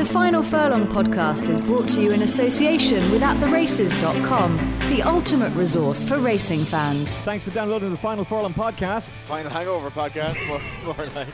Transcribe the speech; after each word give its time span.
The 0.00 0.06
Final 0.06 0.42
Furlong 0.42 0.86
podcast 0.86 1.50
is 1.50 1.60
brought 1.60 1.86
to 1.90 2.00
you 2.00 2.12
in 2.12 2.22
association 2.22 3.02
with 3.12 3.20
AtTheRaces.com, 3.20 4.56
the 4.88 5.02
ultimate 5.02 5.52
resource 5.54 6.04
for 6.04 6.16
racing 6.16 6.64
fans. 6.64 7.20
Thanks 7.20 7.44
for 7.44 7.50
downloading 7.50 7.90
the 7.90 7.98
Final 7.98 8.24
Furlong 8.24 8.54
podcast. 8.54 9.10
Final 9.10 9.50
Hangover 9.50 9.90
podcast, 9.90 10.38
more, 10.86 10.94
more 10.96 11.06
like. 11.14 11.28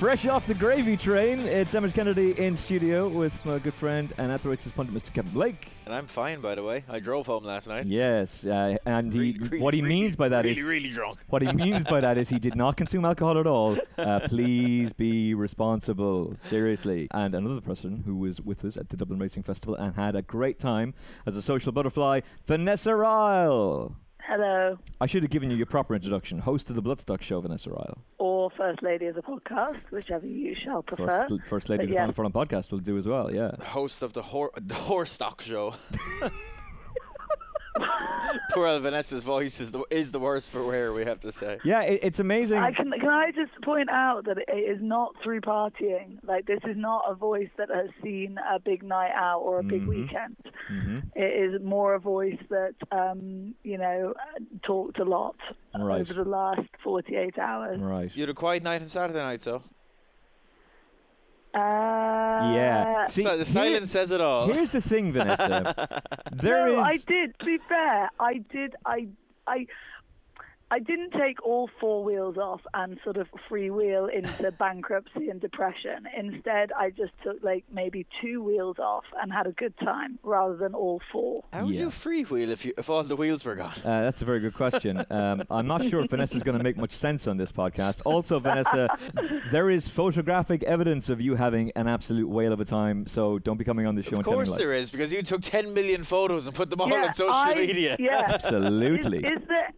Fresh 0.00 0.26
off 0.26 0.48
the 0.48 0.54
gravy 0.54 0.96
train, 0.96 1.38
it's 1.42 1.76
Emmet 1.76 1.94
Kennedy 1.94 2.36
in 2.40 2.56
studio 2.56 3.06
with 3.06 3.32
my 3.46 3.60
good 3.60 3.72
friend 3.74 4.12
and 4.18 4.32
at 4.32 4.42
the 4.42 4.48
races 4.48 4.72
pundit, 4.72 4.92
Mr. 4.92 5.14
Kevin 5.14 5.30
Blake. 5.30 5.68
And 5.84 5.94
I'm 5.94 6.08
fine, 6.08 6.40
by 6.40 6.56
the 6.56 6.64
way. 6.64 6.82
I 6.88 6.98
drove 6.98 7.26
home 7.26 7.44
last 7.44 7.68
night. 7.68 7.86
Yes, 7.86 8.44
uh, 8.44 8.76
and 8.84 9.12
he, 9.12 9.18
Really, 9.18 9.38
really, 9.38 9.60
what 9.60 9.74
he 9.74 9.80
really, 9.80 9.94
means 9.94 10.16
by 10.16 10.28
that 10.28 10.44
is 10.44 10.56
really, 10.56 10.68
really 10.68 10.90
drunk. 10.90 11.18
what 11.28 11.40
he 11.40 11.52
means 11.52 11.84
by 11.84 12.00
that 12.00 12.18
is 12.18 12.28
he 12.28 12.40
did 12.40 12.56
not 12.56 12.76
consume 12.76 13.04
alcohol 13.04 13.38
at 13.38 13.46
all. 13.46 13.78
Uh, 13.96 14.18
please 14.24 14.92
be 14.92 15.34
responsible, 15.34 16.34
seriously. 16.42 17.06
And 17.12 17.32
another 17.32 17.60
person 17.60 17.75
who 17.82 18.16
was 18.16 18.40
with 18.40 18.64
us 18.64 18.76
at 18.76 18.88
the 18.88 18.96
Dublin 18.96 19.18
Racing 19.18 19.42
Festival 19.42 19.74
and 19.74 19.94
had 19.94 20.14
a 20.16 20.22
great 20.22 20.58
time 20.58 20.94
as 21.26 21.36
a 21.36 21.42
social 21.42 21.72
butterfly, 21.72 22.20
Vanessa 22.46 22.94
Ryle. 22.94 23.96
Hello, 24.28 24.76
I 25.00 25.06
should 25.06 25.22
have 25.22 25.30
given 25.30 25.50
you 25.52 25.56
your 25.56 25.66
proper 25.66 25.94
introduction. 25.94 26.40
Host 26.40 26.68
of 26.68 26.74
the 26.74 26.82
Bloodstock 26.82 27.22
Show, 27.22 27.40
Vanessa 27.40 27.70
Ryle. 27.70 27.98
or 28.18 28.50
First 28.56 28.82
Lady 28.82 29.06
of 29.06 29.14
the 29.14 29.22
podcast, 29.22 29.78
whichever 29.92 30.26
you 30.26 30.54
shall 30.64 30.82
prefer. 30.82 31.28
First, 31.28 31.42
first 31.48 31.68
lady 31.68 31.78
But 31.78 31.84
of 31.84 31.88
the 31.90 31.94
yeah. 31.94 32.00
Final 32.00 32.14
Furlong 32.14 32.32
podcast 32.32 32.72
will 32.72 32.80
do 32.80 32.98
as 32.98 33.06
well, 33.06 33.32
yeah. 33.32 33.52
Host 33.62 34.02
of 34.02 34.14
the, 34.14 34.22
hor- 34.22 34.50
the 34.60 34.74
Horse 34.74 35.12
Stock 35.12 35.42
Show. 35.42 35.74
Poor 38.52 38.66
old 38.66 38.82
Vanessa's 38.82 39.22
voice 39.22 39.60
is 39.60 39.70
the, 39.72 39.82
is 39.90 40.10
the 40.12 40.18
worst 40.18 40.50
for 40.50 40.64
wear, 40.64 40.92
we 40.92 41.04
have 41.04 41.20
to 41.20 41.32
say. 41.32 41.58
Yeah, 41.64 41.82
it, 41.82 42.00
it's 42.02 42.18
amazing. 42.20 42.58
I 42.58 42.72
can 42.72 42.90
can 42.92 43.08
I 43.08 43.30
just 43.32 43.52
point 43.62 43.88
out 43.90 44.24
that 44.26 44.38
it 44.38 44.50
is 44.52 44.78
not 44.80 45.14
through 45.22 45.40
partying. 45.42 46.18
Like 46.22 46.46
this 46.46 46.60
is 46.64 46.76
not 46.76 47.04
a 47.08 47.14
voice 47.14 47.48
that 47.58 47.68
has 47.70 47.88
seen 48.02 48.38
a 48.52 48.58
big 48.58 48.82
night 48.82 49.12
out 49.14 49.40
or 49.40 49.58
a 49.60 49.62
big 49.62 49.82
Mhm. 49.82 49.88
weekend. 49.88 50.36
Mhm. 50.70 51.02
It 51.14 51.54
is 51.54 51.62
more 51.62 51.94
a 51.94 52.00
voice 52.00 52.38
that 52.50 52.74
um, 52.90 53.54
you 53.62 53.78
know 53.78 54.14
talked 54.62 54.98
a 54.98 55.04
lot 55.04 55.36
Right. 55.78 56.00
over 56.00 56.14
the 56.14 56.28
last 56.28 56.68
48 56.82 57.38
hours. 57.38 57.78
Right. 57.80 58.10
You 58.14 58.22
had 58.22 58.30
a 58.30 58.34
quiet 58.34 58.62
night 58.62 58.80
on 58.82 58.88
Saturday 58.88 59.18
night, 59.18 59.42
so. 59.42 59.62
Uh, 61.56 62.52
Yeah. 62.54 63.06
See, 63.08 63.22
Si- 63.22 63.28
the 63.28 63.36
here- 63.36 63.44
silence 63.44 63.90
says 63.90 64.10
it 64.10 64.20
all. 64.20 64.52
Here's 64.52 64.70
the 64.70 64.80
thing, 64.80 65.12
Vanessa. 65.12 66.00
There 66.32 66.68
is. 66.68 66.76
no, 66.76 66.82
I 66.82 66.96
did. 66.98 67.38
To 67.38 67.44
be 67.46 67.58
fair, 67.58 68.10
I 68.20 68.38
did. 68.52 68.74
I, 68.84 69.08
I, 69.46 69.66
I 70.68 70.80
didn't 70.80 71.12
take 71.12 71.40
all 71.46 71.70
four 71.80 72.02
wheels 72.02 72.36
off 72.36 72.60
and 72.74 72.98
sort 73.04 73.16
of 73.16 73.28
freewheel 73.48 74.12
into 74.12 74.50
bankruptcy 74.58 75.28
and 75.28 75.40
depression. 75.40 76.08
Instead, 76.16 76.72
I 76.72 76.90
just 76.90 77.12
took 77.22 77.36
like 77.44 77.64
maybe 77.72 78.04
two 78.20 78.42
wheels 78.42 78.76
off 78.80 79.04
and 79.22 79.32
had 79.32 79.46
a 79.46 79.52
good 79.52 79.74
time 79.78 80.18
rather 80.24 80.56
than 80.56 80.74
all 80.74 81.00
four. 81.12 81.44
How 81.52 81.66
would 81.66 81.74
Yeah. 81.74 81.82
you 81.82 81.86
freewheel 81.90 82.48
if 82.48 82.64
you 82.64 82.72
if 82.76 82.90
all 82.90 83.04
the 83.04 83.14
wheels 83.14 83.44
were 83.44 83.54
gone? 83.54 83.74
Uh, 83.84 84.02
that's 84.02 84.22
a 84.22 84.24
very 84.24 84.40
good 84.40 84.54
question. 84.54 85.04
Um, 85.08 85.44
I'm 85.50 85.68
not 85.68 85.84
sure 85.88 86.00
if 86.00 86.10
Vanessa's 86.10 86.42
going 86.42 86.58
to 86.58 86.64
make 86.64 86.76
much 86.76 86.92
sense 86.92 87.28
on 87.28 87.36
this 87.36 87.52
podcast. 87.52 88.02
Also, 88.04 88.40
Vanessa, 88.46 88.88
there 89.52 89.70
is 89.70 89.86
photographic 89.86 90.64
evidence 90.64 91.08
of 91.10 91.20
you 91.20 91.36
having 91.36 91.70
an 91.76 91.86
absolute 91.86 92.28
whale 92.28 92.52
of 92.52 92.58
a 92.58 92.64
time. 92.64 93.06
So 93.06 93.38
don't 93.38 93.56
be 93.56 93.64
coming 93.64 93.86
on 93.86 93.94
the 93.94 94.02
show 94.02 94.14
Of 94.14 94.18
and 94.18 94.24
telling 94.24 94.38
course 94.38 94.48
lies. 94.50 94.58
there 94.58 94.72
is, 94.74 94.90
because 94.90 95.12
you 95.12 95.22
took 95.22 95.42
10 95.42 95.72
million 95.74 96.02
photos 96.02 96.48
and 96.48 96.56
put 96.56 96.70
them 96.70 96.80
all 96.80 96.88
yeah, 96.88 97.04
on 97.06 97.12
social 97.14 97.32
I- 97.34 97.54
media. 97.54 97.96
Yeah. 98.00 98.22
Absolutely. 98.26 99.18
Is, 99.18 99.42
is 99.42 99.48
there 99.48 99.68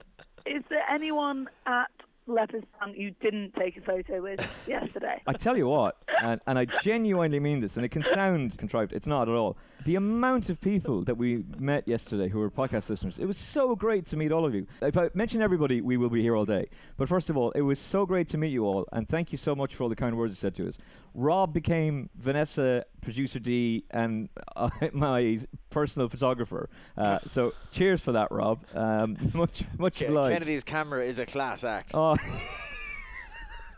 is 0.49 0.63
there 0.69 0.85
anyone 0.91 1.49
at 1.67 1.91
Leopardstown 2.29 2.95
you 2.95 3.13
didn't 3.23 3.55
take 3.55 3.77
a 3.77 3.81
photo 3.81 4.21
with 4.21 4.41
yesterday? 4.67 5.23
I 5.27 5.33
tell 5.33 5.57
you 5.57 5.67
what, 5.67 5.97
and, 6.23 6.41
and 6.47 6.59
I 6.59 6.67
genuinely 6.83 7.41
mean 7.41 7.61
this, 7.61 7.77
and 7.77 7.85
it 7.87 7.89
can 7.91 8.05
sound 8.05 8.57
contrived. 8.59 8.93
It's 8.93 9.07
not 9.07 9.29
at 9.29 9.35
all. 9.35 9.57
The 9.85 9.95
amount 9.95 10.51
of 10.51 10.61
people 10.61 11.03
that 11.05 11.17
we 11.17 11.45
met 11.59 11.89
yesterday 11.89 12.29
who 12.29 12.39
were 12.39 12.51
podcast 12.51 12.91
listeners, 12.91 13.19
it 13.19 13.25
was 13.25 13.39
so 13.39 13.75
great 13.75 14.05
to 14.07 14.17
meet 14.17 14.31
all 14.31 14.45
of 14.45 14.55
you. 14.55 14.67
If 14.83 14.99
I 14.99 15.09
mention 15.15 15.41
everybody, 15.41 15.81
we 15.81 15.97
will 15.97 16.11
be 16.11 16.21
here 16.21 16.37
all 16.37 16.45
day. 16.45 16.69
But 16.97 17.09
first 17.09 17.31
of 17.31 17.37
all, 17.37 17.51
it 17.53 17.63
was 17.63 17.79
so 17.79 18.05
great 18.05 18.29
to 18.29 18.39
meet 18.39 18.51
you 18.51 18.65
all, 18.65 18.87
and 18.93 19.09
thank 19.09 19.33
you 19.33 19.39
so 19.39 19.55
much 19.55 19.75
for 19.75 19.85
all 19.85 19.89
the 19.89 19.97
kind 19.97 20.17
words 20.17 20.33
you 20.33 20.37
said 20.37 20.55
to 20.57 20.69
us. 20.69 20.79
Rob 21.15 21.53
became 21.53 22.11
Vanessa, 22.17 22.85
producer 23.01 23.39
D, 23.39 23.85
and 23.91 24.29
uh, 24.57 24.69
my 24.93 25.41
personal 25.71 26.09
photographer. 26.09 26.69
Uh, 26.97 27.19
so 27.21 27.53
cheers 27.73 28.01
for 28.01 28.13
that, 28.13 28.31
Rob. 28.31 28.65
Um, 28.75 29.17
much, 29.35 29.65
much 29.79 29.99
Ke- 29.99 30.03
obliged. 30.09 30.33
Kennedy's 30.35 30.65
camera 30.65 31.05
is 31.05 31.19
a 31.19 31.27
class 31.27 31.65
act. 31.65 31.91
Oh, 31.95 32.17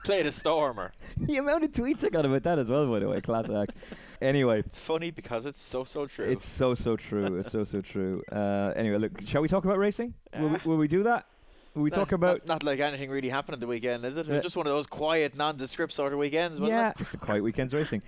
Played 0.04 0.24
a 0.26 0.32
stormer. 0.32 0.92
the 1.18 1.36
amount 1.36 1.62
of 1.62 1.72
tweets 1.72 2.02
I 2.02 2.08
got 2.08 2.24
about 2.24 2.42
that 2.44 2.58
as 2.58 2.70
well, 2.70 2.86
by 2.90 3.00
the 3.00 3.08
way. 3.08 3.20
Class 3.20 3.50
act. 3.50 3.74
Anyway, 4.22 4.60
It's 4.60 4.78
funny 4.78 5.10
because 5.10 5.44
it's 5.44 5.60
so, 5.60 5.84
so 5.84 6.06
true. 6.06 6.24
It's 6.24 6.46
so 6.46 6.74
so 6.74 6.96
true. 6.96 7.36
It's 7.38 7.52
so 7.52 7.64
so 7.64 7.82
true. 7.82 8.22
Uh, 8.32 8.72
anyway, 8.76 8.96
look, 8.98 9.12
shall 9.26 9.42
we 9.42 9.48
talk 9.48 9.64
about 9.64 9.76
racing? 9.78 10.14
Will, 10.38 10.48
we, 10.48 10.54
Uh, 10.56 10.58
will 10.64 10.76
we 10.78 10.88
do 10.88 11.02
that? 11.02 11.26
We 11.74 11.90
talk 11.90 12.12
about? 12.12 12.46
Not, 12.46 12.62
like 12.62 12.80
anything 12.80 13.10
really 13.10 13.28
happened 13.28 13.54
at 13.54 13.60
the 13.60 13.66
weekend, 13.66 14.04
is 14.04 14.16
it? 14.16 14.26
Was 14.26 14.42
just 14.42 14.56
one 14.56 14.66
of 14.66 14.72
those 14.72 14.86
quiet, 14.86 15.36
nondescript 15.36 15.92
sort 15.92 16.12
of 16.12 16.18
weekends, 16.18 16.60
wasn't 16.60 16.78
yeah, 16.78 16.90
it? 16.90 16.96
just 16.96 17.14
a 17.14 17.18
quiet 17.18 17.42
weekend's 17.42 17.72
racing. 17.72 18.02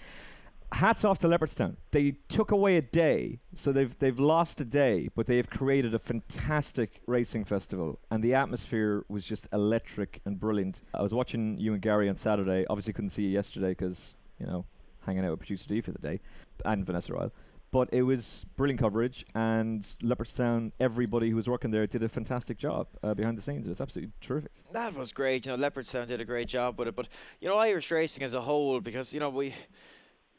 Hats 0.72 1.04
off 1.04 1.18
to 1.18 1.28
Leopardstown. 1.28 1.76
They 1.90 2.16
took 2.28 2.50
away 2.50 2.78
a 2.78 2.82
day, 2.82 3.40
so 3.54 3.72
they've 3.72 3.96
they've 3.98 4.18
lost 4.18 4.60
a 4.60 4.64
day, 4.64 5.10
but 5.14 5.26
they 5.26 5.36
have 5.36 5.50
created 5.50 5.94
a 5.94 5.98
fantastic 5.98 7.02
racing 7.06 7.44
festival, 7.44 8.00
and 8.10 8.24
the 8.24 8.34
atmosphere 8.34 9.04
was 9.08 9.26
just 9.26 9.46
electric 9.52 10.20
and 10.24 10.40
brilliant. 10.40 10.80
I 10.94 11.02
was 11.02 11.12
watching 11.12 11.58
you 11.58 11.74
and 11.74 11.82
Gary 11.82 12.08
on 12.08 12.16
Saturday. 12.16 12.64
Obviously, 12.68 12.94
couldn't 12.94 13.10
see 13.10 13.24
you 13.24 13.30
yesterday 13.30 13.70
because 13.70 14.14
you 14.40 14.46
know 14.46 14.64
hanging 15.04 15.24
out 15.24 15.30
with 15.30 15.40
producer 15.40 15.68
D 15.68 15.80
for 15.82 15.92
the 15.92 15.98
day, 15.98 16.20
and 16.64 16.86
Vanessa 16.86 17.12
Ryle. 17.12 17.32
But 17.72 17.88
it 17.90 18.02
was 18.02 18.44
brilliant 18.54 18.80
coverage, 18.80 19.24
and 19.34 19.82
Leopardstown, 20.02 20.72
everybody 20.78 21.30
who 21.30 21.36
was 21.36 21.48
working 21.48 21.70
there 21.70 21.86
did 21.86 22.02
a 22.02 22.08
fantastic 22.08 22.58
job 22.58 22.86
uh, 23.02 23.14
behind 23.14 23.38
the 23.38 23.40
scenes. 23.40 23.66
It 23.66 23.70
was 23.70 23.80
absolutely 23.80 24.12
terrific. 24.20 24.52
That 24.72 24.94
was 24.94 25.10
great. 25.10 25.46
You 25.46 25.56
know, 25.56 25.70
Leopardstown 25.70 26.06
did 26.06 26.20
a 26.20 26.24
great 26.26 26.48
job 26.48 26.78
with 26.78 26.88
it, 26.88 26.94
but 26.94 27.08
you 27.40 27.48
know, 27.48 27.56
Irish 27.56 27.90
racing 27.90 28.24
as 28.24 28.34
a 28.34 28.42
whole, 28.42 28.78
because 28.80 29.14
you 29.14 29.20
know 29.20 29.30
we, 29.30 29.54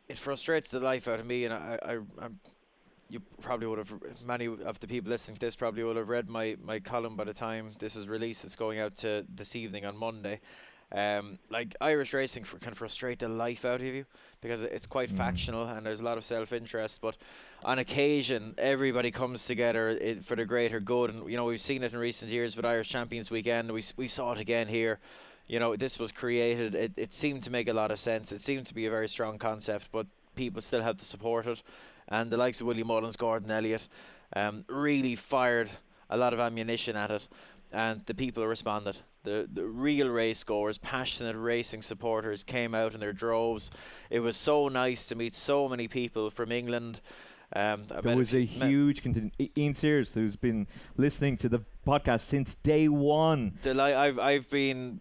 it 0.07 0.19
frustrates 0.19 0.69
the 0.69 0.79
life 0.79 1.07
out 1.07 1.19
of 1.19 1.25
me, 1.25 1.45
and 1.45 1.53
I, 1.55 1.79
I, 1.83 1.91
I'm, 2.23 2.39
you 3.09 3.19
probably 3.41 3.65
would 3.65 3.79
have 3.79 3.94
many 4.23 4.45
of 4.45 4.79
the 4.79 4.88
people 4.88 5.09
listening 5.09 5.35
to 5.35 5.41
this 5.41 5.55
probably 5.55 5.83
will 5.83 5.95
have 5.95 6.09
read 6.09 6.29
my 6.29 6.55
my 6.63 6.79
column 6.79 7.15
by 7.15 7.23
the 7.23 7.33
time 7.33 7.71
this 7.79 7.95
is 7.95 8.07
released. 8.07 8.45
It's 8.45 8.55
going 8.55 8.79
out 8.79 8.95
to 8.97 9.25
this 9.33 9.55
evening 9.55 9.85
on 9.85 9.97
Monday. 9.97 10.39
Um, 10.91 11.39
like 11.49 11.75
Irish 11.81 12.13
racing 12.13 12.44
fr- 12.44 12.57
can 12.57 12.75
frustrate 12.75 13.19
the 13.19 13.27
life 13.27 13.66
out 13.66 13.81
of 13.81 13.88
you 13.88 14.05
because 14.41 14.61
it's 14.61 14.85
quite 14.85 15.09
Mm. 15.09 15.17
factional 15.17 15.66
and 15.66 15.83
there's 15.85 16.01
a 16.01 16.03
lot 16.03 16.19
of 16.19 16.23
self-interest. 16.23 17.01
But 17.01 17.17
on 17.63 17.79
occasion, 17.79 18.53
everybody 18.59 19.09
comes 19.09 19.45
together 19.45 19.97
for 20.21 20.35
the 20.35 20.45
greater 20.45 20.79
good, 20.79 21.09
and 21.09 21.29
you 21.29 21.35
know 21.38 21.45
we've 21.45 21.59
seen 21.61 21.81
it 21.83 21.94
in 21.94 21.99
recent 21.99 22.29
years 22.31 22.55
with 22.55 22.66
Irish 22.66 22.89
Champions 22.89 23.31
Weekend. 23.31 23.71
We 23.71 23.83
we 23.97 24.07
saw 24.07 24.33
it 24.33 24.39
again 24.39 24.67
here. 24.67 24.99
You 25.47 25.59
know 25.59 25.75
this 25.75 25.97
was 25.97 26.11
created. 26.11 26.75
It 26.75 26.91
it 26.95 27.13
seemed 27.13 27.44
to 27.45 27.50
make 27.50 27.67
a 27.67 27.73
lot 27.73 27.89
of 27.89 27.97
sense. 27.97 28.31
It 28.31 28.41
seemed 28.41 28.67
to 28.67 28.75
be 28.75 28.85
a 28.85 28.91
very 28.91 29.07
strong 29.09 29.39
concept, 29.39 29.89
but 29.91 30.05
people 30.35 30.61
still 30.61 30.83
have 30.83 30.97
to 30.97 31.05
support 31.05 31.47
it. 31.47 31.63
And 32.07 32.29
the 32.29 32.38
likes 32.38 32.61
of 32.61 32.67
Willie 32.67 32.83
Mullins, 32.83 33.15
Gordon 33.17 33.50
Elliott, 33.50 33.88
um, 34.35 34.63
really 34.67 35.15
fired 35.15 35.71
a 36.09 36.17
lot 36.17 36.33
of 36.33 36.39
ammunition 36.39 36.95
at 36.95 37.09
it, 37.09 37.27
and 37.71 38.05
the 38.05 38.13
people 38.13 38.45
responded. 38.45 38.97
The 39.23 39.47
the 39.53 39.66
real 39.66 40.09
race 40.09 40.44
goers, 40.44 40.78
passionate 40.78 41.38
racing 41.38 41.81
supporters 41.81 42.44
came 42.44 42.75
out 42.75 42.94
in 42.94 43.00
their 43.00 43.13
droves. 43.13 43.72
It 44.09 44.19
was 44.19 44.35
so 44.35 44.67
nice 44.67 45.06
to 45.07 45.16
meet 45.16 45.34
so 45.34 45.69
many 45.69 45.88
people 45.88 46.29
from 46.29 46.51
England. 46.51 47.00
Um, 47.56 47.84
There 48.02 48.18
was 48.18 48.34
a 48.34 48.44
huge 48.44 49.03
contingent. 49.03 49.34
Ian 49.58 49.75
Sears, 49.75 50.14
who's 50.14 50.36
been 50.36 50.68
listening 50.97 51.38
to 51.38 51.50
the 51.50 51.62
podcast 51.86 52.22
since 52.22 52.56
day 52.64 52.88
one. 52.88 53.53
Deli- 53.62 53.94
I've 53.94 54.18
I've 54.18 54.50
been 54.50 55.00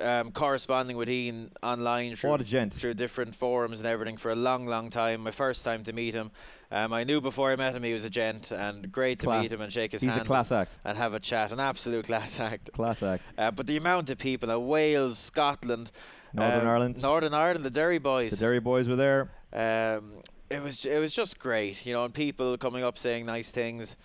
um, 0.00 0.32
corresponding 0.32 0.96
with 0.96 1.10
Ian 1.10 1.50
online 1.62 2.16
through, 2.16 2.30
What 2.30 2.40
a 2.40 2.44
gent. 2.44 2.72
through 2.74 2.94
different 2.94 3.34
forums 3.34 3.80
and 3.80 3.86
everything 3.86 4.16
for 4.16 4.30
a 4.30 4.34
long, 4.36 4.66
long 4.66 4.88
time. 4.90 5.22
My 5.22 5.30
first 5.30 5.64
time 5.64 5.82
to 5.84 5.92
meet 5.92 6.14
him. 6.14 6.30
Um, 6.72 6.92
I 6.92 7.02
knew 7.04 7.20
before 7.20 7.50
I 7.50 7.56
met 7.56 7.74
him 7.74 7.82
he 7.82 7.92
was 7.92 8.04
a 8.04 8.10
gent, 8.10 8.52
and 8.52 8.90
great 8.92 9.18
to 9.20 9.26
Cla- 9.26 9.42
meet 9.42 9.52
him 9.52 9.60
and 9.60 9.72
shake 9.72 9.90
his 9.92 10.00
He's 10.02 10.10
hand 10.10 10.22
a 10.22 10.24
class 10.24 10.52
act. 10.52 10.70
and 10.84 10.96
have 10.96 11.14
a 11.14 11.20
chat. 11.20 11.50
An 11.52 11.58
absolute 11.60 12.06
class 12.10 12.38
act. 12.38 12.72
Class 12.72 13.02
act. 13.02 13.24
Uh, 13.36 13.50
but 13.50 13.66
the 13.66 13.76
amount 13.76 14.08
of 14.08 14.18
people, 14.18 14.50
uh, 14.50 14.56
Wales, 14.58 15.18
Scotland, 15.18 15.90
Northern 16.32 16.60
um, 16.60 16.68
Ireland. 16.68 17.02
Northern 17.02 17.34
Ireland, 17.34 17.64
the 17.64 17.70
Derry 17.70 17.98
boys. 17.98 18.30
The 18.30 18.36
Derry 18.36 18.60
boys 18.60 18.88
were 18.88 18.94
there. 18.96 19.30
Um, 19.52 20.12
it 20.50 20.62
was 20.62 20.84
it 20.84 20.98
was 20.98 21.12
just 21.12 21.38
great, 21.38 21.84
you 21.86 21.92
know, 21.92 22.04
and 22.04 22.12
people 22.12 22.56
coming 22.58 22.82
up 22.84 22.98
saying 22.98 23.24
nice 23.26 23.50
things, 23.50 23.96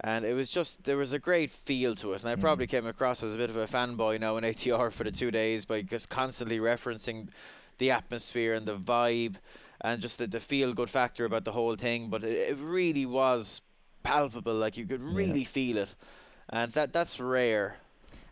and 0.00 0.24
it 0.24 0.34
was 0.34 0.48
just 0.48 0.84
there 0.84 0.96
was 0.96 1.12
a 1.12 1.18
great 1.18 1.50
feel 1.50 1.94
to 1.96 2.12
it, 2.12 2.20
and 2.22 2.30
I 2.30 2.36
Mm. 2.36 2.40
probably 2.40 2.66
came 2.66 2.86
across 2.86 3.22
as 3.22 3.34
a 3.34 3.36
bit 3.36 3.50
of 3.50 3.56
a 3.56 3.66
fanboy 3.66 4.20
now 4.20 4.36
in 4.36 4.44
ATR 4.44 4.90
for 4.92 5.04
the 5.04 5.10
two 5.10 5.30
days 5.30 5.64
by 5.64 5.82
just 5.82 6.08
constantly 6.08 6.58
referencing 6.58 7.28
the 7.78 7.90
atmosphere 7.90 8.54
and 8.54 8.66
the 8.66 8.76
vibe, 8.76 9.36
and 9.80 10.00
just 10.00 10.18
the, 10.18 10.26
the 10.26 10.40
feel 10.40 10.72
good 10.72 10.90
factor 10.90 11.24
about 11.24 11.44
the 11.44 11.52
whole 11.52 11.76
thing. 11.76 12.08
But 12.08 12.22
it, 12.24 12.50
it 12.50 12.58
really 12.58 13.06
was 13.06 13.60
palpable, 14.02 14.54
like 14.54 14.76
you 14.76 14.86
could 14.86 15.02
Yeah. 15.02 15.14
really 15.16 15.44
feel 15.44 15.78
it, 15.78 15.94
and 16.48 16.72
that 16.72 16.92
that's 16.92 17.18
rare. 17.20 17.76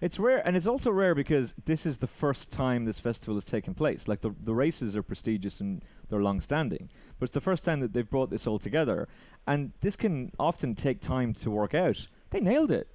It's 0.00 0.19
rare, 0.19 0.46
and 0.46 0.56
it's 0.56 0.66
also 0.66 0.90
rare 0.90 1.14
because 1.14 1.54
this 1.64 1.87
is 1.87 1.98
the 1.98 2.06
first 2.06 2.50
time 2.50 2.84
this 2.84 2.98
festival 2.98 3.34
has 3.34 3.44
taken 3.44 3.75
place. 3.75 4.06
Like 4.06 4.20
the 4.20 4.34
the 4.43 4.54
races 4.54 4.94
are 4.94 5.02
prestigious 5.02 5.60
and 5.60 5.82
they're 6.08 6.22
long-standing, 6.22 6.90
but 7.19 7.25
it's 7.25 7.34
the 7.34 7.40
first 7.40 7.64
time 7.64 7.81
that 7.81 7.93
they've 7.93 8.08
brought 8.08 8.31
this 8.31 8.46
all 8.46 8.58
together, 8.58 9.08
and 9.46 9.72
this 9.81 9.96
can 9.96 10.32
often 10.38 10.75
take 10.75 11.00
time 11.00 11.32
to 11.34 11.50
work 11.50 11.75
out. 11.75 12.08
They 12.31 12.40
nailed 12.40 12.70
it. 12.70 12.88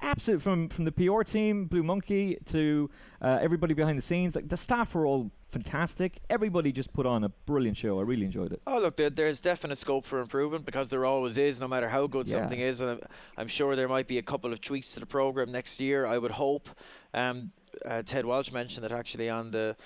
Absolute 0.00 0.42
from 0.42 0.68
from 0.68 0.84
the 0.84 0.92
PR 0.92 1.22
team, 1.22 1.66
Blue 1.66 1.82
Monkey 1.82 2.38
to 2.46 2.90
uh, 3.20 3.38
everybody 3.40 3.74
behind 3.74 3.98
the 3.98 4.02
scenes. 4.02 4.34
Like 4.34 4.48
the 4.48 4.56
staff 4.56 4.94
were 4.94 5.06
all 5.06 5.30
fantastic. 5.50 6.20
Everybody 6.28 6.72
just 6.72 6.92
put 6.92 7.06
on 7.06 7.24
a 7.24 7.28
brilliant 7.28 7.76
show. 7.76 7.98
I 7.98 8.02
really 8.02 8.24
enjoyed 8.24 8.52
it. 8.52 8.60
Oh, 8.66 8.78
look, 8.78 8.96
there, 8.96 9.10
there's 9.10 9.40
definite 9.40 9.78
scope 9.78 10.04
for 10.06 10.20
improvement 10.20 10.64
because 10.64 10.88
there 10.88 11.04
always 11.04 11.36
is, 11.38 11.60
no 11.60 11.68
matter 11.68 11.88
how 11.88 12.06
good 12.06 12.26
Yeah. 12.26 12.34
something 12.40 12.60
is. 12.60 12.80
And 12.80 12.90
I'm, 12.90 13.00
I'm 13.36 13.48
sure 13.48 13.76
there 13.76 13.88
might 13.88 14.06
be 14.08 14.18
a 14.18 14.22
couple 14.22 14.52
of 14.52 14.60
tweaks 14.60 14.92
to 14.94 15.00
the 15.00 15.06
program 15.06 15.52
next 15.52 15.80
year. 15.80 16.06
I 16.06 16.18
would 16.18 16.32
hope. 16.32 16.68
Um, 17.14 17.52
uh, 17.84 18.02
Ted 18.04 18.24
Walsh 18.26 18.52
mentioned 18.52 18.84
that 18.84 18.92
actually 18.92 19.28
on 19.30 19.50
the 19.50 19.76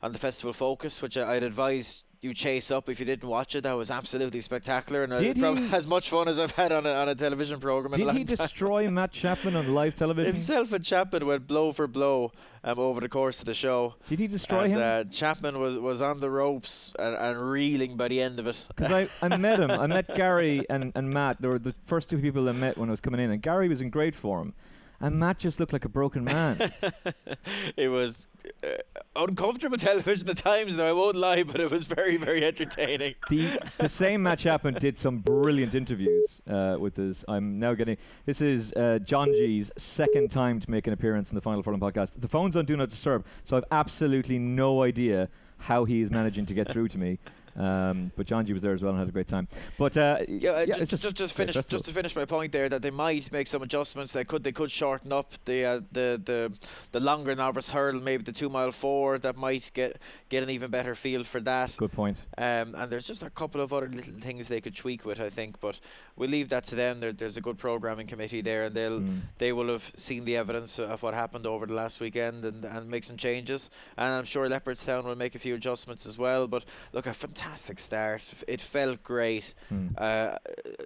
on 0.00 0.12
the 0.12 0.18
festival 0.18 0.52
focus, 0.52 1.02
which 1.02 1.16
I, 1.16 1.34
I'd 1.36 1.42
advise 1.42 2.04
you 2.20 2.34
chase 2.34 2.70
up 2.70 2.88
if 2.88 2.98
you 2.98 3.06
didn't 3.06 3.28
watch 3.28 3.54
it. 3.54 3.62
That 3.62 3.74
was 3.74 3.90
absolutely 3.90 4.40
spectacular, 4.40 5.04
and 5.04 5.12
Did 5.12 5.42
uh, 5.42 5.54
he- 5.54 5.68
as 5.72 5.86
much 5.86 6.10
fun 6.10 6.28
as 6.28 6.38
I've 6.38 6.50
had 6.50 6.72
on 6.72 6.84
a, 6.86 6.92
on 6.92 7.08
a 7.08 7.14
television 7.14 7.60
program. 7.60 7.92
Did 7.92 8.16
he 8.16 8.24
time. 8.24 8.36
destroy 8.36 8.88
Matt 8.88 9.12
Chapman 9.12 9.56
on 9.56 9.74
live 9.74 9.94
television? 9.94 10.34
Himself 10.34 10.72
and 10.72 10.84
Chapman 10.84 11.26
went 11.26 11.46
blow 11.46 11.72
for 11.72 11.86
blow 11.86 12.32
um, 12.64 12.78
over 12.78 13.00
the 13.00 13.08
course 13.08 13.38
of 13.40 13.46
the 13.46 13.54
show. 13.54 13.94
Did 14.08 14.18
he 14.18 14.26
destroy 14.26 14.64
and, 14.64 14.72
him? 14.72 14.80
Uh, 14.80 15.04
Chapman 15.04 15.60
was, 15.60 15.78
was 15.78 16.02
on 16.02 16.20
the 16.20 16.30
ropes 16.30 16.92
and, 16.98 17.14
and 17.14 17.40
reeling 17.40 17.96
by 17.96 18.08
the 18.08 18.20
end 18.20 18.40
of 18.40 18.46
it. 18.46 18.64
Because 18.74 18.92
I, 18.92 19.08
I 19.22 19.36
met 19.38 19.60
him. 19.60 19.70
I 19.70 19.86
met 19.86 20.14
Gary 20.14 20.66
and, 20.68 20.92
and 20.94 21.10
Matt. 21.10 21.40
They 21.40 21.48
were 21.48 21.58
the 21.58 21.74
first 21.86 22.10
two 22.10 22.18
people 22.18 22.48
I 22.48 22.52
met 22.52 22.76
when 22.76 22.88
I 22.88 22.92
was 22.92 23.00
coming 23.00 23.20
in. 23.20 23.30
And 23.30 23.40
Gary 23.40 23.68
was 23.68 23.80
in 23.80 23.90
great 23.90 24.16
form. 24.16 24.54
And 25.00 25.18
Matt 25.18 25.38
just 25.38 25.60
looked 25.60 25.72
like 25.72 25.84
a 25.84 25.88
broken 25.88 26.24
man. 26.24 26.72
it 27.76 27.88
was 27.88 28.26
uh, 28.64 28.68
uncomfortable 29.14 29.76
television 29.78 30.28
at 30.28 30.38
times, 30.38 30.76
though 30.76 30.88
I 30.88 30.92
won't 30.92 31.16
lie, 31.16 31.44
but 31.44 31.60
it 31.60 31.70
was 31.70 31.86
very, 31.86 32.16
very 32.16 32.44
entertaining. 32.44 33.14
the 33.28 33.60
the 33.78 33.88
same 33.88 34.24
Matt 34.24 34.40
Chapman 34.40 34.74
did 34.74 34.98
some 34.98 35.18
brilliant 35.18 35.76
interviews 35.76 36.40
uh, 36.50 36.76
with 36.80 36.98
us. 36.98 37.24
I'm 37.28 37.60
now 37.60 37.74
getting 37.74 37.96
this 38.26 38.40
is 38.40 38.72
uh, 38.72 38.98
John 39.04 39.28
G's 39.32 39.70
second 39.76 40.32
time 40.32 40.58
to 40.58 40.70
make 40.70 40.88
an 40.88 40.92
appearance 40.92 41.30
in 41.30 41.36
the 41.36 41.42
Final 41.42 41.62
Furlong 41.62 41.80
podcast. 41.80 42.20
The 42.20 42.28
phone's 42.28 42.56
on 42.56 42.64
Do 42.64 42.76
Not 42.76 42.88
Disturb, 42.88 43.24
so 43.44 43.56
I've 43.56 43.64
absolutely 43.70 44.38
no 44.38 44.82
idea 44.82 45.28
how 45.58 45.84
he 45.84 46.00
is 46.00 46.10
managing 46.10 46.46
to 46.46 46.54
get 46.54 46.70
through 46.70 46.88
to 46.88 46.98
me. 46.98 47.18
Um, 47.58 48.12
but 48.16 48.26
John 48.26 48.46
G 48.46 48.52
was 48.52 48.62
there 48.62 48.72
as 48.72 48.82
well 48.82 48.90
and 48.92 49.00
had 49.00 49.08
a 49.08 49.12
great 49.12 49.26
time. 49.26 49.48
But 49.78 49.96
uh, 49.96 50.18
Yeah, 50.28 50.60
yeah, 50.62 50.74
ju- 50.76 50.82
it's 50.82 50.90
just, 50.92 51.16
just, 51.16 51.34
finish 51.34 51.54
just 51.54 51.84
to 51.86 51.92
finish 51.92 52.14
my 52.14 52.24
point 52.24 52.52
there 52.52 52.68
that 52.68 52.82
they 52.82 52.90
might 52.90 53.32
make 53.32 53.48
some 53.48 53.62
adjustments. 53.62 54.12
They 54.12 54.24
could 54.24 54.44
they 54.44 54.52
could 54.52 54.70
shorten 54.70 55.12
up 55.12 55.32
the 55.44 55.64
uh, 55.64 55.80
the 55.90 56.20
the 56.24 56.52
the 56.92 57.00
longer 57.00 57.34
novice 57.34 57.70
hurdle, 57.70 58.00
maybe 58.00 58.22
the 58.22 58.32
two 58.32 58.48
mile 58.48 58.70
four. 58.70 59.18
That 59.18 59.36
might 59.36 59.70
get 59.74 60.00
get 60.28 60.42
an 60.44 60.50
even 60.50 60.70
better 60.70 60.94
feel 60.94 61.24
for 61.24 61.40
that. 61.40 61.74
Good 61.76 61.92
point. 61.92 62.22
Um, 62.38 62.74
and 62.76 62.90
there's 62.92 63.04
just 63.06 63.24
a 63.24 63.30
couple 63.30 63.60
of 63.60 63.72
other 63.72 63.88
little 63.88 64.14
things 64.20 64.46
they 64.46 64.60
could 64.60 64.76
tweak 64.76 65.04
with, 65.04 65.20
I 65.20 65.28
think. 65.28 65.58
But 65.60 65.80
we'll 66.14 66.30
leave 66.30 66.50
that 66.50 66.64
to 66.66 66.76
them. 66.76 67.00
There, 67.00 67.12
there's 67.12 67.36
a 67.36 67.40
good 67.40 67.58
programming 67.58 68.06
committee 68.06 68.40
there, 68.40 68.64
and 68.64 68.74
they'll 68.76 69.00
Mm. 69.00 69.20
they 69.38 69.52
will 69.52 69.68
have 69.68 69.90
seen 69.96 70.24
the 70.24 70.36
evidence 70.36 70.78
of 70.78 71.02
what 71.02 71.14
happened 71.14 71.46
over 71.46 71.66
the 71.66 71.74
last 71.74 71.98
weekend 72.00 72.44
and, 72.44 72.64
and 72.64 72.88
make 72.88 73.04
some 73.04 73.16
changes. 73.16 73.68
And 73.96 74.06
I'm 74.14 74.24
sure 74.24 74.48
Leopardstown 74.48 75.04
will 75.04 75.16
make 75.16 75.34
a 75.34 75.38
few 75.38 75.54
adjustments 75.56 76.06
as 76.06 76.18
well. 76.18 76.46
But 76.48 76.64
look, 76.92 77.06
a 77.06 77.12
fantastic 77.14 77.47
start. 77.56 78.22
It 78.46 78.60
felt 78.60 79.02
great. 79.02 79.54
Mm. 79.72 79.94
Uh, 80.00 80.36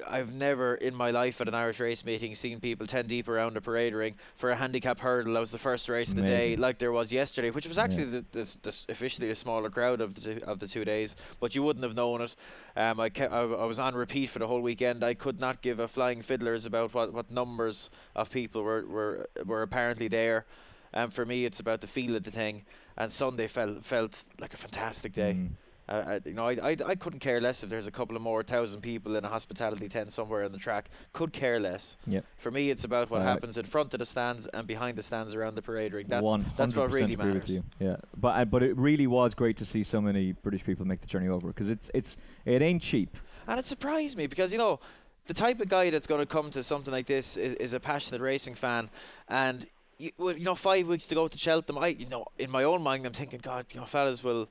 I've 0.09 0.35
never 0.35 0.75
in 0.75 0.95
my 0.95 1.11
life 1.11 1.41
at 1.41 1.49
an 1.49 1.55
Irish 1.55 1.81
race 1.81 2.05
meeting 2.05 2.35
seen 2.35 2.61
people 2.61 2.87
10 2.87 3.07
deep 3.07 3.29
around 3.29 3.57
a 3.57 3.61
parade 3.61 3.95
ring 3.95 4.15
for 4.37 4.51
a 4.51 4.57
handicap 4.57 4.99
hurdle. 5.01 5.35
That 5.35 5.41
was 5.41 5.51
the 5.51 5.59
first 5.59 5.89
race 5.89 6.11
of 6.11 6.17
the 6.17 6.23
day, 6.23 6.57
like 6.57 6.79
there 6.79 6.93
was 6.93 7.13
yesterday, 7.13 7.51
which 7.51 7.67
was 7.67 7.77
Yeah. 7.77 7.85
actually 7.85 8.05
the, 8.05 8.25
the, 8.33 8.57
the, 8.63 8.81
officially 8.89 9.31
a 9.31 9.37
smaller 9.37 9.71
crowd 9.71 10.01
of 10.01 10.15
the 10.15 10.21
two, 10.21 10.45
of 10.45 10.59
the 10.61 10.69
two 10.69 10.85
days, 10.85 11.17
but 11.41 11.55
you 11.55 11.63
wouldn't 11.63 11.85
have 11.85 11.95
known 11.97 12.21
it. 12.23 12.35
Um, 12.77 13.01
I, 13.01 13.09
ke- 13.09 13.23
I, 13.23 13.41
I 13.43 13.65
was 13.65 13.79
on 13.79 13.95
repeat 13.95 14.31
for 14.31 14.39
the 14.39 14.47
whole 14.47 14.61
weekend. 14.61 15.05
I 15.05 15.15
could 15.15 15.41
not 15.41 15.63
give 15.63 15.79
a 15.79 15.89
flying 15.89 16.23
fiddlers 16.23 16.67
about 16.67 16.95
what, 16.95 17.13
what 17.13 17.31
numbers 17.31 17.91
of 18.15 18.31
people 18.31 18.63
were, 18.63 18.85
were, 18.87 19.27
were 19.45 19.63
apparently 19.63 20.09
there. 20.09 20.47
Um, 20.95 21.11
for 21.11 21.25
me, 21.25 21.47
it's 21.47 21.61
about 21.61 21.81
the 21.81 21.87
feel 21.87 22.17
of 22.17 22.23
the 22.25 22.31
thing, 22.31 22.65
and 22.99 23.11
Sunday 23.11 23.47
felt 23.47 23.83
felt 23.83 24.25
like 24.39 24.53
a 24.53 24.59
fantastic 24.59 25.15
day. 25.15 25.33
Mm. 25.33 25.49
Uh, 25.93 26.21
you 26.25 26.33
know, 26.33 26.49
I, 26.49 26.53
I, 26.71 26.77
I 26.87 26.95
couldn't 26.95 27.19
care 27.19 27.39
less 27.41 27.63
if 27.63 27.69
there's 27.69 27.87
a 27.87 27.91
couple 27.91 28.17
of 28.17 28.23
more 28.23 28.43
thousand 28.43 28.81
people 28.81 29.15
in 29.17 29.25
a 29.25 29.29
hospitality 29.29 29.89
tent 29.89 30.11
somewhere 30.13 30.43
on 30.45 30.53
the 30.53 30.59
track. 30.59 30.89
Could 31.13 31.33
care 31.33 31.61
less. 31.61 31.97
Yep. 32.07 32.25
For 32.39 32.51
me, 32.51 32.71
it's 32.71 32.85
about 32.85 33.11
what 33.11 33.21
Uh, 33.21 33.25
happens 33.25 33.59
in 33.59 33.65
front 33.67 33.93
of 33.93 33.99
the 33.99 34.07
stands 34.07 34.47
and 34.47 34.67
behind 34.67 34.97
the 34.97 35.03
stands 35.03 35.35
around 35.35 35.55
the 35.55 35.63
parade 35.63 35.93
ring. 35.93 36.07
That's 36.09 36.25
One 36.25 36.47
that's 36.57 36.75
what 36.75 36.91
really 36.91 37.15
percent 37.17 37.21
agree 37.21 37.33
with 37.41 37.49
matters. 37.49 37.65
Yeah, 37.79 37.97
but 38.17 38.29
uh, 38.41 38.45
but 38.47 38.63
it 38.63 38.77
really 38.77 39.07
was 39.07 39.35
great 39.35 39.57
to 39.59 39.67
see 39.67 39.83
so 39.83 40.01
many 40.01 40.33
British 40.33 40.65
people 40.65 40.87
make 40.87 41.01
the 41.01 41.07
journey 41.07 41.29
over 41.29 41.49
because 41.49 41.69
it's 41.69 41.91
it's 41.93 42.17
it 42.47 42.63
ain't 42.63 42.81
cheap. 42.83 43.17
And 43.47 43.61
it 43.61 43.67
surprised 43.67 44.17
me 44.17 44.27
because 44.27 44.51
you 44.51 44.59
know 44.59 44.81
the 45.27 45.35
type 45.35 45.61
of 45.61 45.69
guy 45.69 45.91
that's 45.91 46.07
going 46.07 46.21
to 46.21 46.27
come 46.27 46.51
to 46.53 46.63
something 46.63 46.93
like 46.93 47.07
this 47.07 47.37
is, 47.37 47.53
is 47.55 47.75
a 47.75 47.81
passionate 47.81 48.23
racing 48.23 48.55
fan, 48.55 48.89
and 49.29 49.67
you, 49.99 50.11
you 50.19 50.45
know 50.45 50.55
five 50.55 50.87
weeks 50.87 51.07
to 51.09 51.15
go 51.15 51.29
to 51.29 51.37
Cheltenham. 51.37 51.83
I 51.83 51.89
you 51.89 52.09
know 52.09 52.25
in 52.39 52.51
my 52.51 52.65
own 52.65 52.83
mind 52.83 53.05
I'm 53.05 53.13
thinking, 53.13 53.41
God, 53.43 53.67
you 53.73 53.81
know, 53.81 53.87
fellas 53.87 54.25
will. 54.25 54.49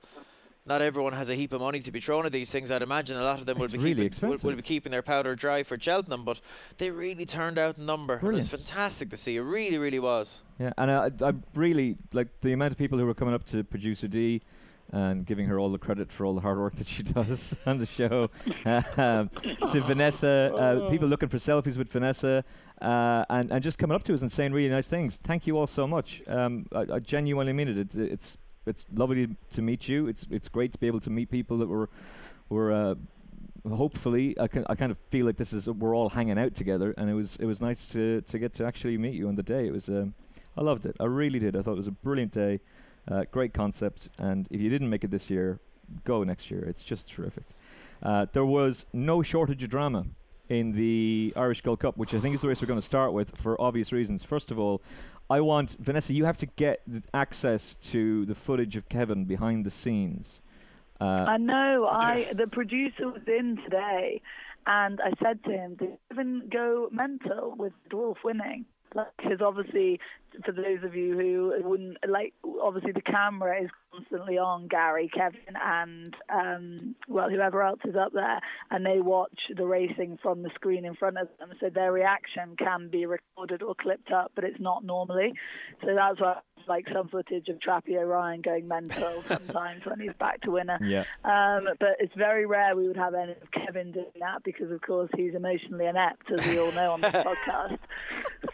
Not 0.65 0.81
everyone 0.81 1.13
has 1.13 1.29
a 1.29 1.35
heap 1.35 1.53
of 1.53 1.61
money 1.61 1.79
to 1.79 1.91
be 1.91 1.99
thrown 1.99 2.25
at 2.25 2.31
these 2.31 2.51
things. 2.51 2.69
I'd 2.69 2.83
imagine 2.83 3.17
a 3.17 3.23
lot 3.23 3.39
of 3.39 3.47
them 3.47 3.57
will 3.57 3.67
be 3.67 3.79
really 3.79 4.09
keeping, 4.09 4.29
will, 4.29 4.37
will 4.43 4.55
be 4.55 4.61
keeping 4.61 4.91
their 4.91 5.01
powder 5.01 5.35
dry 5.35 5.63
for 5.63 5.79
Cheltenham, 5.79 6.23
but 6.23 6.39
they 6.77 6.91
really 6.91 7.25
turned 7.25 7.57
out 7.57 7.79
in 7.79 7.87
number. 7.87 8.17
It 8.17 8.23
was 8.23 8.49
fantastic 8.49 9.09
to 9.09 9.17
see. 9.17 9.37
It 9.37 9.41
really, 9.41 9.79
really 9.79 9.99
was. 9.99 10.41
Yeah, 10.59 10.71
and 10.77 10.91
I, 10.91 11.09
I 11.21 11.33
really 11.55 11.97
like 12.13 12.27
the 12.41 12.53
amount 12.53 12.73
of 12.73 12.77
people 12.77 12.99
who 12.99 13.07
were 13.07 13.15
coming 13.15 13.33
up 13.33 13.43
to 13.45 13.63
producer 13.63 14.07
D 14.07 14.41
and 14.91 15.25
giving 15.25 15.47
her 15.47 15.57
all 15.57 15.71
the 15.71 15.77
credit 15.77 16.11
for 16.11 16.25
all 16.25 16.35
the 16.35 16.41
hard 16.41 16.59
work 16.59 16.75
that 16.75 16.87
she 16.87 17.01
does 17.03 17.55
on 17.65 17.79
the 17.79 17.85
show. 17.87 18.29
um, 18.97 19.29
to 19.71 19.81
Vanessa, 19.81 20.51
uh, 20.53 20.89
people 20.89 21.07
looking 21.07 21.29
for 21.29 21.37
selfies 21.37 21.77
with 21.77 21.89
Vanessa, 21.89 22.43
uh, 22.81 23.25
and 23.29 23.51
and 23.51 23.63
just 23.63 23.79
coming 23.79 23.95
up 23.95 24.03
to 24.03 24.13
us 24.13 24.21
and 24.21 24.31
saying 24.31 24.53
really 24.53 24.69
nice 24.69 24.87
things. 24.87 25.17
Thank 25.23 25.47
you 25.47 25.57
all 25.57 25.67
so 25.67 25.87
much. 25.87 26.21
Um, 26.27 26.67
I, 26.71 26.85
I 26.93 26.99
genuinely 26.99 27.53
mean 27.53 27.67
it. 27.67 27.77
It's 27.77 27.95
it's 27.95 28.37
it's 28.65 28.85
lovely 28.93 29.35
to 29.51 29.61
meet 29.61 29.87
you. 29.87 30.07
It's 30.07 30.27
it's 30.29 30.49
great 30.49 30.71
to 30.73 30.77
be 30.77 30.87
able 30.87 30.99
to 31.01 31.09
meet 31.09 31.29
people 31.29 31.57
that 31.59 31.67
were 31.67 31.89
were. 32.49 32.71
Uh, 32.71 32.95
hopefully 33.69 34.35
I, 34.39 34.47
can, 34.47 34.65
I 34.69 34.75
kind 34.75 34.91
of 34.91 34.97
feel 35.09 35.25
like 35.25 35.37
this 35.37 35.53
is 35.53 35.67
we're 35.67 35.95
all 35.95 36.09
hanging 36.09 36.39
out 36.39 36.55
together 36.55 36.95
and 36.97 37.09
it 37.09 37.13
was 37.13 37.35
it 37.37 37.45
was 37.45 37.61
nice 37.61 37.87
to 37.89 38.21
to 38.21 38.39
get 38.39 38.53
to 38.55 38.65
actually 38.65 38.97
meet 38.97 39.13
you 39.13 39.27
on 39.27 39.35
the 39.35 39.43
day. 39.43 39.67
It 39.67 39.71
was 39.71 39.87
um, 39.89 40.15
I 40.57 40.61
loved 40.61 40.85
it. 40.85 40.95
I 40.99 41.05
really 41.05 41.39
did. 41.39 41.55
I 41.55 41.61
thought 41.61 41.73
it 41.73 41.77
was 41.77 41.87
a 41.87 41.91
brilliant 41.91 42.31
day 42.31 42.59
uh, 43.09 43.23
great 43.31 43.53
concept 43.53 44.09
and 44.17 44.47
if 44.51 44.61
you 44.61 44.69
didn't 44.69 44.89
make 44.89 45.03
it 45.03 45.11
this 45.11 45.29
year 45.29 45.59
go 46.05 46.23
next 46.23 46.49
year. 46.49 46.63
It's 46.63 46.83
just 46.83 47.11
terrific. 47.11 47.43
Uh, 48.01 48.25
there 48.33 48.45
was 48.45 48.85
no 48.93 49.21
shortage 49.21 49.63
of 49.63 49.69
drama 49.69 50.05
in 50.49 50.71
the 50.73 51.33
Irish 51.35 51.61
Gold 51.61 51.79
Cup 51.79 51.97
which 51.97 52.13
I 52.13 52.19
think 52.19 52.35
is 52.35 52.41
the 52.41 52.47
race 52.47 52.61
we're 52.61 52.67
going 52.67 52.79
to 52.79 52.85
start 52.85 53.13
with 53.13 53.37
for 53.37 53.59
obvious 53.61 53.91
reasons. 53.91 54.23
First 54.23 54.51
of 54.51 54.59
all 54.59 54.81
I 55.31 55.39
want 55.41 55.77
Vanessa 55.79 56.13
you 56.13 56.25
have 56.25 56.37
to 56.37 56.45
get 56.45 56.81
access 57.13 57.75
to 57.91 58.25
the 58.25 58.35
footage 58.35 58.75
of 58.75 58.89
Kevin 58.89 59.25
behind 59.25 59.65
the 59.65 59.71
scenes 59.71 60.41
uh, 61.01 61.25
I 61.27 61.37
know. 61.37 61.87
I 61.91 62.31
the 62.31 62.45
producer 62.45 63.09
was 63.09 63.23
in 63.25 63.57
today, 63.63 64.21
and 64.67 65.01
I 65.01 65.13
said 65.21 65.43
to 65.45 65.51
him, 65.51 65.75
"Did 65.75 65.97
Kevin 66.09 66.47
go 66.53 66.89
mental 66.91 67.55
with 67.57 67.73
Edwulf 67.89 68.17
winning?" 68.23 68.65
Because 68.93 69.39
obviously, 69.41 69.99
for 70.45 70.51
those 70.51 70.83
of 70.83 70.95
you 70.95 71.17
who 71.17 71.53
wouldn't 71.67 71.97
like, 72.07 72.33
obviously 72.61 72.91
the 72.91 73.01
camera 73.01 73.63
is 73.63 73.69
constantly 73.91 74.37
on 74.37 74.67
Gary, 74.67 75.09
Kevin, 75.13 75.55
and 75.61 76.13
um, 76.29 76.95
well, 77.07 77.29
whoever 77.29 77.63
else 77.63 77.79
is 77.85 77.95
up 77.95 78.13
there, 78.13 78.39
and 78.69 78.85
they 78.85 78.99
watch 78.99 79.37
the 79.55 79.65
racing 79.65 80.17
from 80.21 80.43
the 80.43 80.49
screen 80.55 80.85
in 80.85 80.95
front 80.95 81.17
of 81.17 81.27
them. 81.39 81.49
So 81.59 81.69
their 81.69 81.91
reaction 81.91 82.55
can 82.57 82.89
be 82.89 83.05
recorded 83.05 83.61
or 83.61 83.75
clipped 83.75 84.11
up, 84.11 84.31
but 84.35 84.43
it's 84.43 84.59
not 84.59 84.83
normally. 84.83 85.33
So 85.81 85.95
that's 85.95 86.19
why. 86.19 86.39
Like 86.71 86.87
some 86.93 87.09
footage 87.09 87.47
of 87.49 87.57
Trappy 87.59 87.97
O'Ryan 87.97 88.41
going 88.41 88.65
mental 88.67 89.23
sometimes 89.27 89.85
when 89.85 89.99
he's 89.99 90.13
back 90.19 90.39
to 90.41 90.51
winner. 90.51 90.79
yeah 90.81 91.03
Um, 91.25 91.67
but 91.79 91.97
it's 91.99 92.13
very 92.15 92.45
rare 92.45 92.75
we 92.77 92.87
would 92.87 92.95
have 93.05 93.13
any 93.13 93.33
of 93.33 93.51
Kevin 93.51 93.91
doing 93.91 94.05
that 94.21 94.43
because, 94.43 94.71
of 94.71 94.79
course, 94.81 95.09
he's 95.17 95.35
emotionally 95.35 95.85
inept, 95.85 96.31
as 96.31 96.45
we 96.47 96.59
all 96.59 96.71
know 96.71 96.91
on 96.93 97.01
this 97.01 97.11
podcast. 97.29 97.77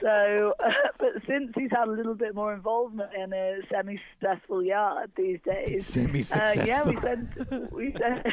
So, 0.02 0.54
but 1.00 1.10
since 1.28 1.52
he's 1.56 1.70
had 1.72 1.88
a 1.88 1.92
little 1.92 2.16
bit 2.16 2.34
more 2.36 2.54
involvement 2.54 3.12
in 3.14 3.32
a 3.34 3.60
semi-successful 3.72 4.64
yard 4.64 5.12
these 5.16 5.40
days, 5.46 5.90
uh, 5.90 5.94
Semi-successful. 5.94 6.66
yeah, 6.68 6.84
we 6.84 6.96
sent 7.00 7.72
we 7.72 7.94
sent 7.98 8.26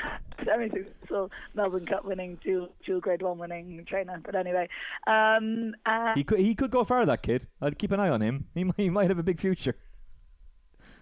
semi-successful 0.46 1.30
Melbourne 1.54 1.86
Cup 1.86 2.04
winning, 2.04 2.38
dual, 2.44 2.68
dual 2.84 3.00
Grade 3.00 3.22
One 3.22 3.38
winning 3.38 3.84
trainer. 3.88 4.20
But 4.24 4.34
anyway, 4.34 4.68
um, 5.06 5.74
and 5.86 6.16
He 6.16 6.24
could 6.24 6.38
he 6.40 6.54
could 6.54 6.70
go 6.70 6.84
far, 6.84 7.04
that 7.06 7.22
kid. 7.22 7.46
I'd 7.60 7.78
keep 7.78 7.90
an 7.92 8.00
eye 8.00 8.08
on 8.10 8.20
him. 8.22 8.46
He 8.54 8.64
might, 8.64 8.76
he 8.76 8.90
might 8.90 9.08
have 9.08 9.18
a 9.18 9.22
big 9.22 9.40
future. 9.40 9.76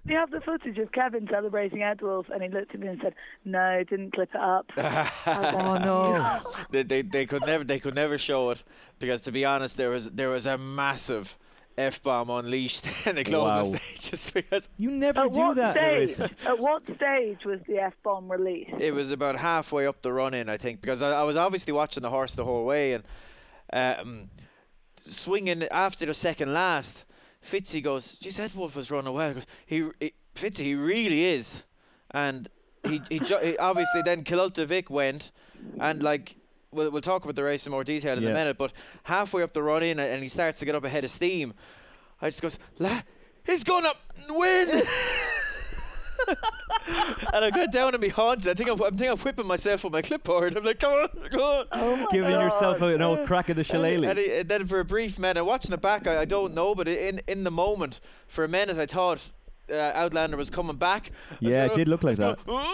we 0.05 0.15
have 0.15 0.31
the 0.31 0.41
footage 0.41 0.79
of 0.79 0.91
Kevin 0.93 1.29
celebrating 1.31 1.79
Edwulf, 1.81 2.29
and 2.29 2.43
he 2.43 2.49
looked 2.49 2.75
at 2.75 2.81
me 2.81 2.89
and 2.89 3.01
said, 3.03 3.15
"No, 3.45 3.85
didn't 3.89 4.13
clip 4.13 4.31
it 4.35 4.41
up." 4.41 4.67
Oh 5.27 5.79
no! 5.79 6.41
they, 6.71 6.83
they 6.83 7.03
they 7.03 7.27
could 7.27 7.43
never 7.47 7.65
they 7.65 7.79
could 7.79 7.95
never 7.95 8.19
show 8.19 8.51
it 8.51 8.63
because 8.99 9.21
to 9.23 9.33
be 9.33 9.45
honest 9.45 9.77
there 9.77 9.91
was 9.91 10.11
there 10.11 10.29
was 10.31 10.47
a 10.47 10.59
massive 10.59 11.37
f 11.79 12.03
bomb 12.03 12.31
unleashed 12.31 12.87
in 13.07 13.17
the 13.17 13.25
closing 13.25 13.73
Wow. 13.73 13.79
stages 13.79 14.31
because 14.31 14.69
You 14.79 14.91
never 14.91 15.23
At 15.27 15.33
do 15.33 15.39
what 15.39 15.57
that. 15.57 15.77
stage? 15.77 16.19
At 16.47 16.59
what 16.59 16.83
stage 16.97 17.45
was 17.45 17.61
the 17.67 17.79
f 17.79 17.95
bomb 18.03 18.31
released? 18.31 18.81
it 18.81 18.93
was 18.93 19.11
about 19.11 19.37
halfway 19.37 19.87
up 19.87 20.03
the 20.03 20.13
run 20.13 20.35
in, 20.35 20.49
I 20.49 20.57
think, 20.59 20.81
because 20.81 21.03
I, 21.03 21.11
I 21.13 21.23
was 21.23 21.37
obviously 21.37 21.73
watching 21.73 22.03
the 22.03 22.11
horse 22.11 22.35
the 22.35 22.45
whole 22.45 22.65
way 22.65 22.93
and 22.95 23.05
um, 23.73 24.31
swinging 25.05 25.63
after 25.71 26.07
the 26.07 26.15
second 26.15 26.53
last. 26.53 27.05
Fitzy 27.45 27.83
goes, 27.83 28.17
"Geez, 28.17 28.37
that 28.37 28.55
wolf 28.55 28.77
was 28.77 28.91
running 28.91 29.13
well." 29.13 29.29
He 29.29 29.35
Goes, 29.35 29.47
he, 29.67 30.07
he 30.07 30.13
Fitzy, 30.35 30.59
he 30.65 30.75
really 30.77 31.25
is, 31.25 31.65
and 32.13 32.49
he 32.87 33.01
he, 33.11 33.19
ju- 33.19 33.39
he 33.43 33.57
obviously 33.59 34.03
then 34.03 34.23
Killultagh 34.25 34.67
Vic 34.67 34.91
went, 34.91 35.31
and 35.81 36.03
like. 36.03 36.37
We'll, 36.73 36.91
we'll 36.91 37.03
talk 37.03 37.25
about 37.25 37.37
the 37.37 37.45
race 37.45 37.67
in 37.67 37.71
more 37.73 37.85
detail 37.85 38.17
in 38.17 38.23
Yeah. 38.25 38.31
a 38.31 38.35
minute, 38.35 38.57
but 38.59 38.73
halfway 39.05 39.43
up 39.43 39.53
the 39.53 39.63
run 39.63 39.83
in 39.83 39.99
and 39.99 40.23
he 40.23 40.29
starts 40.29 40.59
to 40.61 40.65
get 40.65 40.75
up 40.75 40.85
ahead 40.85 41.05
of 41.05 41.11
steam. 41.11 41.55
I 42.21 42.29
just 42.31 42.41
goes, 42.43 42.59
La, 42.79 43.03
he's 43.45 43.65
gonna 43.65 43.93
win! 44.31 44.83
and 47.35 47.45
I 47.45 47.51
got 47.51 47.73
down 47.73 47.95
on 47.95 48.01
my 48.01 48.09
haunches. 48.09 48.49
I 48.49 48.55
think 48.55 48.71
I'm, 48.71 48.81
I 48.83 48.91
think 48.91 49.11
I'm 49.11 49.19
whipping 49.19 49.47
myself 49.47 49.85
with 49.85 49.93
my 49.93 50.03
clipboard. 50.03 50.57
I'm 50.57 50.65
like, 50.65 50.79
come 50.81 50.93
on, 50.93 51.09
come 51.31 51.41
on. 51.41 51.67
Oh 51.73 52.07
Giving 52.11 52.31
yourself 52.31 52.79
God. 52.79 52.93
an 52.93 53.03
old 53.03 53.27
crack 53.27 53.49
of 53.49 53.57
the 53.57 53.61
And, 53.61 53.67
shillelagh. 53.67 54.09
and, 54.11 54.19
and 54.19 54.49
then 54.49 54.67
for 54.67 54.81
a 54.81 54.85
brief 54.85 55.19
minute, 55.19 55.45
watching 55.45 55.73
it 55.73 55.81
back, 55.81 56.07
I, 56.07 56.21
I 56.23 56.25
don't 56.25 56.55
know, 56.55 56.75
but 56.75 56.89
in 56.89 57.21
in 57.29 57.45
the 57.45 57.51
moment, 57.51 58.01
for 58.29 58.45
a 58.45 58.49
minute, 58.49 58.79
I 58.79 58.87
thought 58.87 59.21
uh, 59.71 59.75
Outlander 59.95 60.37
was 60.37 60.51
coming 60.51 60.77
back. 60.77 61.11
Yeah, 61.41 61.67
it 61.67 61.75
did 61.75 61.89
look 61.89 62.03
like 62.03 62.17
that. 62.17 62.45
going, 62.47 62.65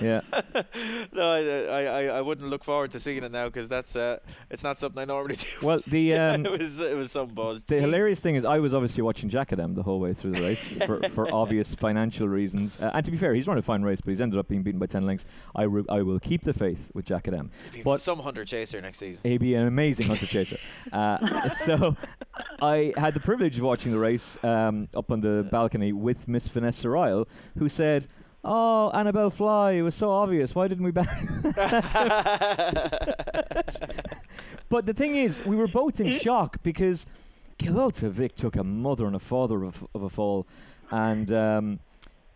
Yeah. 0.00 0.20
no, 1.12 1.22
I, 1.22 1.84
I, 1.84 2.04
I, 2.04 2.20
wouldn't 2.20 2.48
look 2.50 2.64
forward 2.64 2.92
to 2.92 3.00
seeing 3.00 3.22
it 3.22 3.32
now 3.32 3.46
because 3.46 3.68
that's 3.68 3.96
uh, 3.96 4.18
it's 4.50 4.62
not 4.62 4.78
something 4.78 5.00
I 5.00 5.04
normally 5.04 5.36
do. 5.36 5.46
Well, 5.62 5.80
the 5.86 6.14
um, 6.18 6.46
it 6.46 6.52
was 6.52 6.80
it 6.80 6.96
was 6.96 7.12
some 7.12 7.28
buzz. 7.28 7.64
The 7.64 7.76
Jeez. 7.76 7.80
hilarious 7.80 8.20
thing 8.20 8.36
is, 8.36 8.44
I 8.44 8.58
was 8.58 8.74
obviously 8.74 9.02
watching 9.02 9.30
Djakadam 9.30 9.74
the 9.74 9.82
whole 9.82 10.00
way 10.00 10.14
through 10.14 10.32
the 10.32 10.42
race 10.42 10.72
for, 10.84 11.00
for 11.10 11.32
obvious 11.34 11.74
financial 11.74 12.28
reasons. 12.28 12.76
Uh, 12.80 12.90
and 12.94 13.04
to 13.04 13.10
be 13.10 13.16
fair, 13.16 13.34
he's 13.34 13.46
run 13.46 13.58
a 13.58 13.62
fine 13.62 13.82
race, 13.82 14.00
but 14.00 14.10
he's 14.10 14.20
ended 14.20 14.38
up 14.38 14.48
being 14.48 14.62
beaten 14.62 14.78
by 14.78 14.86
10 14.86 15.06
lengths. 15.06 15.24
I, 15.54 15.62
re- 15.62 15.84
I 15.88 16.02
will 16.02 16.20
keep 16.20 16.44
the 16.44 16.52
faith 16.52 16.90
with 16.94 17.06
Djakadam. 17.06 17.50
Be 17.72 17.82
But 17.82 18.00
some 18.00 18.18
hunter 18.18 18.44
chaser 18.44 18.80
next 18.80 18.98
season. 18.98 19.22
he'd 19.24 19.40
be 19.40 19.54
an 19.54 19.66
amazing 19.66 20.06
hunter 20.06 20.26
chaser. 20.26 20.58
Uh, 20.92 21.50
so 21.64 21.96
I 22.60 22.92
had 22.96 23.14
the 23.14 23.20
privilege 23.20 23.56
of 23.56 23.64
watching 23.64 23.92
the 23.92 23.98
race 23.98 24.36
um, 24.42 24.88
up 24.94 25.10
on 25.10 25.20
the 25.20 25.48
balcony 25.50 25.92
with 25.92 26.28
Miss 26.28 26.48
Vanessa 26.48 26.88
Ryle, 26.88 27.26
who 27.58 27.68
said, 27.68 28.06
Oh, 28.48 28.92
Anibale 28.94 29.32
Fly, 29.32 29.72
it 29.72 29.82
was 29.82 29.96
so 29.96 30.10
obvious. 30.10 30.54
Why 30.54 30.68
didn't 30.68 30.84
we 30.84 30.92
back? 30.92 31.08
But 34.68 34.86
the 34.86 34.94
thing 34.94 35.14
is, 35.14 35.44
we 35.44 35.56
were 35.56 35.68
both 35.68 36.00
in 36.00 36.18
shock 36.18 36.58
because 36.62 37.06
Killultagh 37.58 38.10
Vic 38.10 38.34
took 38.34 38.56
a 38.56 38.64
mother 38.64 39.06
and 39.06 39.14
a 39.14 39.20
father 39.20 39.64
of, 39.64 39.86
of 39.94 40.02
a 40.02 40.10
fall, 40.10 40.46
and 40.90 41.32
um, 41.32 41.80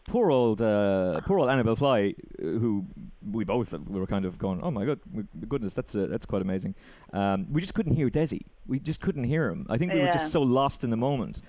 poor 0.08 0.30
old 0.30 0.62
uh, 0.62 1.20
poor 1.26 1.40
old 1.40 1.48
Anibale 1.48 1.76
Fly, 1.76 2.14
uh, 2.38 2.42
who 2.42 2.86
we 3.30 3.44
both 3.44 3.72
we 3.72 3.98
were 3.98 4.06
kind 4.06 4.24
of 4.24 4.38
going, 4.38 4.60
oh 4.62 4.70
my 4.70 4.84
god, 4.84 5.00
goodness, 5.48 5.74
that's 5.74 5.94
uh, 5.94 6.06
that's 6.08 6.24
quite 6.24 6.42
amazing. 6.42 6.74
Um, 7.12 7.52
we 7.52 7.60
just 7.60 7.74
couldn't 7.74 7.94
hear 7.94 8.08
Desi. 8.08 8.42
We 8.66 8.78
just 8.78 9.00
couldn't 9.00 9.24
hear 9.24 9.48
him. 9.48 9.66
I 9.68 9.76
think 9.76 9.92
we 9.92 10.00
were 10.00 10.12
just 10.12 10.30
so 10.30 10.40
lost 10.40 10.84
in 10.84 10.90
the 10.90 10.96
moment, 10.96 11.42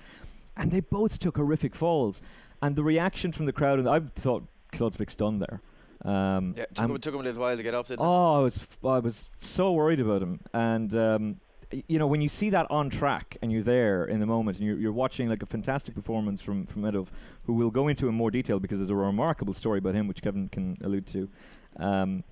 and 0.56 0.72
they 0.72 0.80
both 0.80 1.20
took 1.20 1.36
horrific 1.36 1.76
falls, 1.76 2.22
and 2.60 2.74
the 2.74 2.82
reaction 2.82 3.30
from 3.30 3.46
the 3.46 3.52
crowd, 3.52 3.78
and 3.78 3.88
I 3.88 4.00
thought 4.16 4.48
Done 4.76 5.38
there. 5.38 5.60
Um, 6.04 6.54
yeah, 6.56 6.64
took 6.74 6.90
him, 6.90 6.98
took 6.98 7.14
him 7.14 7.20
a 7.20 7.22
little 7.24 7.40
while 7.40 7.56
to 7.56 7.62
get 7.62 7.74
up. 7.74 7.90
It? 7.90 7.98
Oh, 8.00 8.34
I 8.34 8.40
was 8.40 8.56
f- 8.56 8.78
I 8.84 8.98
was 8.98 9.28
so 9.38 9.72
worried 9.72 10.00
about 10.00 10.20
him, 10.22 10.40
and 10.52 10.92
um, 10.96 11.40
y- 11.72 11.84
you 11.86 11.98
know 11.98 12.08
when 12.08 12.20
you 12.20 12.28
see 12.28 12.50
that 12.50 12.66
on 12.70 12.90
track 12.90 13.36
and 13.40 13.52
you're 13.52 13.62
there 13.62 14.04
in 14.06 14.18
the 14.18 14.26
moment 14.26 14.58
and 14.58 14.66
you're, 14.66 14.76
you're 14.78 14.92
watching 14.92 15.28
like 15.28 15.42
a 15.42 15.46
fantastic 15.46 15.94
performance 15.94 16.40
from 16.40 16.66
from 16.66 16.82
Edwulf, 16.82 17.08
who 17.46 17.52
we'll 17.52 17.70
go 17.70 17.86
into 17.86 18.08
in 18.08 18.14
more 18.14 18.30
detail 18.32 18.58
because 18.58 18.78
there's 18.78 18.90
a 18.90 18.96
remarkable 18.96 19.52
story 19.52 19.78
about 19.78 19.94
him 19.94 20.08
which 20.08 20.22
Kevin 20.22 20.48
can 20.48 20.76
allude 20.82 21.06
to. 21.08 21.28
Um, 21.76 22.24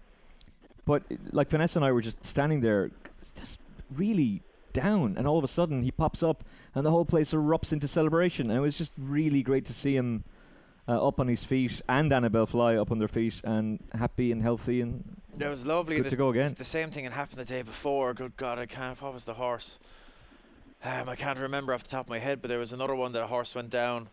but 0.85 1.02
like 1.30 1.50
Vanessa 1.50 1.78
and 1.78 1.85
I 1.85 1.92
were 1.92 2.02
just 2.02 2.25
standing 2.25 2.62
there, 2.62 2.90
just 3.38 3.61
really 3.94 4.42
down, 4.73 5.16
and 5.16 5.28
all 5.28 5.38
of 5.38 5.44
a 5.44 5.49
sudden 5.49 5.82
he 5.85 5.92
pops 5.92 6.23
up 6.25 6.42
and 6.75 6.85
the 6.85 6.90
whole 6.90 7.04
place 7.04 7.32
erupts 7.32 7.73
into 7.73 7.87
celebration, 7.87 8.50
and 8.50 8.59
it 8.59 8.62
was 8.62 8.76
just 8.76 8.92
really 8.99 9.42
great 9.42 9.64
to 9.66 9.73
see 9.73 9.94
him. 9.94 10.25
Uh, 10.90 11.06
up 11.06 11.20
on 11.20 11.28
his 11.28 11.44
feet, 11.44 11.80
and 11.88 12.11
Anibale 12.11 12.49
Fly 12.49 12.75
up 12.75 12.90
on 12.90 12.99
their 12.99 13.06
feet, 13.06 13.40
and 13.44 13.78
happy 13.97 14.32
and 14.32 14.42
healthy, 14.42 14.80
and 14.80 15.04
That 15.37 15.49
was 15.49 15.64
lovely. 15.64 15.99
Good 16.00 16.11
to 16.11 16.16
go 16.16 16.30
again. 16.30 16.47
it's 16.47 16.54
The 16.59 16.64
same 16.64 16.90
thing 16.90 17.04
had 17.04 17.12
happened 17.12 17.38
the 17.38 17.44
day 17.44 17.62
before. 17.62 18.12
Good 18.12 18.37
God, 18.37 18.59
I 18.59 18.66
can't. 18.66 19.00
What 19.00 19.14
was 19.14 19.23
the 19.23 19.35
horse? 19.35 19.78
Um, 20.82 21.09
I 21.09 21.14
can't 21.14 21.38
remember 21.38 21.73
off 21.75 21.85
the 21.85 21.90
top 21.90 22.06
of 22.06 22.11
my 22.11 22.18
head, 22.18 22.42
but 22.42 22.49
there 22.49 22.59
was 22.59 22.73
another 22.73 22.97
one 22.97 23.12
that 23.12 23.23
a 23.23 23.28
horse 23.28 23.54
went 23.54 23.70
down 23.70 24.09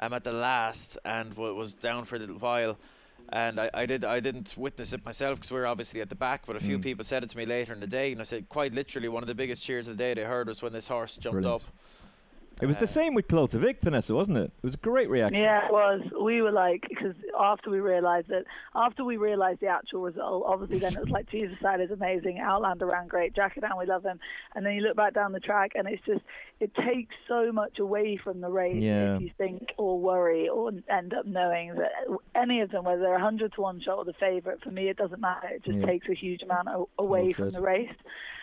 um, 0.00 0.14
at 0.14 0.24
the 0.24 0.32
last 0.32 0.96
and 1.04 1.28
w- 1.34 1.54
was 1.54 1.74
down 1.74 2.06
for 2.06 2.16
a 2.16 2.18
little 2.18 2.38
while. 2.38 2.78
And 3.28 3.60
I, 3.60 3.68
I 3.74 3.84
did 3.84 4.02
I 4.02 4.20
didn't 4.20 4.56
witness 4.56 4.94
it 4.94 5.04
myself 5.04 5.38
because 5.38 5.50
we 5.50 5.58
were 5.58 5.66
obviously 5.66 6.00
at 6.00 6.08
the 6.08 6.14
back, 6.14 6.46
but 6.46 6.56
a 6.56 6.60
few 6.60 6.78
Mm. 6.78 6.82
people 6.82 7.04
said 7.04 7.24
it 7.24 7.28
to 7.30 7.36
me 7.36 7.44
later 7.44 7.74
in 7.74 7.80
the 7.80 7.86
day, 7.86 8.10
and 8.10 8.22
I 8.22 8.24
said 8.24 8.48
quite 8.48 8.72
literally 8.72 9.08
one 9.10 9.22
of 9.22 9.26
the 9.26 9.34
biggest 9.34 9.62
cheers 9.62 9.86
of 9.86 9.98
the 9.98 10.02
day 10.02 10.14
they 10.14 10.24
heard 10.24 10.48
was 10.48 10.62
when 10.62 10.72
this 10.72 10.88
horse 10.88 11.18
jumped 11.18 11.42
Brilliant. 11.42 11.62
up. 11.62 11.68
It 12.62 12.66
was 12.66 12.76
the 12.76 12.86
same 12.86 13.14
with 13.14 13.26
Killultagh 13.26 13.58
Vic, 13.60 13.78
Vanessa, 13.82 14.14
wasn't 14.14 14.38
it? 14.38 14.52
It 14.62 14.62
was 14.64 14.74
a 14.74 14.78
great 14.78 15.10
reaction. 15.10 15.42
Yeah, 15.42 15.66
it 15.66 15.72
was. 15.72 16.00
We 16.22 16.42
were 16.42 16.52
like, 16.52 16.84
because 16.88 17.16
after 17.36 17.70
we 17.70 17.80
realised 17.80 18.30
it, 18.30 18.46
after 18.76 19.04
we 19.04 19.16
realised 19.16 19.58
the 19.60 19.66
actual 19.66 20.02
result, 20.02 20.44
obviously 20.46 20.78
then 20.78 20.94
it 20.94 21.00
was 21.00 21.08
like, 21.10 21.28
Jesus 21.28 21.58
side 21.60 21.80
is 21.80 21.90
amazing, 21.90 22.38
Outlander 22.38 22.86
ran 22.86 23.08
great, 23.08 23.34
Jack 23.34 23.56
and 23.56 23.64
we 23.76 23.84
love 23.86 24.04
him. 24.04 24.20
And 24.54 24.64
then 24.64 24.74
you 24.74 24.80
look 24.82 24.94
back 24.96 25.12
down 25.12 25.32
the 25.32 25.40
track 25.40 25.72
and 25.74 25.88
it's 25.88 26.04
just, 26.06 26.20
it 26.60 26.72
takes 26.76 27.12
so 27.26 27.50
much 27.50 27.80
away 27.80 28.16
from 28.22 28.40
the 28.40 28.48
race 28.48 28.80
Yeah. 28.80 29.16
if 29.16 29.22
you 29.22 29.30
think 29.36 29.72
or 29.76 29.98
worry 29.98 30.48
or 30.48 30.70
end 30.88 31.14
up 31.14 31.26
knowing 31.26 31.74
that 31.74 31.90
any 32.36 32.60
of 32.60 32.70
them, 32.70 32.84
whether 32.84 33.00
they're 33.00 33.10
a 33.10 33.20
100 33.20 33.54
to 33.54 33.60
1 33.60 33.80
shot 33.80 33.96
or 33.98 34.04
the 34.04 34.12
favourite, 34.12 34.62
for 34.62 34.70
me 34.70 34.88
it 34.88 34.96
doesn't 34.96 35.20
matter. 35.20 35.48
It 35.48 35.64
just 35.64 35.78
Yeah. 35.78 35.86
takes 35.86 36.08
a 36.08 36.14
huge 36.14 36.42
amount 36.42 36.68
away 36.96 37.24
Well 37.24 37.32
from 37.32 37.50
the 37.50 37.60
race. 37.60 37.90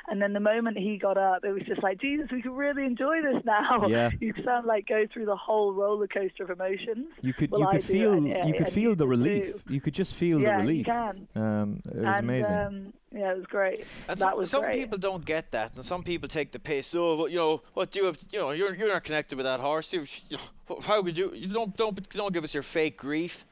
And 0.07 0.21
then 0.21 0.33
the 0.33 0.39
moment 0.39 0.77
he 0.77 0.97
got 0.97 1.17
up, 1.17 1.43
it 1.43 1.51
was 1.51 1.63
just 1.63 1.83
like, 1.83 1.99
Jesus, 1.99 2.27
we 2.31 2.41
can 2.41 2.55
really 2.55 2.85
enjoy 2.85 3.21
this 3.21 3.43
now. 3.45 3.87
Yeah. 3.87 4.09
You 4.19 4.33
sound 4.43 4.65
like 4.65 4.87
go 4.87 5.05
through 5.11 5.25
the 5.25 5.35
whole 5.35 5.73
roller 5.73 6.07
coaster 6.07 6.43
of 6.43 6.49
emotions. 6.49 7.07
You 7.21 7.33
could 7.33 7.51
Well, 7.51 7.61
you 7.61 7.67
could 7.71 7.83
feel 7.83 8.13
and, 8.13 8.27
yeah, 8.27 8.45
you 8.45 8.53
could 8.53 8.71
feel 8.71 8.95
the 8.95 9.07
relief. 9.07 9.63
too. 9.65 9.73
You 9.73 9.81
could 9.81 9.93
just 9.93 10.13
feel 10.13 10.39
yeah, 10.39 10.57
the 10.57 10.63
you 10.63 10.67
relief. 10.69 10.85
can. 10.85 11.27
Um, 11.35 11.81
it 11.85 11.95
was 11.95 12.05
and, 12.05 12.15
amazing. 12.29 12.53
Um, 12.53 12.93
yeah, 13.11 13.31
it 13.31 13.37
was 13.37 13.45
great. 13.47 13.85
And 14.07 14.19
that 14.19 14.29
some, 14.29 14.37
was 14.37 14.49
some 14.49 14.61
great. 14.61 14.79
people 14.79 14.97
don't 14.97 15.25
get 15.25 15.51
that, 15.51 15.71
and 15.75 15.83
some 15.83 16.03
people 16.03 16.29
take 16.29 16.51
the 16.51 16.59
piss. 16.59 16.93
Oh, 16.93 17.15
well, 17.15 17.27
you 17.27 17.37
know, 17.37 17.61
what 17.73 17.91
do 17.91 17.99
you 17.99 18.05
have? 18.05 18.19
You 18.31 18.39
know, 18.39 18.51
you're 18.51 18.75
you're 18.75 18.87
not 18.93 19.03
connected 19.03 19.35
with 19.35 19.45
that 19.45 19.59
horse. 19.59 19.91
You, 19.93 20.05
you 20.29 20.37
know, 20.37 20.79
how 20.81 21.01
could 21.01 21.17
you? 21.17 21.33
You 21.33 21.47
don't 21.47 21.75
don't 21.75 22.09
don't 22.09 22.33
give 22.33 22.43
us 22.43 22.53
your 22.53 22.63
fake 22.63 22.97
grief. 22.97 23.45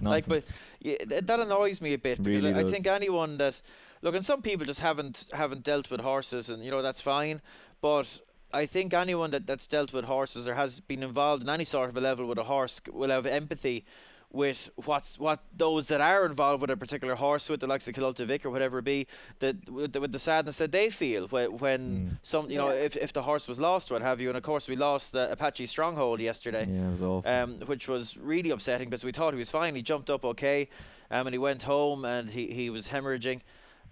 Like, 0.00 0.26
but 0.26 0.44
yeah, 0.80 0.96
that 1.06 1.40
annoys 1.40 1.80
me 1.80 1.94
a 1.94 1.98
bit 1.98 2.22
because 2.22 2.42
Really 2.44 2.54
I, 2.54 2.60
I 2.66 2.70
think 2.70 2.86
anyone 2.86 3.36
that 3.38 3.60
look, 4.02 4.14
and 4.14 4.24
some 4.24 4.42
people 4.42 4.66
just 4.66 4.80
haven't 4.80 5.24
haven't 5.32 5.62
dealt 5.64 5.90
with 5.90 6.00
horses, 6.00 6.48
and 6.50 6.64
you 6.64 6.70
know 6.70 6.82
that's 6.82 7.00
fine. 7.00 7.40
But 7.80 8.20
I 8.52 8.66
think 8.66 8.94
anyone 8.94 9.30
that, 9.32 9.46
that's 9.46 9.66
dealt 9.66 9.92
with 9.92 10.04
horses 10.04 10.48
or 10.48 10.54
has 10.54 10.80
been 10.80 11.02
involved 11.02 11.42
in 11.42 11.48
any 11.48 11.64
sort 11.64 11.90
of 11.90 11.96
a 11.96 12.00
level 12.00 12.26
with 12.26 12.38
a 12.38 12.44
horse 12.44 12.80
will 12.92 13.10
have 13.10 13.26
empathy 13.26 13.84
with 14.30 14.68
what's 14.84 15.18
what 15.18 15.40
those 15.56 15.88
that 15.88 16.02
are 16.02 16.26
involved 16.26 16.60
with 16.60 16.70
a 16.70 16.76
particular 16.76 17.14
horse, 17.14 17.48
with 17.48 17.60
the 17.60 17.66
likes 17.66 17.88
of 17.88 17.94
Killultagh 17.94 18.26
Vic 18.26 18.44
or 18.44 18.50
whatever 18.50 18.78
it 18.80 18.84
be, 18.84 19.06
that 19.38 19.56
with 19.70 19.92
the, 19.94 20.00
with 20.00 20.12
the 20.12 20.18
sadness 20.18 20.58
that 20.58 20.70
they 20.70 20.90
feel 20.90 21.26
when, 21.28 21.56
when 21.58 21.78
Mm. 21.88 22.18
some 22.22 22.50
you 22.50 22.58
know 22.58 22.68
Yeah. 22.68 22.84
if, 22.84 22.96
if 22.96 23.12
the 23.14 23.22
horse 23.22 23.48
was 23.48 23.58
lost, 23.58 23.90
what 23.90 24.02
have 24.02 24.20
you, 24.20 24.28
and 24.28 24.36
of 24.36 24.42
course 24.42 24.68
we 24.68 24.76
lost 24.76 25.16
uh, 25.16 25.28
Apache 25.30 25.64
Stronghold 25.66 26.20
yesterday 26.20 26.66
yeah, 26.68 26.88
it 26.88 26.90
was 26.92 27.00
awful. 27.02 27.30
um, 27.30 27.60
which 27.66 27.88
was 27.88 28.18
really 28.18 28.50
upsetting 28.50 28.88
because 28.90 29.02
we 29.04 29.12
thought 29.12 29.32
he 29.32 29.38
was 29.38 29.50
fine. 29.50 29.74
He 29.74 29.80
jumped 29.82 30.10
up 30.10 30.24
okay, 30.26 30.68
um, 31.10 31.26
and 31.26 31.32
he 31.32 31.38
went 31.38 31.62
home 31.62 32.04
and 32.04 32.28
he, 32.28 32.48
he 32.48 32.68
was 32.68 32.88
hemorrhaging 32.88 33.40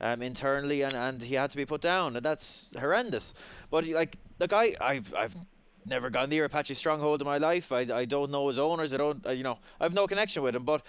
um, 0.01 0.23
internally 0.23 0.83
and, 0.83 0.97
and 0.97 1.23
he 1.23 1.35
had 1.35 1.51
to 1.51 1.57
be 1.57 1.67
put 1.67 1.81
down, 1.81 2.17
and 2.17 2.25
that's 2.25 2.71
horrendous. 2.79 3.35
But 3.71 3.87
like 3.87 4.17
like 4.39 4.53
I 4.53 4.75
I've 4.81 5.15
I've 5.15 5.37
never 5.85 6.11
gone 6.11 6.31
near 6.31 6.45
Apache 6.45 6.75
Stronghold 6.75 7.21
in 7.21 7.27
my 7.27 7.39
life. 7.39 7.73
I, 7.73 7.81
I 7.93 8.05
don't 8.05 8.31
know 8.31 8.49
his 8.49 8.59
owners. 8.59 8.93
I 8.93 8.97
don't 8.97 9.25
uh, 9.27 9.31
you 9.31 9.43
know 9.43 9.59
I 9.81 9.85
have 9.85 9.95
no 9.95 10.07
connection 10.07 10.43
with 10.43 10.57
him, 10.57 10.65
but. 10.65 10.85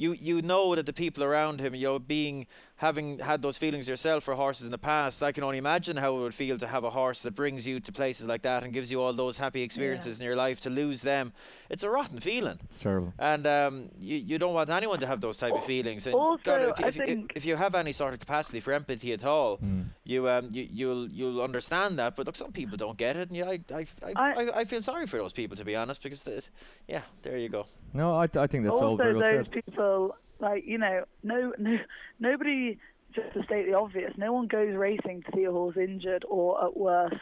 You, 0.00 0.12
you 0.12 0.42
know 0.42 0.76
that 0.76 0.86
the 0.86 0.92
people 0.92 1.24
around 1.24 1.58
him, 1.60 1.74
you 1.74 1.88
know, 1.88 1.98
being 1.98 2.46
having 2.78 3.18
had 3.18 3.42
those 3.42 3.56
feelings 3.58 3.88
yourself 3.88 4.22
for 4.22 4.34
horses 4.34 4.64
in 4.64 4.70
the 4.70 4.78
past, 4.78 5.20
I 5.22 5.32
can 5.32 5.42
only 5.42 5.58
imagine 5.58 5.96
how 5.96 6.16
it 6.16 6.20
would 6.20 6.34
feel 6.34 6.56
to 6.58 6.66
have 6.66 6.84
a 6.84 6.90
horse 6.90 7.22
that 7.22 7.34
brings 7.34 7.66
you 7.66 7.80
to 7.80 7.90
places 7.92 8.26
like 8.26 8.42
that 8.42 8.62
and 8.62 8.72
gives 8.72 8.90
you 8.90 9.00
all 9.00 9.12
those 9.12 9.36
happy 9.36 9.62
experiences 9.62 10.20
in 10.20 10.24
your 10.24 10.36
life. 10.36 10.60
To 10.60 10.70
lose 10.70 11.02
them, 11.02 11.32
it's 11.70 11.82
a 11.82 11.90
rotten 11.90 12.20
feeling 12.20 12.56
it's 12.64 12.78
terrible. 12.78 13.12
and 13.18 13.46
um, 13.48 13.90
you, 13.98 14.16
you 14.18 14.38
don't 14.38 14.54
want 14.54 14.70
anyone 14.70 15.00
to 15.00 15.08
have 15.08 15.20
those 15.20 15.36
type 15.36 15.54
of 15.54 15.64
feelings. 15.64 16.06
And 16.06 16.14
Also, 16.14 16.40
God, 16.44 16.60
if, 16.62 16.78
you- 16.78 16.84
I 16.84 16.88
if, 16.88 16.94
think- 16.94 17.32
if 17.34 17.44
you 17.44 17.56
have 17.56 17.74
any 17.74 17.90
sort 17.92 18.14
of 18.14 18.20
capacity 18.20 18.60
for 18.60 18.72
empathy 18.72 19.12
at 19.12 19.24
all, 19.24 19.58
Mm. 19.58 19.86
you 20.04 20.28
um 20.28 20.48
you, 20.52 20.68
you'll 20.72 21.08
you'll 21.08 21.42
understand 21.42 21.98
that. 21.98 22.14
But 22.14 22.26
look, 22.26 22.36
some 22.36 22.52
people 22.52 22.76
don't 22.76 22.96
get 22.96 23.16
it, 23.16 23.28
and 23.28 23.36
yeah, 23.36 23.50
I 23.50 23.58
I, 23.74 23.86
I, 24.04 24.12
I- 24.14 24.34
I, 24.44 24.58
I 24.60 24.64
feel 24.64 24.82
sorry 24.82 25.06
for 25.08 25.16
those 25.18 25.32
people 25.32 25.56
to 25.56 25.64
be 25.64 25.74
honest, 25.74 26.00
because 26.02 26.22
the, 26.22 26.44
yeah, 26.86 27.02
there 27.22 27.36
you 27.38 27.48
go. 27.48 27.66
No, 27.92 28.14
I, 28.14 28.24
I 28.36 28.46
think 28.46 28.64
that's 28.64 28.76
all 28.76 28.90
also, 28.92 28.96
very 29.02 29.14
well 29.14 29.32
those 29.36 29.46
said. 29.46 29.64
people, 29.64 30.16
like 30.40 30.64
you 30.66 30.78
know, 30.78 31.04
no, 31.22 31.52
no, 31.58 31.76
nobody. 32.20 32.78
Just 33.14 33.32
to 33.32 33.42
state 33.44 33.64
the 33.64 33.72
obvious, 33.72 34.12
no 34.18 34.34
one 34.34 34.48
goes 34.48 34.76
racing 34.76 35.22
to 35.22 35.32
see 35.34 35.44
a 35.44 35.50
horse 35.50 35.78
injured 35.78 36.26
or 36.28 36.62
at 36.62 36.76
worst 36.76 37.16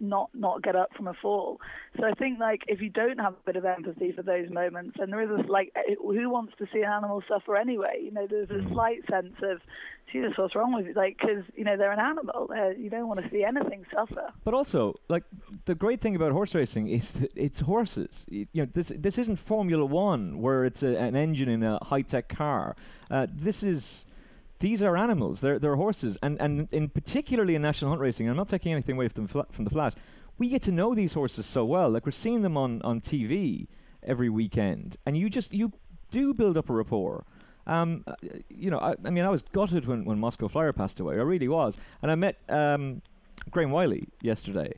not 0.00 0.30
not 0.34 0.62
get 0.62 0.76
up 0.76 0.90
from 0.96 1.08
a 1.08 1.14
fall. 1.14 1.60
So 1.98 2.04
I 2.04 2.12
think 2.12 2.38
like 2.38 2.62
if 2.68 2.80
you 2.80 2.90
don't 2.90 3.18
have 3.18 3.34
a 3.34 3.44
bit 3.46 3.56
of 3.56 3.64
empathy 3.64 4.12
for 4.12 4.22
those 4.22 4.50
moments, 4.50 4.96
and 5.00 5.12
there 5.12 5.22
is 5.22 5.28
this 5.36 5.48
like 5.48 5.72
eh, 5.76 5.94
who 6.00 6.30
wants 6.30 6.54
to 6.58 6.66
see 6.72 6.80
an 6.80 6.92
animal 6.92 7.22
suffer 7.28 7.56
anyway? 7.56 8.00
You 8.02 8.12
know, 8.12 8.26
there's 8.28 8.50
a 8.50 8.66
slight 8.68 9.00
sense 9.08 9.34
of 9.42 9.60
Jesus, 10.12 10.32
what's 10.36 10.54
wrong 10.54 10.72
with 10.74 10.86
you? 10.86 10.94
Like, 10.94 11.18
because 11.18 11.44
you 11.54 11.64
know 11.64 11.76
they're 11.76 11.92
an 11.92 12.00
animal. 12.00 12.50
Uh, 12.50 12.70
you 12.70 12.88
don't 12.88 13.08
want 13.08 13.22
to 13.22 13.28
see 13.30 13.44
anything 13.44 13.84
suffer. 13.94 14.32
But 14.44 14.54
also, 14.54 14.94
like 15.08 15.24
the 15.66 15.74
great 15.74 16.00
thing 16.00 16.16
about 16.16 16.32
horse 16.32 16.54
racing 16.54 16.88
is 16.88 17.10
that 17.12 17.32
it's 17.34 17.60
horses. 17.60 18.24
You 18.28 18.46
know, 18.54 18.68
this 18.72 18.92
this 18.96 19.18
isn't 19.18 19.36
Formula 19.36 19.84
One 19.84 20.40
where 20.40 20.64
it's 20.64 20.82
a, 20.82 20.96
an 20.96 21.16
engine 21.16 21.48
in 21.48 21.62
a 21.62 21.78
high 21.84 22.02
tech 22.02 22.28
car. 22.28 22.76
Uh, 23.10 23.26
this 23.30 23.62
is 23.62 24.06
these 24.60 24.82
are 24.82 24.96
animals. 24.96 25.40
They're 25.40 25.58
they're 25.58 25.76
horses, 25.76 26.16
and 26.22 26.40
and 26.40 26.72
in 26.72 26.88
particularly 26.88 27.54
in 27.54 27.62
national 27.62 27.90
hunt 27.90 28.00
racing. 28.00 28.28
I'm 28.28 28.36
not 28.36 28.48
taking 28.48 28.72
anything 28.72 28.96
away 28.96 29.08
from 29.08 29.26
from 29.26 29.64
the 29.64 29.70
flat. 29.70 29.94
We 30.38 30.48
get 30.48 30.62
to 30.62 30.72
know 30.72 30.94
these 30.94 31.14
horses 31.14 31.46
so 31.46 31.64
well. 31.64 31.90
Like 31.90 32.06
we're 32.06 32.12
seeing 32.12 32.42
them 32.42 32.56
on 32.56 32.82
on 32.82 33.00
TV 33.00 33.68
every 34.02 34.28
weekend, 34.28 34.96
and 35.06 35.16
you 35.16 35.30
just 35.30 35.52
you 35.52 35.72
do 36.10 36.34
build 36.34 36.56
up 36.56 36.70
a 36.70 36.72
rapport. 36.72 37.24
Um, 37.66 38.02
uh, 38.06 38.14
you 38.48 38.70
know, 38.70 38.78
I, 38.78 38.94
I 39.04 39.10
mean, 39.10 39.24
I 39.24 39.28
was 39.28 39.42
gutted 39.42 39.86
when, 39.86 40.06
when 40.06 40.18
Moscow 40.18 40.48
Flyer 40.48 40.72
passed 40.72 41.00
away. 41.00 41.14
I 41.14 41.22
really 41.22 41.48
was, 41.48 41.76
and 42.00 42.10
I 42.10 42.14
met 42.14 42.38
um, 42.48 43.02
Graham 43.50 43.70
Wylie 43.70 44.08
yesterday, 44.22 44.72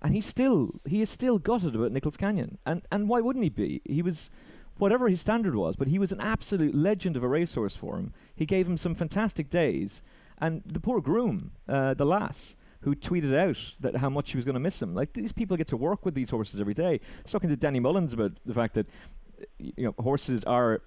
and 0.00 0.14
he's 0.14 0.26
still 0.26 0.80
he 0.86 1.02
is 1.02 1.10
still 1.10 1.38
gutted 1.38 1.74
about 1.74 1.92
Nichols 1.92 2.16
Canyon, 2.16 2.58
and 2.64 2.82
and 2.90 3.08
why 3.08 3.20
wouldn't 3.20 3.42
he 3.42 3.50
be? 3.50 3.82
He 3.84 4.00
was 4.00 4.30
whatever 4.78 5.08
his 5.08 5.20
standard 5.20 5.54
was, 5.54 5.76
but 5.76 5.88
he 5.88 5.98
was 5.98 6.12
an 6.12 6.20
absolute 6.20 6.74
legend 6.74 7.16
of 7.16 7.22
a 7.22 7.28
racehorse 7.28 7.76
for 7.76 7.96
him. 7.96 8.12
He 8.34 8.46
gave 8.46 8.66
him 8.66 8.76
some 8.76 8.94
fantastic 8.94 9.50
days, 9.50 10.02
and 10.38 10.62
the 10.66 10.80
poor 10.80 11.00
groom, 11.00 11.52
uh, 11.68 11.94
the 11.94 12.06
lass. 12.06 12.56
Who 12.80 12.94
tweeted 12.94 13.36
out 13.36 13.74
that 13.80 13.96
how 13.96 14.08
much 14.08 14.28
she 14.28 14.36
was 14.36 14.44
going 14.44 14.54
to 14.54 14.60
miss 14.60 14.80
him? 14.80 14.94
Like 14.94 15.12
these 15.14 15.32
people 15.32 15.56
get 15.56 15.66
to 15.68 15.76
work 15.76 16.04
with 16.04 16.14
these 16.14 16.30
horses 16.30 16.60
every 16.60 16.74
day. 16.74 17.00
I 17.02 17.22
was 17.24 17.32
talking 17.32 17.48
to 17.48 17.56
Danny 17.56 17.80
Mullins 17.80 18.12
about 18.12 18.32
the 18.44 18.54
fact 18.54 18.74
that 18.74 18.86
you 19.58 19.86
know 19.86 19.94
horses 19.98 20.44
are 20.44 20.82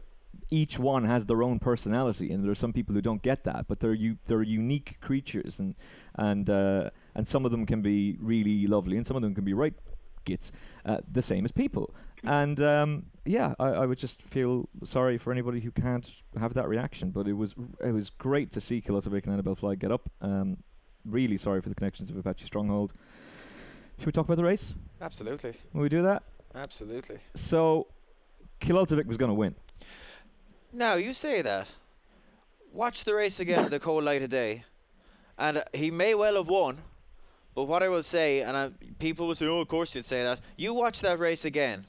each 0.50 0.80
one 0.80 1.06
has 1.06 1.26
their 1.26 1.44
own 1.44 1.60
personality, 1.60 2.32
and 2.32 2.44
there 2.44 2.52
are 2.52 2.56
some 2.56 2.72
people 2.72 2.96
who 2.96 3.02
don't 3.02 3.22
get 3.22 3.44
that, 3.44 3.68
but 3.68 3.80
they're 3.80 3.94
u- 3.94 4.18
they're 4.28 4.44
unique 4.44 4.98
creatures, 5.02 5.60
and 5.60 5.76
and 6.16 6.50
uh, 6.50 6.90
and 7.16 7.28
some 7.28 7.44
of 7.44 7.52
them 7.52 7.66
can 7.66 7.82
be 7.82 8.18
really 8.20 8.66
lovely, 8.66 8.96
and 8.96 9.06
some 9.06 9.18
of 9.18 9.22
them 9.22 9.36
can 9.36 9.44
be 9.44 9.54
right 9.54 9.74
gits, 10.26 10.52
uh, 10.86 10.98
the 11.12 11.22
same 11.22 11.46
as 11.46 11.52
people. 11.52 11.94
And 12.24 12.62
um, 12.62 13.06
yeah, 13.26 13.54
I, 13.60 13.68
I 13.68 13.86
would 13.86 13.98
just 13.98 14.22
feel 14.24 14.68
sorry 14.84 15.18
for 15.18 15.32
anybody 15.32 15.62
who 15.62 15.72
can't 15.72 16.10
have 16.38 16.54
that 16.56 16.68
reaction. 16.68 17.12
But 17.12 17.28
it 17.28 17.34
was 17.34 17.56
it 17.84 17.92
was 17.92 18.10
great 18.10 18.52
to 18.54 18.62
see 18.62 18.82
Killultagh 18.82 19.12
Vic 19.12 19.26
and 19.26 19.42
Anibale 19.42 19.58
Fly 19.58 19.76
get 19.76 19.92
up. 19.92 20.10
Um, 20.22 20.58
really 21.06 21.38
sorry 21.38 21.62
for 21.62 21.70
the 21.70 21.76
connections 21.76 22.10
of 22.10 22.18
Apache 22.18 22.46
Stronghold. 22.46 22.94
Should 23.98 24.06
we 24.06 24.12
talk 24.12 24.26
about 24.26 24.38
the 24.38 24.44
race? 24.44 24.74
Absolutely. 25.02 25.54
Will 25.74 25.82
we 25.82 25.90
do 25.90 26.02
that? 26.04 26.24
Absolutely. 26.56 27.18
So, 27.36 27.88
Killultagh 28.62 28.96
Vic 28.98 29.08
was 29.08 29.18
going 29.18 29.30
to 29.30 29.36
win. 29.36 29.56
Now 30.74 30.96
you 30.96 31.14
say 31.14 31.42
that. 31.42 31.74
Watch 32.72 33.04
the 33.04 33.16
race 33.16 33.40
again 33.40 33.66
in 33.66 33.72
the 33.72 33.80
cold 33.80 34.04
light 34.04 34.22
of 34.22 34.30
day, 34.30 34.64
and 35.38 35.58
uh, 35.58 35.64
he 35.74 35.90
may 35.90 36.14
well 36.14 36.36
have 36.36 36.48
won. 36.48 36.78
But 37.56 37.64
what 37.64 37.82
I 37.82 37.90
will 37.90 38.04
say, 38.04 38.42
and 38.42 38.56
I, 38.56 38.72
people 39.00 39.28
will 39.28 39.36
say, 39.36 39.48
"Oh, 39.48 39.60
of 39.60 39.68
course 39.68 39.96
you'd 39.96 40.06
say 40.06 40.24
that." 40.24 40.40
You 40.56 40.74
watch 40.76 41.02
that 41.02 41.18
race 41.18 41.46
again. 41.46 41.86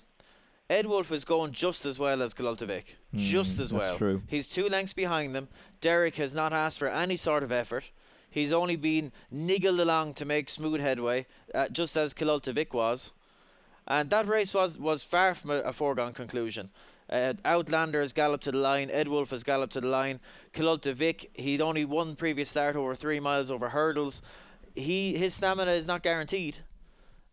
Edwulf 0.70 1.10
is 1.10 1.24
going 1.24 1.50
just 1.50 1.84
as 1.84 1.98
well 1.98 2.22
as 2.22 2.32
Killultagh 2.32 2.68
Vic. 2.68 2.96
just 3.14 3.56
Mm, 3.56 3.60
as 3.60 3.70
that's 3.70 3.72
well. 3.72 3.96
true. 3.98 4.22
He's 4.28 4.46
two 4.46 4.68
lengths 4.68 4.92
behind 4.92 5.34
them. 5.34 5.48
Derek 5.80 6.14
has 6.16 6.32
not 6.32 6.52
asked 6.52 6.78
for 6.78 6.86
any 6.86 7.16
sort 7.16 7.42
of 7.42 7.50
effort. 7.50 7.90
He's 8.30 8.52
only 8.52 8.76
been 8.76 9.10
niggled 9.32 9.80
along 9.80 10.14
to 10.14 10.24
make 10.24 10.48
smooth 10.48 10.80
headway, 10.80 11.26
uh, 11.52 11.68
just 11.70 11.96
as 11.96 12.14
Killultagh 12.14 12.54
Vic 12.54 12.72
was. 12.72 13.12
And 13.88 14.08
that 14.10 14.28
race 14.28 14.54
was, 14.54 14.78
was 14.78 15.02
far 15.02 15.34
from 15.34 15.50
a, 15.50 15.56
a 15.62 15.72
foregone 15.72 16.12
conclusion. 16.12 16.70
Uh, 17.08 17.34
Outlander 17.44 18.00
has 18.00 18.12
galloped 18.12 18.44
to 18.44 18.52
the 18.52 18.58
line. 18.58 18.88
Edwulf 18.90 19.30
has 19.30 19.42
galloped 19.42 19.72
to 19.72 19.80
the 19.80 19.88
line. 19.88 20.20
Killultagh 20.54 20.94
Vic, 20.94 21.30
he'd 21.34 21.60
only 21.60 21.84
won 21.84 22.14
previous 22.14 22.50
start 22.50 22.76
over 22.76 22.94
three 22.94 23.18
miles 23.18 23.50
over 23.50 23.68
hurdles. 23.70 24.22
He 24.76 25.16
His 25.16 25.34
stamina 25.34 25.72
is 25.72 25.88
not 25.88 26.04
guaranteed. 26.04 26.58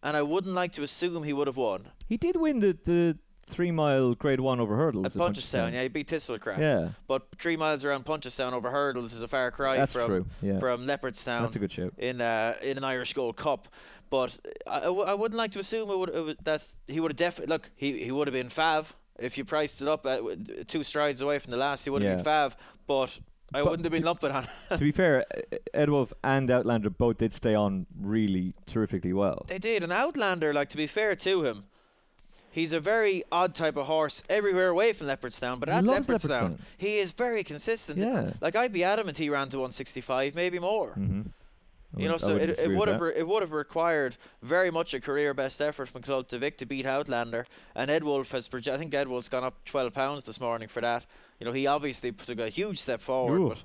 And 0.02 0.18
I 0.18 0.24
wouldn't 0.24 0.56
like 0.56 0.74
to 0.74 0.82
assume 0.84 1.22
he 1.22 1.34
would 1.34 1.46
have 1.46 1.58
won. 1.58 1.90
He 2.10 2.18
did 2.18 2.36
win 2.36 2.60
the, 2.60 2.76
the 2.86 3.18
three 3.48 3.72
mile 3.72 4.14
grade 4.16 4.40
one 4.40 4.60
over 4.60 4.76
hurdles. 4.76 5.06
At 5.06 5.14
Punchestown, 5.14 5.74
yeah, 5.74 5.84
he 5.84 5.88
beat 5.88 6.08
Thistlecrack. 6.08 6.60
Yeah, 6.60 6.90
But 7.08 7.24
three 7.40 7.58
miles 7.58 7.84
around 7.86 8.06
Punchestown 8.06 8.54
over 8.54 8.70
hurdles 8.70 9.14
is 9.14 9.22
a 9.22 9.28
far 9.28 9.52
cry 9.52 9.78
that's 9.78 9.94
from 9.94 10.08
true. 10.08 10.26
Yeah, 10.42 10.60
from 10.60 10.86
Leopardstown 10.86 11.42
that's 11.42 11.56
a 11.56 11.60
good 11.60 11.72
shout. 11.72 11.94
in 11.98 12.22
uh, 12.22 12.56
in 12.62 12.78
an 12.78 12.84
Irish 12.84 13.14
Gold 13.14 13.36
Cup. 13.38 13.68
But 14.10 14.38
I, 14.66 14.78
I, 14.78 14.82
w- 14.84 15.04
I 15.06 15.14
wouldn't 15.14 15.38
like 15.38 15.52
to 15.52 15.60
assume 15.60 15.90
it 15.90 15.98
would, 15.98 16.10
it 16.16 16.22
would, 16.24 16.38
that 16.46 16.64
he 16.88 17.00
would 17.02 17.12
have 17.12 17.18
definitely 17.18 17.54
look. 17.54 17.70
He 17.76 17.98
he 18.04 18.12
would 18.12 18.28
have 18.28 18.34
been 18.34 18.48
Fav 18.50 18.86
if 19.20 19.38
you 19.38 19.44
priced 19.46 19.82
it 19.82 19.88
up 19.88 20.06
at 20.06 20.22
two 20.68 20.84
strides 20.84 21.22
away 21.22 21.40
from 21.40 21.52
the 21.52 21.58
last. 21.58 21.84
He 21.84 21.90
would 21.90 22.02
have 22.04 22.12
Yeah. 22.12 22.24
been 22.24 22.26
Fav, 22.26 22.54
but 22.88 23.20
I 23.54 23.62
But 23.64 23.72
wouldn't 23.72 23.86
have 23.86 23.92
been 23.94 24.04
lumping 24.04 24.32
on. 24.32 24.48
to 24.70 24.78
be 24.78 24.92
fair, 24.92 25.26
Edwulf 25.74 26.12
and 26.24 26.50
Outlander 26.52 26.90
both 26.90 27.18
did 27.18 27.34
stay 27.34 27.56
on 27.56 27.86
really 28.00 28.54
terrifically 28.66 29.14
well. 29.14 29.46
they 29.48 29.58
did 29.60 29.84
and 29.84 29.92
Outlander. 29.92 30.54
Like 30.54 30.70
to 30.70 30.78
be 30.78 30.88
fair 30.88 31.16
to 31.16 31.44
him, 31.44 31.64
he's 32.58 32.74
a 32.74 32.80
very 32.80 33.24
odd 33.32 33.54
type 33.54 33.78
of 33.78 33.86
horse 33.86 34.24
everywhere 34.30 34.70
away 34.70 34.92
from 34.94 35.08
Leopardstown. 35.08 35.60
But 35.60 35.70
He 35.70 35.76
at 35.76 35.84
Leopardstown, 35.84 36.08
Leopardstown. 36.08 36.60
he 36.78 36.98
is 36.98 37.12
very 37.12 37.44
consistent. 37.44 38.00
Yeah. 38.00 38.32
Like 38.42 38.56
I'd 38.56 38.74
be 38.74 38.84
adamant 38.84 39.18
he 39.18 39.30
ran 39.30 39.50
to 39.50 39.58
165, 39.58 40.34
maybe 40.36 40.60
more. 40.60 40.90
Mm-hmm. 40.90 41.22
You 41.96 42.10
know, 42.10 42.18
so 42.18 42.36
it, 42.36 42.50
it 42.50 42.70
would 42.78 42.90
have 42.90 43.00
re- 43.02 43.14
it 43.16 43.28
would 43.28 43.42
have 43.42 43.54
required 43.54 44.18
very 44.42 44.70
much 44.70 44.94
a 44.94 45.00
career 45.00 45.34
best 45.34 45.62
effort 45.62 45.88
from 45.88 46.02
Killultagh 46.02 46.40
Vic 46.40 46.58
to 46.58 46.66
beat 46.66 46.86
Outlander, 46.86 47.48
and 47.76 47.90
Edwulf 47.90 48.30
has 48.32 48.48
proje- 48.50 48.72
I 48.74 48.78
think 48.78 48.92
Edwulf's 48.94 49.30
gone 49.30 49.46
up 49.46 49.56
12 49.66 49.94
pounds 49.94 50.24
this 50.24 50.40
morning 50.40 50.68
for 50.68 50.82
that. 50.82 51.06
You 51.40 51.46
know, 51.46 51.54
he 51.54 51.66
obviously 51.66 52.12
took 52.12 52.40
a 52.40 52.50
huge 52.50 52.78
step 52.80 53.02
forward, 53.02 53.40
Ooh. 53.40 53.50
but 53.50 53.64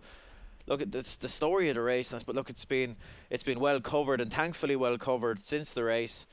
look 0.66 0.80
at 0.80 0.94
it's 0.94 1.16
the 1.16 1.28
story 1.28 1.68
of 1.68 1.74
the 1.74 1.82
race, 1.82 2.14
but 2.24 2.34
look, 2.36 2.48
it's 2.48 2.64
been 2.64 2.96
it's 3.28 3.42
been 3.42 3.58
well 3.58 3.80
covered 3.80 4.20
and 4.20 4.32
thankfully 4.32 4.76
well 4.76 4.96
covered 4.98 5.44
since 5.44 5.74
the 5.74 5.82
race. 5.82 6.26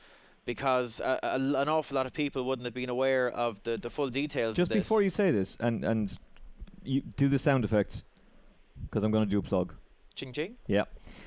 Because 0.50 0.98
a, 0.98 1.16
a, 1.22 1.36
an 1.36 1.68
awful 1.68 1.94
lot 1.94 2.06
of 2.06 2.12
people 2.12 2.42
wouldn't 2.44 2.64
have 2.66 2.74
been 2.74 2.88
aware 2.88 3.28
of 3.30 3.62
the, 3.62 3.76
the 3.76 3.88
full 3.88 4.10
details 4.10 4.56
Just 4.56 4.72
of 4.72 4.74
this. 4.78 4.82
before 4.84 5.00
you 5.00 5.08
say 5.08 5.30
this, 5.30 5.56
and 5.60 5.84
and 5.84 6.18
you 6.82 7.02
do 7.16 7.28
the 7.28 7.38
sound 7.38 7.64
effect, 7.64 8.02
because 8.82 9.04
I'm 9.04 9.12
going 9.12 9.24
to 9.24 9.30
do 9.30 9.38
a 9.38 9.42
plug. 9.42 9.74
ching 10.16 10.32
ching. 10.32 10.56
Yeah. 10.66 10.86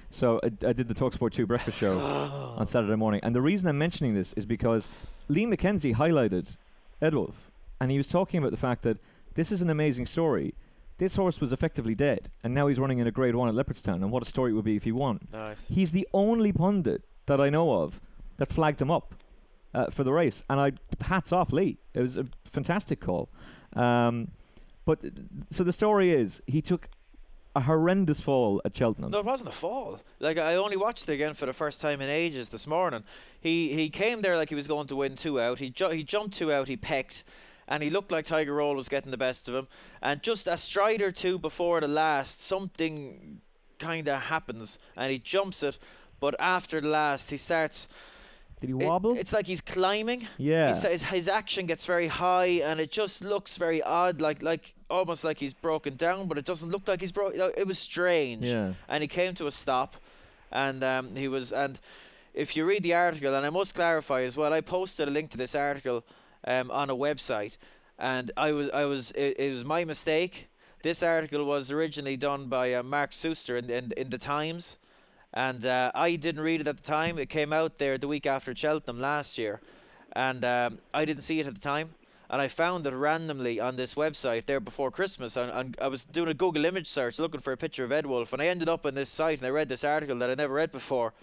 So 0.09 0.41
I, 0.43 0.47
I 0.67 0.73
did 0.73 0.89
the 0.89 0.93
Talksport 0.93 1.31
2 1.31 1.45
breakfast 1.47 1.77
show 1.77 1.97
on 2.59 2.67
Saturday 2.67 2.97
morning, 2.97 3.21
and 3.23 3.33
the 3.33 3.41
reason 3.41 3.69
I'm 3.69 3.77
mentioning 3.77 4.13
this 4.13 4.33
is 4.33 4.45
because 4.45 4.89
Lee 5.29 5.45
McKenzie 5.45 5.95
highlighted 5.95 6.57
Edwulf, 7.01 7.36
and 7.79 7.89
he 7.89 7.97
was 7.97 8.09
talking 8.09 8.39
about 8.39 8.51
the 8.51 8.57
fact 8.57 8.81
that 8.83 8.97
this 9.36 9.53
is 9.53 9.62
an 9.62 9.69
amazing 9.69 10.05
story. 10.05 10.53
This 10.97 11.15
horse 11.15 11.39
was 11.39 11.53
effectively 11.53 11.95
dead, 11.95 12.29
and 12.43 12.53
now 12.53 12.67
he's 12.67 12.77
running 12.77 12.99
in 12.99 13.07
a 13.07 13.12
Grade 13.12 13.36
One 13.36 13.47
at 13.47 13.55
Leopardstown, 13.55 14.01
and 14.03 14.12
what 14.12 14.21
a 14.21 14.25
story 14.25 14.51
it 14.51 14.55
would 14.55 14.65
be 14.65 14.75
if 14.75 14.83
he 14.83 14.91
won. 14.91 15.21
Nice. 15.31 15.65
He's 15.69 15.91
the 15.91 16.07
only 16.13 16.51
pundit 16.51 17.03
that 17.25 17.39
I 17.39 17.49
know 17.49 17.71
of 17.83 18.01
that 18.38 18.52
flagged 18.52 18.82
him 18.82 18.91
up 18.91 19.15
uh, 19.74 19.89
for 19.89 20.04
the 20.04 20.12
race, 20.12 20.43
and 20.50 20.60
I 20.60 20.72
hats 21.02 21.32
off 21.32 21.52
Lee. 21.52 21.78
It 21.93 22.02
was 22.02 22.17
a 22.17 22.26
fantastic 22.52 23.00
call. 23.00 23.30
Um, 23.74 24.30
but 24.86 25.00
so 25.52 25.63
the 25.63 25.74
story 25.74 26.12
is 26.12 26.41
he 26.46 26.62
took 26.62 26.89
a 27.56 27.62
horrendous 27.62 28.19
fall 28.19 28.62
at 28.65 28.76
Cheltenham. 28.76 29.12
No, 29.12 29.19
it 29.19 29.26
wasn't 29.26 29.50
a 29.50 29.54
fall. 29.54 30.00
Like 30.19 30.38
I 30.38 30.56
only 30.56 30.78
watched 30.78 31.08
it 31.08 31.13
again 31.13 31.34
for 31.34 31.46
the 31.46 31.54
first 31.54 31.82
time 31.82 32.02
in 32.02 32.10
ages 32.10 32.50
this 32.50 32.67
morning. 32.67 33.04
He 33.41 33.74
he 33.74 33.89
came 33.89 34.22
there 34.22 34.38
like 34.38 34.50
he 34.50 34.56
was 34.56 34.67
going 34.67 34.88
to 34.88 34.96
win 34.96 35.15
two 35.15 35.39
out. 35.39 35.60
He 35.60 35.69
ju- 35.69 35.89
he 35.89 36.04
jumped 36.04 36.36
two 36.36 36.52
out. 36.52 36.67
He 36.67 36.78
pecked, 36.78 37.24
and 37.67 37.82
he 37.84 37.89
looked 37.89 38.12
like 38.12 38.26
Tiger 38.26 38.54
Roll 38.54 38.76
was 38.76 38.89
getting 38.89 39.12
the 39.12 39.17
best 39.17 39.48
of 39.48 39.56
him. 39.56 39.67
And 40.02 40.22
just 40.24 40.48
a 40.48 40.58
stride 40.58 41.02
or 41.02 41.12
two 41.12 41.38
before 41.38 41.80
the 41.80 41.88
last, 41.88 42.43
something 42.43 43.41
kind 43.80 44.08
of 44.08 44.22
happens, 44.24 44.80
and 44.98 45.12
he 45.12 45.19
jumps 45.19 45.63
it. 45.63 45.78
But 46.19 46.36
after 46.39 46.82
the 46.82 46.89
last, 46.89 47.30
he 47.30 47.38
starts. 47.38 47.88
Did 48.63 48.78
he 48.78 48.86
it- 48.86 48.88
wobble? 48.88 49.17
it's 49.17 49.34
like 49.34 49.45
he's 49.45 49.60
climbing. 49.60 50.26
yeah. 50.38 50.69
His, 50.69 50.84
his, 50.84 51.04
his 51.04 51.28
action 51.28 51.65
gets 51.65 51.84
very 51.84 52.08
high, 52.08 52.62
and 52.63 52.80
it 52.80 52.91
just 52.91 53.21
looks 53.21 53.58
very 53.58 53.82
odd, 53.84 54.21
like 54.21 54.41
like 54.41 54.73
almost 54.89 55.26
like 55.26 55.38
he's 55.38 55.54
broken 55.54 55.97
down, 55.97 56.30
but 56.30 56.38
it 56.38 56.45
doesn't 56.45 56.69
look 56.69 56.88
like 56.88 57.02
he's 57.02 57.12
broken. 57.12 57.41
It 57.58 57.67
was 57.67 57.78
strange 57.78 58.45
yeah. 58.45 58.71
and 58.88 59.02
he 59.02 59.08
came 59.10 59.36
to 59.36 59.47
a 59.47 59.52
stop, 59.52 59.97
and 60.49 60.82
um, 60.82 61.13
he 61.13 61.28
was 61.28 61.52
and 61.52 61.78
if 62.34 62.56
you 62.56 62.63
read 62.65 62.84
the 62.84 62.93
article, 62.93 63.36
and 63.36 63.45
I 63.45 63.49
must 63.49 63.76
clarify 63.76 64.21
as 64.21 64.38
well, 64.38 64.54
I 64.54 64.62
posted 64.62 65.10
a 65.10 65.12
link 65.12 65.30
to 65.32 65.38
this 65.38 65.56
article 65.56 66.06
um, 66.45 66.71
on 66.71 66.89
a 66.89 66.95
website, 66.95 67.58
and 67.99 68.32
I 68.38 68.54
was 68.54 68.71
I 68.71 68.86
was 68.86 69.12
it, 69.12 69.39
it 69.39 69.52
was 69.52 69.65
my 69.65 69.84
mistake. 69.84 70.47
This 70.84 71.04
article 71.04 71.43
was 71.43 71.69
originally 71.69 72.15
done 72.15 72.47
by 72.47 72.76
uh, 72.76 72.84
Mark 72.84 73.12
Suster 73.12 73.58
in, 73.58 73.69
in 73.69 73.91
in 73.97 74.10
the 74.10 74.17
Times, 74.17 74.78
and 75.34 75.65
uh, 75.65 75.91
I 75.96 76.15
didn't 76.15 76.43
read 76.43 76.62
it 76.62 76.67
at 76.67 76.78
the 76.78 76.84
time. 76.84 77.17
It 77.17 77.30
came 77.30 77.52
out 77.52 77.78
there 77.78 77.98
the 77.98 78.08
week 78.08 78.26
after 78.26 78.56
Cheltenham 78.56 79.02
last 79.02 79.38
year, 79.38 79.62
and 80.13 80.46
um, 80.46 80.80
I 80.93 81.06
didn't 81.06 81.24
see 81.24 81.39
it 81.39 81.48
at 81.48 81.56
the 81.56 81.62
time. 81.62 81.89
And 82.30 82.41
I 82.41 82.48
found 82.48 82.88
it 82.88 82.93
randomly 82.93 83.60
on 83.60 83.76
this 83.76 83.93
website 83.93 84.48
there 84.48 84.60
before 84.60 84.89
Christmas. 84.89 85.38
And, 85.38 85.52
and 85.52 85.78
I 85.80 85.88
was 85.88 86.04
doing 86.04 86.30
a 86.30 86.34
Google 86.34 86.65
image 86.65 86.88
search 86.88 87.19
looking 87.19 87.41
for 87.41 87.54
a 87.54 87.58
picture 87.58 87.84
of 87.84 87.91
Edwulf, 87.91 88.34
and 88.34 88.41
I 88.41 88.48
ended 88.48 88.69
up 88.69 88.86
on 88.88 88.96
this 88.96 89.10
site 89.10 89.38
and 89.38 89.46
I 89.46 89.52
read 89.52 89.69
this 89.69 89.84
article 89.84 90.17
that 90.17 90.32
I 90.32 90.36
never 90.36 90.54
read 90.54 90.72
before. 90.72 91.13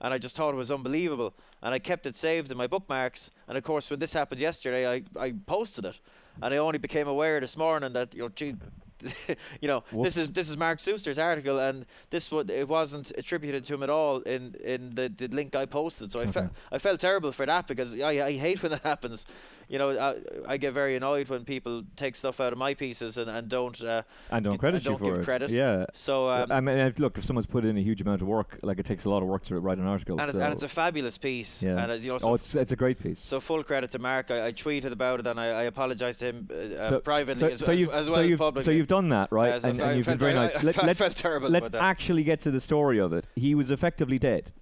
and 0.00 0.14
I 0.14 0.18
just 0.18 0.36
thought 0.36 0.54
it 0.54 0.56
was 0.56 0.70
unbelievable. 0.70 1.34
And 1.62 1.74
I 1.74 1.78
kept 1.78 2.06
it 2.06 2.16
saved 2.16 2.50
in 2.50 2.56
my 2.56 2.66
bookmarks. 2.66 3.30
And 3.48 3.58
of 3.58 3.64
course, 3.64 3.90
when 3.90 3.98
this 3.98 4.12
happened 4.12 4.40
yesterday, 4.40 4.90
I, 4.90 5.02
I 5.18 5.34
posted 5.46 5.84
it, 5.84 5.98
and 6.42 6.54
I 6.54 6.58
only 6.58 6.78
became 6.78 7.08
aware 7.08 7.40
this 7.40 7.56
morning 7.56 7.92
that 7.94 8.14
you 8.14 8.22
know, 8.22 8.28
gee, 8.28 8.54
you 9.60 9.68
know, 9.68 9.82
Whoops. 9.90 10.14
this 10.14 10.16
is 10.16 10.32
this 10.32 10.48
is 10.48 10.56
Mark 10.56 10.80
Suster's 10.80 11.18
article, 11.18 11.58
and 11.58 11.86
this 12.10 12.30
wa- 12.30 12.44
it 12.48 12.68
wasn't 12.68 13.12
attributed 13.18 13.64
to 13.66 13.74
him 13.74 13.82
at 13.82 13.90
all 13.90 14.20
in 14.20 14.54
in 14.64 14.94
the, 14.94 15.08
the 15.08 15.28
link 15.28 15.54
I 15.54 15.66
posted. 15.66 16.12
So 16.12 16.20
I 16.20 16.26
felt 16.26 16.50
I 16.72 16.78
felt 16.78 17.00
terrible 17.00 17.32
for 17.32 17.46
that 17.46 17.66
because 17.66 17.98
I 18.00 18.26
I 18.26 18.32
hate 18.32 18.62
when 18.62 18.72
that 18.72 18.82
happens. 18.82 19.26
You 19.68 19.78
know, 19.78 19.90
I, 19.98 20.52
I 20.52 20.56
get 20.56 20.72
very 20.74 20.96
annoyed 20.96 21.28
when 21.28 21.44
people 21.44 21.82
take 21.96 22.14
stuff 22.16 22.40
out 22.40 22.52
of 22.52 22.58
my 22.58 22.74
pieces 22.74 23.18
and, 23.18 23.30
and 23.30 23.48
don't 23.48 23.80
uh, 23.82 24.02
And 24.30 24.44
don't 24.44 24.58
credit 24.58 24.82
you 24.84 24.90
don't 24.90 24.98
for 24.98 25.04
give 25.12 25.18
it. 25.20 25.24
credit. 25.24 25.50
Yeah. 25.50 25.86
So 25.92 26.28
um, 26.30 26.52
I 26.52 26.60
mean, 26.60 26.94
look, 26.98 27.18
if 27.18 27.24
someone's 27.24 27.46
put 27.46 27.64
in 27.64 27.76
a 27.78 27.80
huge 27.80 28.00
amount 28.00 28.22
of 28.22 28.28
work, 28.28 28.58
like 28.62 28.78
it 28.78 28.86
takes 28.86 29.04
a 29.04 29.10
lot 29.10 29.22
of 29.22 29.28
work 29.28 29.44
to 29.44 29.58
write 29.58 29.78
an 29.78 29.86
article. 29.86 30.20
and, 30.20 30.30
so 30.30 30.36
it's, 30.36 30.44
and 30.44 30.52
it's 30.52 30.62
a 30.62 30.68
fabulous 30.68 31.18
piece. 31.18 31.62
yeah. 31.62 31.82
And 31.82 31.92
uh, 31.92 31.94
you 31.94 32.08
know, 32.08 32.18
so 32.18 32.30
oh, 32.30 32.34
it's 32.34 32.54
it's 32.54 32.72
a 32.72 32.76
great 32.76 33.02
piece. 33.02 33.20
So 33.20 33.40
full 33.40 33.62
credit 33.64 33.90
to 33.92 33.98
Mark. 33.98 34.30
I, 34.30 34.46
I 34.48 34.52
tweeted 34.52 34.92
about 34.92 35.20
it 35.20 35.26
and 35.26 35.40
I, 35.40 35.46
I 35.46 35.62
apologised 35.64 36.20
to 36.20 36.26
him 36.26 36.48
uh, 36.50 36.54
uh, 36.54 36.90
So- 36.90 37.00
privately 37.00 37.40
so, 37.40 37.46
as, 37.48 37.60
so 37.60 37.72
as, 37.72 37.80
you've, 37.80 37.90
as 37.90 38.06
so 38.06 38.12
well 38.12 38.20
as 38.24 38.30
publicly. 38.32 38.62
So 38.64 38.70
you've 38.70 38.86
done 38.86 39.08
that, 39.10 39.32
right? 39.32 39.62
And 39.64 39.80
and 39.80 39.96
you've 39.96 40.06
been 40.06 40.18
very 40.18 40.34
nice. 40.34 40.54
I 40.56 40.62
Let, 40.62 40.74
felt- 40.74 40.86
let's 40.86 41.50
let's 41.50 41.74
actually 41.74 42.24
get 42.24 42.40
to 42.42 42.50
the 42.50 42.60
story 42.60 42.98
of 42.98 43.12
it. 43.12 43.26
He 43.36 43.54
was 43.54 43.70
effectively 43.70 44.18
dead. 44.18 44.52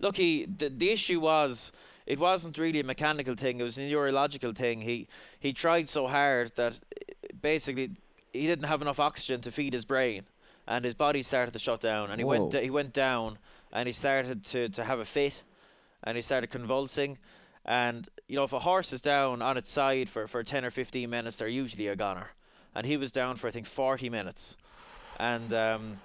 Look, 0.00 0.16
he 0.16 0.46
the, 0.46 0.68
the 0.70 0.90
issue 0.90 1.20
was 1.20 1.72
it 2.10 2.18
wasn't 2.18 2.58
really 2.58 2.80
a 2.80 2.84
mechanical 2.84 3.36
thing; 3.36 3.60
it 3.60 3.62
was 3.62 3.78
a 3.78 3.88
neurological 3.88 4.52
thing. 4.52 4.80
He 4.80 5.06
he 5.38 5.52
tried 5.52 5.88
so 5.88 6.08
hard 6.08 6.50
that 6.56 6.78
basically 7.40 7.90
he 8.32 8.46
didn't 8.48 8.64
have 8.64 8.82
enough 8.82 8.98
oxygen 8.98 9.40
to 9.42 9.52
feed 9.52 9.72
his 9.72 9.84
brain, 9.84 10.24
and 10.66 10.84
his 10.84 10.94
body 10.94 11.22
started 11.22 11.52
to 11.52 11.60
shut 11.60 11.80
down. 11.80 12.10
And 12.10 12.18
he 12.18 12.24
went 12.24 12.52
Whoa. 12.52 12.60
he 12.60 12.70
went 12.70 12.92
down, 12.92 13.38
and 13.72 13.86
he 13.86 13.92
started 13.92 14.44
to 14.46 14.68
to 14.70 14.82
have 14.84 14.98
a 14.98 15.04
fit, 15.04 15.42
and 16.02 16.16
he 16.16 16.22
started 16.22 16.50
convulsing. 16.50 17.16
And 17.64 18.08
you 18.26 18.34
know, 18.34 18.44
if 18.44 18.52
a 18.52 18.58
horse 18.58 18.92
is 18.92 19.00
down 19.00 19.40
on 19.40 19.56
its 19.56 19.70
side 19.70 20.08
for, 20.08 20.26
for 20.26 20.42
ten 20.42 20.64
or 20.64 20.72
fifteen 20.72 21.10
minutes, 21.10 21.36
they're 21.36 21.46
usually 21.62 21.86
a 21.86 21.94
goner. 21.94 22.30
And 22.74 22.84
he 22.84 22.96
was 22.96 23.12
down 23.12 23.36
for 23.36 23.46
I 23.46 23.52
think 23.52 23.66
forty 23.66 24.10
minutes, 24.10 24.56
and 25.20 25.52
um, 25.52 26.00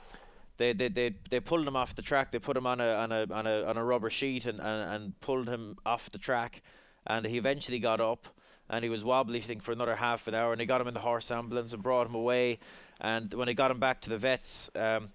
they, 0.58 0.74
they 0.74 0.88
they 0.90 1.14
they 1.30 1.40
pulled 1.40 1.68
him 1.68 1.76
off 1.76 1.96
the 1.96 2.02
track. 2.02 2.32
They 2.32 2.40
put 2.40 2.56
him 2.58 2.66
on 2.68 2.80
a 2.80 2.94
on 2.94 3.12
a 3.12 3.26
on 3.32 3.46
a 3.48 3.64
on 3.66 3.78
a 3.78 3.84
rubber 3.84 4.10
sheet 4.10 4.46
and, 4.46 4.60
and, 4.60 4.94
and 4.94 5.20
pulled 5.22 5.48
him 5.50 5.78
off 5.86 6.12
the 6.12 6.18
track. 6.20 6.62
And 7.08 7.26
he 7.26 7.38
eventually 7.38 7.80
got 7.80 8.00
up, 8.02 8.28
and 8.70 8.84
he 8.84 8.90
was 8.90 9.04
wobbly, 9.04 9.40
I 9.40 9.42
think, 9.44 9.62
for 9.62 9.72
another 9.72 9.96
half 9.96 10.28
an 10.28 10.34
hour. 10.34 10.52
And 10.54 10.60
they 10.60 10.66
got 10.66 10.82
him 10.82 10.88
in 10.88 10.94
the 10.94 11.00
horse 11.02 11.30
ambulance 11.30 11.74
and 11.74 11.84
brought 11.84 12.08
him 12.08 12.16
away. 12.16 12.60
And 13.00 13.32
when 13.34 13.46
they 13.48 13.54
got 13.54 13.70
him 13.72 13.80
back 13.80 14.02
to 14.02 14.10
the 14.10 14.18
vets, 14.18 14.72
um, 14.76 15.10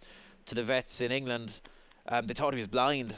to 0.47 0.55
the 0.55 0.63
vets 0.63 1.01
in 1.01 1.11
England, 1.11 1.61
um, 2.09 2.27
they 2.27 2.35
thought 2.35 2.53
he 2.55 2.59
was 2.61 2.69
blind. 2.69 3.15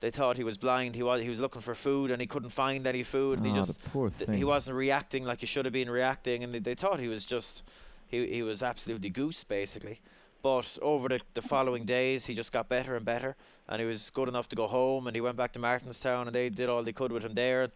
They 0.00 0.10
thought 0.10 0.36
he 0.36 0.44
was 0.44 0.56
blind. 0.58 0.94
He 0.94 1.02
was 1.02 1.22
he 1.22 1.28
was 1.28 1.40
looking 1.40 1.60
for 1.62 1.74
food 1.74 2.10
and 2.10 2.20
he 2.20 2.26
couldn't 2.26 2.50
find 2.50 2.86
any 2.86 3.02
food. 3.02 3.38
and 3.38 3.46
he 3.46 3.52
Ah, 3.52 3.56
just 3.56 3.82
the 3.82 3.88
poor 3.90 4.10
th- 4.10 4.26
thing. 4.28 4.36
he 4.36 4.44
wasn't 4.44 4.76
reacting 4.76 5.24
like 5.24 5.40
he 5.40 5.46
should 5.46 5.64
have 5.64 5.72
been 5.72 5.90
reacting, 5.90 6.44
and 6.44 6.52
they, 6.54 6.58
they 6.60 6.74
thought 6.74 7.00
he 7.00 7.08
was 7.08 7.24
just 7.24 7.62
he 8.06 8.26
he 8.26 8.42
was 8.42 8.62
absolutely 8.62 9.10
goose 9.10 9.42
basically. 9.44 9.98
But 10.42 10.78
over 10.80 11.08
the, 11.08 11.20
the 11.34 11.42
following 11.42 11.84
days, 11.84 12.24
he 12.24 12.34
just 12.34 12.52
got 12.52 12.68
better 12.68 12.96
and 12.96 13.04
better, 13.04 13.36
and 13.68 13.80
he 13.80 13.86
was 13.86 14.10
good 14.10 14.28
enough 14.28 14.48
to 14.50 14.56
go 14.56 14.66
home. 14.66 15.06
And 15.06 15.14
he 15.16 15.20
went 15.20 15.36
back 15.36 15.52
to 15.54 15.58
Martinstown, 15.58 16.26
and 16.26 16.34
they 16.34 16.48
did 16.48 16.68
all 16.68 16.82
they 16.82 16.92
could 16.92 17.10
with 17.10 17.24
him 17.24 17.34
there. 17.34 17.62
And 17.62 17.72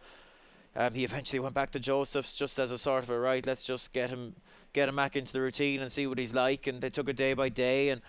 um, 0.75 0.93
he 0.93 1.03
eventually 1.03 1.39
went 1.39 1.53
back 1.53 1.71
to 1.71 1.79
Joseph's 1.79 2.35
just 2.35 2.57
as 2.59 2.71
a 2.71 2.77
sort 2.77 3.03
of 3.03 3.09
a 3.09 3.19
right. 3.19 3.45
Let's 3.45 3.63
just 3.63 3.91
get 3.93 4.09
him 4.09 4.35
get 4.71 4.89
him 4.89 4.95
back 4.95 5.15
into 5.15 5.33
the 5.33 5.41
routine 5.41 5.81
and 5.81 5.91
see 5.91 6.07
what 6.07 6.17
he's 6.17 6.33
like. 6.33 6.67
And 6.67 6.81
they 6.81 6.89
took 6.89 7.09
it 7.09 7.15
day 7.15 7.33
by 7.33 7.49
day, 7.49 7.89
and 7.89 8.01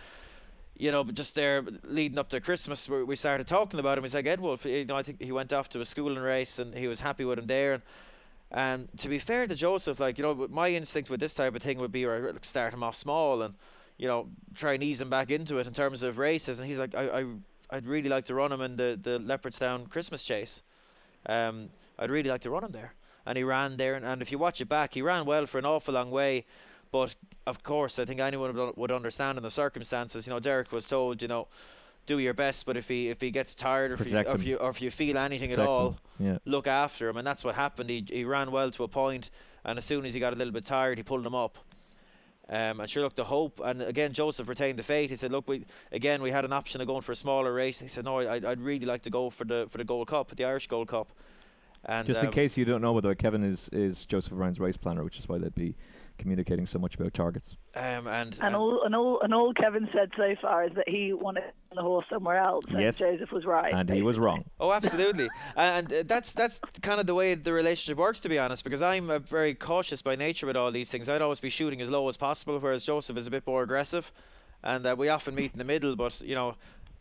you 0.77 0.91
know, 0.91 1.05
just 1.05 1.35
there 1.35 1.65
leading 1.85 2.19
up 2.19 2.29
to 2.31 2.41
Christmas, 2.41 2.89
we 2.89 3.03
we 3.03 3.17
started 3.17 3.47
talking 3.47 3.81
about 3.81 3.99
him. 3.99 4.05
He's 4.05 4.15
like 4.15 4.27
Ed. 4.27 4.41
You 4.65 4.85
know, 4.85 4.97
I 4.97 5.03
think 5.03 5.21
he 5.21 5.33
went 5.33 5.53
off 5.53 5.69
to 5.71 5.81
a 5.81 5.85
schooling 5.85 6.23
race, 6.23 6.59
and 6.59 6.75
he 6.75 6.87
was 6.87 7.01
happy 7.01 7.25
with 7.25 7.39
him 7.39 7.47
there. 7.47 7.75
And 7.75 7.83
and 8.51 8.89
to 8.99 9.09
be 9.09 9.19
fair 9.19 9.47
to 9.49 9.55
Joseph, 9.55 9.99
like 9.99 10.17
you 10.17 10.23
know, 10.23 10.47
my 10.49 10.69
instinct 10.69 11.11
with 11.11 11.21
this 11.21 11.35
type 11.35 11.57
of 11.57 11.63
thing 11.63 11.79
would 11.81 11.93
be, 11.93 12.05
right, 12.07 12.45
start 12.45 12.73
him 12.73 12.85
off 12.85 12.95
small 12.95 13.43
and 13.43 13.55
you 13.97 14.09
know 14.09 14.29
try 14.55 14.75
and 14.75 14.83
ease 14.83 15.01
him 15.01 15.11
back 15.11 15.31
into 15.31 15.59
it 15.59 15.67
in 15.67 15.73
terms 15.73 16.03
of 16.03 16.19
races. 16.19 16.59
And 16.59 16.69
he's 16.69 16.79
like, 16.79 16.95
I, 16.95 17.21
I 17.21 17.25
I'd 17.71 17.87
really 17.87 18.09
like 18.09 18.27
to 18.27 18.35
run 18.35 18.53
him 18.53 18.61
in 18.61 18.77
the 18.77 18.99
the 19.01 19.19
Leopardstown 19.19 19.89
Christmas 19.89 20.23
chase. 20.23 20.63
Um, 21.27 21.71
I'd 21.99 22.11
really 22.11 22.31
like 22.31 22.43
to 22.43 22.51
run 22.51 22.65
him 22.65 22.73
there. 22.73 22.95
And 23.27 23.39
he 23.39 23.45
ran 23.45 23.79
there, 23.79 23.95
and, 23.95 24.05
and 24.05 24.21
if 24.21 24.31
you 24.31 24.37
watch 24.37 24.61
it 24.61 24.69
back, 24.69 24.93
he 24.93 25.01
ran 25.01 25.25
well 25.25 25.47
for 25.47 25.59
an 25.59 25.65
awful 25.65 25.95
long 25.95 26.11
way. 26.11 26.45
But 26.93 27.15
of 27.47 27.63
course, 27.63 27.99
I 27.99 28.05
think 28.05 28.21
anyone 28.21 28.55
would, 28.55 28.77
would 28.77 28.93
understand 28.93 29.39
in 29.39 29.43
the 29.43 29.51
circumstances. 29.51 30.27
You 30.27 30.33
know, 30.35 30.41
Derek 30.41 30.71
was 30.73 30.87
told, 30.87 31.23
you 31.23 31.29
know, 31.29 31.49
do 32.07 32.19
your 32.19 32.35
best, 32.35 32.67
but 32.67 32.77
if 32.77 32.87
he 32.87 33.09
if 33.09 33.21
he 33.21 33.31
gets 33.31 33.55
tired 33.55 33.91
or 33.91 33.95
if, 33.95 34.11
you, 34.11 34.19
or 34.19 34.35
if 34.35 34.45
you 34.45 34.57
or 34.57 34.71
if 34.71 34.83
you 34.83 34.91
feel 34.91 35.17
anything 35.17 35.51
Protect 35.51 35.63
at 35.63 35.69
all. 35.69 35.99
Yeah. 36.19 36.39
look 36.45 36.67
after 36.67 37.09
him, 37.09 37.17
and 37.17 37.27
that's 37.27 37.43
what 37.45 37.55
happened. 37.55 37.91
He 37.91 38.05
he 38.09 38.25
ran 38.25 38.51
well 38.51 38.71
to 38.73 38.85
a 38.85 38.89
point, 38.89 39.31
and 39.65 39.79
as 39.79 39.85
soon 39.85 40.05
as 40.05 40.15
he 40.15 40.21
got 40.21 40.33
a 40.33 40.37
little 40.37 40.53
bit 40.53 40.67
tired, 40.67 40.99
he 40.99 41.03
pulled 41.03 41.27
him 41.27 41.35
up. 41.35 41.59
Um, 42.49 42.81
and 42.81 42.91
sure, 42.91 43.03
look, 43.03 43.17
the 43.17 43.25
hope, 43.25 43.61
and 43.65 43.81
again, 43.81 44.13
Joseph 44.13 44.49
retained 44.49 44.79
the 44.79 44.83
faith. 44.83 45.09
He 45.09 45.17
said, 45.17 45.33
"Look, 45.33 45.49
we 45.49 45.65
again 45.93 46.21
we 46.21 46.31
had 46.31 46.45
an 46.45 46.53
option 46.53 46.81
of 46.83 46.87
going 46.87 47.01
for 47.01 47.13
a 47.13 47.17
smaller 47.17 47.53
race." 47.55 47.81
He 47.81 47.89
said, 47.89 48.05
"No, 48.05 48.21
I, 48.21 48.35
I'd 48.35 48.61
really 48.61 48.85
like 48.85 49.03
to 49.03 49.11
go 49.11 49.31
for 49.31 49.45
the 49.45 49.67
for 49.71 49.79
the 49.79 49.85
Gold 49.85 50.09
Cup, 50.09 50.35
the 50.37 50.45
Irish 50.45 50.67
Gold 50.67 50.89
Cup." 50.89 51.09
And 51.87 52.07
Just 52.07 52.21
in 52.21 52.27
um, 52.27 52.33
case 52.33 52.57
you 52.57 52.65
don't 52.65 52.83
know, 52.83 52.95
by 52.95 53.01
the 53.01 53.09
way, 53.09 53.15
Kevin 53.15 53.45
is 53.45 53.71
is 53.73 54.05
Joseph 54.05 54.33
O'Brien's 54.33 54.61
race 54.61 54.77
planner, 54.77 55.05
which 55.05 55.19
is 55.19 55.29
why 55.29 55.39
they'd 55.39 55.55
be 55.55 55.75
communicating 56.19 56.67
so 56.67 56.79
much 56.79 56.95
about 56.95 57.13
targets. 57.15 57.57
um, 57.77 58.07
and, 58.07 58.39
And 58.41 58.55
all 58.57 58.83
and 58.85 58.95
all 58.95 59.21
and 59.21 59.35
all 59.35 59.53
Kevin 59.55 59.89
said 59.93 60.11
so 60.17 60.35
far 60.41 60.65
is 60.65 60.73
that 60.75 60.89
he 60.89 61.13
wanted 61.13 61.45
the 61.75 61.83
horse 61.83 62.07
somewhere 62.09 62.39
else, 62.39 62.65
and 62.69 62.81
Yes. 62.81 62.99
Joseph 62.99 63.33
was 63.33 63.45
right. 63.45 63.75
and 63.75 63.89
he 63.91 64.03
was 64.03 64.19
wrong. 64.19 64.45
Oh, 64.61 64.73
absolutely, 64.73 65.29
and 65.57 65.93
uh, 65.93 66.03
that's 66.07 66.33
that's 66.33 66.61
kind 66.83 67.01
of 67.01 67.07
the 67.07 67.15
way 67.15 67.35
the 67.35 67.53
relationship 67.53 67.99
works, 67.99 68.21
to 68.21 68.29
be 68.29 68.39
honest. 68.39 68.63
Because 68.65 68.83
I'm 68.83 69.11
uh, 69.11 69.19
very 69.19 69.55
cautious 69.55 70.01
by 70.03 70.15
nature 70.17 70.47
with 70.47 70.57
all 70.57 70.71
these 70.71 70.91
things. 70.91 71.09
I'd 71.09 71.23
always 71.23 71.41
be 71.41 71.51
shooting 71.51 71.81
as 71.81 71.91
low 71.91 72.09
as 72.09 72.17
possible, 72.17 72.59
whereas 72.59 72.85
Joseph 72.85 73.17
is 73.17 73.27
a 73.27 73.31
bit 73.31 73.47
more 73.47 73.63
aggressive, 73.63 74.11
and 74.63 74.87
uh, 74.87 74.95
we 74.97 75.09
often 75.09 75.35
meet 75.35 75.53
in 75.53 75.59
the 75.59 75.65
middle. 75.65 75.97
But 75.97 76.21
you 76.21 76.37
know, 76.37 76.55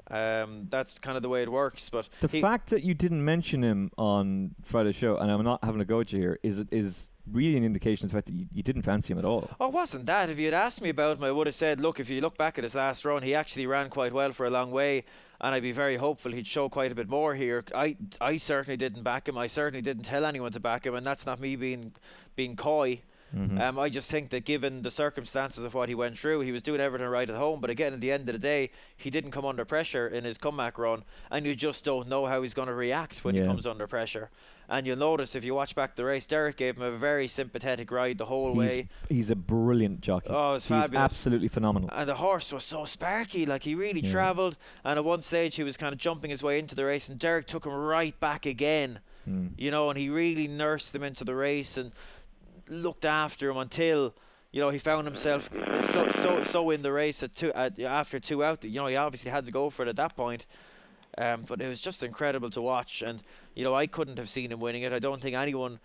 um, 0.10 0.68
that's 0.70 0.98
kind 1.00 1.16
of 1.18 1.24
the 1.24 1.30
way 1.30 1.44
it 1.44 1.52
works. 1.52 1.90
But 1.90 2.10
The 2.22 2.28
he- 2.28 2.42
fact 2.42 2.70
that 2.72 2.84
you 2.84 2.94
didn't 2.94 3.24
mention 3.24 3.64
him 3.64 3.92
on 3.98 4.56
Friday's 4.64 4.96
show, 4.96 5.18
and 5.18 5.32
I'm 5.32 5.44
not 5.44 5.64
having 5.64 5.82
a 5.82 5.86
go 5.86 6.00
at 6.00 6.12
you 6.12 6.20
here, 6.20 6.40
is 6.44 6.58
is 6.72 7.10
really 7.32 7.58
an 7.58 7.64
indication 7.64 8.06
of 8.06 8.12
the 8.12 8.18
fact 8.18 8.28
that 8.28 8.34
you, 8.34 8.48
you 8.52 8.64
didn't 8.64 8.82
fancy 8.82 9.14
him 9.14 9.20
at 9.20 9.26
all. 9.26 9.50
Oh, 9.60 9.70
wasn't 9.70 10.06
that. 10.08 10.30
If 10.30 10.38
you 10.38 10.46
had 10.46 10.54
asked 10.54 10.82
me 10.82 10.90
about 10.90 11.18
him, 11.18 11.24
I 11.24 11.32
would 11.32 11.48
have 11.48 11.56
said, 11.56 11.80
look, 11.80 12.00
if 12.00 12.10
you 12.10 12.22
look 12.22 12.38
back 12.38 12.58
at 12.58 12.64
his 12.64 12.76
last 12.76 13.06
run, 13.06 13.24
he 13.24 13.34
actually 13.36 13.68
ran 13.68 13.90
quite 13.90 14.14
well 14.14 14.32
for 14.32 14.46
a 14.46 14.50
long 14.50 14.72
way, 14.72 15.06
and 15.40 15.56
I'd 15.56 15.64
be 15.64 15.72
very 15.72 15.96
hopeful 15.96 16.32
he'd 16.32 16.48
show 16.48 16.70
quite 16.70 16.92
a 16.92 16.96
bit 16.96 17.10
more 17.10 17.34
here. 17.36 17.64
I, 17.74 17.98
I 18.20 18.38
certainly 18.38 18.78
didn't 18.78 19.04
back 19.04 19.28
him. 19.28 19.38
I 19.38 19.48
certainly 19.48 19.82
didn't 19.82 20.04
tell 20.04 20.26
anyone 20.26 20.52
to 20.52 20.60
back 20.60 20.86
him, 20.86 20.96
and 20.96 21.06
that's 21.06 21.26
not 21.26 21.40
me 21.40 21.56
being, 21.56 21.94
being 22.36 22.56
coy. 22.56 23.02
Mhm. 23.36 23.60
Um, 23.60 23.80
I 23.80 23.90
just 23.90 24.12
think 24.12 24.30
that 24.30 24.46
given 24.46 24.84
the 24.84 24.92
circumstances 24.92 25.64
of 25.64 25.74
what 25.74 25.90
he 25.90 25.96
went 25.96 26.18
through, 26.20 26.42
he 26.42 26.52
was 26.52 26.62
doing 26.62 26.80
everything 26.80 27.08
right 27.08 27.28
at 27.30 27.36
home. 27.36 27.62
But 27.62 27.70
again, 27.72 27.94
at 27.94 28.00
the 28.02 28.12
end 28.12 28.30
of 28.30 28.34
the 28.34 28.40
day, 28.40 28.70
he 28.96 29.10
didn't 29.10 29.32
come 29.32 29.44
under 29.46 29.66
pressure 29.66 30.08
in 30.08 30.24
his 30.24 30.38
comeback 30.38 30.78
run, 30.78 31.04
and 31.32 31.46
you 31.46 31.56
just 31.56 31.84
don't 31.84 32.08
know 32.08 32.26
how 32.28 32.42
he's 32.44 32.54
going 32.54 32.68
to 32.68 32.74
react 32.76 33.24
when 33.24 33.34
he 33.36 33.42
comes 33.42 33.66
under 33.66 33.88
pressure. 33.88 34.30
And 34.70 34.88
you'll 34.88 34.98
notice 34.98 35.36
if 35.36 35.44
you 35.44 35.54
watch 35.56 35.76
back 35.76 35.96
the 35.96 36.06
race, 36.06 36.26
Derek 36.26 36.58
gave 36.58 36.78
him 36.78 36.84
a 36.84 36.92
very 36.92 37.28
sympathetic 37.28 37.92
ride 37.92 38.18
the 38.18 38.26
whole 38.26 38.52
he's, 38.52 38.58
way. 38.60 38.88
he's 39.10 39.30
a 39.30 39.36
brilliant 39.36 40.02
jockey. 40.02 40.28
Oh, 40.30 40.54
it's 40.56 40.68
fabulous. 40.68 41.04
absolutely 41.04 41.48
phenomenal. 41.50 41.90
And 41.92 42.08
the 42.08 42.16
horse 42.16 42.54
was 42.54 42.64
so 42.64 42.86
sparky, 42.86 43.46
like 43.46 43.64
he 43.64 43.76
really 43.76 44.00
Yeah. 44.02 44.12
travelled. 44.12 44.58
And 44.86 44.98
at 44.98 45.04
one 45.04 45.22
stage, 45.22 45.56
he 45.56 45.64
was 45.64 45.76
kind 45.76 45.92
of 45.92 46.00
jumping 46.00 46.30
his 46.30 46.42
way 46.44 46.60
into 46.60 46.76
the 46.76 46.86
race, 46.86 47.10
and 47.10 47.20
Derek 47.20 47.48
took 47.48 47.66
him 47.66 47.74
right 47.74 48.18
back 48.20 48.46
again. 48.46 49.00
Mm. 49.28 49.52
You 49.58 49.72
know, 49.72 49.90
and 49.90 49.98
he 49.98 50.10
really 50.10 50.48
nursed 50.48 50.94
him 50.96 51.04
into 51.04 51.24
the 51.24 51.36
race 51.36 51.78
and 51.78 51.92
looked 52.70 53.06
after 53.06 53.50
him 53.50 53.58
until 53.58 54.14
you 54.52 54.62
know 54.62 54.70
he 54.70 54.78
found 54.80 55.06
himself 55.06 55.50
so 55.92 56.10
so 56.10 56.44
so 56.44 56.70
in 56.70 56.82
the 56.82 56.92
race 56.92 57.24
at 57.24 57.36
two 57.36 57.52
at, 57.54 57.80
after 57.80 58.20
two 58.20 58.44
out. 58.44 58.64
You 58.64 58.80
know, 58.80 58.88
he 58.88 58.96
obviously 58.96 59.32
had 59.32 59.46
to 59.46 59.52
go 59.52 59.70
for 59.70 59.84
it 59.84 59.90
at 59.90 59.96
that 59.98 60.16
point. 60.16 60.46
Um, 61.16 61.44
but 61.48 61.62
it 61.62 61.68
was 61.68 61.80
just 61.80 62.02
incredible 62.04 62.50
to 62.52 62.62
watch, 62.62 63.04
and 63.04 63.22
you 63.54 63.64
know 63.64 63.76
I 63.76 63.86
couldn't 63.86 64.18
have 64.18 64.30
seen 64.30 64.52
him 64.52 64.60
winning 64.60 64.82
it. 64.82 64.94
I 64.94 64.98
don't 65.00 65.22
think 65.22 65.36
anyone 65.36 65.80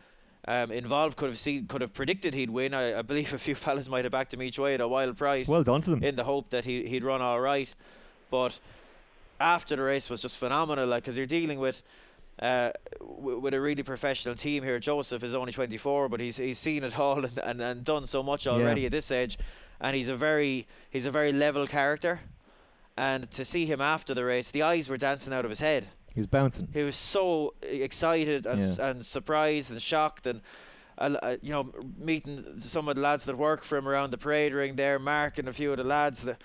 um, 0.46 0.70
involved 0.72 1.18
could 1.18 1.28
have 1.28 1.38
seen 1.38 1.66
could 1.66 1.82
have 1.82 1.92
predicted 1.92 2.32
he'd 2.32 2.48
win. 2.48 2.72
I, 2.72 2.98
I 3.00 3.02
believe 3.02 3.34
a 3.34 3.38
few 3.38 3.54
fellas 3.64 3.88
might 3.90 4.04
have 4.06 4.12
backed 4.12 4.32
him 4.32 4.42
each 4.42 4.58
way 4.58 4.72
at 4.72 4.80
a 4.80 4.88
wild 4.88 5.18
price 5.18 5.46
Well 5.46 5.62
done 5.62 5.82
to 5.82 5.90
them. 5.90 6.02
in 6.02 6.16
the 6.16 6.24
hope 6.24 6.48
that 6.50 6.64
he 6.64 6.86
he'd 6.86 7.04
run 7.04 7.20
all 7.20 7.40
right. 7.40 7.72
But 8.30 8.58
after 9.38 9.76
the 9.76 9.82
race 9.82 10.08
was 10.08 10.22
just 10.22 10.38
phenomenal, 10.38 10.86
like 10.86 11.02
because 11.02 11.16
you're 11.16 11.26
dealing 11.26 11.58
with. 11.58 11.82
Uh, 12.40 12.70
w- 13.01 13.38
with 13.38 13.53
a 13.55 13.61
really 13.61 13.83
professional 13.83 14.35
team 14.35 14.62
here, 14.62 14.79
Joseph 14.79 15.22
is 15.24 15.35
only 15.35 15.53
24, 15.53 16.09
but 16.09 16.20
he's 16.20 16.37
he's 16.37 16.59
seen 16.59 16.85
it 16.85 16.98
all 16.98 17.24
and, 17.24 17.38
and, 17.38 17.61
and 17.61 17.85
done 17.85 18.07
so 18.07 18.22
much 18.22 18.46
already 18.46 18.83
Yeah. 18.83 18.87
at 18.87 18.92
this 18.92 19.11
age, 19.11 19.38
and 19.81 19.96
he's 19.96 20.09
a 20.09 20.16
very 20.16 20.66
he's 20.90 21.07
a 21.07 21.11
very 21.11 21.33
level 21.33 21.66
character, 21.66 22.20
and 22.96 23.29
to 23.33 23.44
see 23.44 23.66
him 23.66 23.81
after 23.81 24.14
the 24.14 24.24
race, 24.24 24.51
the 24.51 24.62
eyes 24.62 24.88
were 24.88 24.96
dancing 24.96 25.33
out 25.33 25.44
of 25.44 25.51
his 25.51 25.61
head. 25.61 25.87
He 26.14 26.20
was 26.20 26.27
bouncing. 26.27 26.68
He 26.72 26.83
was 26.83 26.96
so 26.96 27.55
excited 27.62 28.46
and 28.46 28.61
s 28.61 28.79
and 28.79 29.05
surprised 29.05 29.70
and 29.70 29.81
shocked 29.83 30.27
and. 30.27 30.40
Uh, 31.01 31.37
you 31.42 31.53
know, 31.53 31.72
meeting 31.96 32.59
some 32.59 32.88
of 32.88 32.96
the 32.96 33.01
lads 33.01 33.24
that 33.24 33.38
work 33.38 33.62
for 33.62 33.79
him 33.79 33.87
around 33.87 34.11
the 34.11 34.18
parade 34.18 34.53
ring 34.53 34.74
there, 34.74 34.98
Mark 34.98 35.38
and 35.38 35.46
a 35.46 35.53
few 35.53 35.70
of 35.70 35.77
the 35.77 35.85
lads 35.85 36.22
that 36.24 36.42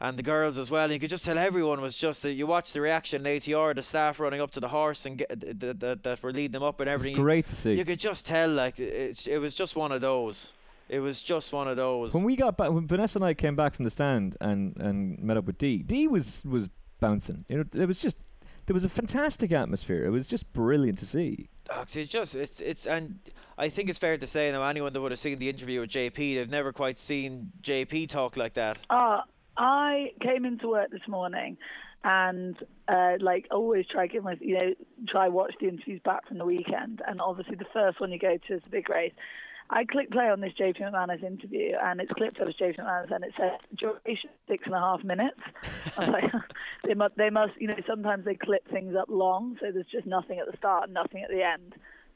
and 0.00 0.16
the 0.16 0.22
girls 0.22 0.58
as 0.58 0.70
well. 0.70 0.84
And 0.84 0.92
you 0.92 0.98
could 0.98 1.10
just 1.10 1.24
tell 1.24 1.38
everyone 1.38 1.80
was 1.80 1.96
just 1.96 2.22
that 2.22 2.32
you 2.32 2.46
watch 2.46 2.72
the 2.72 2.80
reaction 2.80 3.26
in 3.26 3.40
ATR, 3.40 3.74
the 3.74 3.82
staff 3.82 4.20
running 4.20 4.40
up 4.40 4.50
to 4.52 4.60
the 4.60 4.68
horse 4.68 5.06
and 5.06 5.18
get, 5.18 5.30
uh, 5.30 5.72
that 5.78 6.02
that 6.02 6.22
were 6.22 6.32
leading 6.32 6.52
them 6.52 6.62
up 6.62 6.80
and 6.80 6.88
everything. 6.88 7.20
great 7.22 7.46
to 7.46 7.56
see. 7.56 7.74
You 7.74 7.84
could 7.84 8.00
just 8.00 8.26
tell 8.26 8.50
like 8.50 8.78
it, 8.78 9.26
it 9.26 9.38
was 9.38 9.54
just 9.54 9.76
one 9.76 9.92
of 9.92 10.00
those. 10.00 10.52
It 10.88 11.00
was 11.00 11.22
just 11.22 11.52
one 11.52 11.66
of 11.66 11.76
those. 11.76 12.14
When 12.14 12.22
we 12.22 12.36
got 12.36 12.56
back, 12.56 12.70
when 12.70 12.86
Vanessa 12.86 13.18
and 13.18 13.24
I 13.24 13.34
came 13.34 13.56
back 13.56 13.74
from 13.74 13.84
the 13.84 13.90
stand 13.90 14.36
and, 14.40 14.76
and 14.76 15.18
met 15.18 15.36
up 15.36 15.44
with 15.44 15.58
Dee, 15.58 15.78
Dee 15.78 16.06
was 16.06 16.42
was 16.44 16.68
bouncing. 17.00 17.44
You 17.48 17.58
know, 17.58 17.64
it 17.72 17.86
was 17.86 18.00
just 18.00 18.16
there 18.66 18.74
was 18.74 18.84
a 18.84 18.88
fantastic 18.88 19.50
atmosphere. 19.50 20.04
It 20.04 20.10
was 20.10 20.26
just 20.26 20.52
brilliant 20.52 20.98
to 20.98 21.06
see. 21.06 21.48
Oh, 21.70 21.82
it's 21.82 22.10
just 22.10 22.36
it's 22.36 22.60
it's 22.60 22.86
and 22.86 23.18
I 23.58 23.68
think 23.68 23.88
it's 23.88 23.98
fair 23.98 24.16
to 24.16 24.26
say 24.26 24.50
now 24.52 24.62
anyone 24.62 24.92
that 24.92 25.00
would 25.00 25.12
have 25.12 25.18
seen 25.18 25.38
the 25.38 25.48
interview 25.48 25.80
with 25.80 25.90
JP, 25.90 26.14
they've 26.14 26.50
never 26.50 26.72
quite 26.72 26.98
seen 26.98 27.50
JP 27.62 28.08
talk 28.08 28.36
like 28.36 28.54
that. 28.54 28.78
Uh, 28.88 29.22
I 29.56 30.12
came 30.20 30.44
into 30.44 30.68
work 30.68 30.90
this 30.90 31.06
morning 31.08 31.56
and 32.04 32.56
uh, 32.88 33.14
like 33.20 33.46
always 33.50 33.86
try 33.90 34.06
give 34.06 34.22
my 34.22 34.36
you 34.40 34.54
know 34.54 34.74
try 35.08 35.28
watch 35.28 35.54
the 35.60 35.68
interviews 35.68 36.00
back 36.04 36.28
from 36.28 36.38
the 36.38 36.44
weekend. 36.44 37.02
And 37.06 37.20
obviously 37.20 37.56
the 37.56 37.66
first 37.72 38.00
one 38.00 38.12
you 38.12 38.18
go 38.18 38.38
to 38.48 38.54
is 38.54 38.62
the 38.64 38.70
big 38.70 38.88
race. 38.88 39.12
I 39.68 39.84
click 39.84 40.12
play 40.12 40.30
on 40.30 40.40
this 40.40 40.52
JP 40.52 40.80
McManus 40.80 41.24
interview, 41.24 41.72
and 41.82 42.00
it's 42.00 42.12
clipped 42.12 42.38
of 42.38 42.46
JP 42.48 42.78
McManus, 42.78 43.10
and 43.10 43.24
it 43.24 43.32
says 43.36 43.50
duration 43.74 44.30
six 44.46 44.62
and 44.64 44.74
a 44.74 44.78
half 44.78 45.02
minutes. 45.02 45.40
I 45.96 46.00
was 46.00 46.08
like, 46.10 46.32
they 46.84 46.94
must, 46.94 47.16
they 47.16 47.30
must, 47.30 47.52
you 47.58 47.66
know, 47.66 47.74
sometimes 47.84 48.24
they 48.24 48.36
clip 48.36 48.68
things 48.70 48.94
up 48.94 49.08
long, 49.08 49.56
so 49.60 49.72
there's 49.72 49.90
just 49.90 50.06
nothing 50.06 50.38
at 50.38 50.48
the 50.48 50.56
start 50.56 50.84
and 50.84 50.94
nothing 50.94 51.24
at 51.24 51.30
the 51.30 51.42
end 51.42 51.74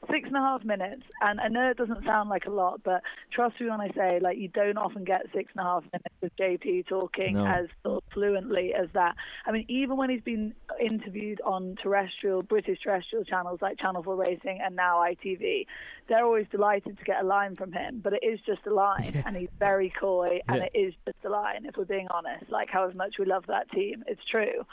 six 0.09 0.27
and 0.27 0.35
a 0.35 0.39
half 0.39 0.63
minutes. 0.63 1.03
And 1.21 1.39
I 1.39 1.47
know 1.47 1.69
it 1.69 1.77
doesn't 1.77 2.03
sound 2.05 2.29
like 2.29 2.45
a 2.45 2.49
lot, 2.49 2.81
but 2.83 3.01
trust 3.31 3.59
me 3.59 3.69
when 3.69 3.81
I 3.81 3.89
say, 3.89 4.19
like, 4.21 4.37
you 4.37 4.47
don't 4.47 4.77
often 4.77 5.03
get 5.03 5.21
six 5.33 5.51
and 5.55 5.61
a 5.61 5.69
half 5.69 5.83
minutes 5.93 6.15
with 6.21 6.35
JP 6.37 6.87
talking 6.87 7.35
no. 7.35 7.45
as 7.45 7.67
fluently 8.13 8.73
as 8.73 8.87
that. 8.93 9.15
I 9.45 9.51
mean, 9.51 9.65
even 9.67 9.97
when 9.97 10.09
he's 10.09 10.21
been 10.21 10.53
interviewed 10.79 11.41
on 11.41 11.75
terrestrial, 11.81 12.41
British 12.41 12.79
terrestrial 12.83 13.23
channels 13.23 13.59
like 13.61 13.79
Channel 13.79 14.03
4 14.03 14.15
Racing 14.15 14.59
and 14.63 14.75
now 14.75 14.97
ITV, 14.97 15.65
they're 16.09 16.25
always 16.25 16.47
delighted 16.51 16.97
to 16.97 17.03
get 17.03 17.21
a 17.21 17.25
line 17.25 17.55
from 17.55 17.71
him, 17.71 18.01
but 18.03 18.13
it 18.13 18.23
is 18.23 18.39
just 18.45 18.65
a 18.67 18.73
line, 18.73 19.11
yeah. 19.13 19.23
and 19.25 19.37
he's 19.37 19.49
very 19.59 19.93
coy, 19.99 20.39
and 20.47 20.57
yeah. 20.57 20.67
it 20.73 20.77
is 20.77 20.93
just 21.05 21.17
a 21.25 21.29
line, 21.29 21.65
if 21.65 21.77
we're 21.77 21.85
being 21.85 22.07
honest. 22.09 22.49
Like, 22.49 22.69
however 22.69 22.93
much 22.95 23.15
we 23.19 23.25
love 23.25 23.45
that 23.47 23.71
team, 23.71 24.03
it's 24.07 24.21
true. 24.29 24.65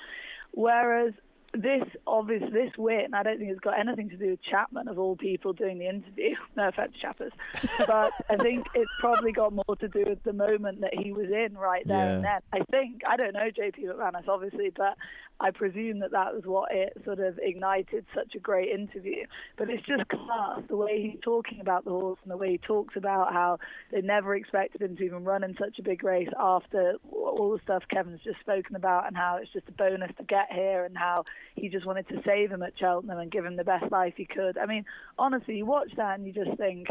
Whereas 0.52 1.12
this 1.54 1.84
obvious 2.06 2.42
this 2.52 2.72
win, 2.76 3.14
I 3.14 3.22
don't 3.22 3.38
think 3.38 3.50
it's 3.50 3.60
got 3.60 3.78
anything 3.78 4.10
to 4.10 4.16
do 4.16 4.30
with 4.30 4.42
Chapman 4.42 4.88
of 4.88 4.98
all 4.98 5.16
people 5.16 5.52
doing 5.52 5.78
the 5.78 5.88
interview. 5.88 6.34
No 6.56 6.68
offense, 6.68 6.92
Chappers, 7.00 7.32
but 7.86 8.12
I 8.28 8.36
think 8.36 8.66
it's 8.74 8.90
probably 8.98 9.30
got 9.30 9.52
more 9.52 9.76
to 9.78 9.86
do 9.86 10.04
with 10.08 10.20
the 10.24 10.32
moment 10.32 10.80
that 10.80 10.92
he 10.92 11.12
was 11.12 11.28
in 11.30 11.56
right 11.56 11.86
there 11.86 11.96
yeah. 11.96 12.14
and 12.14 12.24
then. 12.24 12.40
I 12.52 12.64
think 12.70 13.02
I 13.08 13.16
don't 13.16 13.32
know 13.32 13.48
JP 13.50 13.78
McManus 13.78 14.26
obviously, 14.26 14.72
but 14.76 14.96
I 15.40 15.50
presume 15.52 16.00
that 16.00 16.10
that 16.10 16.34
was 16.34 16.44
what 16.44 16.72
it 16.72 16.96
sort 17.04 17.20
of 17.20 17.38
ignited 17.40 18.04
such 18.14 18.34
a 18.34 18.40
great 18.40 18.70
interview. 18.70 19.24
But 19.56 19.70
it's 19.70 19.86
just 19.86 20.08
class, 20.08 20.60
the 20.68 20.76
way 20.76 21.00
he's 21.00 21.20
talking 21.22 21.60
about 21.60 21.84
the 21.84 21.90
horse 21.90 22.18
and 22.24 22.32
the 22.32 22.36
way 22.36 22.52
he 22.52 22.58
talks 22.58 22.96
about 22.96 23.32
how 23.32 23.58
they 23.92 24.00
never 24.00 24.34
expected 24.34 24.82
him 24.82 24.96
to 24.96 25.04
even 25.04 25.24
run 25.24 25.44
in 25.44 25.56
such 25.56 25.78
a 25.78 25.82
big 25.82 26.02
race 26.02 26.28
after 26.38 26.94
all 27.12 27.52
the 27.52 27.62
stuff 27.62 27.84
Kevin's 27.88 28.20
just 28.22 28.40
spoken 28.40 28.74
about 28.74 29.06
and 29.06 29.16
how 29.16 29.38
it's 29.40 29.52
just 29.52 29.68
a 29.68 29.72
bonus 29.72 30.10
to 30.18 30.24
get 30.24 30.52
here 30.52 30.84
and 30.84 30.96
how 30.98 31.24
he 31.54 31.68
just 31.68 31.86
wanted 31.86 32.08
to 32.08 32.20
save 32.24 32.50
him 32.50 32.62
at 32.62 32.72
Cheltenham 32.76 33.18
and 33.18 33.30
give 33.30 33.44
him 33.44 33.56
the 33.56 33.64
best 33.64 33.90
life 33.92 34.14
he 34.16 34.24
could. 34.24 34.58
I 34.58 34.66
mean, 34.66 34.84
honestly, 35.18 35.56
you 35.56 35.66
watch 35.66 35.92
that 35.96 36.18
and 36.18 36.26
you 36.26 36.32
just 36.32 36.56
think, 36.56 36.88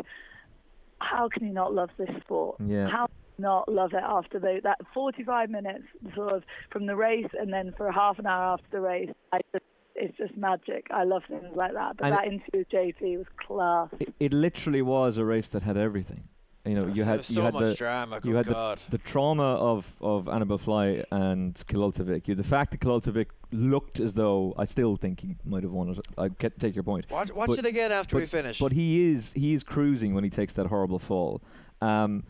how 0.99 1.27
can 1.27 1.45
you 1.45 1.53
not 1.53 1.73
love 1.73 1.89
this 1.97 2.09
sport? 2.21 2.57
Yeah. 2.65 2.87
How 2.87 3.09
not 3.39 3.71
love 3.71 3.93
it 3.93 4.03
after 4.03 4.39
the, 4.39 4.59
that 4.63 4.79
45 4.93 5.49
minutes 5.49 5.83
sort 6.15 6.33
of 6.33 6.43
from 6.71 6.85
the 6.85 6.95
race 6.95 7.29
and 7.39 7.51
then 7.51 7.73
for 7.77 7.91
half 7.91 8.19
an 8.19 8.25
hour 8.25 8.53
after 8.53 8.67
the 8.71 8.81
race. 8.81 9.09
I 9.31 9.39
just, 9.53 9.65
it's 9.95 10.17
just 10.17 10.37
magic. 10.37 10.87
I 10.91 11.03
love 11.03 11.23
things 11.27 11.55
like 11.55 11.73
that. 11.73 11.97
But 11.97 12.07
and 12.07 12.15
that 12.15 12.25
interview 12.25 12.59
with 12.59 12.69
JP 12.69 13.17
was 13.17 13.27
class. 13.45 13.89
It, 13.99 14.13
it, 14.19 14.33
literally 14.33 14.81
was 14.81 15.17
a 15.17 15.25
race 15.25 15.47
that 15.49 15.63
had 15.63 15.77
everything. 15.77 16.27
You 16.65 16.75
know, 16.75 16.87
you 16.87 17.05
had 17.05 17.23
so 17.23 17.33
you 17.33 17.41
had 17.41 17.53
much 17.53 17.63
the 17.63 17.75
drama. 17.75 18.19
you 18.25 18.35
had 18.35 18.47
God. 18.47 18.79
the, 18.89 18.97
the 18.97 19.03
trauma 19.03 19.55
of 19.55 19.95
of 20.01 20.25
Anibale 20.25 20.59
Fly 20.59 21.03
and 21.11 21.55
Killultagh 21.55 22.05
Vic. 22.05 22.27
You 22.27 22.35
the 22.35 22.43
fact 22.43 22.71
that 22.71 22.81
Killultagh 22.81 23.13
Vic 23.13 23.29
looked 23.51 24.01
as 24.01 24.13
though 24.13 24.53
I 24.57 24.65
still 24.65 24.97
think 24.97 25.21
he 25.21 25.37
might 25.45 25.63
have 25.63 25.71
won 25.71 25.89
it. 25.89 25.99
I 26.17 26.27
get, 26.27 26.59
take 26.59 26.75
your 26.75 26.83
point. 26.83 27.09
Watch, 27.09 27.31
watch 27.31 27.47
but, 27.47 27.59
it 27.59 27.65
again 27.65 27.93
after 27.93 28.17
but, 28.17 28.19
we 28.19 28.25
finish. 28.25 28.59
But 28.59 28.73
he 28.73 29.13
is 29.13 29.31
he 29.31 29.53
is 29.53 29.63
cruising 29.63 30.13
when 30.13 30.25
he 30.25 30.29
takes 30.29 30.53
that 30.53 30.67
horrible 30.67 30.99
fall. 30.99 31.41
Um, 31.81 32.25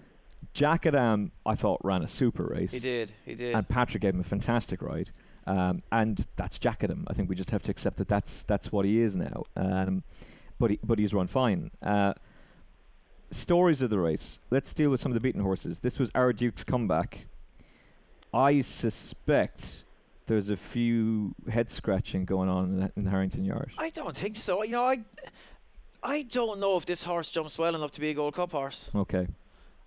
Djakadam, 0.54 1.32
I 1.46 1.56
thought, 1.56 1.80
ran 1.84 2.02
a 2.02 2.08
super 2.08 2.44
race. 2.44 2.72
He 2.72 2.80
did. 2.80 3.12
He 3.26 3.36
did. 3.36 3.56
And 3.56 3.68
Patrick 3.68 4.02
gave 4.02 4.14
him 4.14 4.22
a 4.22 4.24
fantastic 4.24 4.82
ride. 4.82 5.12
Um, 5.46 5.84
and 5.92 6.26
that's 6.36 6.58
Djakadam. 6.60 7.06
I 7.08 7.14
think 7.14 7.30
we 7.30 7.36
just 7.36 7.52
have 7.52 7.64
to 7.64 7.72
accept 7.72 7.98
that 7.98 8.10
that's 8.10 8.44
that's 8.44 8.72
what 8.72 8.86
he 8.86 9.00
is 9.00 9.16
now. 9.16 9.44
Um, 9.56 10.04
but 10.60 10.72
he, 10.72 10.80
but 10.84 11.00
he's 11.00 11.14
run 11.14 11.28
fine. 11.28 11.72
Uh, 11.82 12.14
stories 13.32 13.82
of 13.82 13.90
the 13.90 14.00
race. 14.00 14.40
Let's 14.50 14.74
deal 14.74 14.90
with 14.90 15.00
some 15.00 15.12
of 15.12 15.14
the 15.14 15.22
beaten 15.22 15.42
horses. 15.42 15.80
This 15.82 16.00
was 16.00 16.12
our 16.16 16.34
Duke's 16.34 16.64
comeback. 16.64 17.28
I 18.34 18.62
suspect 18.62 19.84
there's 20.26 20.50
a 20.50 20.58
few 20.58 21.34
head 21.50 21.70
scratching 21.70 22.26
going 22.26 22.50
on 22.50 22.92
in, 22.96 23.04
in 23.04 23.10
Harrington 23.10 23.46
Yard. 23.46 23.72
I 23.78 23.90
don't 23.92 24.18
think 24.18 24.36
so. 24.36 24.64
You 24.64 24.72
know, 24.72 24.84
I 24.84 25.00
I 26.04 26.24
don't 26.24 26.60
know 26.60 26.78
if 26.78 26.86
this 26.86 27.04
horse 27.04 27.30
jumps 27.30 27.58
well 27.58 27.74
enough 27.76 27.92
to 27.92 28.02
be 28.02 28.10
a 28.10 28.14
Gold 28.14 28.36
Cup 28.36 28.52
horse. 28.52 28.92
Okay. 28.94 29.28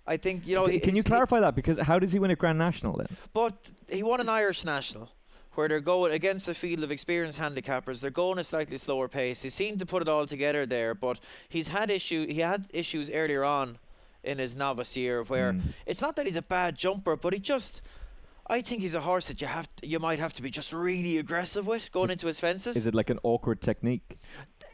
I 0.07 0.17
think 0.17 0.47
you 0.47 0.55
know. 0.55 0.67
C- 0.67 0.79
can 0.79 0.95
you 0.95 1.03
clarify 1.03 1.39
that? 1.41 1.55
Because 1.55 1.77
how 1.79 1.99
does 1.99 2.11
he 2.11 2.19
win 2.19 2.31
a 2.31 2.35
Grand 2.35 2.57
National 2.57 2.97
then? 2.97 3.07
But 3.33 3.53
he 3.89 4.03
won 4.03 4.19
an 4.19 4.29
Irish 4.29 4.65
National, 4.65 5.09
where 5.53 5.67
they're 5.67 5.79
going 5.79 6.11
against 6.11 6.47
a 6.47 6.53
field 6.53 6.83
of 6.83 6.91
experienced 6.91 7.39
handicappers. 7.39 7.99
They're 8.01 8.09
going 8.09 8.39
a 8.39 8.43
slightly 8.43 8.77
slower 8.77 9.07
pace. 9.07 9.41
He 9.41 9.49
seemed 9.49 9.79
to 9.79 9.85
put 9.85 10.01
it 10.01 10.09
all 10.09 10.25
together 10.25 10.65
there, 10.65 10.95
but 10.95 11.19
he's 11.49 11.67
had 11.67 11.89
issue. 11.91 12.25
He 12.27 12.39
had 12.39 12.65
issues 12.73 13.09
earlier 13.09 13.43
on 13.43 13.77
in 14.23 14.37
his 14.37 14.55
novice 14.55 14.95
year 14.97 15.23
where 15.23 15.53
Mm. 15.53 15.61
it's 15.85 16.01
not 16.01 16.15
that 16.15 16.25
he's 16.27 16.35
a 16.35 16.41
bad 16.43 16.77
jumper, 16.77 17.15
but 17.15 17.33
he 17.33 17.39
just. 17.39 17.81
I 18.47 18.59
think 18.61 18.81
he's 18.81 18.95
a 18.95 19.01
horse 19.01 19.27
that 19.27 19.39
you 19.39 19.47
have 19.47 19.67
to, 19.77 19.87
you 19.87 19.99
might 19.99 20.19
have 20.19 20.33
to 20.33 20.41
be 20.41 20.49
just 20.49 20.73
really 20.73 21.19
aggressive 21.19 21.67
with 21.67 21.89
going 21.91 22.09
into 22.09 22.27
his 22.27 22.39
fences. 22.39 22.75
Is 22.75 22.85
it 22.85 22.93
like 22.95 23.09
an 23.09 23.19
awkward 23.23 23.61
technique? 23.61 24.17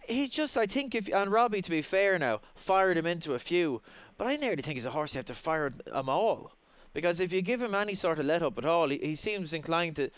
He 0.08 0.28
just, 0.28 0.58
I 0.58 0.66
think, 0.66 0.96
if 0.96 1.08
and 1.14 1.32
Robbie, 1.32 1.62
to 1.62 1.70
be 1.70 1.82
fair 1.82 2.18
now, 2.18 2.42
fired 2.56 2.98
him 2.98 3.06
into 3.06 3.34
a 3.34 3.40
few, 3.40 3.82
but 4.18 4.28
I 4.28 4.36
nearly 4.36 4.62
think 4.62 4.76
he's 4.76 4.86
a 4.86 4.92
horse 4.92 5.14
you 5.14 5.20
have 5.20 5.26
to 5.26 5.36
fire 5.36 5.70
them 5.70 6.10
all, 6.10 6.52
because 6.94 7.20
if 7.20 7.32
you 7.32 7.42
give 7.42 7.62
him 7.62 7.76
any 7.76 7.96
sort 7.96 8.20
of 8.20 8.26
let 8.26 8.42
up 8.42 8.58
at 8.58 8.66
all, 8.66 8.90
he, 8.90 8.98
he 8.98 9.16
seems 9.16 9.54
inclined 9.54 9.96
to 9.98 10.10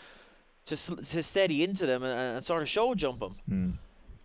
to 0.66 0.76
to 0.76 1.22
steady 1.22 1.64
into 1.64 1.86
them 1.86 2.02
and, 2.02 2.36
and 2.36 2.44
sort 2.44 2.62
of 2.62 2.68
show 2.68 2.94
jump 2.94 3.20
them. 3.20 3.34
Mm. 3.50 3.72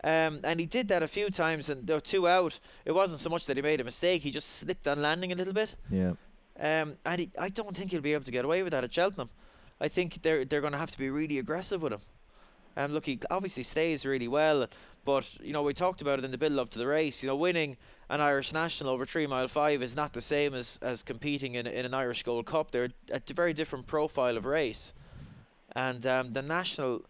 Um, 0.04 0.39
and 0.43 0.60
he 0.60 0.67
did 0.67 0.88
that 0.89 1.01
a 1.01 1.08
few 1.08 1.30
times, 1.32 1.69
and 1.69 1.88
there 1.88 1.95
were 1.95 2.01
two 2.01 2.28
out. 2.28 2.60
It 2.86 2.91
wasn't 2.91 3.21
so 3.21 3.30
much 3.30 3.47
that 3.47 3.58
he 3.58 3.63
made 3.63 3.82
a 3.82 3.84
mistake; 3.84 4.21
he 4.21 4.32
just 4.32 4.49
slipped 4.49 4.88
on 4.88 5.01
landing 5.01 5.32
a 5.32 5.36
little 5.36 5.54
bit. 5.54 5.75
Yeah. 5.89 6.13
Um, 6.60 6.95
and 7.06 7.19
he, 7.21 7.32
I 7.39 7.49
don't 7.49 7.75
think 7.75 7.91
he'll 7.91 8.01
be 8.01 8.13
able 8.13 8.23
to 8.23 8.32
get 8.32 8.45
away 8.45 8.63
with 8.63 8.71
that 8.71 8.84
at 8.84 8.93
Cheltenham. 8.93 9.30
I 9.82 9.88
think 9.88 10.21
they're 10.21 10.45
they're 10.45 10.62
going 10.62 10.73
to 10.73 10.80
have 10.80 10.91
to 10.91 10.97
be 10.97 11.10
really 11.10 11.39
aggressive 11.39 11.82
with 11.82 11.93
him. 11.93 12.01
Um, 12.78 12.91
look, 12.93 13.06
he 13.06 13.19
obviously 13.32 13.63
stays 13.63 14.06
really 14.06 14.28
well, 14.28 14.67
but 15.06 15.30
you 15.41 15.54
know 15.54 15.63
we 15.63 15.74
talked 15.74 16.02
about 16.02 16.20
it 16.20 16.26
in 16.26 16.32
the 16.32 16.38
build 16.38 16.60
up 16.60 16.72
to 16.72 16.80
the 16.80 16.88
race. 16.88 17.24
You 17.24 17.28
know, 17.28 17.36
winning 17.36 17.78
an 18.10 18.20
Irish 18.20 18.52
national 18.52 18.89
over 18.91 19.06
three 19.06 19.28
mile 19.28 19.48
five 19.48 19.82
is 19.82 19.96
not 19.96 20.12
the 20.12 20.22
same 20.22 20.54
as, 20.54 20.80
as 20.82 21.04
competing 21.04 21.54
in 21.56 21.68
in 21.68 21.86
an 21.86 21.94
Irish 21.94 22.24
Gold 22.24 22.48
Cup. 22.48 22.72
They're 22.72 22.89
a 23.12 23.22
very 23.34 23.54
different 23.54 23.88
profile 23.88 24.36
of 24.36 24.46
race, 24.46 24.94
and 25.76 26.06
um, 26.06 26.34
the 26.34 26.41
national 26.41 27.06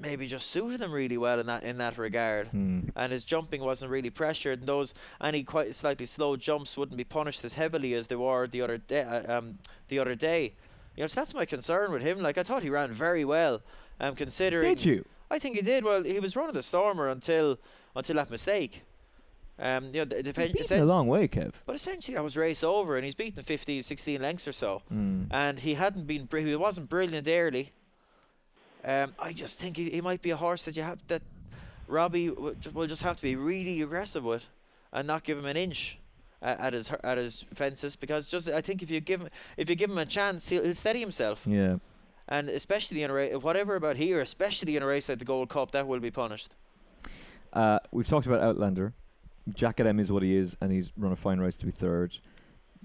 maybe 0.00 0.28
just 0.28 0.50
suited 0.50 0.80
him 0.80 0.92
really 0.92 1.18
well 1.18 1.40
in 1.40 1.46
that 1.46 1.62
in 1.62 1.78
that 1.78 1.98
regard. 1.98 2.50
Mm. 2.52 2.90
And 2.96 3.12
his 3.12 3.24
jumping 3.24 3.62
wasn't 3.62 3.90
really 3.90 4.10
pressured, 4.10 4.60
and 4.60 4.68
those 4.68 4.94
any 5.20 5.44
quite 5.44 5.74
slightly 5.74 6.06
slow 6.06 6.36
jumps 6.36 6.76
wouldn't 6.76 6.96
be 6.96 7.04
punished 7.04 7.44
as 7.44 7.54
heavily 7.54 7.94
as 7.94 8.06
they 8.06 8.16
were 8.16 8.46
the 8.46 8.62
other 8.62 8.78
day. 8.78 9.02
Uh, 9.02 9.38
um, 9.38 9.58
the 9.88 9.98
other 9.98 10.14
day, 10.14 10.54
you 10.96 11.02
know, 11.02 11.06
so 11.06 11.20
that's 11.20 11.34
my 11.34 11.44
concern 11.44 11.92
with 11.92 12.02
him. 12.02 12.20
Like 12.20 12.38
I 12.38 12.42
thought 12.42 12.62
he 12.62 12.70
ran 12.70 12.92
very 12.92 13.24
well, 13.24 13.60
um, 14.00 14.14
considering. 14.14 14.74
Did 14.74 14.84
you? 14.84 15.04
I 15.30 15.38
think 15.38 15.56
he 15.56 15.62
did. 15.62 15.84
Well, 15.84 16.02
he 16.02 16.20
was 16.20 16.36
running 16.36 16.54
the 16.54 16.62
Stormer 16.62 17.08
until 17.08 17.58
until 17.94 18.16
that 18.16 18.30
mistake. 18.30 18.82
Um, 19.60 19.86
you 19.86 19.92
know, 20.00 20.04
the, 20.04 20.22
the, 20.22 20.42
He's 20.42 20.68
beaten 20.68 20.82
a 20.82 20.84
long 20.86 21.08
way, 21.08 21.26
Kev. 21.26 21.52
but 21.66 21.74
essentially 21.74 22.14
that 22.14 22.22
was 22.22 22.36
race 22.36 22.62
over, 22.62 22.94
and 22.96 23.04
he's 23.04 23.16
beaten 23.16 23.42
15, 23.42 23.82
16 23.82 24.22
lengths 24.22 24.46
or 24.46 24.52
so, 24.52 24.82
Mm. 24.92 25.26
and 25.32 25.58
he 25.58 25.74
hadn't 25.74 26.06
been. 26.06 26.26
br- 26.26 26.38
He 26.38 26.54
wasn't 26.54 26.88
brilliant 26.88 27.26
early. 27.26 27.72
Um, 28.84 29.14
I 29.18 29.32
just 29.32 29.58
think 29.58 29.76
he, 29.76 29.90
he 29.90 30.00
might 30.00 30.22
be 30.22 30.30
a 30.30 30.36
horse 30.36 30.64
that 30.64 30.76
you 30.76 30.82
have 30.84 30.98
that 31.08 31.22
Robbie 31.88 32.28
w- 32.28 32.54
will 32.72 32.86
just 32.86 33.02
have 33.02 33.16
to 33.16 33.22
be 33.22 33.34
really 33.34 33.82
aggressive 33.82 34.24
with, 34.24 34.46
and 34.92 35.06
not 35.08 35.24
give 35.24 35.36
him 35.38 35.46
an 35.46 35.56
inch 35.56 35.98
at, 36.40 36.60
at 36.60 36.72
his 36.74 36.90
at 37.02 37.18
his 37.18 37.44
fences 37.54 37.96
because 37.96 38.28
just 38.30 38.48
I 38.48 38.60
think 38.60 38.82
if 38.82 38.90
you 38.92 39.00
give 39.00 39.20
him 39.22 39.28
if 39.56 39.68
you 39.68 39.74
give 39.74 39.90
him 39.90 39.98
a 39.98 40.06
chance, 40.06 40.48
he'll, 40.48 40.62
he'll 40.62 40.74
steady 40.74 41.00
himself, 41.00 41.42
Yeah. 41.46 41.78
And 42.28 42.50
especially 42.50 43.02
in 43.02 43.10
a 43.10 43.14
race, 43.14 43.36
whatever 43.36 43.76
about 43.76 43.96
here, 43.96 44.20
especially 44.20 44.76
in 44.76 44.82
a 44.82 44.86
race 44.86 45.08
like 45.08 45.18
the 45.18 45.24
Gold 45.24 45.48
Cup, 45.48 45.70
that 45.72 45.86
will 45.86 46.00
be 46.00 46.10
punished. 46.10 46.54
Uh, 47.52 47.78
we've 47.90 48.06
talked 48.06 48.26
about 48.26 48.40
Outlander. 48.40 48.92
Djakadam 49.50 49.98
is 49.98 50.12
what 50.12 50.22
he 50.22 50.36
is, 50.36 50.56
and 50.60 50.70
he's 50.70 50.92
run 50.96 51.12
a 51.12 51.16
fine 51.16 51.38
race 51.38 51.56
to 51.56 51.66
be 51.66 51.72
third. 51.72 52.18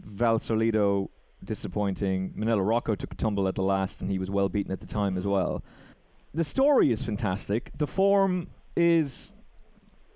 Valseur 0.01 0.57
Lido 0.57 1.09
disappointing. 1.43 2.33
Minella 2.37 2.65
Rocco 2.65 2.95
took 2.95 3.11
a 3.11 3.15
tumble 3.15 3.47
at 3.47 3.55
the 3.55 3.63
last, 3.63 4.01
and 4.01 4.09
he 4.09 4.17
was 4.17 4.29
well 4.29 4.47
beaten 4.49 4.71
at 4.71 4.79
the 4.79 4.87
time 4.87 5.17
as 5.17 5.27
well. 5.27 5.61
The 6.33 6.43
story 6.43 6.91
is 6.91 7.03
fantastic. 7.03 7.71
The 7.77 7.85
form 7.85 8.47
is 8.75 9.33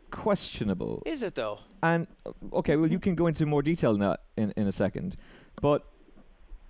questionable. 0.09 1.03
Is 1.05 1.21
it 1.21 1.35
though? 1.35 1.59
And 1.83 2.07
uh, 2.25 2.31
okay, 2.53 2.75
well, 2.75 2.89
you 2.89 2.99
can 2.99 3.15
go 3.15 3.27
into 3.27 3.45
more 3.45 3.61
detail 3.61 3.93
in 3.93 3.99
that 3.99 4.21
in, 4.37 4.53
in 4.55 4.67
a 4.67 4.71
second, 4.71 5.17
but 5.61 5.85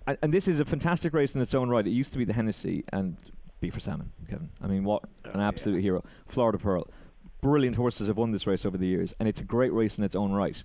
and, 0.08 0.18
and 0.22 0.32
this 0.32 0.48
is 0.48 0.58
a 0.60 0.64
fantastic 0.64 1.12
race 1.12 1.34
in 1.34 1.40
its 1.40 1.54
own 1.54 1.68
right. 1.68 1.86
It 1.86 1.90
used 1.90 2.12
to 2.12 2.18
be 2.18 2.24
the 2.24 2.32
Hennessy 2.32 2.84
and 2.92 3.16
Beef 3.60 3.76
or 3.76 3.80
Salmon, 3.80 4.10
Kevin. 4.28 4.50
I 4.62 4.66
mean, 4.66 4.84
what 4.84 5.02
oh, 5.04 5.30
an 5.30 5.36
Oh, 5.36 5.38
yeah. 5.40 5.48
absolute 5.48 5.80
hero! 5.82 6.04
Florida 6.26 6.58
Pearl, 6.58 6.86
brilliant 7.40 7.76
horses 7.76 8.08
have 8.08 8.16
won 8.16 8.30
this 8.32 8.46
race 8.46 8.64
over 8.64 8.78
the 8.78 8.86
years, 8.86 9.14
and 9.20 9.28
it's 9.28 9.40
a 9.40 9.44
great 9.44 9.72
race 9.72 9.98
in 9.98 10.04
its 10.04 10.14
own 10.16 10.32
right. 10.32 10.62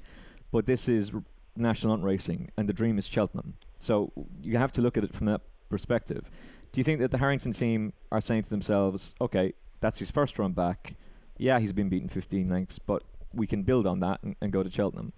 But 0.51 0.65
this 0.65 0.87
is 0.87 1.11
r- 1.13 1.23
national 1.55 1.93
hunt 1.93 2.03
racing, 2.03 2.51
and 2.57 2.69
the 2.69 2.73
dream 2.73 2.97
is 2.97 3.05
Cheltenham. 3.05 3.55
So 3.79 4.11
you 4.41 4.57
have 4.57 4.71
to 4.73 4.81
look 4.81 4.97
at 4.97 5.03
it 5.03 5.13
from 5.13 5.25
that 5.27 5.41
perspective. 5.69 6.29
Do 6.71 6.79
you 6.79 6.83
think 6.83 6.99
that 7.01 7.11
the 7.11 7.17
Harrington 7.17 7.53
team 7.53 7.93
are 8.11 8.21
saying 8.21 8.43
to 8.43 8.49
themselves, 8.49 9.13
"Okay, 9.19 9.53
that's 9.81 9.99
his 9.99 10.09
first 10.11 10.39
run 10.39 10.53
back. 10.53 10.95
Yeah, 11.37 11.59
he's 11.59 11.73
been 11.73 11.89
beaten 11.89 12.09
15 12.09 12.47
lengths, 12.49 12.79
but 12.79 13.03
we 13.33 13.47
can 13.47 13.63
build 13.63 13.85
on 13.87 13.99
that 14.01 14.21
and, 14.23 14.35
and 14.41 14.51
go 14.53 14.63
to 14.63 14.69
Cheltenham." 14.69 15.13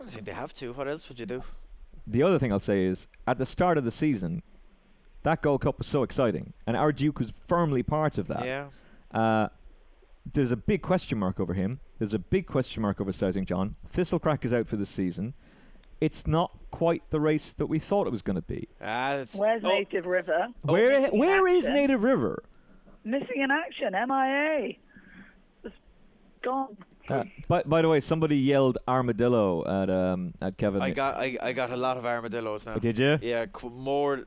I 0.00 0.06
think 0.06 0.24
they 0.26 0.32
have 0.32 0.52
to. 0.54 0.72
What 0.72 0.88
else 0.88 1.08
would 1.08 1.20
you 1.20 1.26
do? 1.26 1.42
The 2.06 2.22
other 2.22 2.38
thing 2.38 2.52
I'll 2.52 2.60
say 2.60 2.84
is, 2.84 3.06
at 3.26 3.38
the 3.38 3.46
start 3.46 3.78
of 3.78 3.84
the 3.84 3.90
season, 3.90 4.42
that 5.22 5.42
Gold 5.42 5.62
Cup 5.62 5.78
was 5.78 5.86
so 5.86 6.02
exciting, 6.02 6.52
and 6.66 6.76
our 6.76 6.92
Duke 6.92 7.18
was 7.18 7.32
firmly 7.46 7.82
part 7.82 8.18
of 8.18 8.26
that. 8.28 8.44
Yeah. 8.44 8.68
Uh, 9.12 9.48
there's 10.32 10.52
a 10.52 10.56
big 10.56 10.82
question 10.82 11.18
mark 11.18 11.40
over 11.40 11.54
him. 11.54 11.80
There's 11.98 12.14
a 12.14 12.18
big 12.18 12.46
question 12.46 12.82
mark 12.82 13.00
over 13.00 13.12
Sizing 13.12 13.44
John. 13.44 13.76
Thistlecrack 13.94 14.44
is 14.44 14.52
out 14.52 14.68
for 14.68 14.76
the 14.76 14.86
season. 14.86 15.34
It's 16.00 16.26
not 16.26 16.56
quite 16.70 17.02
the 17.10 17.20
race 17.20 17.52
that 17.52 17.66
we 17.66 17.78
thought 17.78 18.06
it 18.06 18.10
was 18.10 18.22
going 18.22 18.36
to 18.36 18.42
be. 18.42 18.68
Ah, 18.80 19.16
it's, 19.16 19.34
Where's 19.34 19.62
oh, 19.64 19.68
Native 19.68 20.06
River? 20.06 20.48
Where 20.62 21.00
missing 21.00 21.18
where 21.18 21.46
is. 21.46 21.68
Native 21.68 22.02
River? 22.02 22.42
Missing 23.04 23.42
in 23.42 23.50
action, 23.50 23.92
MIA. 23.92 24.74
Just 25.62 25.76
gone. 26.42 26.76
Uh, 27.10 27.24
by, 27.48 27.62
by 27.64 27.82
the 27.82 27.88
way, 27.88 28.00
somebody 28.00 28.36
yelled 28.36 28.78
armadillo 28.86 29.64
at 29.66 29.90
um 29.90 30.32
at 30.40 30.56
Kevin. 30.56 30.82
I 30.82 30.90
got 30.90 31.16
I, 31.16 31.36
I 31.42 31.52
got 31.52 31.70
a 31.70 31.76
lot 31.76 31.96
of 31.96 32.04
armadillos 32.06 32.66
now. 32.66 32.76
Did 32.76 32.98
you? 32.98 33.18
Yeah, 33.20 33.46
qu- 33.46 33.70
more 33.70 34.24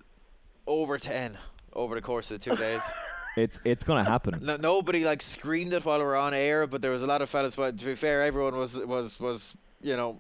over 0.67 0.97
ten 0.97 1.37
over 1.73 1.95
the 1.95 2.01
course 2.01 2.31
of 2.31 2.39
the 2.39 2.49
two 2.49 2.55
days. 2.57 2.81
It's 3.35 3.59
it's 3.65 3.83
going 3.83 4.05
to 4.05 4.07
happen. 4.07 4.37
No, 4.43 4.57
nobody 4.57 5.03
like 5.03 5.23
screamed 5.23 5.73
it 5.73 5.83
while 5.83 5.97
we 5.97 6.05
were 6.05 6.15
on 6.15 6.35
air, 6.35 6.67
but 6.67 6.83
there 6.83 6.91
was 6.91 7.01
a 7.01 7.07
lot 7.07 7.23
of 7.23 7.29
fellas. 7.31 7.55
But 7.55 7.79
to 7.79 7.85
be 7.85 7.95
fair, 7.95 8.21
everyone 8.21 8.55
was 8.55 8.77
was 8.77 9.19
was 9.19 9.55
you 9.81 9.97
know 9.97 10.19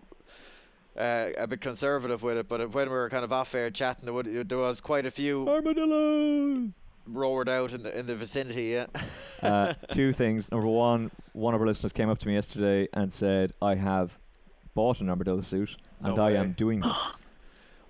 uh, 0.97 1.27
a 1.37 1.45
bit 1.45 1.61
conservative 1.61 2.23
with 2.23 2.37
it. 2.37 2.47
But 2.47 2.71
when 2.73 2.87
we 2.87 2.93
were 2.95 3.09
kind 3.11 3.23
of 3.23 3.31
off 3.31 3.53
air 3.53 3.69
chatting, 3.69 4.05
there, 4.05 4.15
would, 4.15 4.49
there 4.49 4.57
was 4.57 4.81
quite 4.81 5.05
a 5.05 5.11
few 5.11 5.47
Armadillo. 5.47 6.69
Roared 7.07 7.49
out 7.49 7.73
in 7.73 7.83
the 7.83 7.97
in 7.97 8.05
the 8.05 8.15
vicinity. 8.15 8.65
Yeah. 8.65 8.87
uh, 9.41 9.73
two 9.91 10.13
things. 10.13 10.51
Number 10.51 10.67
one, 10.67 11.11
one 11.33 11.53
of 11.53 11.61
our 11.61 11.67
listeners 11.67 11.91
came 11.93 12.09
up 12.09 12.19
to 12.19 12.27
me 12.27 12.33
yesterday 12.35 12.87
and 12.93 13.11
said, 13.11 13.53
"I 13.61 13.75
have 13.75 14.17
bought 14.73 15.01
an 15.01 15.09
armadillo 15.09 15.41
suit, 15.41 15.75
and 16.01 16.15
No 16.15 16.23
I 16.23 16.31
am 16.31 16.53
doing 16.53 16.79
this." 16.81 16.97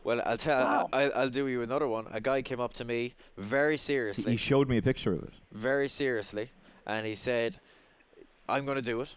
Well, 0.03 0.21
I'll 0.25 0.37
tell. 0.37 0.65
Wow. 0.65 0.89
I, 0.91 1.03
I'll 1.11 1.29
do 1.29 1.47
you 1.47 1.61
another 1.61 1.87
one. 1.87 2.07
A 2.11 2.19
guy 2.19 2.41
came 2.41 2.59
up 2.59 2.73
to 2.73 2.85
me 2.85 3.13
very 3.37 3.77
seriously. 3.77 4.31
he 4.31 4.37
showed 4.37 4.67
me 4.67 4.77
a 4.77 4.81
picture 4.81 5.13
of 5.13 5.23
it. 5.23 5.33
very 5.51 5.87
seriously, 5.87 6.49
and 6.85 7.05
he 7.05 7.15
said, 7.15 7.57
"I'm 8.49 8.65
going 8.65 8.75
to 8.75 8.81
do 8.81 9.01
it." 9.01 9.15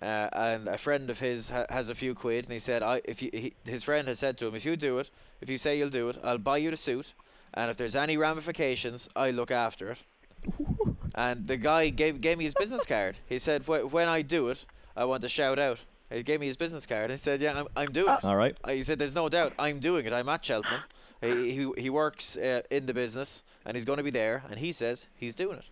Uh, 0.00 0.28
and 0.32 0.68
a 0.68 0.78
friend 0.78 1.10
of 1.10 1.18
his 1.18 1.48
ha- 1.50 1.66
has 1.70 1.88
a 1.88 1.94
few 1.94 2.14
quid, 2.14 2.44
and 2.44 2.52
he 2.52 2.58
said, 2.60 2.82
"I 2.82 3.00
if 3.04 3.20
you, 3.22 3.30
he, 3.32 3.54
his 3.64 3.82
friend 3.82 4.06
has 4.08 4.18
said 4.18 4.36
to 4.38 4.46
him, 4.46 4.54
if 4.54 4.64
you 4.64 4.76
do 4.76 4.98
it, 4.98 5.10
if 5.40 5.48
you 5.50 5.58
say 5.58 5.76
you'll 5.78 5.88
do 5.90 6.08
it, 6.10 6.18
I'll 6.22 6.38
buy 6.38 6.58
you 6.58 6.70
the 6.70 6.76
suit, 6.76 7.14
and 7.54 7.70
if 7.70 7.76
there's 7.76 7.96
any 7.96 8.16
ramifications, 8.16 9.08
I 9.16 9.30
look 9.30 9.50
after 9.50 9.90
it." 9.92 10.02
and 11.14 11.46
the 11.46 11.56
guy 11.56 11.88
gave 11.90 12.20
gave 12.20 12.38
me 12.38 12.44
his 12.44 12.54
business 12.54 12.84
card. 12.86 13.18
He 13.28 13.38
said, 13.38 13.62
"Wh- 13.64 13.92
"When 13.92 14.08
I 14.08 14.22
do 14.22 14.48
it, 14.48 14.64
I 14.96 15.04
want 15.04 15.22
to 15.22 15.28
shout 15.28 15.58
out." 15.58 15.78
He 16.10 16.22
gave 16.22 16.40
me 16.40 16.46
his 16.46 16.56
business 16.56 16.86
card. 16.86 17.04
and 17.04 17.12
He 17.12 17.18
said, 17.18 17.40
"Yeah, 17.40 17.58
I'm, 17.60 17.66
I'm 17.76 17.92
doing 17.92 18.12
it." 18.12 18.24
All 18.24 18.36
right. 18.36 18.56
Uh, 18.64 18.70
he 18.70 18.82
said, 18.82 18.98
"There's 18.98 19.14
no 19.14 19.28
doubt. 19.28 19.52
I'm 19.58 19.78
doing 19.78 20.06
it. 20.06 20.12
I'm 20.12 20.28
at 20.28 20.44
Cheltenham. 20.44 20.80
He 21.20 21.50
he, 21.50 21.72
he 21.76 21.90
works 21.90 22.36
uh, 22.36 22.62
in 22.70 22.86
the 22.86 22.94
business, 22.94 23.42
and 23.66 23.76
he's 23.76 23.84
going 23.84 23.98
to 23.98 24.02
be 24.04 24.10
there. 24.10 24.44
And 24.50 24.58
he 24.58 24.72
says 24.72 25.08
he's 25.16 25.34
doing 25.34 25.58
it. 25.58 25.70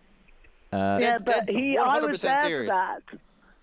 Uh, 0.71 0.97
yeah, 0.99 1.11
dead- 1.11 1.25
but 1.25 1.45
dead 1.47 1.55
he, 1.55 1.77
I 1.77 1.99
was 2.01 2.21
there 2.21 2.43
serious. 2.45 2.69
for 2.69 2.75
that. 2.75 3.01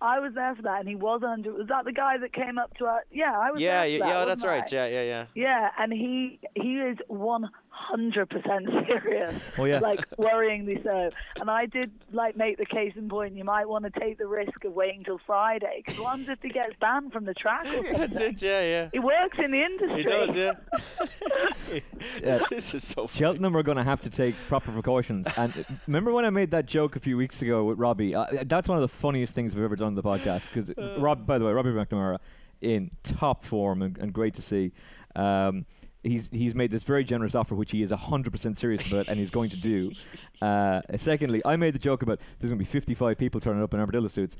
I 0.00 0.18
was 0.18 0.34
there 0.34 0.54
for 0.54 0.62
that, 0.62 0.80
and 0.80 0.88
he 0.88 0.96
was 0.96 1.22
under. 1.22 1.52
Was 1.52 1.68
that 1.68 1.84
the 1.84 1.92
guy 1.92 2.18
that 2.18 2.32
came 2.32 2.58
up 2.58 2.74
to 2.78 2.86
us? 2.86 3.02
Yeah, 3.12 3.38
I 3.38 3.52
was. 3.52 3.60
Yeah, 3.60 3.80
there 3.82 3.88
yeah, 3.88 3.98
for 3.98 4.04
that, 4.04 4.08
yeah, 4.10 4.24
that's 4.24 4.42
wasn't 4.44 4.50
right. 4.50 4.72
I? 4.72 4.76
Yeah, 4.76 4.86
yeah, 4.86 5.02
yeah. 5.02 5.26
Yeah, 5.34 5.70
and 5.78 5.92
he 5.92 6.40
he 6.54 6.78
is 6.78 6.98
one 7.08 7.48
hundred 7.84 8.30
percent 8.30 8.68
serious. 8.86 9.34
Oh, 9.58 9.64
yeah. 9.64 9.78
Like 9.78 10.08
worryingly 10.16 10.82
so. 10.82 11.10
And 11.40 11.50
I 11.50 11.66
did 11.66 11.90
like 12.12 12.36
make 12.36 12.58
the 12.58 12.66
case 12.66 12.92
in 12.96 13.08
point. 13.08 13.34
You 13.36 13.44
might 13.44 13.68
want 13.68 13.84
to 13.84 14.00
take 14.00 14.18
the 14.18 14.26
risk 14.26 14.64
of 14.64 14.72
waiting 14.72 15.04
till 15.04 15.20
Friday 15.26 15.82
because 15.84 16.00
what 16.00 16.10
happens 16.10 16.28
if 16.28 16.42
he 16.42 16.48
gets 16.48 16.74
banned 16.76 17.12
from 17.12 17.24
the 17.24 17.34
track? 17.34 17.66
Or 17.66 17.82
That's 17.98 18.18
it. 18.18 18.42
Yeah, 18.42 18.62
yeah. 18.62 18.88
He 18.92 18.98
works 18.98 19.38
in 19.42 19.50
the 19.50 19.62
industry. 19.62 19.98
He 19.98 20.02
does. 20.04 20.34
Yeah. 20.44 21.80
Yeah. 22.22 22.40
this 22.50 22.74
is 22.74 22.86
so. 22.86 23.06
funny. 23.06 23.18
Cheltenham 23.18 23.56
are 23.56 23.62
going 23.62 23.76
to 23.76 23.84
have 23.84 24.00
to 24.02 24.10
take 24.10 24.34
proper 24.48 24.72
precautions. 24.72 25.26
And 25.36 25.56
uh, 25.56 25.62
remember 25.86 26.12
when 26.12 26.24
I 26.24 26.30
made 26.30 26.50
that 26.50 26.66
joke 26.66 26.96
a 26.96 27.00
few 27.00 27.16
weeks 27.16 27.40
ago 27.42 27.64
with 27.64 27.78
Robbie? 27.78 28.14
Uh, 28.14 28.26
that's 28.46 28.68
one 28.68 28.76
of 28.76 28.82
the 28.82 28.94
funniest 28.96 29.34
things 29.34 29.54
we've 29.54 29.64
ever 29.64 29.76
done 29.76 29.88
on 29.88 29.94
the 29.94 30.02
podcast. 30.02 30.48
Because 30.52 30.72
Rob, 30.98 31.26
by 31.26 31.38
the 31.38 31.44
way, 31.44 31.52
Robbie 31.52 31.70
McNamara 31.70 32.18
in 32.60 32.90
top 33.02 33.44
form 33.44 33.82
and, 33.82 33.96
and 33.98 34.12
great 34.12 34.34
to 34.34 34.42
see. 34.42 34.72
Um, 35.16 35.66
he's 36.04 36.28
he's 36.30 36.54
made 36.54 36.70
this 36.70 36.82
very 36.82 37.04
generous 37.04 37.34
offer, 37.34 37.54
which 37.54 37.72
he 37.72 37.82
is 37.82 37.90
hundred 37.90 38.30
percent 38.30 38.58
serious 38.58 38.86
about, 38.86 39.08
and 39.08 39.18
he's 39.18 39.30
going 39.30 39.50
to 39.50 39.56
do. 39.56 39.90
Uh, 40.42 40.82
secondly, 40.98 41.40
I 41.46 41.56
made 41.56 41.74
the 41.74 41.78
joke 41.78 42.02
about 42.02 42.18
there's 42.38 42.50
going 42.50 42.58
to 42.58 42.64
be 42.64 42.70
55 42.70 43.16
people 43.16 43.40
turning 43.40 43.62
up 43.62 43.72
in 43.72 43.80
armadillo 43.80 44.08
suits. 44.08 44.36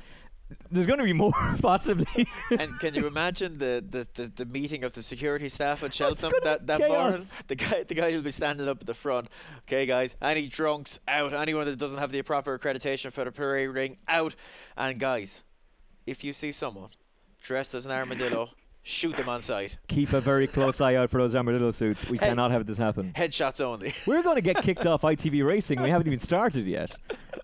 There's 0.70 0.86
going 0.86 0.98
to 0.98 1.04
be 1.04 1.14
more, 1.14 1.32
possibly. 1.62 2.28
And 2.50 2.78
can 2.78 2.94
you 2.94 3.06
imagine 3.06 3.54
the, 3.54 3.82
the, 3.88 4.06
the, 4.14 4.28
the 4.28 4.44
meeting 4.44 4.84
of 4.84 4.92
the 4.92 5.02
security 5.02 5.48
staff 5.48 5.82
at 5.82 5.94
Cheltenham 5.94 6.32
that, 6.42 6.66
that 6.66 6.80
chaos. 6.80 6.90
morning? 6.90 7.26
The 7.46 7.54
guy 7.54 7.82
the 7.84 7.94
guy 7.94 8.10
will 8.10 8.22
be 8.22 8.32
standing 8.32 8.68
up 8.68 8.80
at 8.80 8.86
the 8.86 8.92
front. 8.92 9.28
Okay, 9.60 9.86
guys, 9.86 10.16
any 10.20 10.46
drunks 10.46 11.00
out. 11.08 11.32
Anyone 11.32 11.64
that 11.66 11.78
doesn't 11.78 11.98
have 11.98 12.12
the 12.12 12.20
proper 12.22 12.58
accreditation 12.58 13.12
for 13.12 13.24
the 13.24 13.32
parade 13.32 13.70
ring 13.70 13.96
out. 14.06 14.34
And 14.76 14.98
guys, 15.00 15.42
if 16.06 16.24
you 16.24 16.34
see 16.34 16.52
someone 16.52 16.90
dressed 17.42 17.74
as 17.74 17.86
an 17.86 17.92
armadillo, 17.92 18.50
shoot 18.84 19.16
them 19.16 19.28
on 19.28 19.42
sight. 19.42 19.76
Keep 19.88 20.12
a 20.12 20.20
very 20.20 20.46
close 20.46 20.80
eye 20.80 20.94
out 20.94 21.10
for 21.10 21.18
those 21.18 21.34
armadillo 21.34 21.72
suits. 21.72 22.08
We 22.08 22.18
Hey. 22.18 22.28
cannot 22.28 22.52
have 22.52 22.66
this 22.66 22.76
happen. 22.78 23.12
Headshots 23.16 23.60
only. 23.60 23.92
We're 24.06 24.22
going 24.22 24.36
to 24.36 24.42
get 24.42 24.58
kicked 24.62 24.86
off 24.86 25.02
ITV 25.02 25.44
Racing. 25.44 25.82
We 25.82 25.90
haven't 25.90 26.06
even 26.06 26.20
started 26.20 26.66
yet. 26.66 26.96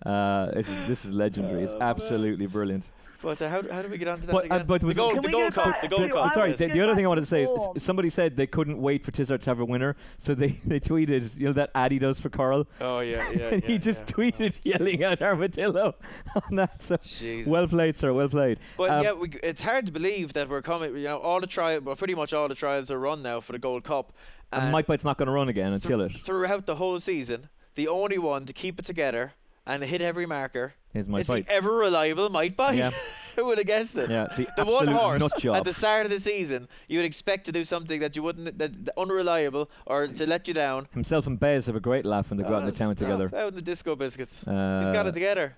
Uh, 0.05 0.51
this 0.51 0.69
is 0.69 0.87
this 0.87 1.05
is 1.05 1.11
legendary. 1.11 1.63
It's 1.63 1.73
absolutely 1.81 2.45
brilliant. 2.47 2.89
But 3.21 3.41
uh, 3.41 3.49
how, 3.49 3.61
how 3.71 3.81
do 3.83 3.87
we 3.89 3.97
get 3.97 4.07
onto 4.07 4.25
that 4.27 4.31
But, 4.33 4.51
uh, 4.51 4.55
again? 4.55 4.65
but 4.67 4.81
the 4.81 4.87
was- 4.87 4.97
gold, 4.97 5.17
the 5.17 5.21
we 5.27 5.31
gold 5.31 5.53
cup. 5.53 5.79
The 5.81 5.87
to- 5.87 5.95
gold 5.95 6.11
cup. 6.11 6.33
Sorry, 6.33 6.53
the, 6.53 6.67
the 6.67 6.81
other 6.81 6.95
thing 6.95 7.05
I 7.05 7.07
wanted 7.07 7.21
to 7.21 7.27
say 7.27 7.43
is 7.43 7.83
somebody 7.83 8.09
said 8.09 8.35
they 8.35 8.47
couldn't 8.47 8.81
wait 8.81 9.05
for 9.05 9.11
Tizzard 9.11 9.41
to 9.41 9.49
have 9.49 9.59
a 9.59 9.65
winner, 9.65 9.95
so 10.17 10.33
they, 10.33 10.59
they 10.65 10.79
tweeted, 10.79 11.37
you 11.37 11.47
know, 11.47 11.53
that 11.53 11.69
Addy 11.75 11.99
does 11.99 12.19
for 12.19 12.29
Carl. 12.29 12.67
Oh 12.79 12.99
yeah, 12.99 13.29
yeah. 13.35 13.49
and 13.49 13.61
yeah, 13.63 13.67
he 13.67 13.77
just 13.77 14.01
yeah. 14.01 14.15
tweeted 14.15 14.53
yelling 14.63 15.03
out 15.03 15.21
armadillo 15.21 15.95
on 16.49 16.55
that. 16.55 16.81
So 16.81 16.97
Jesus. 16.97 17.47
well 17.47 17.67
played, 17.67 17.97
sir. 17.97 18.11
Well 18.13 18.29
played. 18.29 18.59
But 18.77 18.89
Um, 18.89 19.03
yeah, 19.03 19.13
we, 19.13 19.29
it's 19.43 19.61
hard 19.61 19.85
to 19.85 19.91
believe 19.91 20.33
that 20.33 20.49
we're 20.49 20.61
coming. 20.61 20.95
You 20.95 21.03
know, 21.03 21.17
all 21.17 21.39
the 21.39 21.47
trials, 21.47 21.83
well, 21.83 21.95
pretty 21.95 22.15
much 22.15 22.33
all 22.33 22.47
the 22.47 22.55
trials 22.55 22.89
are 22.91 22.99
run 22.99 23.21
now 23.21 23.39
for 23.39 23.51
the 23.51 23.59
Gold 23.59 23.83
Cup. 23.83 24.13
and 24.51 24.71
Might 24.71 24.87
Bite's 24.87 25.03
not 25.03 25.17
going 25.17 25.27
to 25.27 25.31
run 25.33 25.47
again 25.49 25.73
until 25.73 26.01
it 26.01 26.11
throughout 26.13 26.65
the 26.65 26.75
whole 26.75 26.99
season, 26.99 27.49
the 27.75 27.87
only 27.87 28.17
one 28.17 28.45
to 28.45 28.53
keep 28.53 28.79
it 28.79 28.85
together 28.85 29.33
and 29.65 29.83
hit 29.83 30.01
every 30.01 30.25
marker 30.25 30.73
is 30.93 31.07
Might 31.07 31.21
is 31.21 31.27
Bite. 31.27 31.45
the 31.47 31.51
ever 31.53 31.71
reliable 31.77 32.29
Might 32.29 32.55
Bite. 32.55 32.75
Yeah. 32.77 32.91
Who 33.37 33.45
would 33.45 33.59
have 33.59 33.67
guessed 33.67 33.95
it? 33.97 34.09
Yeah, 34.09 34.27
the 34.35 34.45
the 34.57 34.65
one 34.65 34.87
horse 34.89 35.23
at 35.23 35.63
the 35.63 35.71
start 35.71 36.05
of 36.05 36.11
the 36.11 36.19
season 36.19 36.67
you 36.89 36.97
would 36.99 37.05
expect 37.05 37.45
to 37.45 37.53
do 37.53 37.63
something 37.63 38.01
that 38.01 38.13
you 38.17 38.21
wouldn't, 38.23 38.57
that, 38.57 38.83
that 38.85 38.93
unreliable 38.97 39.71
or 39.85 40.05
to 40.07 40.27
let 40.27 40.49
you 40.49 40.53
down. 40.53 40.85
Himself 40.91 41.27
and 41.27 41.39
Bez 41.39 41.65
have 41.67 41.77
a 41.77 41.79
great 41.79 42.03
laugh 42.03 42.29
when 42.29 42.37
they 42.37 42.43
go 42.43 42.55
out 42.55 42.63
in 42.63 42.65
the 42.65 42.73
Uh, 42.73 42.75
town 42.75 42.95
together. 42.97 43.31
Out 43.33 43.47
in 43.47 43.55
the 43.55 43.61
disco 43.61 43.95
biscuits. 43.95 44.45
Uh, 44.45 44.81
He's 44.81 44.89
got 44.91 45.07
it 45.07 45.13
together. 45.13 45.55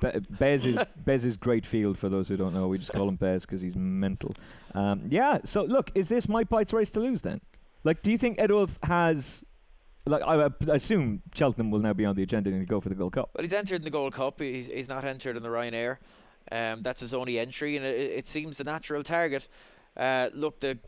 Be- 0.00 0.18
Bez 0.30 0.64
is 0.64 0.78
Bez 1.04 1.26
is 1.26 1.36
great 1.36 1.66
field 1.66 1.98
for 1.98 2.08
those 2.08 2.26
who 2.28 2.38
don't 2.38 2.54
know. 2.54 2.68
We 2.68 2.78
just 2.78 2.92
call 2.94 3.06
him 3.06 3.16
Bez 3.16 3.42
because 3.44 3.60
he's 3.60 3.76
mental. 3.76 4.34
Um, 4.74 5.02
yeah. 5.10 5.40
So 5.44 5.62
look, 5.64 5.90
is 5.94 6.08
this 6.08 6.26
Might 6.26 6.48
Bite's 6.48 6.72
race 6.72 6.88
to 6.92 7.00
lose 7.00 7.20
then? 7.20 7.42
Like, 7.84 8.00
do 8.02 8.10
you 8.10 8.16
think 8.16 8.38
Edwulf 8.38 8.70
has? 8.84 9.44
Like, 10.06 10.22
I, 10.22 10.46
I 10.70 10.74
assume 10.74 11.22
Cheltenham 11.34 11.70
will 11.70 11.78
now 11.80 11.92
be 11.92 12.04
on 12.04 12.16
the 12.16 12.22
agenda 12.22 12.50
and 12.50 12.58
he'll 12.58 12.66
go 12.66 12.80
for 12.80 12.88
the 12.88 12.94
Gold 12.94 13.12
Cup. 13.12 13.30
Well, 13.34 13.42
he's 13.42 13.52
entered 13.52 13.76
in 13.76 13.82
the 13.82 13.90
Gold 13.90 14.14
Cup. 14.14 14.40
He's, 14.40 14.66
he's 14.66 14.88
not 14.88 15.04
entered 15.04 15.36
in 15.36 15.42
the 15.42 15.48
Ryanair. 15.48 15.98
Um, 16.50 16.82
that's 16.82 17.00
his 17.00 17.14
only 17.14 17.38
entry, 17.38 17.76
and 17.76 17.84
it, 17.84 17.98
it 17.98 18.28
seems 18.28 18.56
the 18.56 18.64
natural 18.64 19.02
target. 19.04 19.48
Uh, 19.96 20.30
look, 20.34 20.60
the 20.60 20.78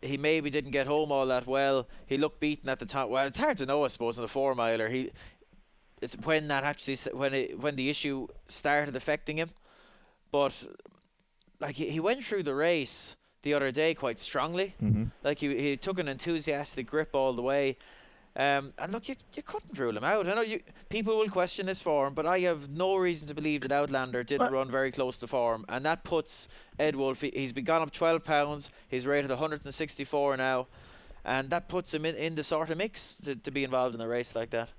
he 0.00 0.16
maybe 0.16 0.50
didn't 0.50 0.72
get 0.72 0.86
home 0.88 1.12
all 1.12 1.26
that 1.26 1.46
well. 1.46 1.86
He 2.06 2.16
looked 2.18 2.40
beaten 2.40 2.68
at 2.68 2.80
the 2.80 2.86
time. 2.86 3.08
Well, 3.08 3.26
it's 3.26 3.38
hard 3.38 3.58
to 3.58 3.66
know, 3.66 3.84
I 3.84 3.86
suppose, 3.86 4.18
in 4.18 4.22
the 4.22 4.28
four 4.28 4.54
miler. 4.54 4.88
He 4.88 5.12
it's 6.00 6.16
when 6.24 6.48
that 6.48 6.64
actually 6.64 6.96
when 7.12 7.34
it 7.34 7.58
when 7.60 7.76
the 7.76 7.88
issue 7.88 8.26
started 8.48 8.96
affecting 8.96 9.36
him. 9.36 9.50
But 10.32 10.64
like 11.60 11.76
he, 11.76 11.88
he 11.88 12.00
went 12.00 12.24
through 12.24 12.42
the 12.42 12.54
race 12.54 13.16
the 13.42 13.54
other 13.54 13.70
day 13.70 13.94
quite 13.94 14.18
strongly. 14.18 14.74
Mhm. 14.82 15.12
Like 15.22 15.38
he 15.38 15.56
he 15.56 15.76
took 15.76 15.98
an 16.00 16.08
enthusiastic 16.08 16.86
grip 16.86 17.10
all 17.12 17.32
the 17.34 17.42
way. 17.42 17.76
Um, 18.34 18.72
and 18.78 18.92
look, 18.92 19.08
you, 19.10 19.16
you 19.34 19.42
couldn't 19.42 19.78
rule 19.78 19.94
him 19.96 20.04
out. 20.04 20.26
I 20.26 20.34
know 20.34 20.40
you 20.40 20.60
people 20.88 21.18
will 21.18 21.28
question 21.28 21.66
his 21.66 21.82
form, 21.82 22.14
but 22.14 22.24
I 22.24 22.38
have 22.40 22.70
no 22.70 22.96
reason 22.96 23.28
to 23.28 23.34
believe 23.34 23.60
that 23.60 23.72
Outlander 23.72 24.24
didn't 24.24 24.52
run 24.52 24.70
very 24.70 24.90
close 24.90 25.18
to 25.18 25.26
form, 25.26 25.66
and 25.68 25.84
that 25.84 26.02
puts 26.02 26.48
Edwulf. 26.80 27.20
he- 27.20 27.38
He's 27.38 27.52
been 27.52 27.64
gone 27.64 27.82
up 27.82 27.90
12 27.92 28.24
pounds. 28.24 28.70
He's 28.88 29.06
rated 29.06 29.30
164 29.30 30.36
now, 30.38 30.66
and 31.26 31.50
that 31.50 31.68
puts 31.68 31.92
him 31.92 32.06
in, 32.06 32.14
in 32.16 32.34
the 32.34 32.42
sort 32.44 32.70
of 32.70 32.78
mix 32.78 33.16
to, 33.24 33.36
to 33.36 33.50
be 33.50 33.64
involved 33.64 33.94
in 33.94 34.00
a 34.00 34.08
race 34.08 34.34
like 34.34 34.48
that. 34.50 34.70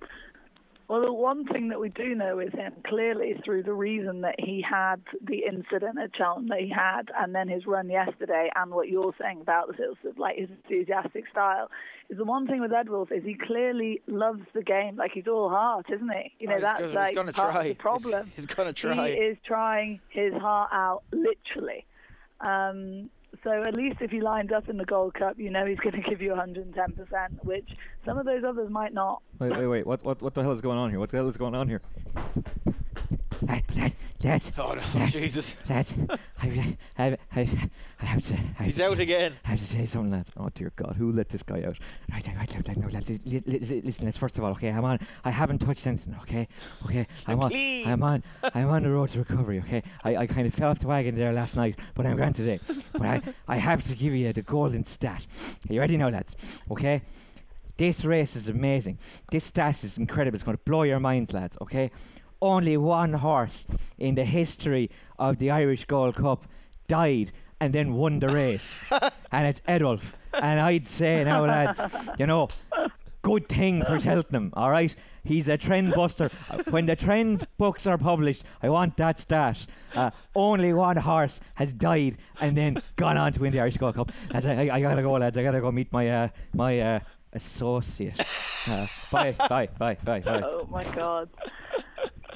Well, 0.89 1.01
the 1.01 1.13
one 1.13 1.45
thing 1.45 1.69
that 1.69 1.79
we 1.79 1.89
do 1.89 2.13
know 2.13 2.39
is 2.39 2.51
him 2.53 2.73
clearly 2.85 3.39
through 3.45 3.63
the 3.63 3.73
reason 3.73 4.21
that 4.21 4.35
he 4.37 4.61
had 4.69 5.01
the 5.25 5.43
incident 5.45 5.97
at 5.97 6.11
Cheltenham 6.15 6.49
that 6.49 6.59
he 6.59 6.69
had, 6.69 7.09
and 7.17 7.33
then 7.33 7.47
his 7.47 7.65
run 7.65 7.89
yesterday, 7.89 8.49
and 8.55 8.69
what 8.69 8.89
you're 8.89 9.13
saying 9.19 9.39
about 9.41 9.67
the 9.69 9.75
sort 9.77 9.97
of 10.13 10.19
like 10.19 10.37
his 10.37 10.49
enthusiastic 10.49 11.23
style, 11.31 11.71
is 12.09 12.17
the 12.17 12.25
one 12.25 12.45
thing 12.47 12.59
with 12.61 12.71
Edwulf 12.71 13.11
is 13.11 13.23
he 13.23 13.33
clearly 13.35 14.01
loves 14.07 14.41
the 14.53 14.61
game. 14.61 14.97
Like 14.97 15.11
he's 15.13 15.27
all 15.27 15.49
heart, 15.49 15.85
isn't 15.89 16.11
he? 16.11 16.33
You 16.39 16.47
know 16.49 16.55
Oh, 16.57 16.59
that's 16.59 16.73
gonna- 16.79 16.87
he's 16.87 16.95
like 16.95 17.15
gonna 17.15 17.33
part 17.33 17.51
try. 17.53 17.59
of 17.59 17.63
the 17.63 17.69
He's- 17.69 17.77
problem. 17.81 18.31
he's 18.35 18.45
gonna 18.45 18.73
try. 18.73 19.09
He 19.09 19.13
is 19.15 19.37
trying 19.45 20.01
his 20.09 20.33
heart 20.33 20.69
out, 20.73 21.03
literally. 21.11 21.85
Um, 22.41 23.09
so 23.43 23.63
at 23.63 23.75
least 23.75 23.97
if 24.01 24.11
he 24.11 24.21
lines 24.21 24.51
up 24.51 24.69
in 24.69 24.77
the 24.77 24.85
Gold 24.85 25.13
Cup, 25.15 25.37
you 25.37 25.49
know 25.49 25.65
he's 25.65 25.79
going 25.79 26.01
to 26.01 26.09
give 26.09 26.21
you 26.21 26.31
110%, 26.31 27.43
which 27.43 27.69
some 28.05 28.17
of 28.17 28.25
those 28.25 28.43
others 28.43 28.69
might 28.69 28.93
not. 28.93 29.21
Wait, 29.39 29.51
wait, 29.51 29.67
wait. 29.67 29.85
What, 29.85 30.03
what, 30.03 30.21
what 30.21 30.33
the 30.33 30.41
hell 30.41 30.53
is 30.53 30.61
going 30.61 30.77
on 30.77 30.89
here? 30.89 30.99
What 30.99 31.11
the 31.11 31.17
hell 31.17 31.27
is 31.27 31.37
going 31.37 31.55
on 31.55 31.67
here? 31.67 31.81
Lad, 34.23 34.41
Oh 34.57 34.73
no, 34.73 34.99
lad, 34.99 35.11
Jesus! 35.11 35.53
lad, 35.69 35.87
I, 36.41 36.77
I, 36.97 37.17
I, 37.35 37.69
I 38.01 38.05
have 38.05 38.23
to. 38.25 38.37
I 38.57 38.63
He's 38.63 38.77
have 38.77 38.91
out 38.91 38.95
to- 38.97 39.01
again. 39.03 39.33
I 39.43 39.49
have 39.49 39.59
to 39.59 39.65
say 39.65 39.85
something, 39.85 40.11
lads. 40.11 40.31
Oh 40.37 40.49
dear 40.55 40.71
God, 40.77 40.95
who 40.97 41.11
let 41.11 41.27
this 41.29 41.43
guy 41.43 41.63
out? 41.63 41.77
Right, 42.09 42.25
right, 42.27 42.37
right, 42.37 42.67
right, 42.67 42.77
no, 42.77 42.87
lads, 42.87 43.09
li- 43.09 43.19
li- 43.25 43.43
li- 43.45 43.81
listen, 43.83 44.05
lads. 44.05 44.17
First 44.17 44.37
of 44.37 44.43
all, 44.45 44.51
okay, 44.51 44.69
I'm 44.69 44.85
on. 44.85 44.99
I 45.25 45.31
haven't 45.31 45.59
touched 45.59 45.85
anything, 45.87 46.15
okay, 46.21 46.47
okay. 46.85 47.05
I'm 47.27 47.41
on. 47.41 47.49
Clean. 47.49 47.87
I'm 47.87 48.01
on. 48.01 48.23
I'm 48.55 48.69
on 48.69 48.83
the 48.83 48.91
road 48.91 49.09
to 49.11 49.19
recovery, 49.19 49.59
okay. 49.59 49.83
I, 50.05 50.15
I 50.15 50.27
kind 50.27 50.47
of 50.47 50.53
fell 50.53 50.69
off 50.69 50.79
the 50.79 50.87
wagon 50.87 51.15
there 51.15 51.33
last 51.33 51.55
night, 51.57 51.77
but 51.93 52.05
I'm 52.05 52.15
grand 52.15 52.35
today. 52.35 52.59
But 52.93 53.01
I, 53.01 53.21
I 53.47 53.57
have 53.57 53.83
to 53.87 53.95
give 53.95 54.13
you 54.13 54.31
the 54.31 54.41
golden 54.41 54.85
stat. 54.85 55.25
Are 55.69 55.73
you 55.73 55.79
ready 55.81 55.97
now, 55.97 56.07
lads? 56.09 56.35
Okay. 56.71 57.01
This 57.75 58.05
race 58.05 58.35
is 58.35 58.49
amazing. 58.49 58.99
This 59.31 59.43
stat 59.45 59.83
is 59.83 59.97
incredible. 59.97 60.35
It's 60.35 60.43
going 60.43 60.55
to 60.55 60.63
blow 60.63 60.83
your 60.83 60.99
minds, 60.99 61.33
lads. 61.33 61.57
Okay. 61.59 61.89
Only 62.43 62.75
one 62.75 63.13
horse 63.13 63.65
in 63.97 64.15
the 64.15 64.25
history 64.25 64.91
of 65.17 65.37
the 65.37 65.49
Irish 65.49 65.85
Gold 65.85 66.15
Cup 66.15 66.45
died 66.89 67.31
and 67.61 67.73
then 67.73 67.93
won 67.93 68.19
the 68.19 68.27
race, 68.27 68.75
and 69.31 69.47
it's 69.47 69.61
Edwulf. 69.61 70.01
And 70.33 70.59
I'd 70.59 70.89
say 70.89 71.23
now, 71.23 71.45
lads, 71.45 71.79
you 72.19 72.27
know, 72.27 72.49
good 73.21 73.47
thing 73.47 73.81
for 73.85 73.97
Cheltenham. 73.97 74.51
All 74.57 74.69
right. 74.69 74.93
He's 75.23 75.47
a 75.47 75.57
trend 75.57 75.93
buster. 75.93 76.29
Uh, 76.49 76.61
when 76.69 76.85
the 76.85 76.97
trends 76.97 77.45
books 77.57 77.87
are 77.87 77.97
published, 77.97 78.43
I 78.61 78.67
want 78.67 78.97
that 78.97 79.19
stat. 79.19 79.65
Uh, 79.95 80.11
only 80.35 80.73
one 80.73 80.97
horse 80.97 81.39
has 81.53 81.71
died 81.71 82.17
and 82.41 82.57
then 82.57 82.81
gone 82.97 83.17
on 83.17 83.31
to 83.31 83.39
win 83.39 83.53
the 83.53 83.61
Irish 83.61 83.77
Gold 83.77 83.95
Cup. 83.95 84.11
Lads, 84.33 84.45
I, 84.45 84.67
I, 84.67 84.75
I 84.75 84.81
gotta 84.81 85.01
go, 85.01 85.13
lads. 85.13 85.37
I 85.37 85.43
gotta 85.43 85.61
go 85.61 85.71
meet 85.71 85.93
my 85.93 86.09
uh, 86.09 86.27
my 86.53 86.77
uh, 86.81 86.99
associate. 87.31 88.19
Uh, 88.67 88.87
bye, 89.11 89.31
bye, 89.31 89.69
bye, 89.77 89.97
bye, 90.03 90.19
bye. 90.19 90.41
Oh 90.43 90.67
my 90.69 90.83
god. 90.95 91.29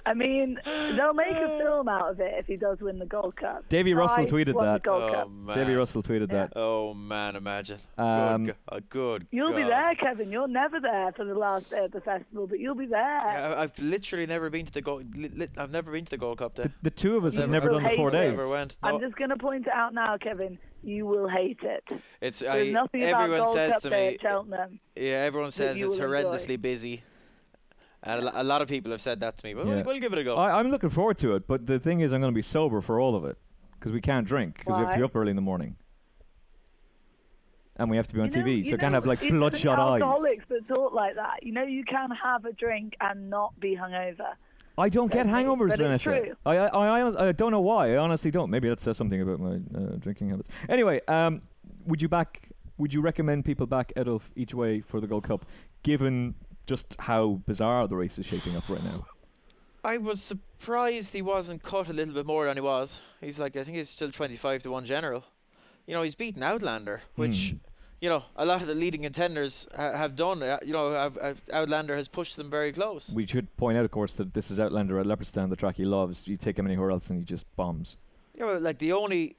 I 0.07 0.13
mean, 0.13 0.57
they'll 0.95 1.13
make 1.13 1.35
a 1.35 1.57
film 1.59 1.87
out 1.89 2.09
of 2.11 2.19
it 2.19 2.33
if 2.37 2.45
he 2.45 2.55
does 2.55 2.79
win 2.79 2.97
the 2.99 3.05
Gold 3.05 3.35
Cup. 3.35 3.67
Davy 3.69 3.93
Russell 3.93 4.23
I 4.23 4.25
tweeted 4.25 4.53
that. 4.59 4.87
Oh 4.87 5.27
man. 5.29 5.57
Davy 5.57 5.73
Russell 5.75 6.01
tweeted 6.01 6.31
Yeah. 6.31 6.47
that. 6.47 6.53
Oh 6.55 6.93
man, 6.93 7.35
imagine. 7.35 7.79
Um, 7.97 8.45
good, 8.45 8.55
go- 8.69 8.75
uh, 8.77 8.79
good. 8.89 9.27
You'll 9.31 9.53
be 9.53 9.63
God. 9.63 9.71
there, 9.71 9.95
Kevin. 9.95 10.31
You're 10.31 10.47
never 10.47 10.79
there 10.79 11.11
for 11.11 11.25
the 11.25 11.35
last 11.35 11.69
day 11.69 11.83
of 11.85 11.91
the 11.91 12.01
festival, 12.01 12.47
but 12.47 12.59
you'll 12.59 12.75
be 12.75 12.85
there. 12.85 12.99
Yeah, 13.01 13.53
I- 13.57 13.63
I've 13.63 13.77
literally 13.79 14.25
never 14.25 14.49
been 14.49 14.65
to 14.65 14.71
the 14.71 14.81
Gold. 14.81 15.17
Li- 15.17 15.31
li- 15.35 15.47
I've 15.57 15.71
never 15.71 15.91
been 15.91 16.05
to 16.05 16.11
the 16.11 16.17
Gold 16.17 16.37
Cup 16.37 16.55
The, 16.55 16.71
the 16.81 16.89
two 16.91 17.17
of 17.17 17.25
us 17.25 17.35
have 17.35 17.49
never 17.49 17.69
will 17.69 17.79
done 17.79 17.89
the 17.91 17.95
four 17.97 18.09
it. 18.09 18.11
days. 18.13 18.29
Never 18.31 18.47
went. 18.49 18.77
I'm 18.83 18.99
just 19.01 19.15
going 19.17 19.29
to 19.31 19.37
point 19.37 19.67
it 19.67 19.73
out 19.73 19.93
now, 19.93 20.17
Kevin. 20.17 20.57
You 20.83 21.05
will 21.05 21.27
hate 21.27 21.59
it. 21.63 21.83
it's 22.21 22.39
There's 22.39 22.69
I, 22.69 22.71
nothing 22.71 23.03
about 23.03 23.23
everyone 23.23 23.43
Gold 23.45 23.55
says 23.55 23.73
Cup 23.73 23.81
to 23.81 23.89
Day 23.89 24.07
me. 24.09 24.13
at 24.15 24.21
Cheltenham. 24.21 24.79
Yeah, 24.95 25.11
everyone 25.25 25.51
says 25.51 25.77
you 25.77 25.91
it's 25.91 25.99
will 25.99 26.13
enjoy. 26.15 26.29
horrendously 26.29 26.61
busy, 26.61 27.03
and 28.03 28.23
a, 28.33 28.43
lot 28.43 28.61
of 28.61 28.67
people 28.67 28.91
have 28.91 29.01
said 29.01 29.19
that 29.21 29.37
to 29.37 29.45
me. 29.45 29.53
But 29.53 29.65
Yeah. 29.67 29.75
we'll, 29.75 29.83
we'll 29.85 29.99
give 29.99 30.13
it 30.13 30.19
a 30.19 30.23
go. 30.23 30.35
I, 30.37 30.59
I'm 30.59 30.69
looking 30.69 30.89
forward 30.89 31.17
to 31.19 31.35
it, 31.35 31.47
but 31.47 31.65
the 31.67 31.79
thing 31.79 32.01
is, 32.01 32.11
I'm 32.13 32.21
going 32.21 32.31
to 32.33 32.35
be 32.35 32.41
sober 32.41 32.81
for 32.81 32.99
all 32.99 33.15
of 33.15 33.25
it 33.25 33.37
because 33.79 33.91
we 33.91 34.01
can't 34.01 34.27
drink 34.27 34.57
because 34.59 34.77
we 34.77 34.83
have 34.85 34.91
to 34.93 34.97
be 34.97 35.03
up 35.03 35.15
early 35.15 35.29
in 35.31 35.35
the 35.35 35.41
morning, 35.41 35.75
and 37.75 37.89
we 37.89 37.97
have 37.97 38.07
to 38.07 38.13
be 38.13 38.21
on 38.21 38.31
You 38.31 38.37
know- 38.37 38.43
TV, 38.45 38.63
so 38.63 38.69
you 38.69 38.75
I 38.75 38.77
can't 38.77 38.93
have 38.93 39.05
like 39.05 39.21
it's 39.21 39.31
the 39.31 39.37
bloodshot 39.37 39.79
eyes. 39.79 40.01
alcoholics 40.01 40.45
that 40.49 40.67
talk 40.67 40.93
like 40.93 41.15
that. 41.15 41.43
You 41.43 41.51
know, 41.51 41.63
you 41.63 41.83
can 41.83 42.09
have 42.11 42.45
a 42.45 42.53
drink 42.53 42.95
and 43.01 43.29
not 43.29 43.59
be 43.59 43.75
hungover. 43.75 44.33
I 44.79 44.89
don't 44.89 45.11
get 45.11 45.25
hangovers, 45.25 45.69
but 45.69 45.79
Vanessa. 45.79 46.03
true. 46.03 46.35
I, 46.45 46.55
I, 46.57 46.99
I, 47.01 47.29
I 47.29 47.31
don't 47.31 47.51
know 47.51 47.61
why. 47.61 47.93
I 47.95 47.97
honestly 47.97 48.29
don't. 48.29 48.51
Maybe 48.51 48.69
that 48.69 48.79
says 48.79 48.95
something 48.95 49.19
about 49.19 49.39
my 49.39 49.55
uh, 49.75 49.95
drinking 49.97 50.29
habits. 50.29 50.49
Anyway, 50.69 51.01
um, 51.07 51.41
would 51.85 51.99
you 52.01 52.07
back? 52.07 52.49
Would 52.77 52.93
you 52.93 53.01
recommend 53.01 53.43
people 53.43 53.65
back 53.65 53.91
Edwulf 53.95 54.21
each 54.35 54.53
way 54.53 54.81
for 54.81 55.01
the 55.01 55.07
Gold 55.07 55.23
Cup, 55.23 55.47
given 55.81 56.35
just 56.67 56.95
how 56.99 57.41
bizarre 57.47 57.87
the 57.87 57.95
race 57.95 58.19
is 58.19 58.25
shaping 58.25 58.55
up 58.55 58.67
right 58.69 58.83
now? 58.83 59.05
I 59.83 59.97
was 59.97 60.21
surprised 60.21 61.13
he 61.13 61.21
wasn't 61.21 61.63
cut 61.63 61.87
a 61.89 61.93
little 61.93 62.13
bit 62.13 62.25
more 62.25 62.45
than 62.45 62.57
he 62.57 62.61
was. 62.61 63.01
He's 63.21 63.39
like, 63.39 63.55
I 63.55 63.63
think 63.63 63.77
he's 63.77 63.89
still 63.89 64.11
25 64.11 64.63
to 64.63 64.71
1 64.71 64.85
general. 64.85 65.23
You 65.87 65.93
know, 65.93 66.03
he's 66.03 66.15
beaten 66.15 66.43
Outlander, 66.43 67.01
which, 67.15 67.51
Hmm. 67.51 67.57
you 68.01 68.09
know, 68.09 68.23
a 68.35 68.45
lot 68.45 68.59
of 68.61 68.67
the 68.67 68.75
leading 68.75 69.03
contenders 69.03 69.65
ha- 69.73 69.93
have 69.93 70.17
done. 70.17 70.43
Uh, 70.43 70.59
you 70.65 70.73
know, 70.73 70.91
have, 70.91 71.15
have 71.21 71.41
Outlander 71.53 71.95
has 71.95 72.09
pushed 72.09 72.35
them 72.35 72.49
very 72.51 72.73
close. 72.73 73.11
We 73.13 73.25
should 73.25 73.55
point 73.55 73.77
out, 73.77 73.85
of 73.85 73.91
course, 73.91 74.17
that 74.17 74.33
this 74.33 74.51
is 74.51 74.59
Outlander 74.59 74.99
at 74.99 75.05
Leopardstown, 75.05 75.49
the 75.49 75.55
track 75.55 75.77
he 75.77 75.85
loves. 75.85 76.27
You 76.27 76.35
take 76.35 76.59
him 76.59 76.67
anywhere 76.67 76.91
else, 76.91 77.09
and 77.09 77.17
he 77.19 77.23
just 77.25 77.45
bombs. 77.55 77.95
Yeah, 78.35 78.45
well, 78.45 78.59
like 78.59 78.79
the 78.79 78.91
only, 78.91 79.37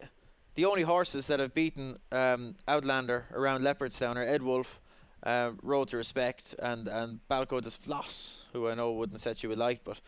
the 0.55 0.64
only 0.64 0.83
horses 0.83 1.26
that 1.26 1.41
have 1.41 1.53
beaten 1.55 1.99
um, 2.11 2.55
Outlander 2.66 3.26
around 3.33 3.61
Leopardstown 3.61 4.16
are 4.16 4.24
Edwulf, 4.24 4.79
uh, 5.23 5.53
Road 5.62 5.89
to 5.89 5.97
Respect, 5.97 6.55
and 6.59 6.89
and 6.89 7.21
Balko 7.29 7.61
des 7.61 7.71
Flos, 7.71 8.47
who 8.53 8.69
I 8.69 8.75
know 8.75 8.93
wouldn't 8.93 9.21
set 9.21 9.43
you 9.43 9.53
alight, 9.53 9.81
but 9.85 10.01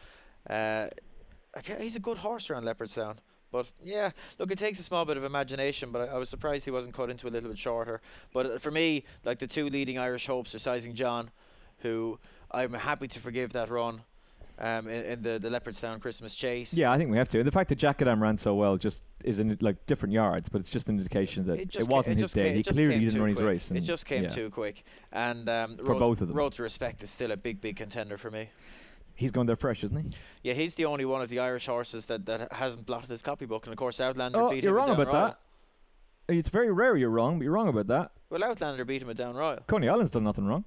uh, 0.48 0.88
he's 1.78 1.96
a 1.96 2.00
good 2.00 2.18
horse 2.18 2.50
around 2.50 2.64
Leopardstown. 2.64 3.16
But 3.52 3.70
yeah, 3.82 4.10
look, 4.38 4.50
it 4.52 4.58
takes 4.58 4.78
a 4.78 4.82
small 4.82 5.04
bit 5.04 5.16
of 5.16 5.24
imagination, 5.24 5.90
but 5.90 6.08
I, 6.08 6.14
I 6.14 6.18
was 6.18 6.28
surprised 6.28 6.64
he 6.64 6.70
wasn't 6.70 6.94
cut 6.94 7.10
into 7.10 7.26
a 7.26 7.30
little 7.30 7.50
bit 7.50 7.58
shorter. 7.58 8.00
But 8.32 8.46
uh, 8.46 8.58
for 8.58 8.70
me, 8.70 9.04
like 9.24 9.38
the 9.38 9.46
two 9.46 9.68
leading 9.68 9.98
Irish 9.98 10.26
hopes 10.26 10.54
are 10.54 10.60
Sizing 10.60 10.94
John, 10.94 11.30
who 11.78 12.18
I'm 12.50 12.72
happy 12.72 13.08
to 13.08 13.18
forgive 13.18 13.52
that 13.54 13.70
run. 13.70 14.02
Um, 14.62 14.88
in, 14.88 15.04
in 15.04 15.22
the 15.22 15.38
the 15.38 15.48
Leopardstown 15.48 16.00
Christmas 16.00 16.34
Chase. 16.34 16.74
Yeah, 16.74 16.92
I 16.92 16.98
think 16.98 17.10
we 17.10 17.16
have 17.16 17.28
to. 17.30 17.38
And 17.38 17.46
the 17.46 17.50
fact 17.50 17.70
that 17.70 17.78
Djakadam 17.78 18.20
ran 18.20 18.36
so 18.36 18.54
well 18.54 18.76
just 18.76 19.02
is 19.24 19.38
in 19.38 19.56
like 19.62 19.86
different 19.86 20.12
yards, 20.12 20.50
but 20.50 20.60
it's 20.60 20.68
just 20.68 20.86
an 20.88 20.98
indication 20.98 21.46
that 21.46 21.58
it, 21.60 21.72
ca- 21.72 21.86
wasn't 21.86 22.18
it 22.18 22.22
his 22.22 22.32
day. 22.32 22.52
he 22.52 22.62
clearly 22.62 22.98
didn't 22.98 23.18
run 23.20 23.30
his 23.30 23.38
quick. 23.38 23.48
race. 23.48 23.70
It 23.70 23.80
just 23.80 24.04
came 24.04 24.24
yeah. 24.24 24.28
too 24.28 24.50
quick, 24.50 24.84
and 25.12 25.48
um, 25.48 25.78
For 25.78 25.92
Road, 25.92 25.98
both 25.98 26.20
of 26.20 26.28
them. 26.28 26.36
Road 26.36 26.52
to 26.54 26.62
Respect 26.62 27.02
is 27.02 27.08
still 27.10 27.30
a 27.30 27.38
big, 27.38 27.62
big 27.62 27.76
contender 27.76 28.18
for 28.18 28.30
me. 28.30 28.50
He's 29.14 29.30
going 29.30 29.46
there 29.46 29.56
fresh, 29.56 29.82
isn't 29.84 29.96
he? 29.96 30.10
Yeah, 30.42 30.54
he's 30.54 30.74
the 30.74 30.84
only 30.86 31.04
one 31.04 31.20
of 31.22 31.28
the 31.30 31.38
Irish 31.40 31.66
horses 31.66 32.04
that, 32.06 32.24
that 32.26 32.52
hasn't 32.52 32.84
blotted 32.86 33.08
his 33.10 33.22
copybook, 33.22 33.64
and 33.66 33.72
of 33.72 33.78
course 33.78 34.00
Outlander 34.00 34.40
Oh, 34.40 34.50
beat 34.50 34.62
you're 34.64 34.72
him 34.76 34.82
at 34.82 34.88
wrong 34.88 35.00
about 35.00 35.06
Royal. 35.12 35.26
that. 35.28 35.38
It's 36.34 36.48
very 36.48 36.70
rare 36.70 36.96
you're 36.96 37.10
wrong, 37.10 37.38
but 37.38 37.44
you're 37.44 37.52
wrong 37.52 37.68
about 37.68 37.86
that. 37.88 38.12
Well, 38.30 38.44
Outlander 38.44 38.84
beat 38.84 39.02
him 39.02 39.10
at 39.10 39.16
Down 39.16 39.36
Royal. 39.36 39.58
Coney 39.66 39.88
Island's 39.88 40.10
done 40.12 40.24
nothing 40.24 40.46
wrong. 40.46 40.64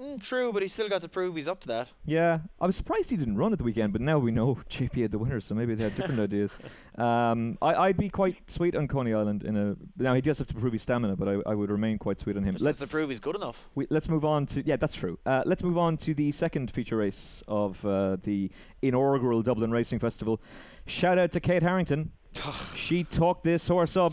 Mm, 0.00 0.20
true, 0.20 0.52
but 0.52 0.62
he's 0.62 0.72
still 0.72 0.88
got 0.88 1.02
to 1.02 1.08
prove 1.08 1.36
he's 1.36 1.46
up 1.46 1.60
to 1.60 1.68
that. 1.68 1.92
Yeah, 2.04 2.40
I 2.60 2.66
was 2.66 2.76
surprised 2.76 3.10
he 3.10 3.16
didn't 3.16 3.36
run 3.36 3.52
at 3.52 3.58
the 3.58 3.64
weekend, 3.64 3.92
but 3.92 4.00
now 4.02 4.18
we 4.18 4.32
know 4.32 4.56
JP 4.70 5.02
had 5.02 5.10
the 5.12 5.18
winner, 5.18 5.40
so 5.40 5.54
maybe 5.54 5.74
they 5.74 5.84
had 5.84 5.94
different 5.94 6.20
ideas. 6.28 6.52
Um, 6.96 7.58
I, 7.62 7.74
I'd 7.74 7.96
be 7.96 8.08
quite 8.08 8.50
sweet 8.50 8.74
on 8.74 8.88
Coney 8.88 9.14
Island 9.14 9.44
in 9.44 9.56
a. 9.56 9.76
Now 9.96 10.14
he 10.14 10.20
does 10.20 10.38
have 10.38 10.48
to 10.48 10.54
prove 10.54 10.72
his 10.72 10.82
stamina, 10.82 11.16
but 11.16 11.28
I, 11.28 11.50
I 11.50 11.54
would 11.54 11.70
remain 11.70 11.98
quite 11.98 12.18
sweet 12.18 12.36
on 12.36 12.42
him. 12.42 12.54
Just 12.54 12.64
has 12.64 12.78
to 12.78 12.86
prove 12.88 13.10
he's 13.10 13.20
good 13.20 13.36
enough. 13.36 13.68
We, 13.74 13.86
let's 13.90 14.08
move 14.08 14.24
on 14.24 14.46
to 14.46 14.66
yeah, 14.66 14.76
that's 14.76 14.94
true. 14.94 15.18
Uh, 15.24 15.42
let's 15.46 15.62
move 15.62 15.78
on 15.78 15.96
to 15.98 16.14
the 16.14 16.32
second 16.32 16.70
feature 16.72 16.96
race 16.96 17.42
of 17.46 17.84
uh, 17.86 18.16
the 18.22 18.50
inaugural 18.82 19.42
Dublin 19.42 19.70
Racing 19.70 20.00
Festival. 20.00 20.40
Shout 20.86 21.18
out 21.18 21.30
to 21.32 21.40
Kate 21.40 21.62
Harrington. 21.62 22.10
She 22.76 23.04
talked 23.04 23.44
this 23.44 23.66
horse 23.68 23.96
up, 23.96 24.12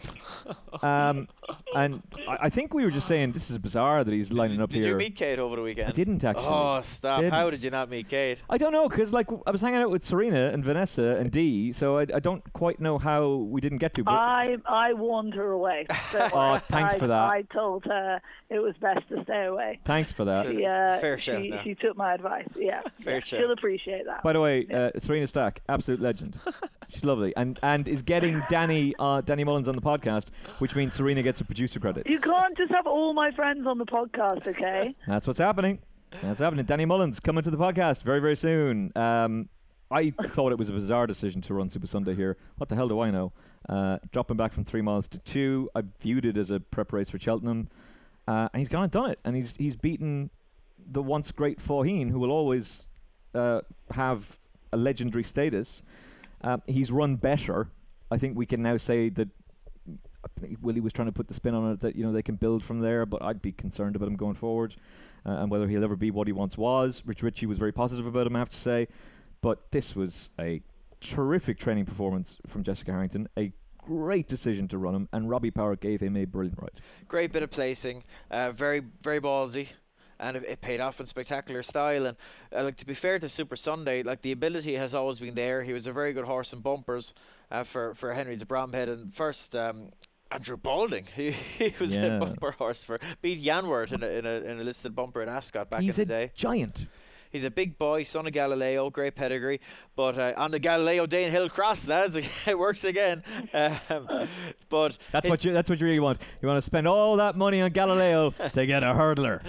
um, 0.84 1.28
and 1.76 2.02
I, 2.28 2.38
I 2.44 2.50
think 2.50 2.74
we 2.74 2.84
were 2.84 2.92
just 2.92 3.08
saying 3.08 3.32
this 3.34 3.50
is 3.50 3.58
bizarre 3.58 4.04
that 4.04 4.14
he's 4.14 4.32
lining 4.32 4.62
up 4.62 4.70
Did 4.70 4.76
here. 4.78 4.84
Did 4.84 4.90
you 4.90 4.96
meet 4.98 5.16
Kate 5.16 5.40
over 5.40 5.56
the 5.56 5.62
weekend? 5.62 5.90
I 5.90 5.92
didn't 5.92 6.24
actually. 6.24 6.46
Oh, 6.48 6.82
stop! 6.82 7.24
How 7.24 7.46
Didn't. 7.46 7.52
did 7.52 7.64
you 7.64 7.72
not 7.72 7.90
meet 7.90 8.10
Kate? 8.10 8.42
I 8.50 8.58
don't 8.58 8.72
know 8.72 8.88
because 8.88 9.12
like 9.14 9.28
I 9.46 9.52
was 9.52 9.62
hanging 9.62 9.82
out 9.82 9.90
with 9.90 10.04
Serena 10.04 10.50
and 10.50 10.64
Vanessa 10.64 11.18
and 11.20 11.32
Dee, 11.32 11.72
so 11.72 11.98
I, 11.98 12.02
I 12.14 12.20
don't 12.20 12.42
quite 12.54 12.80
know 12.80 12.98
how 12.98 13.36
we 13.36 13.62
didn't 13.62 13.80
get 13.80 13.94
to. 13.96 14.04
But 14.04 14.12
I 14.14 14.58
I 14.66 14.94
warned 14.94 15.34
her 15.36 15.52
away. 15.52 15.88
Don't 16.12 16.34
Oh, 16.34 16.38
worry. 16.52 16.60
thanks 16.70 16.94
I, 16.94 17.00
for 17.00 17.08
that. 17.08 17.14
I 17.30 17.42
told 17.54 17.86
her 17.86 18.22
it 18.50 18.60
was 18.60 18.76
best 18.82 19.08
to 19.10 19.24
stay 19.24 19.46
away. 19.46 19.80
thanks 19.86 20.12
for 20.12 20.26
that. 20.26 20.48
She, 20.48 20.66
uh, 20.66 21.00
Fair 21.00 21.18
shout 21.18 21.42
she, 21.42 21.50
now. 21.50 21.64
she 21.64 21.76
took 21.76 21.96
my 21.98 22.14
advice. 22.14 22.48
Yeah, 22.56 22.82
Fair 23.02 23.16
yeah, 23.16 23.20
shout. 23.20 23.40
she'll 23.40 23.52
appreciate 23.52 24.06
that. 24.06 24.24
By 24.24 24.34
the 24.34 24.42
way, 24.42 24.68
uh, 24.74 24.92
Serena 25.00 25.28
Stack, 25.28 25.62
absolute 25.70 26.02
legend. 26.02 26.38
She's 26.92 27.06
lovely, 27.06 27.34
and 27.38 27.58
and 27.64 27.88
is 27.88 28.02
getting 28.02 28.42
Danny 28.50 28.94
uh, 29.00 29.22
Danny 29.22 29.44
Mullins 29.44 29.68
on 29.68 29.76
the 29.76 29.82
podcast, 29.82 30.28
which 30.60 30.76
means 30.76 30.94
Serena 30.94 31.24
gets 31.24 31.40
a 31.40 31.46
producer 31.46 31.80
credit. 31.80 32.08
You 32.08 32.20
can't 32.20 32.58
just 32.58 32.72
have 32.72 32.86
all 32.86 33.14
my 33.14 33.32
friends 33.32 33.66
on 33.66 33.78
the 33.78 33.86
podcast, 33.86 34.46
okay? 34.48 34.96
That's 35.08 35.26
what's 35.26 35.40
happening. 35.40 35.80
That's 36.22 36.40
happening. 36.40 36.66
Danny 36.66 36.86
Mullins 36.86 37.20
coming 37.20 37.44
to 37.44 37.52
the 37.52 37.58
podcast 37.58 38.04
very 38.04 38.20
very 38.20 38.36
soon. 38.36 38.92
Um, 38.96 39.48
I 39.90 40.12
thought 40.12 40.52
it 40.52 40.58
was 40.58 40.70
a 40.70 40.74
bizarre 40.74 41.08
decision 41.08 41.42
to 41.42 41.54
run 41.54 41.70
Super 41.70 41.88
Sunday 41.88 42.16
here. 42.16 42.38
What 42.58 42.70
the 42.70 42.76
hell 42.76 42.88
do 42.88 43.00
I 43.00 43.12
know? 43.12 43.34
Uh, 43.68 44.00
dropping 44.12 44.38
back 44.38 44.54
from 44.54 44.64
three 44.66 44.82
miles 44.82 45.08
to 45.10 45.20
two, 45.20 45.70
I 45.76 45.84
viewed 46.02 46.26
it 46.26 46.38
as 46.38 46.50
a 46.50 46.60
prep 46.60 46.92
race 46.94 47.10
for 47.10 47.20
Cheltenham, 47.20 47.70
uh, 48.28 48.50
and 48.54 48.60
he's 48.60 48.70
gone 48.70 48.84
and 48.84 48.92
done 48.92 49.12
it, 49.12 49.20
and 49.24 49.36
he's 49.36 49.56
he's 49.56 49.76
beaten 49.76 50.30
the 50.86 51.02
once 51.02 51.32
great 51.32 51.60
Faugheen, 51.60 52.10
who 52.12 52.20
will 52.20 52.32
always 52.32 52.86
uh, 53.34 53.62
have 53.92 54.38
a 54.74 54.78
legendary 54.78 55.24
status. 55.24 55.84
Uh, 56.44 56.58
he's 56.68 56.92
run 56.92 57.16
better. 57.16 57.70
I 58.10 58.18
think 58.18 58.38
we 58.38 58.46
can 58.46 58.62
now 58.62 58.78
say 58.78 59.10
that 59.10 59.30
Willie 60.62 60.82
was 60.82 60.94
trying 60.94 61.08
to 61.08 61.12
put 61.12 61.28
the 61.28 61.34
spin 61.34 61.54
on 61.54 61.72
it 61.72 61.80
that 61.82 61.96
you 61.96 62.04
know 62.04 62.12
they 62.12 62.22
can 62.22 62.36
build 62.36 62.64
from 62.64 62.80
there, 62.80 63.06
but 63.06 63.22
I'd 63.22 63.42
be 63.42 63.52
concerned 63.52 63.96
about 63.96 64.08
him 64.08 64.16
going 64.16 64.36
forward 64.36 64.76
uh, 65.26 65.32
and 65.32 65.50
whether 65.50 65.68
he'll 65.68 65.84
ever 65.84 65.96
be 65.96 66.12
what 66.12 66.28
he 66.28 66.34
once 66.34 66.58
was. 66.58 67.04
Rich 67.06 67.24
Ricci 67.24 67.46
was 67.46 67.58
very 67.58 67.72
positive 67.72 68.06
about 68.06 68.28
him, 68.28 68.36
I 68.36 68.40
have 68.40 68.50
to 68.50 68.58
say, 68.58 68.88
but 69.42 69.72
this 69.72 69.96
was 69.96 70.30
a 70.40 70.62
terrific 71.00 71.58
training 71.60 71.86
performance 71.86 72.38
from 72.48 72.64
Jessica 72.64 72.92
Harrington. 72.92 73.28
A 73.38 73.52
great 73.78 74.28
decision 74.28 74.68
to 74.70 74.78
run 74.78 74.96
him, 74.96 75.10
and 75.12 75.30
Robbie 75.30 75.52
Power 75.52 75.76
gave 75.76 76.02
him 76.02 76.16
a 76.16 76.26
brilliant 76.26 76.60
ride. 76.62 76.82
Great 77.08 77.32
bit 77.32 77.44
of 77.44 77.50
placing, 77.50 78.04
uh, 78.30 78.52
very 78.52 78.82
very 79.02 79.20
ballsy 79.20 79.70
and 80.22 80.38
it, 80.38 80.44
it, 80.48 80.62
paid 80.62 80.80
off 80.80 81.00
in 81.00 81.06
spectacular 81.06 81.62
style. 81.64 82.06
And 82.06 82.18
uh, 82.56 82.64
like 82.64 82.78
to 82.78 82.86
be 82.86 82.94
fair 82.94 83.20
to 83.20 83.28
Super 83.28 83.56
Sunday, 83.58 84.04
like 84.04 84.22
the 84.22 84.32
ability 84.32 84.76
has 84.76 84.94
always 84.94 85.20
been 85.20 85.36
there. 85.36 85.64
He 85.64 85.74
was 85.74 85.88
a 85.88 85.92
very 85.92 86.14
good 86.14 86.26
horse 86.26 86.54
in 86.54 86.60
bumpers 86.60 87.14
uh, 87.52 87.64
for 87.64 87.94
for 87.96 88.14
Henry 88.14 88.38
de 88.38 88.46
Bromhead. 88.46 88.88
And 88.88 89.14
first, 89.14 89.56
um, 89.56 89.90
Andrew 90.32 90.56
Balding, 90.58 91.06
he, 91.16 91.32
he 91.32 91.74
was 91.80 91.96
Yeah. 91.96 92.06
a 92.06 92.20
bumper 92.20 92.52
horse 92.52 92.84
for 92.86 93.00
beat 93.22 93.44
Janwart 93.44 93.92
in 93.92 94.04
a, 94.04 94.08
in 94.08 94.26
a 94.26 94.52
in 94.52 94.60
a 94.60 94.64
listed 94.64 94.96
bumper 94.96 95.22
in 95.22 95.28
Ascot 95.30 95.70
back 95.70 95.82
He's 95.82 95.98
in 96.00 96.08
the 96.08 96.14
day. 96.14 96.32
giant. 96.36 96.86
He's 97.32 97.46
a 97.46 97.50
big 97.50 97.78
boy, 97.78 98.04
son 98.04 98.28
of 98.28 98.34
Galileo, 98.34 98.90
great 98.90 99.16
pedigree. 99.16 99.62
But 99.96 100.18
uh, 100.18 100.34
on 100.36 100.52
the 100.52 100.60
Galileo 100.60 101.06
Danehill 101.08 101.50
Cross, 101.50 101.88
lads, 101.88 102.18
it 102.46 102.60
works 102.60 102.84
again. 102.84 103.24
Um, 103.54 104.28
but 104.70 104.98
That's 105.14 105.30
what 105.30 105.46
you. 105.46 105.54
That's 105.54 105.70
what 105.70 105.80
you 105.80 105.86
really 105.86 106.02
want. 106.02 106.20
You 106.42 106.50
want 106.50 106.58
to 106.58 106.66
spend 106.66 106.88
all 106.90 107.16
that 107.18 107.38
money 107.38 107.62
on 107.62 107.72
Galileo 107.72 108.32
to 108.54 108.66
get 108.66 108.84
a 108.84 108.88
hurdler. 108.88 109.42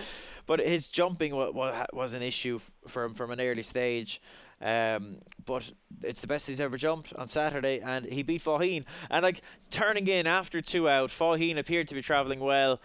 But 0.46 0.60
his 0.60 0.88
jumping 0.88 1.34
was, 1.34 1.86
was 1.92 2.14
an 2.14 2.22
issue 2.22 2.56
f- 2.56 2.72
for 2.88 3.04
him 3.04 3.14
from 3.14 3.30
an 3.30 3.40
early 3.40 3.62
stage. 3.62 4.20
Um, 4.60 5.16
but 5.44 5.72
it's 6.02 6.20
the 6.20 6.28
best 6.28 6.46
he's 6.46 6.60
ever 6.60 6.76
jumped 6.76 7.12
on 7.14 7.26
Saturday, 7.26 7.80
and 7.80 8.06
he 8.06 8.22
beat 8.22 8.42
Faugheen. 8.42 8.84
And 9.10 9.22
like 9.22 9.42
turning 9.70 10.06
in 10.06 10.26
after 10.26 10.62
two 10.62 10.88
out, 10.88 11.10
Faugheen 11.10 11.58
appeared 11.58 11.88
to 11.88 11.94
be 11.94 12.02
travelling 12.02 12.40
well. 12.40 12.80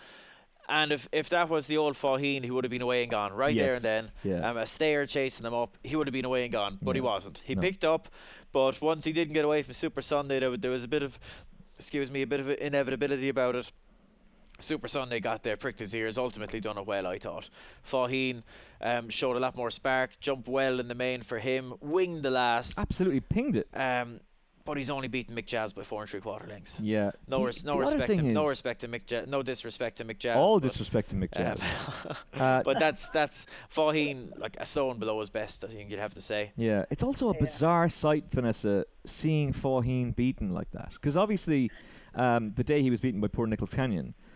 And 0.69 0.91
if, 0.91 1.07
if 1.11 1.29
that 1.29 1.49
was 1.49 1.67
the 1.67 1.77
old 1.77 1.95
Faugheen, 1.95 2.43
he 2.43 2.51
would 2.51 2.63
have 2.65 2.71
been 2.71 2.81
away 2.81 3.03
and 3.03 3.11
gone 3.11 3.31
right 3.31 3.55
there 3.55 3.75
and 3.75 3.83
then. 3.83 4.11
yeah. 4.23 4.49
Um, 4.49 4.57
a 4.57 4.65
stayer 4.65 5.05
chasing 5.05 5.43
them 5.43 5.53
up, 5.53 5.77
he 5.83 5.95
would 5.95 6.07
have 6.07 6.13
been 6.13 6.25
away 6.25 6.43
and 6.43 6.51
gone, 6.51 6.77
but 6.81 6.95
he 6.95 7.01
wasn't. 7.01 7.41
He 7.45 7.55
no. 7.55 7.61
picked 7.61 7.85
up, 7.85 8.09
but 8.51 8.81
once 8.81 9.05
he 9.05 9.13
didn't 9.13 9.33
get 9.33 9.45
away 9.45 9.63
from 9.63 9.73
Super 9.73 10.01
Sunday, 10.01 10.39
there, 10.39 10.57
there 10.57 10.71
was 10.71 10.83
a 10.83 10.87
bit 10.89 11.03
of, 11.03 11.17
excuse 11.75 12.11
me, 12.11 12.21
a 12.23 12.27
bit 12.27 12.41
of 12.41 12.49
inevitability 12.49 13.29
about 13.29 13.55
it. 13.55 13.71
Super 14.59 14.87
Sunday 14.87 15.19
got 15.19 15.43
there, 15.43 15.55
pricked 15.57 15.79
his 15.79 15.93
ears, 15.93 16.17
ultimately 16.17 16.59
done 16.59 16.77
it 16.77 16.85
well, 16.87 17.05
I 17.07 17.17
thought. 17.19 17.49
Faugheen 17.89 18.43
um, 18.81 19.09
showed 19.09 19.35
a 19.35 19.39
lot 19.39 19.55
more 19.55 19.69
spark, 19.71 20.19
jumped 20.19 20.47
well 20.47 20.79
in 20.79 20.87
the 20.87 20.95
main 20.95 21.21
for 21.21 21.37
him, 21.39 21.73
winged 21.81 22.23
the 22.23 22.31
last, 22.31 22.77
Absolutely 22.79 23.19
pinged 23.19 23.55
it. 23.57 23.67
um, 23.73 24.19
but 24.65 24.75
he's 24.75 24.89
only 24.89 25.07
beaten 25.07 25.33
Mick 25.33 25.45
Jazz 25.45 25.71
by 25.71 25.83
four 25.83 26.01
and 26.01 26.09
three 26.09 26.19
quarter 26.19 26.45
lengths. 26.45 26.77
Yeah. 26.81 27.11
No, 27.29 27.37
The- 27.39 27.45
res- 27.45 27.63
no 27.63 27.77
respect, 27.77 28.15
to, 28.17 28.21
no 28.21 28.47
respect 28.47 28.81
to 28.81 28.89
Mick 28.89 29.05
Jazz, 29.05 29.25
no 29.25 29.41
disrespect 29.41 29.99
to 29.99 30.05
Mick 30.05 30.17
Jazz. 30.19 30.35
All 30.35 30.59
but, 30.59 30.67
disrespect 30.67 31.09
to 31.11 31.15
Mick 31.15 31.33
Jazz. 31.33 31.61
um, 32.05 32.15
Uh, 32.41 32.63
but 32.63 32.77
that's 32.77 33.07
that's 33.09 33.45
Faugheen 33.73 34.37
like 34.37 34.57
a 34.59 34.65
stone 34.65 34.99
below 34.99 35.21
his 35.21 35.29
best. 35.29 35.63
I 35.63 35.67
think 35.67 35.89
you'd 35.89 35.99
have 35.99 36.15
to 36.15 36.21
say. 36.21 36.51
Yeah, 36.57 36.83
it's 36.91 37.01
also 37.01 37.29
a 37.29 37.33
Yeah. 37.35 37.39
bizarre 37.39 37.87
sight, 37.87 38.25
Vanessa, 38.31 38.85
seeing 39.05 39.53
Faugheen 39.53 40.13
beaten 40.13 40.53
like 40.53 40.69
that. 40.71 40.91
Because 40.93 41.15
obviously, 41.15 41.71
um, 42.15 42.51
the 42.57 42.63
day 42.65 42.81
he 42.81 42.89
was 42.89 42.99
beaten 42.99 43.21
by 43.21 43.27
poor 43.29 43.47
Nichols 43.47 43.69
Canyon, 43.69 44.15
y- 44.17 44.26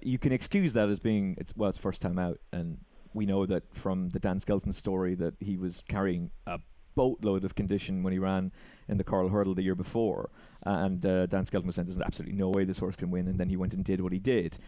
you 0.00 0.18
can 0.18 0.32
excuse 0.32 0.72
that 0.74 0.88
as 0.88 0.98
being 0.98 1.36
it's 1.38 1.52
well, 1.56 1.68
it's 1.68 1.78
first 1.78 2.02
time 2.02 2.18
out, 2.18 2.38
and 2.52 2.78
we 3.14 3.26
know 3.26 3.46
that 3.46 3.62
from 3.74 4.10
the 4.10 4.18
Dan 4.18 4.40
Skelton 4.40 4.72
story 4.72 5.14
that 5.14 5.34
he 5.40 5.56
was 5.56 5.82
carrying 5.88 6.30
a 6.46 6.58
boatload 6.94 7.44
of 7.44 7.54
condition 7.54 8.02
when 8.02 8.12
he 8.12 8.18
ran 8.18 8.52
in 8.88 8.96
the 8.96 9.04
Coral 9.04 9.28
Hurdle 9.28 9.54
the 9.54 9.62
year 9.62 9.74
before, 9.74 10.30
and 10.64 11.04
uh, 11.04 11.26
Dan 11.26 11.46
Skelton 11.46 11.66
was 11.66 11.76
saying 11.76 11.86
there's 11.86 11.98
absolutely 11.98 12.36
no 12.36 12.48
way 12.48 12.64
this 12.64 12.78
horse 12.78 12.96
can 12.96 13.10
win, 13.10 13.28
and 13.28 13.38
then 13.38 13.48
he 13.48 13.56
went 13.56 13.74
and 13.74 13.84
did 13.84 14.00
what 14.00 14.12
he 14.12 14.18
did. 14.18 14.58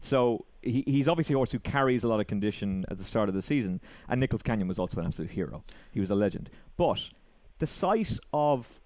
So 0.00 0.46
he, 0.62 0.84
he's 0.86 1.08
obviously 1.08 1.34
a 1.34 1.38
horse 1.38 1.50
who 1.52 1.58
carries 1.58 2.04
a 2.04 2.08
lot 2.08 2.20
of 2.20 2.26
condition 2.26 2.84
at 2.88 2.98
the 2.98 3.04
start 3.04 3.28
of 3.28 3.34
the 3.34 3.42
season, 3.42 3.80
and 4.08 4.20
Nichols 4.20 4.42
Canyon 4.42 4.68
was 4.68 4.78
also 4.78 5.00
an 5.00 5.06
absolute 5.06 5.32
hero. 5.32 5.64
He 5.92 6.00
was 6.00 6.10
a 6.10 6.14
legend. 6.14 6.50
But 6.76 7.10
the 7.58 7.66
sight 7.66 8.18
of 8.32 8.80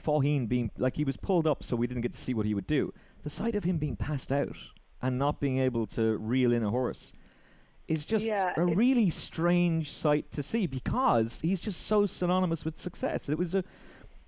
Faugheen 0.00 0.48
being 0.48 0.70
like 0.78 0.96
he 0.96 1.04
was 1.04 1.16
pulled 1.16 1.46
up, 1.46 1.62
so 1.62 1.76
we 1.76 1.86
didn't 1.86 2.02
get 2.02 2.12
to 2.12 2.18
see 2.18 2.34
what 2.34 2.46
he 2.46 2.54
would 2.54 2.66
do. 2.66 2.92
The 3.24 3.30
sight 3.30 3.54
of 3.54 3.64
him 3.64 3.78
being 3.78 3.96
passed 3.96 4.32
out 4.32 4.56
and 5.02 5.18
not 5.18 5.40
being 5.40 5.58
able 5.58 5.86
to 5.88 6.16
reel 6.16 6.52
in 6.52 6.62
a 6.62 6.70
horse 6.70 7.12
is 7.88 8.04
just 8.06 8.26
Yeah, 8.26 8.52
a 8.56 8.64
really 8.64 9.10
strange 9.10 9.90
sight 9.92 10.30
to 10.32 10.42
see 10.42 10.66
because 10.66 11.40
he's 11.42 11.60
just 11.60 11.86
so 11.86 12.06
synonymous 12.06 12.64
with 12.64 12.78
success. 12.78 13.28
It 13.28 13.36
was 13.36 13.54
a 13.54 13.64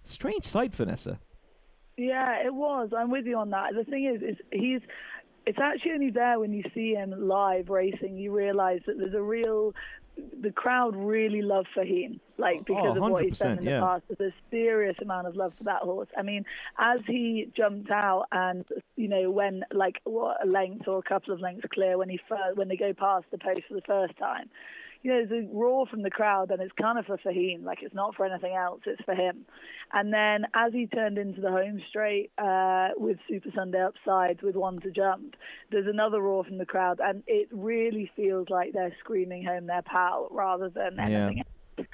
strange 0.03 0.45
sight, 0.45 0.75
Vanessa. 0.75 1.18
Yeah, 1.97 2.45
it 2.45 2.53
was. 2.53 2.91
I'm 2.97 3.11
with 3.11 3.27
you 3.27 3.39
on 3.39 3.51
that. 3.51 3.75
The 3.75 3.85
thing 3.85 4.05
is, 4.07 4.22
is 4.22 4.37
he's. 4.51 4.81
It's 5.47 5.59
actually 5.59 5.93
only 5.93 6.11
there 6.11 6.41
when 6.41 6.53
you 6.53 6.64
see 6.75 6.95
him 6.95 7.14
live 7.29 7.68
racing, 7.68 8.16
you 8.16 8.33
realise 8.33 8.83
that 8.87 8.99
there's 8.99 9.14
a 9.14 9.22
real. 9.22 9.75
The 10.40 10.52
crowd 10.52 10.94
really 10.94 11.42
love 11.42 11.66
Faugheen, 11.76 12.20
like 12.38 12.58
Oh, 12.60 12.64
because 12.66 12.96
of 12.96 13.02
what 13.02 13.24
he's 13.24 13.38
done 13.38 13.58
in 13.58 13.64
the 13.64 13.70
yeah. 13.70 13.80
past. 13.80 14.04
There's 14.08 14.32
a 14.32 14.34
serious 14.50 14.96
amount 15.02 15.26
of 15.26 15.34
love 15.34 15.54
for 15.58 15.64
that 15.64 15.82
horse. 15.82 16.08
I 16.16 16.22
mean, 16.22 16.44
as 16.78 17.00
he 17.06 17.50
jumped 17.56 17.90
out 17.90 18.26
and 18.30 18.64
you 18.96 19.08
know 19.08 19.30
when 19.30 19.64
like 19.72 20.00
what 20.04 20.36
a 20.44 20.46
length 20.46 20.86
or 20.86 20.98
a 20.98 21.02
couple 21.02 21.32
of 21.34 21.40
lengths 21.40 21.66
clear 21.72 21.98
when 21.98 22.08
he 22.08 22.20
fir- 22.28 22.54
when 22.54 22.68
they 22.68 22.76
go 22.76 22.92
past 22.92 23.24
the 23.30 23.38
post 23.38 23.62
for 23.68 23.74
the 23.74 23.82
first 23.82 24.16
time, 24.18 24.48
you 25.05 25.12
know, 25.12 25.24
there's 25.26 25.44
a 25.44 25.48
roar 25.55 25.86
from 25.86 26.02
the 26.02 26.11
crowd, 26.11 26.50
and 26.50 26.61
it's 26.62 26.72
kind 26.80 26.98
of 26.98 27.05
for 27.07 27.18
Faugheen. 27.18 27.62
Like 27.62 27.78
it's 27.82 27.94
not 27.94 28.16
for 28.16 28.24
anything 28.26 28.55
else; 28.57 28.80
it's 28.86 29.02
for 29.05 29.14
him. 29.14 29.44
And 29.92 30.12
then 30.12 30.46
as 30.55 30.72
he 30.72 30.86
turned 30.88 31.18
into 31.18 31.40
the 31.40 31.50
home 31.50 31.80
straight 31.90 32.32
uh, 32.38 32.88
with 32.96 33.18
Super 33.28 33.50
Sunday 33.55 33.80
upside 33.82 34.42
with 34.42 34.57
one 34.57 34.80
to 34.80 34.90
jump, 34.90 35.34
there's 35.70 35.86
another 35.86 36.20
roar 36.20 36.42
from 36.42 36.59
the 36.59 36.66
crowd, 36.66 37.00
and 37.05 37.22
it 37.26 37.48
really 37.52 38.11
feels 38.16 38.48
like 38.48 38.72
they're 38.72 38.96
screaming 39.00 39.44
home 39.44 39.66
their 39.66 39.82
pal 39.82 40.28
rather 40.32 40.68
than 40.70 40.96
Yeah. 40.96 41.05
anything 41.26 41.38
else. 41.38 41.86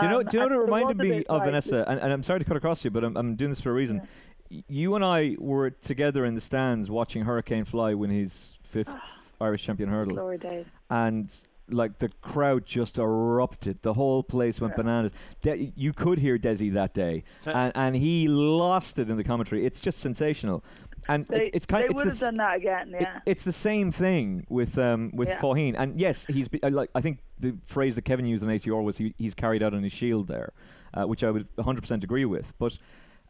do 0.00 0.06
you 0.06 0.10
know? 0.12 0.18
Um, 0.20 0.24
Do 0.26 0.36
you 0.36 0.38
know 0.40 0.46
what 0.46 0.52
it 0.52 0.58
reminded 0.58 0.98
me 0.98 1.24
of, 1.24 1.38
like- 1.38 1.44
Vanessa? 1.46 1.84
And, 1.88 1.98
and 2.00 2.12
I'm 2.12 2.22
sorry 2.22 2.38
to 2.40 2.44
cut 2.44 2.56
across 2.58 2.84
you, 2.84 2.90
but 2.90 3.02
I'm, 3.02 3.16
I'm 3.16 3.34
doing 3.34 3.50
this 3.50 3.60
for 3.60 3.70
a 3.70 3.74
reason. 3.74 4.02
Y- 4.50 4.62
You 4.68 4.94
and 4.94 5.02
I 5.04 5.36
were 5.38 5.70
together 5.70 6.24
in 6.26 6.34
the 6.34 6.40
stands 6.42 6.90
watching 6.90 7.24
Hurricane 7.24 7.64
Fly 7.64 7.94
win 7.94 8.10
his 8.10 8.58
fifth 8.62 8.94
Irish 9.40 9.64
champion 9.64 9.88
hurdle, 9.88 10.14
Glory 10.16 10.38
days. 10.38 10.66
and 10.90 11.32
like 11.68 11.98
the 11.98 12.08
crowd 12.20 12.66
just 12.66 12.98
erupted. 12.98 13.80
The 13.82 13.94
whole 13.94 14.22
place 14.22 14.60
went 14.60 14.76
bananas. 14.76 15.12
De- 15.42 15.72
you 15.76 15.92
could 15.92 16.18
hear 16.18 16.38
Desi 16.38 16.72
that 16.74 16.92
day, 16.94 17.24
and, 17.46 17.72
and 17.74 17.96
he 17.96 18.28
lost 18.28 18.98
it 18.98 19.08
in 19.10 19.16
the 19.16 19.24
commentary. 19.24 19.64
It's 19.64 19.80
just 19.80 19.98
sensational, 20.00 20.64
and 21.08 21.26
They, 21.26 21.46
it, 21.46 21.50
it's 21.54 21.66
kind. 21.66 21.84
they 21.84 21.86
it's 21.88 21.94
would 21.94 22.06
the 22.06 22.10
have 22.10 22.18
done 22.20 22.36
that 22.38 22.56
again, 22.56 22.94
it- 22.94 23.02
yeah. 23.02 23.20
it's 23.26 23.44
the 23.44 23.52
same 23.52 23.90
thing 23.92 24.46
with 24.48 24.76
um, 24.78 25.10
with 25.14 25.28
Yeah. 25.28 25.40
Faugheen, 25.40 25.74
and 25.78 25.98
yes, 25.98 26.26
he's 26.26 26.48
be, 26.48 26.62
uh, 26.62 26.70
like 26.70 26.90
I 26.94 27.00
think 27.00 27.20
the 27.38 27.56
phrase 27.66 27.94
that 27.94 28.02
Kevin 28.02 28.26
used 28.26 28.42
on 28.44 28.50
ATR 28.50 28.82
was 28.82 28.98
he, 28.98 29.14
he's 29.18 29.34
carried 29.34 29.62
out 29.62 29.72
on 29.74 29.82
his 29.82 29.92
shield 29.92 30.28
there, 30.28 30.52
uh, 30.94 31.04
which 31.04 31.24
I 31.24 31.30
would 31.30 31.48
100% 31.56 32.04
agree 32.04 32.24
with. 32.24 32.52
But 32.58 32.78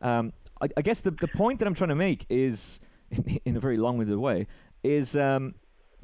um, 0.00 0.32
I, 0.60 0.68
I 0.76 0.82
guess 0.82 1.00
the 1.00 1.10
the 1.12 1.28
point 1.28 1.58
that 1.60 1.68
I'm 1.68 1.74
trying 1.74 1.90
to 1.90 1.94
make 1.94 2.26
is, 2.28 2.80
in, 3.10 3.40
in 3.44 3.56
a 3.56 3.60
very 3.60 3.76
long-winded 3.76 4.18
way, 4.18 4.46
is 4.82 5.14
um, 5.16 5.54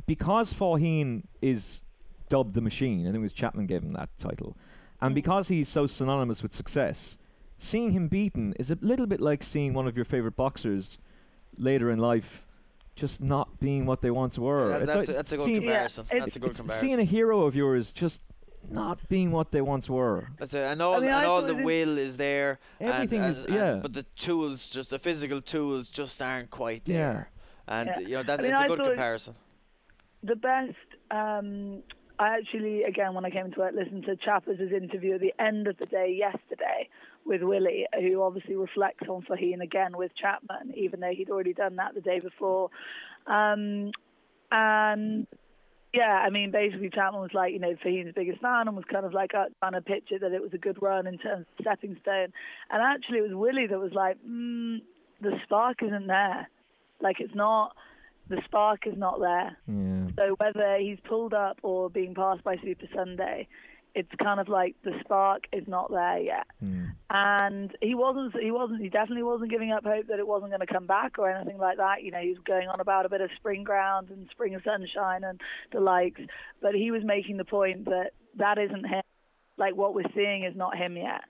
because 0.06 0.52
Faugheen 0.52 1.24
is 1.42 1.82
dubbed 2.28 2.54
the 2.54 2.60
machine. 2.60 3.00
I 3.02 3.04
think 3.10 3.16
it 3.16 3.20
was 3.20 3.32
Chapman 3.32 3.66
gave 3.66 3.82
him 3.82 3.92
that 3.94 4.10
title, 4.18 4.56
and 5.00 5.14
because 5.14 5.48
he's 5.48 5.68
so 5.68 5.86
synonymous 5.86 6.42
with 6.42 6.54
success, 6.54 7.16
seeing 7.58 7.92
him 7.92 8.08
beaten 8.08 8.54
is 8.58 8.70
a 8.70 8.78
little 8.80 9.06
bit 9.06 9.20
like 9.20 9.42
seeing 9.42 9.74
one 9.74 9.86
of 9.88 9.96
your 9.96 10.04
favorite 10.04 10.36
boxers 10.36 10.98
later 11.56 11.90
in 11.90 11.98
life 11.98 12.46
just 12.94 13.20
not 13.20 13.60
being 13.60 13.86
what 13.86 14.00
they 14.02 14.10
once 14.10 14.38
were. 14.38 14.70
Yeah, 14.70 14.76
It's 14.78 14.86
that's, 14.86 14.96
like 14.96 15.08
a, 15.08 15.12
that's 15.12 15.32
a 15.32 15.36
good 15.36 15.44
seeing, 15.44 15.60
comparison. 15.62 16.04
Yeah, 16.12 16.18
that's 16.20 16.36
a 16.36 16.38
good 16.40 16.50
it's 16.50 16.58
comparison. 16.60 16.88
seeing 16.88 17.00
a 17.00 17.04
hero 17.04 17.42
of 17.42 17.54
yours 17.54 17.92
just 17.92 18.22
not 18.70 19.08
being 19.08 19.30
what 19.30 19.52
they 19.52 19.60
once 19.60 19.88
were. 19.88 20.28
That's 20.36 20.52
it. 20.52 20.58
And 20.64 20.82
all, 20.82 20.96
mean, 21.00 21.04
and 21.06 21.14
I 21.14 21.24
all 21.24 21.42
the 21.42 21.54
will 21.54 21.96
is 21.96 22.16
there. 22.16 22.58
Everything 22.80 23.22
and, 23.22 23.36
is- 23.36 23.44
and- 23.44 23.54
yeah. 23.54 23.74
But 23.80 23.92
the 23.92 24.02
tools, 24.16 24.68
just 24.68 24.90
the 24.90 24.98
physical 24.98 25.40
tools, 25.40 25.86
just 25.88 26.20
aren't 26.20 26.50
quite 26.50 26.84
there. 26.84 27.30
Yeah. 27.68 27.80
And 27.80 27.88
Yeah. 27.88 28.00
you 28.00 28.14
know 28.16 28.22
that 28.24 28.40
I 28.40 28.42
mean, 28.42 28.50
it's 28.52 28.60
a 28.60 28.64
I 28.64 28.68
good 28.68 28.80
comparison. 28.80 29.34
the 30.24 30.34
best 30.36 30.74
um, 31.12 31.82
I 32.18 32.36
actually, 32.36 32.82
again, 32.82 33.14
when 33.14 33.24
I 33.24 33.30
came 33.30 33.52
to 33.52 33.62
it, 33.62 33.74
listened 33.74 34.04
to 34.06 34.16
Chappers' 34.16 34.58
interview 34.72 35.14
at 35.14 35.20
the 35.20 35.34
end 35.38 35.68
of 35.68 35.78
the 35.78 35.86
day 35.86 36.16
yesterday 36.18 36.88
with 37.24 37.42
Willie, 37.42 37.86
who 37.94 38.22
obviously 38.22 38.56
reflects 38.56 39.08
on 39.08 39.22
Faugheen 39.22 39.62
again 39.62 39.96
with 39.96 40.10
Chapman, 40.20 40.74
even 40.76 41.00
though 41.00 41.12
he'd 41.12 41.30
already 41.30 41.52
done 41.52 41.76
that 41.76 41.94
the 41.94 42.00
day 42.00 42.18
before. 42.18 42.70
Um, 43.26 43.92
and 44.50 45.26
yeah, 45.94 46.22
I 46.24 46.30
mean, 46.30 46.50
basically 46.50 46.90
Chapman 46.90 47.22
was 47.22 47.34
like, 47.34 47.52
you 47.52 47.60
know, 47.60 47.74
Faugheen's 47.84 48.14
biggest 48.14 48.40
fan 48.40 48.66
and 48.66 48.76
was 48.76 48.84
kind 48.90 49.06
of 49.06 49.12
like 49.14 49.34
uh, 49.34 49.46
trying 49.60 49.72
to 49.72 49.80
pitch 49.80 50.08
it 50.10 50.22
that 50.22 50.32
it 50.32 50.42
was 50.42 50.52
a 50.54 50.58
good 50.58 50.82
run 50.82 51.06
in 51.06 51.18
terms 51.18 51.46
of 51.46 51.64
stepping 51.64 51.96
stone. 52.02 52.32
And 52.70 52.82
actually, 52.82 53.18
it 53.18 53.28
was 53.28 53.34
Willie 53.34 53.68
that 53.68 53.78
was 53.78 53.92
like, 53.92 54.16
mm, 54.26 54.80
the 55.20 55.38
spark 55.44 55.82
isn't 55.82 56.06
there. 56.08 56.48
Like, 57.00 57.20
it's 57.20 57.34
not, 57.34 57.76
the 58.28 58.40
spark 58.44 58.86
is 58.86 58.96
not 58.96 59.20
there. 59.20 59.56
Yeah. 59.66 60.06
So 60.16 60.36
whether 60.38 60.76
he's 60.78 60.98
pulled 61.08 61.34
up 61.34 61.58
or 61.62 61.90
being 61.90 62.14
passed 62.14 62.44
by 62.44 62.56
Super 62.56 62.86
Sunday, 62.94 63.48
it's 63.94 64.10
kind 64.22 64.38
of 64.38 64.48
like 64.48 64.76
the 64.84 64.92
spark 65.00 65.44
is 65.52 65.66
not 65.66 65.90
there 65.90 66.18
yet. 66.18 66.46
Mm. 66.62 66.92
And 67.10 67.76
he 67.80 67.94
wasn't. 67.94 68.40
He 68.40 68.50
wasn't. 68.50 68.82
He 68.82 68.88
definitely 68.88 69.22
wasn't 69.22 69.50
giving 69.50 69.72
up 69.72 69.84
hope 69.84 70.06
that 70.08 70.18
it 70.18 70.26
wasn't 70.26 70.50
going 70.50 70.60
to 70.60 70.72
come 70.72 70.86
back 70.86 71.18
or 71.18 71.30
anything 71.30 71.58
like 71.58 71.78
that. 71.78 72.02
You 72.02 72.10
know, 72.10 72.20
he 72.20 72.28
was 72.28 72.38
going 72.44 72.68
on 72.68 72.80
about 72.80 73.06
a 73.06 73.08
bit 73.08 73.20
of 73.20 73.30
spring 73.36 73.64
ground 73.64 74.10
and 74.10 74.28
spring 74.30 74.56
sunshine 74.64 75.24
and 75.24 75.40
the 75.72 75.80
likes. 75.80 76.20
But 76.60 76.74
he 76.74 76.90
was 76.90 77.02
making 77.04 77.38
the 77.38 77.44
point 77.44 77.86
that 77.86 78.10
that 78.36 78.58
isn't 78.58 78.84
him. 78.84 79.02
Like 79.56 79.74
what 79.74 79.94
we're 79.94 80.12
seeing 80.14 80.44
is 80.44 80.54
not 80.54 80.76
him 80.76 80.96
yet. 80.96 81.22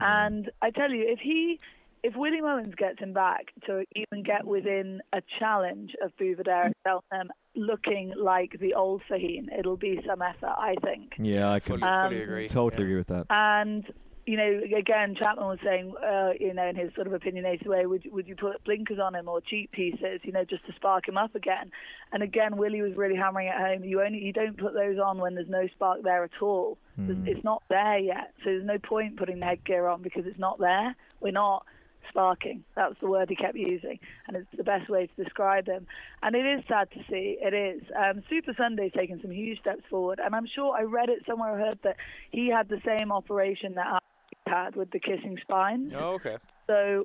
And 0.00 0.50
I 0.62 0.70
tell 0.70 0.90
you, 0.90 1.04
if 1.06 1.18
he 1.20 1.60
if 2.02 2.14
Willie 2.16 2.40
Mullins 2.40 2.74
gets 2.76 2.98
him 3.00 3.12
back 3.12 3.46
to 3.66 3.84
even 3.96 4.22
get 4.22 4.46
within 4.46 5.00
a 5.12 5.22
challenge 5.38 5.92
of 6.02 6.16
Buveur 6.16 6.44
d'Air 6.44 6.64
and 6.66 6.74
Cheltenham 6.86 7.30
looking 7.56 8.12
like 8.16 8.52
the 8.60 8.74
old 8.74 9.02
Faugheen, 9.10 9.46
it'll 9.58 9.76
be 9.76 10.00
some 10.06 10.22
effort, 10.22 10.54
I 10.58 10.74
think. 10.84 11.12
Yeah, 11.18 11.50
I 11.50 11.60
can 11.60 11.78
Fully, 11.78 11.80
fully 11.80 12.16
Um, 12.22 12.22
agree. 12.28 12.48
totally 12.48 12.82
Yeah. 12.82 12.86
agree 12.86 12.96
with 12.98 13.06
that. 13.08 13.26
And 13.30 13.84
you 14.26 14.36
know, 14.36 14.60
again, 14.76 15.14
Chapman 15.14 15.46
was 15.46 15.58
saying, 15.64 15.94
uh, 16.06 16.32
you 16.38 16.52
know, 16.52 16.66
in 16.68 16.76
his 16.76 16.94
sort 16.94 17.06
of 17.06 17.14
opinionated 17.14 17.66
way, 17.66 17.86
would 17.86 18.06
would 18.12 18.28
you 18.28 18.36
put 18.36 18.62
blinkers 18.64 18.98
on 18.98 19.14
him 19.14 19.26
or 19.26 19.40
cheek 19.40 19.70
pieces, 19.72 20.20
you 20.22 20.32
know, 20.32 20.44
just 20.44 20.66
to 20.66 20.72
spark 20.74 21.08
him 21.08 21.16
up 21.16 21.34
again? 21.34 21.70
And 22.12 22.22
again, 22.22 22.58
Willie 22.58 22.82
was 22.82 22.94
really 22.94 23.16
hammering 23.16 23.48
it 23.48 23.54
home. 23.54 23.84
You 23.84 24.02
only 24.02 24.18
you 24.22 24.34
don't 24.34 24.58
put 24.58 24.74
those 24.74 24.98
on 24.98 25.16
when 25.16 25.34
there's 25.34 25.48
no 25.48 25.66
spark 25.68 26.02
there 26.02 26.24
at 26.24 26.42
all. 26.42 26.76
Mm. 27.00 27.26
It's 27.26 27.42
not 27.42 27.62
there 27.70 27.98
yet, 27.98 28.34
so 28.44 28.50
there's 28.50 28.66
no 28.66 28.76
point 28.78 29.16
putting 29.16 29.40
the 29.40 29.46
headgear 29.46 29.86
on 29.86 30.02
because 30.02 30.26
it's 30.26 30.38
not 30.38 30.58
there. 30.58 30.94
We're 31.22 31.32
not 31.32 31.64
sparking. 32.08 32.64
That 32.76 32.88
was 32.88 32.96
the 33.00 33.08
word 33.08 33.28
he 33.28 33.36
kept 33.36 33.56
using, 33.56 33.98
and 34.26 34.36
it's 34.36 34.48
the 34.56 34.64
best 34.64 34.88
way 34.88 35.06
to 35.06 35.24
describe 35.24 35.66
him. 35.66 35.86
And 36.22 36.34
it 36.34 36.46
is 36.46 36.64
sad 36.68 36.90
to 36.92 37.00
see. 37.10 37.38
It 37.40 37.54
is. 37.54 37.82
Um, 37.96 38.22
Super 38.28 38.54
Sunday's 38.56 38.92
taken 38.92 39.20
some 39.20 39.30
huge 39.30 39.60
steps 39.60 39.82
forward, 39.90 40.20
and 40.22 40.34
I'm 40.34 40.46
sure 40.52 40.76
I 40.76 40.82
read 40.82 41.08
it 41.08 41.24
somewhere. 41.26 41.54
I 41.54 41.68
heard 41.68 41.78
that 41.84 41.96
he 42.30 42.48
had 42.48 42.68
the 42.68 42.80
same 42.84 43.12
operation 43.12 43.74
that 43.74 43.86
I 43.86 43.98
had 44.46 44.76
with 44.76 44.90
the 44.90 45.00
kissing 45.00 45.38
spine. 45.42 45.92
Oh, 45.94 46.14
okay. 46.14 46.36
So 46.66 47.04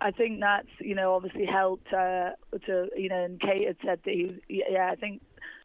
I 0.00 0.10
think 0.10 0.40
that's 0.40 0.68
you 0.80 0.94
know 0.94 1.14
obviously 1.14 1.46
helped 1.46 1.92
uh, 1.92 2.30
to 2.66 2.88
you 2.96 3.08
know 3.08 3.24
and 3.24 3.40
Kate 3.40 3.66
had 3.66 3.76
said 3.84 4.00
that 4.04 4.12
he 4.12 4.40
yeah 4.48 4.90
I 4.90 4.96
think 4.96 5.22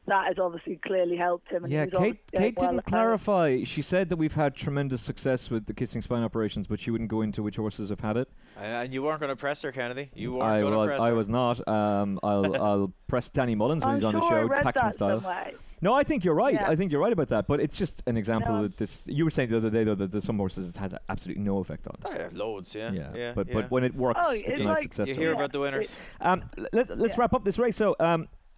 that 0.09 0.27
has 0.27 0.37
obviously 0.39 0.75
clearly 0.77 1.15
helped 1.15 1.49
him. 1.51 1.63
And 1.63 1.73
Yeah, 1.73 1.85
Kate. 1.85 2.19
Kate 2.31 2.55
well 2.57 2.67
didn't 2.71 2.79
at 2.79 2.89
home. 2.89 2.99
clarify. 2.99 3.63
She 3.63 3.81
said 3.81 4.09
that 4.09 4.17
we've 4.17 4.33
had 4.33 4.55
tremendous 4.55 5.01
success 5.01 5.49
with 5.49 5.65
the 5.65 5.73
kissing 5.73 6.01
spine 6.01 6.23
operations, 6.23 6.67
but 6.67 6.79
she 6.79 6.91
wouldn't 6.91 7.09
go 7.09 7.21
into 7.21 7.41
which 7.43 7.55
horses 7.57 7.89
have 7.89 8.01
had 8.01 8.17
it. 8.17 8.29
And, 8.57 8.85
and 8.85 8.93
you 8.93 9.03
weren't 9.03 9.19
going 9.19 9.29
to 9.29 9.35
press 9.35 9.61
her, 9.61 9.71
Kennedy. 9.71 10.09
You 10.13 10.33
weren't 10.33 10.43
I 10.43 10.61
going 10.61 10.73
to 10.73 10.77
was. 10.77 10.87
press 10.87 11.01
I 11.01 11.07
her. 11.09 11.15
was 11.15 11.29
not. 11.29 11.67
Um, 11.67 12.19
I'll. 12.23 12.55
I'll 12.63 12.93
press 13.07 13.29
Danny 13.29 13.55
Mullins 13.55 13.83
when 13.83 13.89
I'm 13.91 13.95
he's 13.97 14.03
on 14.03 14.13
sure 14.13 14.21
the 14.21 14.27
show, 14.27 14.43
read 14.43 14.63
Paxman 14.65 14.93
style. 14.93 15.21
somewhere. 15.21 15.51
No, 15.81 15.93
I 15.93 16.03
think 16.03 16.25
you're 16.25 16.35
right. 16.35 16.53
Yeah. 16.53 16.69
I 16.69 16.75
think 16.75 16.91
you're 16.91 16.99
right 16.99 17.13
about 17.13 17.29
that. 17.29 17.47
But 17.47 17.61
it's 17.61 17.77
just 17.77 18.03
an 18.05 18.17
example 18.17 18.53
No. 18.53 18.61
that 18.63 18.77
this. 18.77 19.01
You 19.05 19.23
were 19.23 19.31
saying 19.31 19.49
the 19.49 19.57
other 19.57 19.69
day 19.69 19.85
though 19.85 19.95
that 19.95 20.11
there's 20.11 20.25
some 20.25 20.37
horses 20.37 20.67
it 20.69 20.75
has 20.77 20.93
absolutely 21.07 21.41
no 21.43 21.59
effect 21.59 21.87
on. 21.87 21.95
Oh, 22.03 22.11
yeah, 22.13 22.27
loads, 22.33 22.75
yeah. 22.75 22.91
Yeah, 22.91 23.09
yeah 23.15 23.33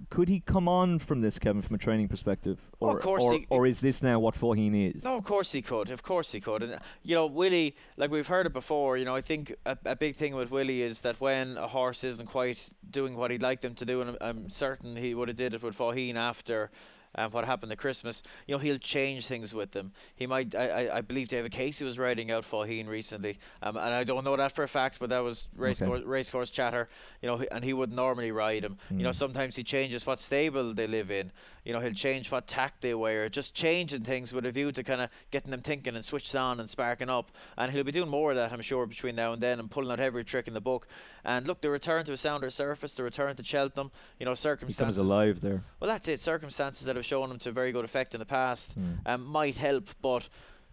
Could 0.10 0.30
he 0.30 0.40
come 0.40 0.68
on 0.70 0.98
from 1.00 1.20
this, 1.22 1.38
Kevin, 1.38 1.62
from 1.62 1.76
a 1.76 1.78
training 1.78 2.08
perspective, 2.08 2.58
Oh, 2.82 2.88
or 2.88 2.98
of 2.98 3.04
course 3.04 3.22
or, 3.24 3.34
he- 3.34 3.48
or 3.50 3.68
is 3.68 3.82
this 3.82 4.02
now 4.02 4.18
what 4.20 4.34
Faugheen 4.34 4.96
is? 4.96 5.04
No, 5.04 5.18
of 5.18 5.26
course 5.26 5.52
he 5.52 5.62
could. 5.62 5.92
Of 5.92 6.04
course 6.04 6.32
he 6.32 6.40
could. 6.40 6.64
And 6.64 6.80
you 7.04 7.16
know, 7.16 7.26
Willie, 7.28 7.76
like 7.98 8.10
we've 8.10 8.26
heard 8.26 8.46
it 8.46 8.54
before. 8.54 8.96
You 8.98 9.04
know, 9.06 9.14
I 9.14 9.22
think 9.22 9.54
a, 9.66 9.78
a 9.86 9.96
big 9.98 10.16
thing 10.16 10.36
with 10.36 10.52
Willie 10.52 10.82
is 10.84 11.02
that 11.02 11.20
when 11.20 11.58
a 11.58 11.68
horse 11.68 12.06
isn't 12.06 12.28
quite 12.28 12.70
doing 12.90 13.16
what 13.16 13.30
he'd 13.30 13.42
like 13.42 13.60
them 13.62 13.76
to 13.76 13.86
do, 13.86 14.02
and 14.02 14.10
I'm, 14.12 14.18
I'm 14.22 14.50
certain 14.50 14.96
he 14.96 15.14
would 15.14 15.28
have 15.28 15.38
did 15.38 15.54
it 15.54 15.62
with 15.62 15.78
Faugheen 15.78 16.16
after. 16.16 16.72
Um, 17.16 17.32
what 17.32 17.44
happened 17.44 17.72
at 17.72 17.80
Christmas? 17.80 18.22
You 18.46 18.54
know 18.56 18.60
he'll 18.60 18.78
change 18.78 19.26
things 19.26 19.54
with 19.54 19.72
them. 19.72 19.92
He 20.16 20.28
might. 20.28 20.54
I, 20.54 20.68
I, 20.88 20.98
I 20.98 21.02
believe 21.02 21.28
David 21.28 21.52
Casey 21.52 21.84
was 21.84 21.98
riding 21.98 22.30
out 22.32 22.44
Faugheen 22.44 22.88
recently, 22.88 23.40
um, 23.64 23.78
and 23.78 23.94
I 23.94 24.04
don't 24.04 24.24
know 24.24 24.36
that 24.38 24.52
for 24.52 24.64
a 24.64 24.68
fact, 24.68 24.98
but 25.00 25.10
that 25.10 25.20
was 25.24 25.48
race 25.56 25.82
Okay. 25.82 25.90
course, 25.90 26.04
race 26.04 26.30
course 26.32 26.50
chatter. 26.52 26.88
You 27.22 27.28
know, 27.30 27.44
and 27.52 27.64
he 27.64 27.74
would 27.74 27.92
normally 27.92 28.32
ride 28.32 28.64
him. 28.64 28.78
You 28.92 29.04
know, 29.04 29.10
Mm. 29.10 29.16
sometimes 29.16 29.56
he 29.56 29.64
changes 29.64 30.06
what 30.06 30.20
stable 30.20 30.74
they 30.74 30.86
live 30.88 31.10
in. 31.10 31.32
You 31.66 31.74
know, 31.74 31.80
he'll 31.80 31.94
change 31.94 32.32
what 32.32 32.48
tack 32.48 32.80
they 32.80 32.94
wear. 32.94 33.28
Just 33.28 33.54
changing 33.54 34.04
things 34.04 34.32
with 34.34 34.46
a 34.46 34.52
view 34.52 34.72
to 34.72 34.84
kind 34.84 35.02
of 35.02 35.10
getting 35.32 35.52
them 35.52 35.62
thinking 35.62 35.96
and 35.96 36.06
switched 36.06 36.34
on 36.36 36.60
and 36.60 36.70
sparking 36.70 37.10
up. 37.10 37.32
And 37.58 37.72
he'll 37.72 37.84
be 37.84 37.92
doing 37.92 38.10
more 38.10 38.32
of 38.32 38.38
that, 38.38 38.52
I'm 38.54 38.62
sure, 38.62 38.86
between 38.86 39.16
now 39.16 39.34
and 39.34 39.42
then 39.42 39.60
and 39.60 39.70
pulling 39.70 39.92
out 39.92 40.00
every 40.00 40.24
trick 40.24 40.48
in 40.48 40.54
the 40.54 40.62
book. 40.62 40.88
And 41.26 41.48
look, 41.48 41.62
the 41.62 41.70
return 41.70 42.06
to 42.06 42.14
a 42.14 42.18
sounder 42.18 42.50
surface, 42.50 42.94
the 42.94 43.04
return 43.04 43.36
to 43.36 43.44
Cheltenham, 43.44 43.92
you 44.20 44.26
know, 44.26 44.34
circumstances. 44.36 44.96
he 44.96 45.00
comes 45.02 45.12
alive 45.12 45.42
there. 45.42 45.62
Well, 45.80 45.90
that's 45.90 46.08
it. 46.08 46.22
Circumstances 46.22 46.86
that 46.86 46.96
have 47.00 47.06
shown 47.06 47.32
him 47.32 47.40
to 47.40 47.52
very 47.52 47.72
good 47.72 47.86
effect 47.86 48.14
in 48.14 48.20
the 48.20 48.26
past 48.26 48.78
Mm. 48.80 49.00
um, 49.06 49.26
might 49.26 49.58
help, 49.58 49.90
but 50.02 50.30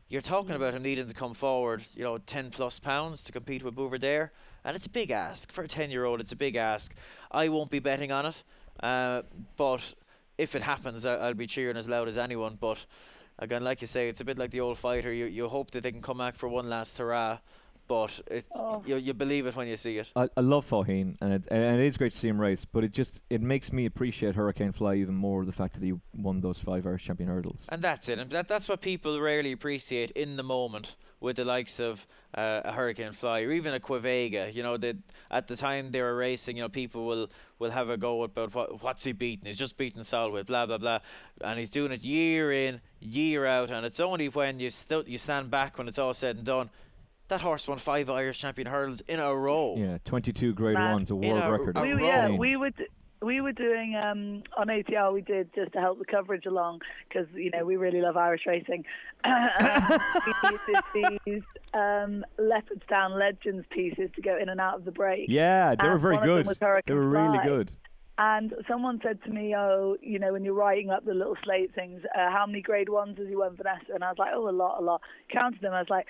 you're 0.09 0.22
talking 0.22 0.55
about 0.55 0.74
him 0.74 0.83
needing 0.83 1.09
to 1.09 1.14
come 1.14 1.35
forward, 1.35 1.83
you 1.95 2.05
know, 2.05 2.18
10 2.18 2.51
plus 2.51 2.79
pounds 2.79 3.24
to 3.24 3.33
compete 3.33 3.62
with 3.64 3.74
Buveur 3.74 3.99
d'Air, 3.99 4.31
and 4.64 4.77
it's 4.77 4.87
a 4.87 4.91
big 4.91 5.11
ask 5.11 5.51
for 5.51 5.64
a 5.64 5.68
10 5.68 5.91
year 5.91 6.05
old. 6.05 6.20
It's 6.20 6.33
a 6.33 6.37
big 6.37 6.57
ask. 6.57 6.95
I 7.31 7.49
won't 7.49 7.70
be 7.70 7.81
betting 7.81 8.12
on 8.12 8.27
it, 8.27 8.43
uh, 8.81 9.22
but 9.57 9.95
if 10.39 10.55
it 10.55 10.62
happens, 10.62 11.05
I, 11.07 11.16
I'll 11.16 11.35
be 11.35 11.47
cheering 11.47 11.77
as 11.77 11.89
loud 11.89 12.09
as 12.09 12.18
anyone. 12.18 12.57
But 12.61 12.85
again, 13.39 13.64
like 13.64 13.81
you 13.81 13.87
say, 13.87 14.09
it's 14.09 14.20
a 14.20 14.24
bit 14.24 14.39
like 14.39 14.51
the 14.51 14.61
old 14.61 14.79
fighter. 14.79 15.12
You 15.12 15.27
you 15.27 15.49
hope 15.49 15.70
that 15.72 15.83
they 15.83 15.93
can 15.93 16.03
come 16.03 16.18
back 16.18 16.37
for 16.37 16.49
one 16.49 16.68
last 16.68 16.99
hurrah, 16.99 17.39
but 17.89 18.20
it 18.30 18.45
Oh. 18.55 18.82
you 18.87 18.97
you 18.97 19.14
believe 19.14 19.47
it 19.47 19.57
when 19.57 19.68
you 19.68 19.76
see 19.76 19.99
it. 19.99 20.12
I, 20.16 20.28
I 20.37 20.41
love 20.41 20.68
Faugheen, 20.68 21.16
and 21.20 21.32
it, 21.32 21.43
and 21.51 21.80
it 21.80 21.87
is 21.87 21.97
great 21.97 22.12
to 22.12 22.18
see 22.18 22.28
him 22.28 22.41
race. 22.41 22.64
But 22.64 22.84
it 22.84 22.93
just 22.93 23.22
it 23.30 23.41
makes 23.43 23.72
me 23.72 23.87
appreciate 23.87 24.34
Hurricane 24.34 24.72
Fly 24.72 24.97
even 24.97 25.14
more. 25.14 25.45
The 25.45 25.53
fact 25.53 25.74
that 25.74 25.82
he 25.82 25.95
won 26.14 26.41
those 26.41 26.59
five 26.59 26.87
Irish 26.87 27.05
Champion 27.05 27.28
hurdles. 27.28 27.66
And 27.68 27.82
that's 27.82 28.09
it. 28.09 28.18
And 28.18 28.30
that, 28.30 28.49
that's 28.49 28.68
what 28.68 28.80
people 28.80 29.20
rarely 29.20 29.53
appreciate 29.53 30.11
in 30.12 30.37
the 30.37 30.43
moment 30.43 30.97
with 31.20 31.37
the 31.37 31.45
likes 31.45 31.80
of 31.80 32.07
uh, 32.34 32.61
a 32.64 32.72
Hurricane 32.72 33.12
Fly 33.12 33.43
or 33.43 33.53
even 33.53 33.74
a 33.74 33.80
Quevega. 33.80 34.53
You 34.53 34.62
know, 34.62 34.76
that 34.76 34.97
at 35.30 35.47
the 35.47 35.57
time 35.57 35.91
they 35.91 36.03
were 36.03 36.16
racing, 36.16 36.57
you 36.57 36.62
know, 36.62 36.68
people 36.68 37.07
will, 37.07 37.30
will 37.59 37.70
have 37.70 37.89
a 37.89 37.97
go 37.97 38.22
about 38.22 38.55
what 38.55 38.82
what's 38.82 39.05
he 39.05 39.12
beating. 39.12 39.47
He's 39.47 39.57
just 39.57 39.76
beating 39.76 40.03
Solwhit, 40.03 40.47
blah 40.47 40.66
blah 40.66 40.78
blah, 40.78 40.99
and 41.43 41.59
he's 41.59 41.70
doing 41.70 41.93
it 41.93 42.03
year 42.03 42.53
in, 42.53 42.80
year 43.01 43.47
out. 43.47 43.70
And 43.70 43.87
it's 43.87 44.01
only 44.01 44.28
when 44.28 44.61
you 44.61 44.70
still 44.70 45.05
you 45.07 45.18
stand 45.18 45.51
back 45.51 45.78
when 45.78 45.89
it's 45.89 45.99
all 45.99 46.14
said 46.14 46.37
and 46.37 46.45
done. 46.45 46.70
That 47.29 47.41
horse 47.41 47.66
won 47.66 47.79
five 47.79 48.09
Irish 48.09 48.39
Champion 48.39 48.68
hurdles 48.68 49.01
in 49.03 49.18
a 49.18 49.35
row. 49.35 49.74
Yeah, 49.77 49.99
22 50.05 50.55
Grade 50.55 50.74
Man. 50.74 50.93
Ones, 50.93 51.11
a 51.11 51.16
world 51.16 51.43
a- 51.43 51.51
record. 51.51 51.79
we, 51.81 52.05
yeah, 52.07 52.29
we 52.31 52.57
would. 52.57 52.74
We 53.22 53.41
were 53.41 53.53
doing 53.53 53.97
um, 53.97 54.43
on 54.59 54.68
ATR. 54.68 55.12
We 55.12 55.22
did 55.22 55.53
just 55.55 55.72
to 55.72 55.81
help 55.81 55.99
the 55.99 56.05
coverage 56.05 56.45
along 56.47 56.83
because 57.09 57.27
you 57.35 57.51
know 57.51 57.64
we 57.64 57.77
really 57.77 58.01
love 58.01 58.16
Irish 58.16 58.43
racing. 58.47 58.85
we 59.24 60.59
did 60.95 61.18
these 61.27 61.43
um, 61.74 62.24
Leopardstown 62.39 63.18
Legends 63.18 63.66
pieces 63.70 64.11
to 64.14 64.22
go 64.22 64.37
in 64.41 64.49
and 64.49 64.61
out 64.61 64.77
of 64.77 64.85
the 64.85 64.93
break. 64.93 65.27
yeah, 65.29 65.74
they 65.81 65.89
were 65.89 65.99
very 65.99 66.16
one 66.16 66.29
of 66.29 66.45
them 66.45 66.55
good. 66.55 66.83
They 66.87 66.95
were 66.95 67.09
really 67.09 67.39
Fly. 67.39 67.45
good. 67.47 67.72
And 68.18 68.55
someone 68.68 69.01
said 69.03 69.22
to 69.24 69.31
me, 69.31 69.55
"Oh, 69.57 69.97
you 70.01 70.18
know, 70.18 70.33
when 70.33 70.45
you're 70.45 70.55
writing 70.55 70.91
up 70.91 71.05
the 71.05 71.14
little 71.14 71.37
slate 71.43 71.74
things, 71.74 72.03
uh, 72.14 72.31
how 72.31 72.45
many 72.47 72.62
grade 72.62 72.89
ones 72.89 73.18
has 73.18 73.29
he 73.29 73.35
won, 73.35 73.57
Vanessa?" 73.57 73.93
And 73.95 74.05
I 74.05 74.09
was 74.11 74.18
like, 74.18 74.31
"Oh, 74.35 74.49
a 74.49 74.53
lot, 74.53 74.79
a 74.81 74.85
lot." 74.85 75.01
Counted 75.33 75.62
them. 75.62 75.72
I 75.72 75.81
was 75.81 75.91
like, 75.91 76.07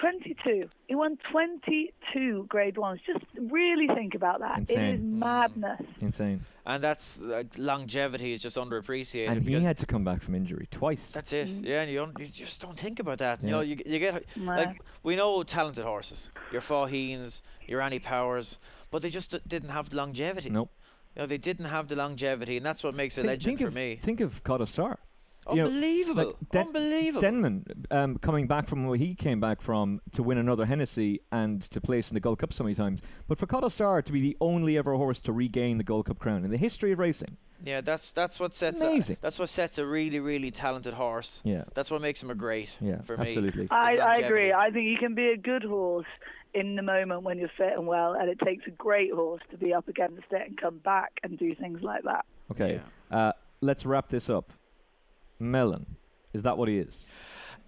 "22." 0.00 0.68
He 0.86 0.94
won 0.94 1.18
22 1.30 2.46
grade 2.48 2.76
ones. 2.78 3.00
Just 3.06 3.24
really 3.38 3.86
think 3.94 4.14
about 4.14 4.40
that. 4.40 4.60
It 4.60 4.70
is 4.70 4.76
Insane. 4.76 5.18
madness. 5.18 5.82
Insane. 6.00 6.40
And 6.66 6.82
that's 6.84 7.20
like, 7.20 7.46
longevity 7.56 8.34
is 8.34 8.40
just 8.40 8.56
underappreciated. 8.56 9.28
And 9.30 9.42
he 9.48 9.54
had 9.60 9.78
to 9.78 9.86
come 9.86 10.04
back 10.04 10.22
from 10.22 10.34
injury 10.34 10.68
twice. 10.70 11.10
That's 11.12 11.32
it. 11.32 11.48
Mm-hmm. 11.48 11.64
Yeah, 11.64 11.82
and 11.82 11.90
you 11.90 12.12
you 12.18 12.26
just 12.26 12.60
don't 12.60 12.78
think 12.78 13.00
about 13.00 13.18
that. 13.18 13.42
You 13.42 13.50
know, 13.50 13.60
you 13.60 13.76
you 13.86 13.98
get 13.98 14.24
No. 14.36 14.54
like 14.54 14.80
we 15.02 15.16
know 15.16 15.42
talented 15.42 15.84
horses. 15.84 16.30
Your 16.52 16.60
Faugheens, 16.62 17.42
your 17.66 17.80
Annie 17.80 17.98
Powers, 18.00 18.58
but 18.90 19.02
they 19.02 19.10
just 19.10 19.30
d- 19.30 19.40
didn't 19.46 19.70
have 19.70 19.88
the 19.90 19.96
longevity. 19.96 20.50
Nope. 20.50 20.70
You 21.16 21.22
know, 21.22 21.26
they 21.26 21.38
didn't 21.38 21.64
have 21.66 21.88
the 21.88 21.96
longevity, 21.96 22.56
and 22.58 22.64
that's 22.66 22.84
what 22.84 22.94
makes 22.94 23.16
a 23.18 23.22
Think- 23.22 23.28
legend 23.28 23.44
think 23.58 23.60
for 23.60 23.68
of, 23.68 23.74
me. 23.74 23.98
Think 24.02 24.20
of 24.20 24.42
Kauto 24.44 24.66
Star. 25.48 25.56
you 25.56 25.62
know, 25.62 25.68
Unbelievable. 25.68 26.24
like 26.26 26.50
Den- 26.50 26.66
Unbelievable. 26.66 27.20
Denman 27.20 27.64
um, 27.90 28.18
coming 28.18 28.46
back 28.46 28.68
from 28.68 28.86
where 28.86 28.98
he 28.98 29.14
came 29.14 29.40
back 29.40 29.60
from 29.60 30.00
to 30.12 30.22
win 30.22 30.38
another 30.38 30.66
Hennessy 30.66 31.20
and 31.32 31.62
to 31.70 31.80
place 31.80 32.10
in 32.10 32.14
the 32.14 32.20
Gold 32.20 32.38
Cup 32.38 32.52
so 32.52 32.64
many 32.64 32.74
times. 32.74 33.00
But 33.26 33.38
for 33.38 33.46
Kauto 33.46 33.70
Star 33.70 34.02
to 34.02 34.12
be 34.12 34.20
the 34.20 34.36
only 34.40 34.76
ever 34.78 34.94
horse 34.94 35.20
to 35.20 35.32
regain 35.32 35.78
the 35.78 35.84
Gold 35.84 36.06
Cup 36.06 36.18
crown 36.18 36.44
in 36.44 36.50
the 36.50 36.56
history 36.56 36.92
of 36.92 36.98
racing, 36.98 37.36
yeah, 37.64 37.80
that's 37.80 38.12
that's 38.12 38.38
what 38.38 38.54
sets 38.54 38.80
Amazing. 38.80 39.16
A, 39.16 39.20
that's 39.20 39.38
what 39.38 39.48
sets 39.48 39.78
a 39.78 39.86
really 39.86 40.20
really 40.20 40.50
talented 40.50 40.94
horse. 40.94 41.42
yeah, 41.44 41.64
That's 41.74 41.90
what 41.90 42.00
makes 42.00 42.22
him 42.22 42.30
a 42.30 42.34
great. 42.34 42.70
yeah, 42.80 43.00
for 43.02 43.16
me. 43.16 43.26
absolutely. 43.26 43.68
I, 43.70 43.96
I 43.96 44.14
agree. 44.16 44.52
I 44.52 44.70
think 44.70 44.86
you 44.86 44.96
can 44.98 45.14
be 45.14 45.28
a 45.30 45.36
good 45.36 45.64
horse 45.64 46.06
in 46.54 46.76
the 46.76 46.82
moment 46.82 47.24
when 47.24 47.38
you're 47.38 47.50
fit 47.58 47.72
and 47.74 47.86
well, 47.86 48.14
and 48.14 48.28
it 48.30 48.38
takes 48.40 48.66
a 48.66 48.70
great 48.70 49.12
horse 49.12 49.42
to 49.50 49.58
be 49.58 49.74
up 49.74 49.86
against 49.88 50.22
it 50.30 50.48
and 50.48 50.56
come 50.56 50.78
back 50.78 51.12
and 51.22 51.38
do 51.38 51.54
things 51.56 51.82
like 51.82 52.04
that. 52.04 52.24
Okay, 52.52 52.80
uh, 53.10 53.32
let's 53.60 53.84
wrap 53.84 54.08
this 54.08 54.30
up. 54.30 54.52
Melon, 55.38 55.96
is 56.32 56.42
that 56.42 56.58
what 56.58 56.68
he 56.68 56.78
is? 56.78 57.06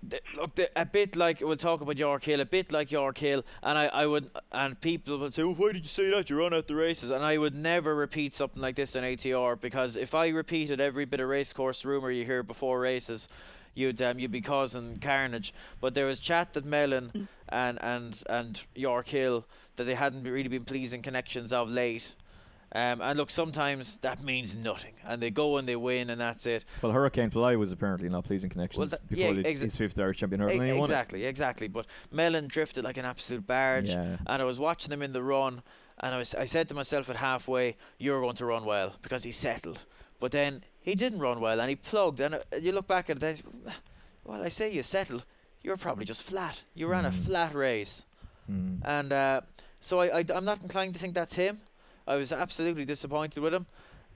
Th- 0.08 0.22
Look, 0.34 0.54
the, 0.54 0.70
a 0.80 0.86
bit 0.86 1.14
like 1.14 1.40
we'll 1.40 1.56
talk 1.56 1.82
about 1.82 1.98
York 1.98 2.24
Hill, 2.24 2.40
a 2.40 2.46
bit 2.46 2.72
like 2.72 2.90
York 2.90 3.18
Hill, 3.18 3.44
and 3.62 3.76
I, 3.78 3.86
I 3.86 4.06
would, 4.06 4.30
and 4.50 4.80
people 4.80 5.18
would 5.18 5.34
say, 5.34 5.42
oh, 5.42 5.52
"Why 5.52 5.72
did 5.72 5.82
you 5.82 5.88
say 5.88 6.10
that? 6.10 6.30
You 6.30 6.38
run 6.38 6.54
out 6.54 6.68
the 6.68 6.74
races." 6.74 7.10
And 7.10 7.22
I 7.22 7.36
would 7.36 7.54
never 7.54 7.94
repeat 7.94 8.34
something 8.34 8.62
like 8.62 8.76
this 8.76 8.96
in 8.96 9.04
ATR 9.04 9.60
because 9.60 9.96
if 9.96 10.14
I 10.14 10.28
repeated 10.28 10.80
every 10.80 11.04
bit 11.04 11.20
of 11.20 11.28
racecourse 11.28 11.84
rumor 11.84 12.10
you 12.10 12.24
hear 12.24 12.42
before 12.42 12.80
races, 12.80 13.28
you'd 13.74 14.00
um, 14.00 14.18
you'd 14.18 14.32
be 14.32 14.40
causing 14.40 14.96
carnage. 14.98 15.52
But 15.80 15.94
there 15.94 16.06
was 16.06 16.18
chat 16.18 16.54
that 16.54 16.64
Melon 16.64 17.28
and 17.50 17.78
and 17.82 18.22
and 18.28 18.62
York 18.74 19.08
Hill 19.08 19.46
that 19.76 19.84
they 19.84 19.94
hadn't 19.94 20.24
really 20.24 20.48
been 20.48 20.64
pleasing 20.64 21.02
connections 21.02 21.52
of 21.52 21.68
late. 21.68 22.14
Um, 22.72 23.00
and 23.00 23.18
look, 23.18 23.30
sometimes 23.30 23.96
that 23.98 24.22
means 24.22 24.54
nothing, 24.54 24.94
and 25.04 25.20
they 25.20 25.30
go 25.30 25.56
and 25.56 25.68
they 25.68 25.74
win, 25.74 26.08
and 26.08 26.20
that's 26.20 26.46
it. 26.46 26.64
Well, 26.82 26.92
Hurricane 26.92 27.30
Fly 27.30 27.56
was 27.56 27.72
apparently 27.72 28.08
not 28.08 28.24
pleasing 28.24 28.48
connections 28.48 28.92
that- 28.92 29.08
before 29.08 29.34
yeah, 29.34 29.42
exa- 29.42 29.62
his 29.64 29.74
fifth 29.74 29.98
Irish 29.98 30.18
champion. 30.18 30.40
E- 30.42 30.44
and 30.44 30.52
he 30.52 30.72
won 30.72 30.78
it. 30.78 30.84
exactly, 30.84 31.24
exactly. 31.24 31.66
But 31.66 31.86
Melon 32.12 32.46
drifted 32.46 32.84
like 32.84 32.96
an 32.96 33.04
absolute 33.04 33.44
barge, 33.44 33.88
Yeah. 33.88 34.18
and 34.24 34.40
I 34.40 34.44
was 34.44 34.60
watching 34.60 34.92
him 34.92 35.02
in 35.02 35.12
the 35.12 35.22
run, 35.22 35.62
and 35.98 36.14
I 36.14 36.18
was 36.18 36.32
I 36.36 36.44
said 36.44 36.68
to 36.68 36.74
myself 36.74 37.10
at 37.10 37.16
halfway, 37.16 37.76
"You're 37.98 38.20
going 38.20 38.36
to 38.36 38.44
run 38.46 38.64
well 38.64 38.94
because 39.02 39.24
he 39.24 39.32
settled." 39.32 39.80
But 40.20 40.30
then 40.30 40.62
he 40.80 40.94
didn't 40.94 41.18
run 41.18 41.40
well, 41.40 41.60
and 41.60 41.68
he 41.70 41.74
plugged. 41.76 42.20
And 42.20 42.36
uh, 42.36 42.40
you 42.60 42.70
look 42.70 42.86
back 42.86 43.10
at 43.10 43.20
it, 43.20 43.42
well, 44.22 44.42
I 44.44 44.48
say 44.48 44.70
you 44.72 44.84
settled. 44.84 45.24
You're 45.62 45.76
probably 45.76 46.04
just 46.04 46.22
flat. 46.22 46.62
You 46.74 46.86
ran 46.86 47.04
a 47.04 47.10
Mm. 47.10 47.24
flat 47.24 47.52
race, 47.54 48.04
Mm. 48.48 48.78
and 48.84 49.12
uh, 49.12 49.40
so 49.80 49.98
I, 50.00 50.20
I 50.20 50.24
I'm 50.32 50.44
not 50.44 50.62
inclined 50.62 50.92
to 50.94 51.00
think 51.00 51.14
that's 51.14 51.34
him. 51.34 51.60
I 52.10 52.16
was 52.16 52.32
absolutely 52.32 52.84
disappointed 52.84 53.40
with 53.42 53.54
him. 53.54 53.66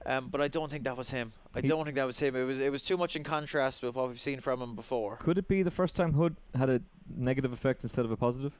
Um, 0.07 0.27
but 0.29 0.39
I 0.39 0.47
don't 0.49 0.69
think 0.69 0.83
that 0.83 0.97
was 0.97 1.09
him. 1.09 1.31
I 1.55 1.61
He- 1.61 1.67
don't 1.67 1.83
think 1.85 1.95
that 1.95 2.05
was 2.05 2.19
him. 2.19 2.35
It 2.35 2.43
was 2.43 2.59
it 2.59 2.71
was 2.71 2.81
too 2.83 2.97
much 2.97 3.15
in 3.15 3.23
contrast 3.23 3.81
with 3.81 3.95
what 3.95 4.07
we've 4.09 4.19
seen 4.19 4.39
from 4.39 4.61
him 4.61 4.75
before. 4.75 5.15
Could 5.17 5.37
it 5.37 5.47
be 5.47 5.63
the 5.63 5.71
first 5.71 5.95
time 5.95 6.13
Hood 6.13 6.35
had 6.53 6.69
a 6.69 6.81
negative 7.15 7.51
effect 7.53 7.81
instead 7.83 8.05
of 8.05 8.11
a 8.11 8.17
positive? 8.17 8.53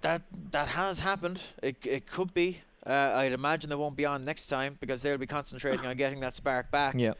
That 0.00 0.22
that 0.52 0.68
has 0.68 1.00
happened. 1.00 1.42
It 1.62 1.76
it 1.86 2.06
could 2.06 2.32
be. 2.34 2.60
Uh, 2.86 3.12
I'd 3.16 3.32
imagine 3.32 3.68
they 3.70 3.76
won't 3.76 3.96
be 3.96 4.06
on 4.06 4.24
next 4.24 4.46
time 4.46 4.76
because 4.80 5.02
they'll 5.02 5.18
be 5.18 5.26
concentrating 5.26 5.84
on 5.86 5.96
getting 5.96 6.20
that 6.20 6.34
spark 6.34 6.70
back. 6.70 6.94
Yeah. 6.96 7.14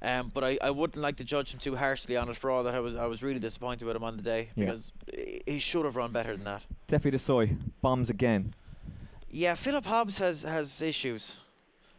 Um, 0.00 0.30
but 0.34 0.42
I, 0.42 0.58
I 0.62 0.70
wouldn't 0.70 1.00
like 1.00 1.16
to 1.16 1.24
judge 1.24 1.52
him 1.54 1.60
too 1.60 1.76
harshly 1.76 2.16
on 2.16 2.28
it 2.28 2.36
for 2.36 2.50
all 2.50 2.64
that 2.64 2.74
I 2.74 2.80
was 2.80 2.94
I 2.96 3.06
was 3.06 3.22
really 3.22 3.40
disappointed 3.40 3.84
with 3.86 3.94
him 3.96 4.04
on 4.04 4.16
the 4.16 4.22
day 4.22 4.48
Yeah. 4.56 4.64
because 4.64 4.92
he- 5.14 5.42
he 5.46 5.58
should 5.58 5.84
have 5.84 5.96
run 5.96 6.12
better 6.12 6.34
than 6.36 6.44
that. 6.44 6.64
Defi 6.88 7.10
du 7.10 7.18
Seuil 7.18 7.56
bombs 7.82 8.08
again. 8.10 8.54
Yeah, 9.32 9.54
Philip 9.54 9.84
Hobbs 9.86 10.18
has 10.18 10.42
has 10.42 10.82
issues. 10.82 11.40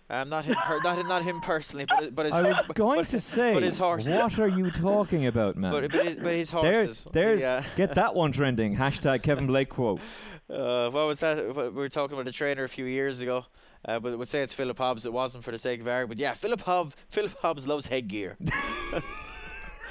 Um, 0.09 0.29
not 0.29 0.45
him, 0.45 0.55
per- 0.65 0.79
not 0.83 1.05
not 1.07 1.23
him 1.23 1.41
personally, 1.41 1.85
but 1.89 2.13
but 2.13 2.25
his 2.25 2.33
I 2.33 2.41
was 2.43 2.63
but, 2.67 2.75
going 2.75 3.01
but, 3.01 3.09
to 3.09 3.19
say, 3.19 3.59
his 3.59 3.79
horses. 3.79 4.13
what 4.13 4.37
are 4.39 4.47
you 4.47 4.69
talking 4.69 5.25
about, 5.25 5.57
man? 5.57 5.71
but, 5.71 5.91
but, 5.91 6.05
his, 6.05 6.15
but 6.17 6.35
his 6.35 6.51
There's, 6.51 6.51
horses. 6.51 7.07
there's, 7.11 7.39
yeah. 7.39 7.63
get 7.75 7.95
that 7.95 8.13
one 8.13 8.31
trending. 8.31 8.75
Hashtag 8.75 9.23
Kevin 9.23 9.47
Blake 9.47 9.69
quote. 9.69 9.99
Uh, 10.49 10.91
what 10.91 11.07
was 11.07 11.19
that? 11.19 11.37
We 11.55 11.69
were 11.69 11.89
talking 11.89 12.15
about 12.15 12.27
a 12.27 12.31
trainer 12.31 12.65
a 12.65 12.69
few 12.69 12.83
years 12.83 13.21
ago. 13.21 13.45
Uh, 13.85 13.97
but 13.99 14.17
would 14.19 14.27
say 14.27 14.41
it's 14.41 14.53
Philip 14.53 14.77
Hobbs. 14.77 15.05
It 15.05 15.13
wasn't 15.13 15.43
for 15.43 15.51
the 15.51 15.57
sake 15.57 15.79
of 15.79 15.87
argument. 15.87 16.09
But 16.09 16.17
yeah, 16.19 16.33
Philip 16.33 16.61
Hobbs. 16.61 16.95
Philip 17.09 17.33
Hobbs 17.41 17.65
loves 17.65 17.87
headgear. 17.87 18.37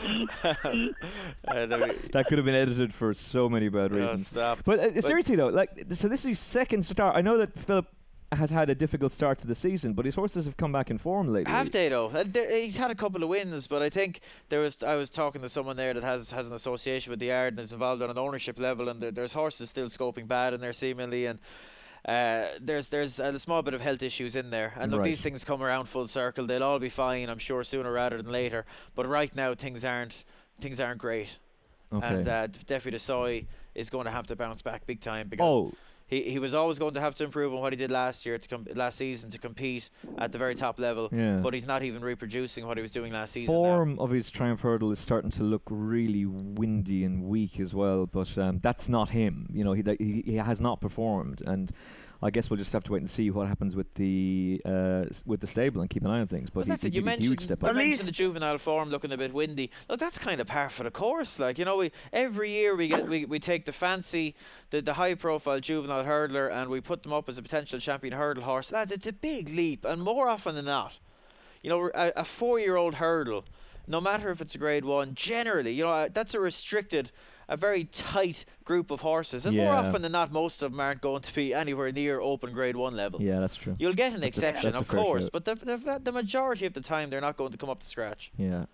That 1.45 2.25
could 2.29 2.39
have 2.39 2.45
been 2.45 2.55
edited 2.55 2.93
for 2.95 3.15
so 3.15 3.49
many 3.49 3.69
bad 3.69 3.93
reasons. 3.93 4.29
stop. 4.29 4.61
But 4.65 4.79
uh, 4.81 5.01
seriously 5.01 5.37
though, 5.37 5.49
like, 5.49 5.71
so 5.95 6.09
this 6.09 6.21
is 6.21 6.27
his 6.27 6.41
second 6.41 6.85
start. 6.85 7.17
I 7.17 7.21
know 7.21 7.39
that 7.39 7.59
Philip 7.59 7.87
has 8.33 8.51
had 8.51 8.71
a 8.71 8.75
difficult 8.75 9.13
start 9.13 9.39
to 9.39 9.47
the 9.47 9.55
season, 9.55 9.93
but 9.93 10.05
his 10.07 10.15
horses 10.15 10.45
have 10.47 10.57
come 10.57 10.73
back 10.73 10.91
in 10.91 10.99
form 10.99 11.29
lately. 11.29 11.53
Have 11.53 11.71
they 11.71 11.89
though? 11.89 12.07
Uh, 12.07 12.25
He's 12.33 12.77
had 12.77 12.91
a 12.91 12.95
couple 12.95 13.23
of 13.23 13.29
wins, 13.29 13.67
but 13.67 13.83
I 13.83 13.91
think 13.91 14.21
there 14.49 14.61
was. 14.61 14.83
I 14.83 14.95
was 14.95 15.11
talking 15.11 15.43
to 15.43 15.49
someone 15.49 15.77
there 15.77 15.93
that 15.95 16.03
has 16.03 16.31
has 16.31 16.47
an 16.47 16.55
association 16.55 17.11
with 17.11 17.21
the 17.21 17.27
yard 17.27 17.55
and 17.55 17.61
is 17.61 17.73
involved 17.73 18.03
on 18.03 18.11
an 18.11 18.19
ownership 18.19 18.59
level, 18.59 18.89
and 18.89 19.01
there, 19.01 19.11
there's 19.11 19.33
horses 19.33 19.69
still 19.69 19.89
scoping 19.89 20.27
bad 20.27 20.55
in 20.55 20.61
there 20.61 20.73
seemingly, 20.73 21.27
and 21.27 21.39
uh, 22.05 22.47
there's 22.61 22.89
there's 22.89 23.21
a 23.21 23.39
small 23.39 23.63
bit 23.63 23.75
of 23.75 23.81
health 23.81 24.03
issues 24.03 24.35
in 24.37 24.51
there. 24.51 24.73
And 24.79 24.91
look, 24.91 25.01
Right. 25.01 25.05
these 25.07 25.21
things 25.21 25.45
come 25.45 25.63
around 25.63 25.87
full 25.87 26.09
circle. 26.09 26.47
They'll 26.47 26.63
all 26.65 26.79
be 26.79 26.89
fine, 26.89 27.29
I'm 27.29 27.39
sure, 27.39 27.63
sooner 27.65 27.93
rather 27.93 28.17
than 28.21 28.31
later. 28.33 28.65
But 28.95 29.07
right 29.07 29.35
now, 29.35 29.55
things 29.55 29.85
aren't 29.85 30.25
things 30.61 30.81
aren't 30.81 30.99
great, 30.99 31.39
Okay. 31.93 32.07
and 32.07 32.29
uh, 32.29 32.47
Defi 32.67 32.91
du 32.91 32.99
Seuil 32.99 33.47
is 33.75 33.91
going 33.91 34.05
to 34.07 34.11
have 34.11 34.27
to 34.29 34.37
bounce 34.37 34.63
back 34.63 34.87
big 34.87 35.01
time 35.01 35.29
because. 35.29 35.47
oh, 35.49 35.73
He, 36.13 36.21
he 36.21 36.39
was 36.39 36.55
always 36.55 36.79
going 36.79 36.93
to 36.93 37.01
have 37.01 37.15
to 37.15 37.25
improve 37.25 37.55
on 37.55 37.61
what 37.61 37.73
he 37.73 37.77
did 37.79 37.91
last 37.91 38.27
year 38.27 38.37
to 38.37 38.47
com- 38.47 38.67
last 38.75 38.99
season 38.99 39.31
to 39.31 39.39
compete 39.39 39.89
at 40.19 40.31
the 40.31 40.37
very 40.37 40.55
top 40.55 40.79
level. 40.79 41.09
yeah. 41.11 41.39
But 41.39 41.55
he's 41.55 41.67
not 41.67 41.83
even 41.83 42.03
reproducing 42.03 42.67
what 42.67 42.77
he 42.77 42.83
was 42.83 42.91
doing 42.91 43.15
last 43.15 43.33
season. 43.33 43.55
now. 43.55 43.61
form 43.63 43.99
of 43.99 44.11
his 44.11 44.29
Triumph 44.29 44.61
Hurdle 44.61 44.93
is 44.93 44.99
starting 44.99 45.31
to 45.31 45.43
look 45.43 45.63
really 45.71 46.27
windy 46.27 47.05
and 47.05 47.25
weak 47.25 47.59
as 47.59 47.73
well. 47.73 48.05
But 48.05 48.37
um, 48.37 48.61
that's 48.63 48.91
not 48.91 49.09
him. 49.09 49.49
You 49.55 49.65
know, 49.65 49.73
he, 49.73 49.83
he 49.99 50.23
he 50.27 50.35
has 50.35 50.61
not 50.61 50.83
performed, 50.83 51.43
and 51.47 51.73
I 52.25 52.31
guess 52.31 52.49
we'll 52.49 52.57
just 52.57 52.73
have 52.73 52.85
to 52.85 52.93
wait 52.93 53.01
and 53.01 53.11
see 53.11 53.31
what 53.31 53.49
happens 53.49 53.75
with 53.75 53.93
the 53.95 54.63
uh, 54.65 55.05
with 55.27 55.41
the 55.41 55.47
stable 55.47 55.81
and 55.81 55.91
keep 55.91 56.05
an 56.05 56.11
eye 56.11 56.21
on 56.21 56.29
things. 56.29 56.51
But 56.51 56.61
Well, 56.61 56.67
that's 56.67 56.83
he 56.83 56.89
it. 56.89 56.95
You 56.95 57.01
did 57.01 57.05
a 57.05 57.07
mentioned, 57.07 57.29
huge 57.29 57.41
step 57.43 57.63
you 57.63 57.69
up. 57.69 57.71
At 57.71 57.77
mentioned 57.77 58.09
the 58.09 58.13
juvenile 58.13 58.59
form 58.59 58.91
looking 58.91 59.11
a 59.11 59.17
bit 59.17 59.35
windy. 59.35 59.71
Look, 59.89 59.99
that's 59.99 60.19
kind 60.19 60.41
of 60.41 60.47
par 60.47 60.69
for 60.69 60.85
the 60.85 60.91
course. 60.93 61.41
Like 61.41 61.59
you 61.59 61.65
know, 61.65 61.79
we 61.79 61.91
every 62.13 62.51
year 62.51 62.77
we 62.77 62.87
get 62.89 63.09
we, 63.09 63.25
we 63.25 63.41
take 63.41 63.65
the 63.65 63.73
fancy, 63.73 64.37
the 64.71 64.81
the 64.81 64.95
high 64.95 65.15
profile 65.15 65.59
juvenile 65.59 66.05
hurdler, 66.05 66.51
and 66.53 66.71
we 66.71 66.81
put 66.81 67.03
them 67.03 67.13
up 67.13 67.29
as 67.29 67.39
a 67.39 67.43
potential 67.43 67.81
champion 67.81 68.15
hurdle 68.15 68.45
horse. 68.45 68.71
Lads, 68.71 68.93
it's 68.93 69.07
a 69.09 69.13
big 69.13 69.49
leap, 69.49 69.85
and 69.85 70.01
more 70.01 70.29
often 70.29 70.55
than 70.55 70.67
not, 70.67 71.01
you 71.63 71.71
know, 71.71 71.91
a, 71.93 72.13
a 72.17 72.25
four 72.25 72.61
year 72.61 72.77
old 72.77 72.95
hurdle, 72.95 73.45
no 73.89 74.01
matter 74.01 74.31
if 74.31 74.41
it's 74.41 74.55
a 74.55 74.59
grade 74.59 74.85
one, 74.85 75.17
generally, 75.17 75.73
you 75.73 75.83
know, 75.83 75.91
uh, 75.91 76.09
that's 76.13 76.35
a 76.35 76.41
restricted. 76.41 77.11
A 77.53 77.57
very 77.57 77.85
tight 77.85 78.45
group 78.65 78.91
of 78.91 79.01
horses, 79.03 79.45
and 79.47 79.57
more 79.57 79.73
often 79.75 80.01
than 80.03 80.13
not, 80.13 80.33
most 80.33 80.63
of 80.63 80.73
them 80.73 80.81
aren't 80.81 81.03
going 81.03 81.21
to 81.23 81.35
be 81.35 81.53
anywhere 81.53 81.93
near 81.93 82.19
open 82.21 82.53
grade 82.55 82.77
one 82.77 82.97
level. 82.97 83.21
Yeah, 83.21 83.41
that's 83.41 83.57
true. 83.57 83.75
You'll 83.79 83.93
get 83.93 84.15
an 84.15 84.21
That's 84.21 84.39
exception, 84.39 84.75
a 84.75 84.79
of 84.79 84.89
course, 84.89 85.25
shout. 85.25 85.33
but 85.33 85.45
the, 85.45 85.55
the 85.57 86.01
the 86.03 86.13
majority 86.13 86.65
of 86.67 86.73
the 86.73 86.81
time 86.81 87.11
they're 87.11 87.21
not 87.21 87.37
going 87.37 87.53
to 87.53 87.59
come 87.59 87.69
up 87.71 87.81
to 87.81 87.87
scratch. 87.87 88.33
Yeah. 88.39 88.65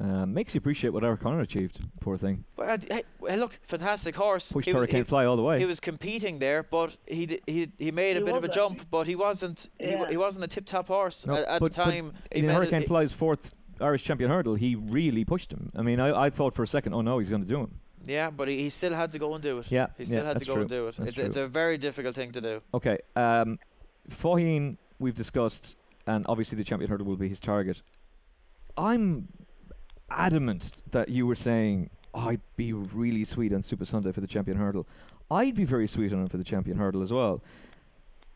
Uh, 0.00 0.24
makes 0.26 0.54
you 0.54 0.58
appreciate 0.58 0.90
what 0.90 1.02
Our 1.02 1.16
Conor 1.16 1.40
achieved. 1.40 1.80
Poor 1.98 2.16
thing. 2.16 2.44
But 2.54 2.68
uh, 2.68 2.94
hey, 2.94 3.02
hey, 3.26 3.36
look, 3.36 3.58
fantastic 3.62 4.14
horse. 4.14 4.52
Pushed 4.52 4.66
he 4.68 4.72
was, 4.72 4.82
Hurricane 4.82 5.02
Fly 5.04 5.24
all 5.24 5.34
the 5.36 5.42
way. 5.42 5.58
he 5.58 5.64
was 5.64 5.80
competing 5.80 6.38
there, 6.38 6.62
but 6.62 6.96
he 7.08 7.26
d- 7.26 7.40
he 7.48 7.72
he 7.78 7.90
made 7.90 8.16
a 8.16 8.20
He 8.20 8.24
bit 8.26 8.36
of 8.36 8.44
a 8.44 8.48
jump, 8.48 8.86
but 8.92 9.08
he 9.08 9.16
wasn't 9.16 9.68
he, 9.80 9.96
wa- 9.96 10.02
Yeah. 10.04 10.10
he 10.10 10.16
wasn't 10.16 10.44
a 10.44 10.48
tip 10.48 10.66
top 10.66 10.86
horse 10.86 11.26
No, 11.26 11.34
at, 11.34 11.40
at 11.48 11.60
but- 11.60 11.72
the 11.72 11.78
but 11.80 11.84
time. 11.90 12.12
he 12.32 12.38
in 12.38 12.48
Hurricane 12.48 12.82
it- 12.82 12.86
Fly's 12.86 13.10
fourth 13.10 13.52
Irish 13.80 14.04
champion 14.04 14.30
hurdle, 14.30 14.54
he 14.54 14.76
really 14.76 15.24
pushed 15.24 15.52
him. 15.52 15.72
I 15.74 15.82
mean, 15.82 15.98
I, 15.98 16.26
I 16.26 16.30
thought 16.30 16.54
for 16.54 16.62
a 16.62 16.68
second, 16.68 16.94
oh 16.94 17.00
no, 17.00 17.18
he's 17.18 17.28
going 17.30 17.42
to 17.42 17.48
do 17.48 17.58
him. 17.60 17.80
Yeah, 18.08 18.30
but 18.30 18.48
he, 18.48 18.58
he 18.58 18.70
still 18.70 18.94
had 18.94 19.12
to 19.12 19.18
go 19.18 19.34
and 19.34 19.42
do 19.42 19.58
it. 19.58 19.70
Yeah, 19.70 19.88
he 19.98 20.06
still 20.06 20.22
yeah, 20.22 20.28
had 20.28 20.38
to 20.38 20.44
go 20.44 20.54
true. 20.54 20.62
and 20.62 20.70
do 20.70 20.88
it. 20.88 20.96
That's 20.96 21.10
It's, 21.10 21.18
it's 21.18 21.36
a 21.36 21.46
very 21.46 21.76
difficult 21.76 22.14
thing 22.14 22.32
to 22.32 22.40
do. 22.40 22.62
Okay, 22.72 22.98
um, 23.14 23.58
Faugheen, 24.10 24.78
we've 24.98 25.14
discussed, 25.14 25.76
and 26.06 26.24
obviously 26.28 26.56
the 26.56 26.64
champion 26.64 26.90
hurdle 26.90 27.06
will 27.06 27.16
be 27.16 27.28
his 27.28 27.40
target. 27.40 27.82
I'm 28.76 29.28
adamant 30.10 30.72
that 30.92 31.10
you 31.10 31.26
were 31.26 31.34
saying 31.34 31.90
I'd 32.14 32.40
be 32.56 32.72
really 32.72 33.24
sweet 33.24 33.52
on 33.52 33.62
Super 33.62 33.84
Sunday 33.84 34.12
for 34.12 34.20
the 34.20 34.26
champion 34.26 34.56
hurdle. 34.56 34.86
I'd 35.30 35.54
be 35.54 35.64
very 35.64 35.88
sweet 35.88 36.12
on 36.12 36.22
him 36.22 36.28
for 36.28 36.38
the 36.38 36.44
champion 36.44 36.78
hurdle 36.78 37.02
as 37.02 37.12
well. 37.12 37.42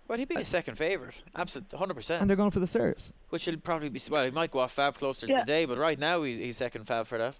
Well, 0.08 0.18
he'd 0.18 0.28
be 0.28 0.34
the 0.34 0.44
second 0.44 0.76
favourite, 0.76 1.14
absolutely, 1.34 1.78
hundred 1.78 1.92
And 1.92 1.96
percent. 1.96 2.20
And 2.20 2.28
they're 2.28 2.36
going 2.36 2.50
for 2.50 2.60
the 2.60 2.66
series, 2.66 3.10
Which 3.30 3.46
will 3.46 3.56
probably 3.56 3.88
be 3.88 4.00
well. 4.10 4.24
He 4.24 4.30
might 4.30 4.50
go 4.50 4.58
off 4.58 4.72
Fab 4.72 4.94
closer 4.94 5.26
to 5.26 5.32
the 5.32 5.44
day, 5.46 5.64
but 5.64 5.78
right 5.78 5.98
now 5.98 6.22
he's, 6.22 6.36
he's 6.36 6.58
second 6.58 6.86
Fab 6.86 7.06
for 7.06 7.16
that. 7.16 7.34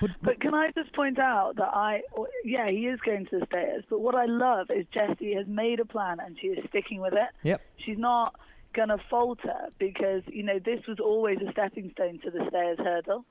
But, 0.00 0.10
But 0.22 0.40
can 0.40 0.54
I 0.54 0.70
just 0.72 0.94
point 0.94 1.18
out 1.18 1.56
that 1.56 1.68
I, 1.74 2.02
yeah, 2.44 2.70
he 2.70 2.86
is 2.86 2.98
going 3.00 3.26
to 3.26 3.40
the 3.40 3.46
stairs. 3.46 3.84
But 3.90 4.00
what 4.00 4.14
I 4.14 4.24
love 4.24 4.68
is 4.70 4.86
Jessie 4.92 5.34
has 5.34 5.46
made 5.46 5.80
a 5.80 5.84
plan 5.84 6.18
and 6.24 6.36
she 6.40 6.48
is 6.48 6.64
sticking 6.68 7.00
with 7.00 7.12
it. 7.12 7.28
Yep. 7.42 7.60
She's 7.84 7.98
not 7.98 8.34
going 8.76 8.90
to 8.90 8.98
falter 9.08 9.70
because 9.78 10.22
you 10.26 10.42
know 10.42 10.58
this 10.58 10.86
was 10.86 11.00
always 11.00 11.38
a 11.46 11.50
stepping 11.50 11.90
stone 11.92 12.20
to 12.22 12.30
the 12.30 12.44
stairs 12.48 12.78
hurdle, 12.78 13.24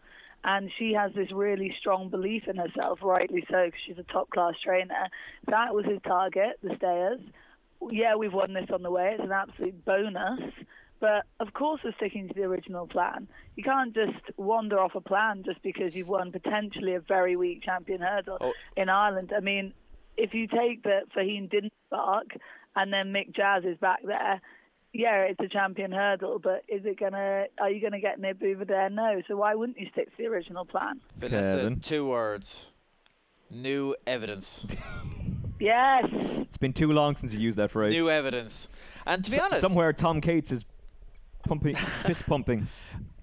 and 0.44 0.72
she 0.78 0.94
has 0.94 1.14
this 1.14 1.32
really 1.32 1.74
strong 1.80 2.10
belief 2.10 2.48
in 2.48 2.58
herself, 2.58 3.00
rightly 3.04 3.46
so, 3.50 3.66
because 3.66 3.80
she's 3.86 3.98
a 4.00 4.04
top 4.12 4.30
class 4.32 4.56
trainer. 4.64 5.08
That 5.48 5.74
was 5.74 5.86
his 5.86 6.00
target, 6.04 6.60
the 6.64 6.76
stairs. 6.78 7.20
Yeah, 7.92 8.16
we've 8.16 8.34
won 8.34 8.54
this 8.54 8.70
on 8.74 8.82
the 8.82 8.92
way. 8.92 9.12
It's 9.14 9.24
an 9.24 9.32
absolute 9.32 9.86
bonus. 9.86 10.40
But 11.06 11.26
of 11.46 11.54
course 11.54 11.82
we're 11.84 11.94
sticking 11.98 12.28
to 12.30 12.34
the 12.34 12.44
original 12.44 12.88
plan. 12.88 13.28
You 13.56 13.64
can't 13.64 13.94
just 13.94 14.18
wander 14.38 14.80
off 14.80 14.96
a 14.96 15.02
plan 15.02 15.44
just 15.46 15.62
because 15.62 15.94
you've 15.94 16.08
won 16.08 16.32
potentially 16.32 16.96
a 16.96 17.00
very 17.00 17.36
weak 17.36 17.62
champion 17.62 18.02
hurdle 18.02 18.38
Oh. 18.42 18.54
in 18.76 18.90
Ireland. 18.90 19.32
I 19.36 19.40
mean, 19.40 19.74
if 20.18 20.34
you 20.34 20.48
take 20.48 20.82
that 20.84 21.04
Faugheen 21.16 21.50
didn't 21.50 21.74
spark 21.88 22.28
and 22.76 22.92
then 22.92 23.14
Mick 23.14 23.36
Jazz 23.36 23.64
is 23.66 23.78
back 23.78 24.00
there, 24.04 24.42
yeah, 24.94 25.24
it's 25.30 25.40
a 25.42 25.48
champion 25.48 25.92
hurdle, 25.92 26.40
but 26.40 26.64
is 26.68 26.86
it 26.86 26.98
gonna? 27.00 27.46
Are 27.60 27.70
you 27.70 27.82
gonna 27.82 28.00
get 28.00 28.20
nib 28.20 28.42
over 28.44 28.66
there? 28.66 28.90
No. 28.90 29.22
So 29.28 29.36
why 29.36 29.54
wouldn't 29.54 29.78
you 29.80 29.88
stick 29.92 30.06
to 30.10 30.18
the 30.18 30.26
original 30.28 30.66
plan? 30.66 31.02
Vanessa, 31.18 31.58
Kevin. 31.58 31.80
two 31.82 32.08
words. 32.08 32.72
New 33.52 33.94
evidence. 34.08 34.66
Yes. 35.60 36.06
It's 36.12 36.58
been 36.58 36.74
too 36.74 36.92
long 36.92 37.16
since 37.16 37.34
you 37.34 37.40
used 37.40 37.58
that 37.58 37.72
phrase. 37.72 37.94
New 37.94 38.10
evidence. 38.10 38.68
And 39.06 39.24
to 39.24 39.30
be 39.32 39.38
S- 39.38 39.44
honest, 39.44 39.62
somewhere 39.62 39.94
Tom 39.94 40.20
Cates 40.20 40.52
is 40.52 40.66
pumping, 41.46 41.76
fist 41.76 42.26
pumping. 42.28 42.68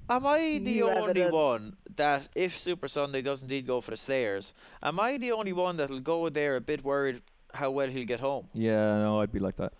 am 0.09 0.27
I 0.27 0.39
the 0.63 0.75
New 0.81 0.89
only 0.89 1.03
evidence. 1.23 1.33
one 1.33 1.77
that, 1.97 2.29
if 2.35 2.57
Super 2.59 2.89
Sunday 2.89 3.23
does 3.23 3.43
indeed 3.43 3.67
go 3.67 3.81
for 3.81 3.91
the 3.91 3.97
Stayers, 3.97 4.55
am 4.83 4.99
I 5.01 5.19
the 5.19 5.33
only 5.33 5.53
one 5.53 5.77
that'll 5.77 6.01
go 6.01 6.29
there 6.29 6.57
a 6.57 6.61
bit 6.61 6.85
worried 6.85 7.21
how 7.55 7.71
well 7.71 7.89
he'll 7.89 8.07
get 8.07 8.21
home? 8.21 8.49
Yeah, 8.55 8.97
no, 8.99 9.21
I'd 9.21 9.33
be 9.33 9.39
like 9.39 9.57
that. 9.57 9.73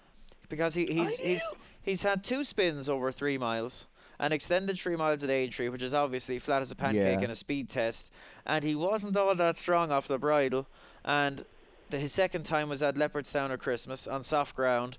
Because 0.49 0.75
he, 0.75 0.87
he's 0.87 1.19
he's 1.19 1.43
he's 1.83 2.03
had 2.03 2.23
two 2.23 2.45
spins 2.45 2.89
over 2.91 3.11
three 3.11 3.39
miles, 3.39 3.87
an 4.21 4.33
extended 4.33 4.79
three 4.79 4.97
miles 4.97 5.25
at 5.25 5.31
Aintree, 5.31 5.71
which 5.71 5.81
is 5.83 5.95
obviously 5.95 6.39
flat 6.39 6.61
as 6.61 6.71
a 6.71 6.77
pancake 6.77 7.21
Yeah. 7.21 7.25
in 7.25 7.31
a 7.31 7.35
speed 7.35 7.71
test, 7.71 8.13
and 8.47 8.63
he 8.63 8.75
wasn't 8.75 9.17
all 9.17 9.35
that 9.35 9.57
strong 9.57 9.91
off 9.91 10.09
the 10.09 10.19
bridle, 10.19 10.67
and 11.07 11.45
the, 11.89 11.99
his 11.99 12.13
second 12.13 12.45
time 12.45 12.69
was 12.69 12.83
at 12.83 12.97
Leopardstown 12.97 13.51
or 13.51 13.57
Christmas 13.57 14.07
on 14.07 14.23
soft 14.23 14.55
ground, 14.55 14.99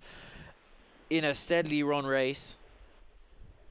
in 1.12 1.24
a 1.24 1.36
steadily 1.36 1.84
run 1.84 2.06
race, 2.08 2.58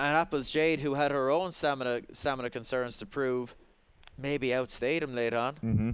and 0.02 0.16
Apple's 0.16 0.50
Jade, 0.50 0.80
who 0.80 0.94
had 0.94 1.10
her 1.12 1.30
own 1.30 1.52
stamina 1.52 2.00
stamina 2.12 2.50
concerns 2.50 2.96
to 2.98 3.06
prove, 3.06 3.54
maybe 4.18 4.52
outstayed 4.52 5.02
him 5.02 5.14
late 5.14 5.32
on. 5.34 5.54
Mm-hmm. 5.54 5.90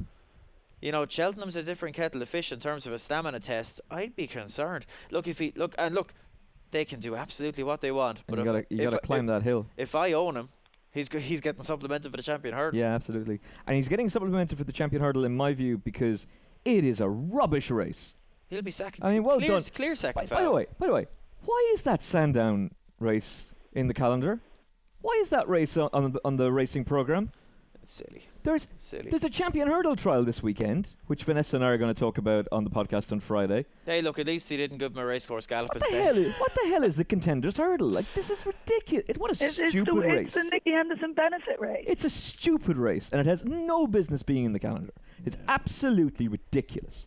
You 0.81 0.93
know, 0.93 1.05
Cheltenham's 1.07 1.57
a 1.57 1.63
different 1.63 1.95
kettle 1.95 2.23
of 2.23 2.29
fish 2.29 2.53
in 2.53 2.61
terms 2.61 2.87
of 2.87 2.93
a 2.93 2.99
stamina 2.99 3.41
test. 3.41 3.81
I'd 3.91 4.15
be 4.17 4.27
concerned. 4.27 4.87
Look, 5.11 5.27
if 5.29 5.39
he 5.39 5.53
look 5.57 5.75
and 5.79 5.95
look, 5.95 6.15
they 6.71 6.85
can 6.85 7.01
do 7.01 7.17
absolutely 7.17 7.65
what 7.65 7.81
they 7.81 7.93
want. 7.93 8.19
And 8.27 8.37
But 8.37 8.39
you 8.39 8.45
gotta, 8.45 8.67
you 8.71 8.85
gotta 8.85 8.99
climb 8.99 9.27
that 9.27 9.43
hill. 9.43 9.67
if 9.77 9.95
I 9.95 10.13
own 10.13 10.37
him, 10.37 10.49
he's 10.91 11.09
go- 11.09 11.19
he's 11.19 11.41
getting 11.41 11.63
supplemented 11.63 12.11
for 12.11 12.17
the 12.17 12.23
champion 12.23 12.55
hurdle. 12.55 12.79
Yeah, 12.79 12.95
absolutely. 12.95 13.41
And 13.67 13.77
he's 13.77 13.89
getting 13.89 14.09
supplemented 14.09 14.57
for 14.57 14.65
the 14.65 14.73
champion 14.73 15.03
hurdle, 15.03 15.25
in 15.25 15.37
my 15.37 15.53
view, 15.53 15.79
because 15.79 16.27
it 16.65 16.85
is 16.85 17.01
a 17.01 17.09
rubbish 17.09 17.71
race. 17.71 18.15
He'll 18.49 18.63
be 18.63 18.71
second. 18.71 19.05
I 19.05 19.13
mean, 19.13 19.25
well 19.25 19.39
clear, 19.39 19.51
done. 19.51 19.63
Clear 19.75 19.95
second. 19.95 20.29
By, 20.29 20.35
by 20.37 20.43
the 20.43 20.51
way, 20.51 20.67
by 20.79 20.87
the 20.87 20.93
way, 20.95 21.07
why 21.45 21.71
is 21.75 21.83
that 21.83 22.03
Sandown 22.03 22.71
race 23.01 23.47
in 23.79 23.87
the 23.89 23.95
calendar? 23.95 24.41
Why 25.01 25.19
is 25.23 25.29
that 25.31 25.49
race 25.49 25.77
on, 25.77 25.89
on, 25.93 26.13
the, 26.13 26.21
on 26.25 26.37
the 26.37 26.51
racing 26.53 26.85
program? 26.85 27.31
It's 27.83 27.95
silly. 27.95 28.25
There's 28.43 28.67
Silly. 28.77 29.09
there's 29.11 29.25
a 29.25 29.31
champion 29.31 29.69
hurdle 29.69 29.95
trial 29.95 30.25
this 30.25 30.43
weekend, 30.43 30.95
which 31.07 31.23
Vanessa 31.25 31.57
and 31.57 31.65
I 31.65 31.69
are 31.69 31.79
going 31.79 31.95
to 31.95 31.99
talk 31.99 32.19
about 32.19 32.49
on 32.51 32.65
the 32.65 32.71
podcast 32.71 33.13
on 33.13 33.21
Friday. 33.21 33.67
Hey, 33.87 34.03
look, 34.03 34.19
at 34.19 34.27
least 34.27 34.49
he 34.49 34.57
didn't 34.57 34.79
give 34.79 34.93
him 34.93 34.99
a 34.99 35.07
racecourse 35.07 35.47
gallop 35.47 35.71
What 35.75 35.81
the 35.81 35.87
instead. 35.97 36.03
hell? 36.17 36.25
Is, 36.25 36.35
what 36.39 36.53
the 36.55 36.69
hell 36.71 36.83
is 36.83 36.97
the 36.97 37.05
contenders 37.05 37.57
hurdle? 37.57 37.89
Like 37.89 38.07
this 38.15 38.31
is 38.31 38.45
ridiculous. 38.45 39.05
It, 39.09 39.19
what 39.19 39.31
a 39.31 39.33
It's, 39.45 39.59
it's, 39.59 39.71
stupid 39.71 39.95
the, 39.95 40.01
race. 40.01 40.27
it's 40.27 40.35
the 40.35 40.45
Nicky 40.45 40.73
Henderson 40.73 41.13
benefit 41.15 41.61
race. 41.61 41.85
It's 41.87 42.05
a 42.05 42.11
stupid 42.11 42.77
race, 42.77 43.09
and 43.13 43.21
it 43.21 43.27
has 43.27 43.45
no 43.45 43.87
business 43.87 44.23
being 44.23 44.45
in 44.45 44.53
the 44.53 44.61
calendar. 44.61 44.93
It's 45.25 45.37
absolutely 45.47 46.27
ridiculous. 46.29 47.07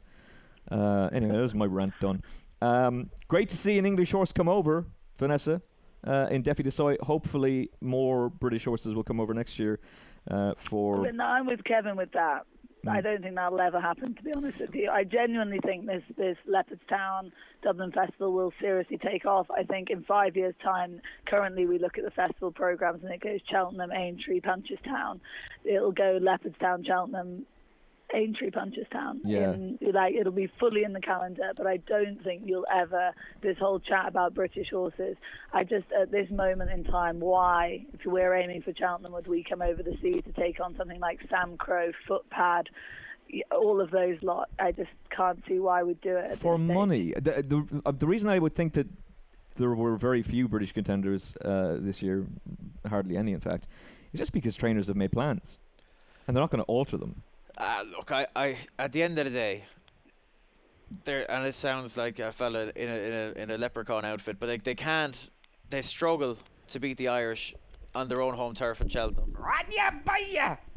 Uh, 0.72 1.10
anyway, 1.12 1.36
that 1.36 1.42
was 1.42 1.54
my 1.54 1.66
rant 1.66 1.94
done. 2.00 2.24
Um, 2.62 3.10
great 3.28 3.50
to 3.50 3.58
see 3.58 3.78
an 3.78 3.86
English 3.86 4.12
horse 4.12 4.32
come 4.32 4.48
over, 4.48 4.86
Vanessa, 5.18 5.62
uh, 6.06 6.28
in 6.32 6.42
Defi 6.42 6.64
du 6.64 6.72
Seuil. 6.72 6.98
Hopefully, 7.02 7.70
more 7.82 8.30
British 8.30 8.66
horses 8.66 8.94
will 8.96 9.04
come 9.04 9.20
over 9.20 9.34
next 9.34 9.60
year 9.60 9.80
uh, 10.30 10.54
for. 10.58 11.04
But 11.04 11.16
no, 11.16 11.24
I'm 11.26 11.46
with 11.48 11.64
Kevin 11.64 11.96
with 11.96 12.12
that. 12.14 12.46
I 12.88 13.00
Mm. 13.00 13.04
don't 13.04 13.22
think 13.22 13.36
that'll 13.36 13.62
ever 13.62 13.80
happen, 13.80 14.16
to 14.16 14.24
be 14.24 14.34
honest 14.34 14.58
with 14.58 14.74
you. 14.74 14.90
I 14.90 15.04
genuinely 15.04 15.60
think 15.64 15.86
this 15.86 16.02
this 16.18 16.36
Leopardstown 16.50 17.32
Dublin 17.62 17.92
Festival 17.92 18.34
will 18.34 18.52
seriously 18.60 18.98
take 18.98 19.24
off. 19.24 19.46
I 19.52 19.62
think 19.64 19.92
in 19.92 20.04
five 20.04 20.36
years' 20.36 20.56
time, 20.64 21.00
currently 21.28 21.68
we 21.68 21.78
look 21.78 22.00
at 22.00 22.04
the 22.04 22.10
festival 22.10 22.52
programs 22.52 23.04
and 23.04 23.14
it 23.14 23.20
goes 23.22 23.40
Cheltenham, 23.48 23.92
Aintree, 23.92 24.42
Punchestown. 24.42 25.20
It'll 25.64 25.92
go 25.92 26.18
Leopardstown, 26.20 26.84
Cheltenham, 26.84 27.46
Aintree, 28.14 28.52
Punchestown. 28.52 29.20
Yeah. 29.24 29.54
In, 29.54 29.78
like 29.94 30.16
it'll 30.16 30.32
be 30.32 30.52
fully 30.60 30.84
in 30.84 30.94
the 30.94 31.02
calendar, 31.02 31.52
but 31.56 31.68
I 31.68 31.78
don't 31.78 32.24
think 32.24 32.44
you'll 32.46 32.66
ever 32.74 33.12
this 33.42 33.58
whole 33.58 33.80
chat 33.80 34.08
about 34.08 34.34
British 34.34 34.70
horses. 34.70 35.18
I 35.54 35.64
just 35.64 35.86
at 36.00 36.12
this 36.12 36.30
moment 36.30 36.72
in 36.72 36.84
time, 36.84 37.20
why 37.20 37.86
if 37.94 38.06
we're 38.06 38.36
aiming 38.36 38.62
for 38.62 38.74
Cheltenham, 38.74 39.14
would 39.14 39.28
we 39.28 39.44
come 39.44 39.62
over 39.62 39.82
the 39.84 39.98
sea 40.02 40.22
to 40.22 40.32
take 40.34 40.60
on 40.60 40.76
something 40.78 41.00
like 41.00 41.20
Samcro, 41.30 41.94
Footpad, 42.08 42.68
all 43.52 43.80
of 43.82 43.92
those 43.92 44.22
lot? 44.22 44.50
I 44.60 44.72
just 44.72 44.92
can't 45.10 45.42
see 45.48 45.60
why 45.60 45.84
we'd 45.84 46.02
do 46.02 46.18
it 46.18 46.38
for 46.40 46.58
money. 46.58 47.14
The, 47.16 47.44
the, 47.44 47.82
uh, 47.86 47.92
the 47.92 48.08
reason 48.08 48.30
I 48.30 48.40
would 48.40 48.56
think 48.56 48.74
that 48.74 48.88
there 49.56 49.70
were 49.70 49.96
very 49.96 50.24
few 50.24 50.48
British 50.48 50.72
contenders 50.74 51.34
uh, 51.44 51.78
this 51.80 52.02
year, 52.02 52.26
hardly 52.88 53.18
any 53.18 53.34
in 53.34 53.40
fact, 53.40 53.68
is 54.14 54.20
just 54.20 54.32
because 54.32 54.56
trainers 54.56 54.88
have 54.88 54.96
made 54.96 55.12
plans. 55.12 55.58
And 56.28 56.36
they're 56.36 56.44
not 56.44 56.52
going 56.52 56.64
to 56.64 56.68
alter 56.68 56.98
them. 56.98 57.24
Ah, 57.58 57.84
look, 57.90 58.12
I, 58.12 58.28
I, 58.36 58.58
at 58.80 58.92
the 58.92 59.04
end 59.04 59.18
of 59.20 59.26
the 59.26 59.32
day, 59.32 59.66
there, 61.06 61.30
and 61.32 61.46
it 61.46 61.56
sounds 61.56 61.96
like 61.98 62.20
a 62.20 62.32
fella 62.32 62.72
in 62.76 62.90
a 62.90 62.96
in 62.96 63.14
a 63.14 63.42
in 63.44 63.52
a 63.52 63.58
leprechaun 63.58 64.04
outfit, 64.06 64.38
but 64.40 64.48
they 64.48 64.58
they 64.58 64.76
can't, 64.76 65.30
they 65.70 65.82
struggle 65.82 66.38
to 66.70 66.80
beat 66.80 66.98
the 66.98 67.08
Irish 67.10 67.54
on 67.94 68.08
their 68.08 68.22
own 68.22 68.34
home 68.34 68.54
turf 68.56 68.82
in 68.82 68.88
Cheltenham. 68.88 69.34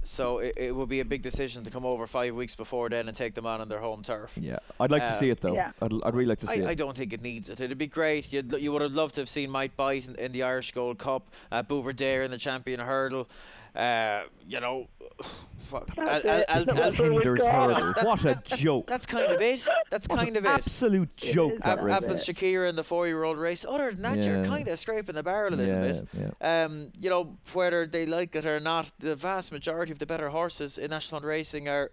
So 0.02 0.38
it, 0.38 0.54
it 0.56 0.74
will 0.74 0.86
be 0.86 1.00
a 1.00 1.04
big 1.04 1.22
decision 1.22 1.64
to 1.64 1.70
come 1.70 1.86
over 1.86 2.06
five 2.06 2.34
weeks 2.34 2.54
before 2.54 2.88
then 2.90 3.08
and 3.08 3.16
take 3.16 3.34
them 3.34 3.46
on 3.46 3.60
on 3.60 3.68
their 3.68 3.78
home 3.78 4.02
turf. 4.02 4.32
Yeah, 4.38 4.58
I'd 4.78 4.90
like 4.90 5.02
to 5.02 5.08
Uh, 5.10 5.18
see 5.18 5.30
it 5.30 5.40
though. 5.40 5.54
Yeah. 5.54 5.70
I'd, 5.80 5.92
I'd 6.04 6.14
really 6.14 6.28
like 6.28 6.40
to 6.40 6.46
see 6.48 6.62
I, 6.64 6.70
I 6.70 6.74
don't 6.74 6.96
think 6.96 7.12
it 7.12 7.22
needs 7.22 7.48
it. 7.48 7.60
It'd 7.60 7.78
be 7.78 7.86
great. 7.86 8.32
You'd, 8.32 8.52
you 8.52 8.72
would 8.72 8.82
have 8.82 8.92
loved 8.94 9.14
to 9.14 9.20
have 9.22 9.28
seen 9.28 9.50
Might 9.50 9.76
Bite 9.76 10.06
in, 10.06 10.16
in 10.16 10.32
the 10.32 10.42
Irish 10.42 10.72
Gold 10.72 10.98
Cup, 10.98 11.30
uh, 11.50 11.62
Buveur 11.62 11.94
d'Air 11.94 12.22
in 12.22 12.30
the 12.30 12.38
Champion 12.38 12.80
Hurdle. 12.80 13.28
Uh, 13.74 14.22
you 14.46 14.60
know, 14.60 14.86
what- 15.70 15.88
That's 15.96 16.24
Al- 16.24 16.30
Al- 16.30 16.40
it. 16.40 16.44
Al- 16.48 16.64
That's 16.64 16.78
Al- 16.78 16.84
what 16.84 16.98
we've 16.98 17.22
Contenders 17.22 17.40
got. 17.40 17.94
That's- 17.96 18.04
What 18.04 18.24
a 18.24 18.42
joke. 18.56 18.86
that's 18.86 19.06
kind 19.06 19.32
of 19.32 19.40
it. 19.40 19.66
That's 19.90 20.06
What 20.08 20.16
kind 20.18 20.30
an 20.30 20.36
of 20.36 20.44
it. 20.44 20.48
absolute 20.48 21.16
joke 21.16 21.52
is 21.54 21.58
that 21.60 21.78
Ap- 21.78 21.84
race. 21.84 21.94
Apples. 22.02 22.24
Shakira 22.26 22.68
in 22.68 22.76
the 22.76 22.84
four-year-old 22.84 23.36
race. 23.38 23.64
Other 23.68 23.90
than 23.92 24.02
that, 24.02 24.18
you're 24.24 24.44
kind 24.44 24.68
of 24.68 24.78
scraping 24.78 25.14
the 25.14 25.22
barrel 25.22 25.54
a 25.54 25.56
little 25.56 25.74
yeah, 25.74 25.92
bit. 25.92 26.08
yeah. 26.40 26.64
Um, 26.64 26.92
you 27.00 27.10
know, 27.10 27.36
whether 27.52 27.86
they 27.86 28.06
like 28.06 28.36
it 28.36 28.46
or 28.46 28.60
not, 28.60 28.90
the 29.00 29.16
vast 29.16 29.50
majority 29.52 29.90
of 29.92 29.98
the 29.98 30.06
better 30.06 30.28
horses 30.28 30.78
in 30.78 30.90
national 30.90 31.20
hunt 31.20 31.26
racing 31.28 31.68
are 31.68 31.90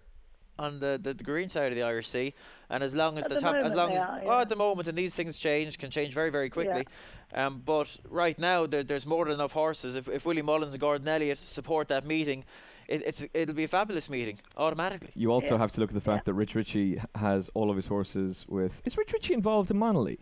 on 0.58 0.80
the, 0.80 0.98
the, 1.02 1.14
the 1.14 1.24
green 1.24 1.48
side 1.48 1.72
of 1.72 1.76
the 1.76 1.82
Irish 1.82 2.08
Sea. 2.08 2.34
And 2.70 2.82
as 2.82 2.94
long 2.94 3.18
as 3.18 3.24
At 3.24 3.30
the, 3.30 3.34
the 3.36 3.40
top, 3.40 3.54
as 3.56 3.74
long 3.74 3.92
as 3.92 4.02
are, 4.02 4.20
oh, 4.22 4.26
yeah. 4.26 4.40
at 4.40 4.48
the 4.48 4.56
moment, 4.56 4.88
and 4.88 4.96
these 4.96 5.14
things 5.14 5.38
change, 5.38 5.78
can 5.78 5.90
change 5.90 6.14
very 6.14 6.30
very 6.30 6.48
quickly. 6.50 6.86
Um, 7.34 7.62
but 7.64 7.94
right 8.08 8.38
now, 8.38 8.66
there, 8.66 8.82
there's 8.82 9.06
more 9.06 9.24
than 9.24 9.34
enough 9.34 9.52
horses. 9.52 9.94
If 9.94 10.08
if 10.08 10.24
Willie 10.26 10.42
Mullins 10.42 10.72
and 10.74 10.80
Gordon 10.80 11.06
Elliott 11.08 11.38
support 11.38 11.88
that 11.88 12.06
meeting, 12.06 12.44
it, 12.88 13.02
it's 13.06 13.26
it'll 13.34 13.54
be 13.54 13.64
a 13.64 13.68
fabulous 13.68 14.08
meeting 14.10 14.38
automatically. 14.56 15.10
You 15.14 15.32
also 15.32 15.54
Yeah. 15.54 15.58
have 15.58 15.72
to 15.72 15.80
look 15.80 15.90
at 15.90 15.94
the 15.94 16.00
fact 16.00 16.24
that 16.26 16.34
Rich 16.34 16.54
Ricci 16.54 17.00
has 17.14 17.50
all 17.54 17.70
of 17.70 17.76
his 17.76 17.86
horses 17.86 18.44
with. 18.48 18.80
Is 18.84 18.96
Rich 18.96 19.12
Ricci 19.12 19.34
involved 19.34 19.70
in 19.70 19.78
Monolly? 19.78 20.18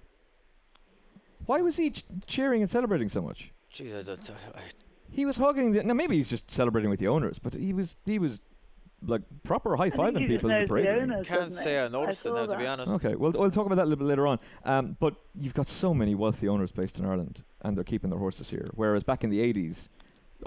Why 1.46 1.60
was 1.62 1.76
he 1.76 1.90
ch- 1.90 2.04
cheering 2.26 2.62
and 2.62 2.70
celebrating 2.70 3.08
so 3.08 3.20
much? 3.22 3.50
Jeez, 3.72 3.96
I, 3.98 4.02
don't- 4.02 4.30
I, 4.54 4.60
He 5.10 5.24
was 5.26 5.36
hugging 5.36 5.72
the. 5.72 5.82
Now 5.82 5.94
maybe 5.94 6.16
he's 6.16 6.28
just 6.28 6.50
celebrating 6.50 6.90
with 6.90 7.00
the 7.00 7.08
owners, 7.08 7.38
but 7.38 7.54
he 7.54 7.72
was 7.72 7.96
he 8.04 8.18
was 8.18 8.40
like 9.06 9.22
proper 9.44 9.76
high 9.76 9.90
fiving 9.90 10.26
people 10.26 10.50
in 10.50 10.54
the 10.54 10.60
knows 10.60 10.68
parade. 10.68 10.86
the 10.86 11.00
owners, 11.00 11.28
can't 11.28 11.54
say? 11.54 11.82
I 11.84 11.88
noticed 11.88 12.20
it 12.20 12.28
saw 12.28 12.34
now, 12.34 12.46
to 12.46 12.58
be 12.58 12.66
honest. 12.66 12.92
Okay, 12.92 13.14
well, 13.14 13.32
we'll 13.32 13.50
talk 13.50 13.66
about 13.66 13.76
that 13.76 13.84
a 13.84 13.90
little 13.90 14.04
bit 14.04 14.08
later 14.08 14.26
on. 14.26 14.38
Um, 14.64 14.96
but 15.00 15.14
you've 15.38 15.54
got 15.54 15.66
so 15.66 15.94
many 15.94 16.14
wealthy 16.14 16.48
owners 16.48 16.70
based 16.72 16.98
in 16.98 17.04
Ireland, 17.04 17.42
and 17.62 17.76
they're 17.76 17.84
keeping 17.84 18.10
their 18.10 18.18
horses 18.18 18.50
here. 18.50 18.68
Whereas 18.74 19.02
back 19.02 19.24
in 19.24 19.30
the 19.30 19.40
80s, 19.40 19.88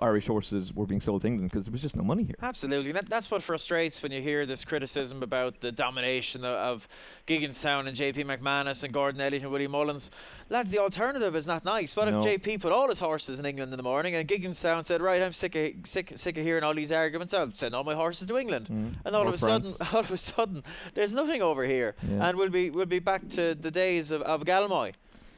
Irish 0.01 0.27
horses 0.27 0.73
were 0.73 0.85
being 0.85 1.01
sold 1.01 1.21
to 1.21 1.27
England 1.27 1.51
because 1.51 1.65
there 1.65 1.71
was 1.71 1.81
just 1.81 1.95
no 1.95 2.03
money 2.03 2.23
here. 2.23 2.35
Absolutely. 2.41 2.91
That, 2.91 3.09
that's 3.09 3.29
what 3.29 3.43
frustrates 3.43 4.01
when 4.01 4.11
you 4.11 4.21
hear 4.21 4.45
this 4.45 4.65
criticism 4.65 5.21
about 5.23 5.59
the 5.61 5.71
domination 5.71 6.43
of, 6.43 6.55
of 6.55 6.87
Gigginstown 7.27 7.87
and 7.87 7.95
JP 7.95 8.25
McManus 8.25 8.83
and 8.83 8.93
Gordon 8.93 9.21
Elliott 9.21 9.43
and 9.43 9.51
Willie 9.51 9.67
Mullins. 9.67 10.11
Lads, 10.49 10.71
the 10.71 10.79
alternative 10.79 11.35
is 11.35 11.47
not 11.47 11.63
nice. 11.65 11.95
What 11.95 12.09
No. 12.09 12.19
if 12.21 12.25
JP 12.41 12.61
put 12.61 12.71
all 12.71 12.89
his 12.89 12.99
horses 12.99 13.39
in 13.39 13.45
England 13.45 13.71
in 13.71 13.77
the 13.77 13.83
morning 13.83 14.15
and 14.15 14.27
Gigginstown 14.27 14.85
said, 14.85 15.01
Right, 15.01 15.21
I'm 15.21 15.33
sick 15.33 15.55
of, 15.55 15.71
sick, 15.87 16.13
sick 16.15 16.37
of 16.37 16.43
hearing 16.43 16.63
all 16.63 16.73
these 16.73 16.91
arguments. 16.91 17.33
I'll 17.33 17.51
send 17.53 17.73
all 17.75 17.83
my 17.83 17.95
horses 17.95 18.27
to 18.27 18.37
England. 18.37 18.67
Mm. 18.67 18.95
And 19.05 19.15
all 19.15 19.23
Or 19.25 19.29
of 19.29 19.33
a 19.35 19.37
sudden, 19.37 19.73
all 19.93 19.99
of 19.99 20.11
a 20.11 20.17
sudden, 20.17 20.63
there's 20.93 21.13
nothing 21.13 21.41
over 21.41 21.63
here, 21.65 21.95
Yeah. 22.07 22.27
and 22.29 22.37
we'll 22.37 22.49
be 22.49 22.69
we'll 22.69 22.85
be 22.85 22.99
back 22.99 23.27
to 23.29 23.55
the 23.55 23.71
days 23.71 24.11
of, 24.11 24.21
of 24.23 24.43
Galmoy. 24.43 24.93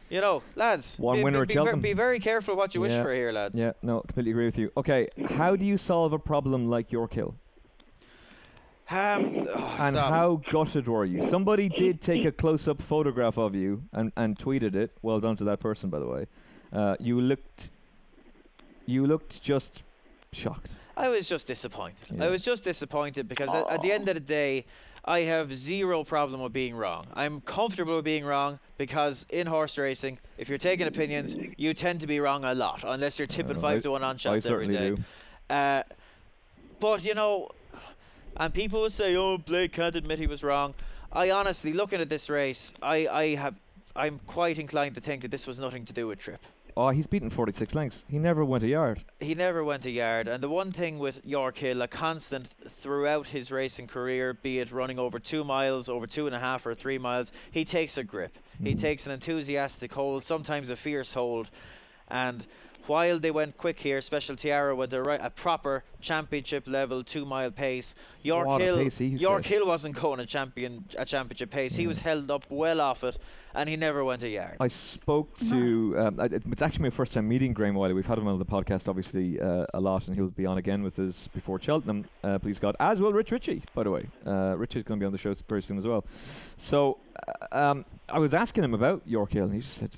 You 0.09 0.21
know, 0.21 0.43
lads, 0.55 0.97
One 0.99 1.17
be, 1.17 1.23
winner 1.23 1.45
be, 1.45 1.55
be, 1.55 1.59
ver- 1.61 1.75
be 1.77 1.93
very 1.93 2.19
careful 2.19 2.55
what 2.55 2.75
you 2.75 2.81
wish 2.81 2.91
Yeah. 2.91 3.01
for 3.03 3.13
here, 3.13 3.31
lads. 3.31 3.57
Yeah, 3.57 3.73
no, 3.81 4.01
completely 4.01 4.31
agree 4.31 4.45
with 4.45 4.57
you. 4.57 4.71
Okay, 4.77 5.07
how 5.29 5.55
do 5.55 5.65
you 5.65 5.77
solve 5.77 6.13
a 6.13 6.19
problem 6.19 6.69
like 6.69 6.91
York 6.91 7.13
Hill? 7.13 7.33
Um, 8.87 9.47
oh, 9.49 9.75
And 9.79 9.95
stop. 9.95 10.11
how 10.13 10.41
gutted 10.51 10.87
were 10.87 11.05
you? 11.05 11.23
Somebody 11.23 11.69
did 11.69 12.01
take 12.01 12.23
a 12.23 12.31
close-up 12.31 12.81
photograph 12.83 13.37
of 13.37 13.55
you 13.55 13.83
and, 13.91 14.11
and 14.15 14.37
tweeted 14.37 14.75
it. 14.75 14.91
Well 15.01 15.19
done 15.19 15.35
to 15.37 15.43
that 15.45 15.59
person, 15.59 15.89
by 15.89 15.97
the 15.99 16.05
way. 16.07 16.27
Uh, 16.71 16.95
you 16.99 17.19
looked, 17.19 17.71
you 18.85 19.07
looked 19.07 19.41
just 19.41 19.81
shocked. 20.31 20.75
I 20.95 21.09
was 21.09 21.27
just 21.27 21.47
disappointed. 21.47 22.21
I 22.21 22.27
was 22.29 22.43
just 22.43 22.63
disappointed 22.63 23.27
because 23.27 23.49
at, 23.49 23.69
at 23.71 23.81
the 23.81 23.91
end 23.91 24.07
of 24.07 24.13
the 24.13 24.19
day, 24.21 24.65
I 25.07 25.19
have 25.21 25.55
zero 25.55 26.03
problem 26.03 26.41
with 26.41 26.51
being 26.51 26.75
wrong. 26.75 27.05
I'm 27.13 27.39
comfortable 27.41 27.97
with 27.97 28.05
being 28.05 28.25
wrong 28.25 28.59
because 28.79 29.25
in 29.29 29.45
horse 29.45 29.77
racing, 29.77 30.17
if 30.39 30.49
you're 30.49 30.57
taking 30.57 30.87
opinions, 30.87 31.35
you 31.57 31.73
tend 31.75 32.01
to 32.01 32.07
be 32.07 32.19
wrong 32.19 32.43
a 32.43 32.55
lot 32.55 32.83
unless 32.85 33.19
you're 33.19 33.27
tipping 33.27 33.57
Uh, 33.57 33.59
five 33.59 33.77
I- 33.77 33.81
to 33.81 33.91
one 33.91 34.03
on 34.03 34.17
shots 34.17 34.47
every 34.47 34.67
day. 34.67 34.89
do. 34.95 34.97
Uh, 35.49 35.83
but 36.79 37.05
you 37.05 37.13
know, 37.13 37.51
and 38.37 38.51
people 38.53 38.81
will 38.81 38.89
say, 38.89 39.15
"Oh, 39.15 39.37
Blake 39.37 39.73
can't 39.73 39.95
admit 39.95 40.17
he 40.17 40.27
was 40.27 40.43
wrong." 40.43 40.73
I 41.13 41.29
honestly, 41.29 41.71
looking 41.71 42.01
at 42.01 42.09
this 42.09 42.29
race, 42.29 42.73
I, 42.81 43.07
I 43.07 43.35
have, 43.35 43.55
I'm 43.95 44.19
quite 44.27 44.57
inclined 44.59 44.95
to 44.95 45.01
think 45.01 45.21
that 45.21 45.31
this 45.31 45.45
was 45.47 45.59
nothing 45.59 45.85
to 45.85 45.93
do 45.93 46.07
with 46.07 46.19
Trip. 46.19 46.41
Oh, 46.77 46.89
he's 46.89 47.07
beaten 47.07 47.29
46 47.29 47.73
lengths. 47.73 48.03
He 48.09 48.19
never 48.19 48.43
went 48.43 48.63
a 48.63 48.67
yard. 48.67 49.05
He 49.21 49.33
never 49.33 49.63
went 49.63 49.85
a 49.85 49.91
yard, 49.91 50.27
and 50.27 50.43
the 50.43 50.49
one 50.49 50.73
thing 50.73 50.99
with 50.99 51.25
York 51.25 51.57
Hill, 51.57 51.81
a 51.81 51.87
constant 51.87 52.47
throughout 52.47 53.27
his 53.27 53.49
racing 53.49 53.87
career, 53.87 54.33
be 54.33 54.59
it 54.59 54.73
running 54.73 54.99
over 54.99 55.17
two 55.17 55.45
miles, 55.45 55.87
over 55.87 56.05
two 56.05 56.27
and 56.27 56.35
a 56.35 56.39
half, 56.39 56.65
or 56.65 56.75
three 56.75 56.97
miles, 56.97 57.31
he 57.51 57.63
takes 57.63 57.97
a 57.97 58.03
grip. 58.03 58.37
He 58.61 58.75
mm. 58.75 58.81
takes 58.81 59.05
an 59.05 59.13
enthusiastic 59.13 59.93
hold, 59.93 60.23
sometimes 60.23 60.69
a 60.69 60.75
fierce 60.75 61.13
hold, 61.13 61.49
and 62.09 62.45
while 62.87 63.19
they 63.19 63.31
went 63.31 63.57
quick 63.57 63.79
here, 63.79 64.01
Special 64.01 64.35
Tiara 64.35 64.75
with 64.75 64.93
a, 64.93 65.01
ri- 65.01 65.17
a 65.19 65.29
proper 65.29 65.83
championship 66.01 66.67
level 66.67 67.03
two 67.03 67.25
mile 67.25 67.51
pace. 67.51 67.95
York 68.21 68.47
What 68.47 68.61
Hill, 68.61 68.77
pace 68.77 68.97
he 68.97 69.07
York 69.07 69.43
set. 69.43 69.51
Hill 69.53 69.67
wasn't 69.67 69.95
going 69.95 70.19
a 70.19 70.25
champion 70.25 70.85
a 70.97 71.05
championship 71.05 71.49
pace. 71.51 71.75
He 71.75 71.87
was 71.87 71.99
held 71.99 72.29
up 72.31 72.45
well 72.49 72.79
off 72.81 73.03
it, 73.03 73.17
and 73.53 73.67
he 73.69 73.75
never 73.75 74.03
went 74.03 74.23
a 74.23 74.29
yard. 74.29 74.57
I 74.59 74.67
spoke 74.67 75.37
to. 75.49 75.95
Um, 75.97 76.19
I- 76.19 76.25
it's 76.25 76.61
actually 76.61 76.83
my 76.83 76.89
first 76.89 77.13
time 77.13 77.27
meeting 77.27 77.53
Graham 77.53 77.75
Wylie. 77.75 77.93
We've 77.93 78.05
had 78.05 78.17
him 78.17 78.27
on 78.27 78.39
the 78.39 78.45
podcast, 78.45 78.87
obviously, 78.87 79.39
uh, 79.39 79.65
a 79.73 79.79
lot, 79.79 80.07
and 80.07 80.15
he'll 80.15 80.27
be 80.29 80.45
on 80.45 80.57
again 80.57 80.83
with 80.83 80.99
us 80.99 81.27
before 81.33 81.59
Cheltenham, 81.59 82.05
uh, 82.23 82.39
please 82.39 82.59
God. 82.59 82.75
As 82.79 83.01
will 83.01 83.13
Rich 83.13 83.31
Ricci, 83.31 83.63
by 83.73 83.83
the 83.83 83.91
way. 83.91 84.07
Uh, 84.25 84.55
Rich 84.57 84.75
is 84.75 84.83
going 84.83 84.99
to 84.99 85.03
be 85.03 85.05
on 85.07 85.11
the 85.11 85.17
show 85.17 85.31
s- 85.31 85.43
very 85.47 85.61
soon 85.61 85.77
as 85.77 85.85
well. 85.87 86.05
So 86.57 86.97
uh, 87.51 87.57
um, 87.57 87.85
I 88.09 88.19
was 88.19 88.33
asking 88.33 88.63
him 88.63 88.73
about 88.73 89.01
York 89.05 89.31
Hill, 89.31 89.45
and 89.45 89.53
he 89.53 89.59
just 89.61 89.73
said, 89.75 89.91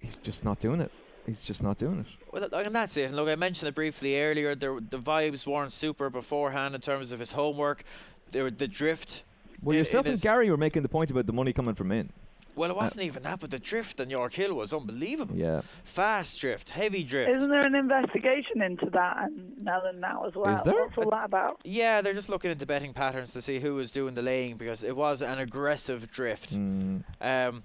he's 0.00 0.16
just 0.16 0.44
not 0.44 0.60
doing 0.60 0.80
it. 0.80 0.90
He's 1.26 1.42
just 1.42 1.62
not 1.62 1.76
doing 1.78 2.00
it. 2.00 2.06
Well, 2.32 2.48
and 2.52 2.74
that's 2.74 2.96
it. 2.96 3.04
And 3.04 3.16
look, 3.16 3.28
I 3.28 3.34
mentioned 3.34 3.68
it 3.68 3.74
briefly 3.74 4.20
earlier. 4.20 4.54
There, 4.54 4.78
the 4.80 4.98
vibes 4.98 5.46
weren't 5.46 5.72
super 5.72 6.08
beforehand 6.10 6.74
in 6.74 6.80
terms 6.80 7.12
of 7.12 7.18
his 7.18 7.32
homework. 7.32 7.82
There, 8.30 8.50
the 8.50 8.68
drift. 8.68 9.24
Well, 9.62 9.72
in- 9.74 9.78
yourself 9.78 10.06
in 10.06 10.10
and 10.10 10.14
his- 10.14 10.22
Gary 10.22 10.50
were 10.50 10.56
making 10.56 10.82
the 10.82 10.88
point 10.88 11.10
about 11.10 11.26
the 11.26 11.32
money 11.32 11.52
coming 11.52 11.74
from 11.74 11.90
in. 11.92 12.10
Well, 12.54 12.70
it 12.70 12.76
wasn't 12.76 13.04
even 13.04 13.22
that, 13.24 13.40
but 13.40 13.50
the 13.50 13.58
drift 13.58 14.00
on 14.00 14.08
York 14.08 14.32
Hill 14.32 14.54
was 14.54 14.72
unbelievable. 14.72 15.36
Yeah. 15.36 15.60
Fast 15.84 16.40
drift, 16.40 16.70
heavy 16.70 17.04
drift. 17.04 17.30
Isn't 17.30 17.50
there 17.50 17.66
an 17.66 17.74
investigation 17.74 18.62
into 18.62 18.88
that 18.94 19.24
and 19.24 19.52
Melon 19.62 20.00
now 20.00 20.24
as 20.24 20.34
well? 20.34 20.54
Is 20.54 20.62
there? 20.62 20.72
What's 20.72 20.96
all 20.96 21.10
that 21.10 21.26
about? 21.26 21.60
yeah, 21.64 22.00
they're 22.00 22.14
just 22.14 22.30
looking 22.30 22.50
into 22.50 22.64
betting 22.64 22.94
patterns 22.94 23.32
to 23.32 23.42
see 23.42 23.58
who 23.58 23.74
was 23.74 23.90
doing 23.90 24.14
the 24.14 24.22
laying 24.22 24.56
because 24.56 24.82
it 24.84 24.96
was 24.96 25.20
an 25.20 25.38
aggressive 25.38 26.10
drift. 26.10 26.54
Mm. 26.54 27.04
Um, 27.20 27.62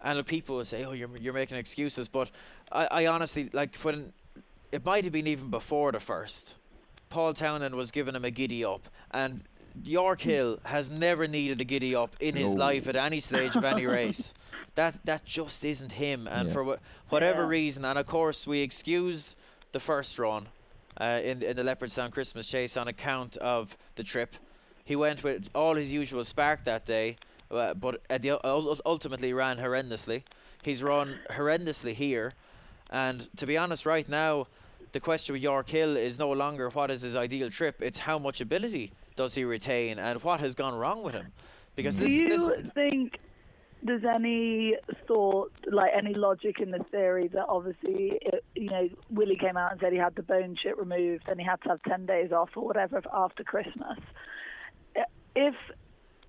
and 0.00 0.18
look, 0.18 0.26
people 0.26 0.56
will 0.56 0.64
say, 0.64 0.84
"Oh, 0.84 0.92
you're 0.92 1.14
you're 1.16 1.32
making 1.32 1.56
excuses," 1.56 2.08
but 2.08 2.30
I, 2.72 2.86
I 2.86 3.06
honestly 3.06 3.50
like 3.52 3.76
when 3.76 4.12
it 4.72 4.84
might 4.84 5.04
have 5.04 5.12
been 5.12 5.26
even 5.26 5.50
before 5.50 5.92
the 5.92 6.00
first. 6.00 6.54
Paul 7.08 7.34
Townend 7.34 7.74
was 7.74 7.90
giving 7.92 8.14
him 8.16 8.24
a 8.24 8.30
giddy 8.32 8.64
up, 8.64 8.88
and 9.12 9.42
York 9.84 10.20
Hill 10.20 10.58
has 10.64 10.90
never 10.90 11.28
needed 11.28 11.60
a 11.60 11.64
giddy 11.64 11.94
up 11.94 12.16
in 12.20 12.34
his 12.34 12.52
life 12.54 12.88
at 12.88 12.96
any 12.96 13.20
stage 13.20 13.54
of 13.56 13.64
any 13.64 13.86
race. 14.00 14.34
That 14.74 14.94
that 15.06 15.24
just 15.24 15.64
isn't 15.64 15.92
him, 15.92 16.26
and 16.26 16.48
Yeah. 16.48 16.52
for 16.52 16.64
wha- 16.64 16.76
whatever 17.08 17.42
Yeah. 17.42 17.48
reason, 17.48 17.84
and 17.84 17.98
of 17.98 18.06
course 18.06 18.46
we 18.46 18.60
excused 18.60 19.36
the 19.72 19.80
first 19.80 20.18
run 20.18 20.48
uh, 21.00 21.20
in 21.22 21.42
in 21.42 21.56
the 21.56 21.62
Leopardstown 21.62 22.10
Christmas 22.10 22.46
Chase 22.48 22.76
on 22.76 22.88
account 22.88 23.36
of 23.38 23.76
the 23.94 24.02
trip. 24.02 24.34
He 24.84 24.96
went 24.96 25.22
with 25.22 25.48
all 25.54 25.74
his 25.76 25.90
usual 25.90 26.24
spark 26.24 26.64
that 26.64 26.84
day, 26.86 27.16
uh, 27.50 27.74
but 27.74 28.02
at 28.10 28.22
the 28.22 28.32
uh, 28.32 28.76
ultimately 28.84 29.32
ran 29.32 29.58
horrendously. 29.58 30.22
He's 30.62 30.82
run 30.82 31.18
horrendously 31.30 31.94
here, 31.94 32.34
and 32.90 33.28
to 33.36 33.46
be 33.46 33.56
honest, 33.56 33.86
right 33.86 34.08
now, 34.08 34.46
the 34.92 35.00
question 35.00 35.34
with 35.34 35.42
York 35.42 35.68
Hill 35.68 35.96
is 35.96 36.18
no 36.18 36.30
longer 36.30 36.68
what 36.70 36.90
is 36.90 37.02
his 37.02 37.16
ideal 37.16 37.50
trip; 37.50 37.76
it's 37.80 37.98
how 37.98 38.18
much 38.18 38.40
ability 38.40 38.92
does 39.16 39.34
he 39.34 39.44
retain, 39.44 39.98
and 39.98 40.22
what 40.22 40.40
has 40.40 40.54
gone 40.54 40.74
wrong 40.74 41.02
with 41.02 41.14
him. 41.14 41.32
Because 41.74 41.96
Do 41.96 42.04
this, 42.04 42.12
you 42.12 42.28
this 42.28 42.70
think 42.70 43.18
there's 43.82 44.04
any 44.04 44.76
thought, 45.06 45.52
like 45.70 45.92
any 45.96 46.14
logic 46.14 46.60
in 46.60 46.70
the 46.70 46.84
theory 46.90 47.28
that 47.28 47.46
obviously, 47.48 48.18
it, 48.20 48.44
you 48.54 48.70
know, 48.70 48.88
Willie 49.10 49.36
came 49.36 49.56
out 49.56 49.72
and 49.72 49.80
said 49.80 49.92
he 49.92 49.98
had 49.98 50.14
the 50.16 50.22
bone 50.22 50.56
chip 50.60 50.74
removed 50.78 51.24
and 51.28 51.38
he 51.38 51.46
had 51.46 51.60
to 51.62 51.68
have 51.68 51.82
10 51.84 52.06
days 52.06 52.32
off 52.32 52.50
or 52.56 52.64
whatever 52.64 53.02
after 53.12 53.44
Christmas. 53.44 53.98
Uh, 54.96 55.02
if 55.34 55.54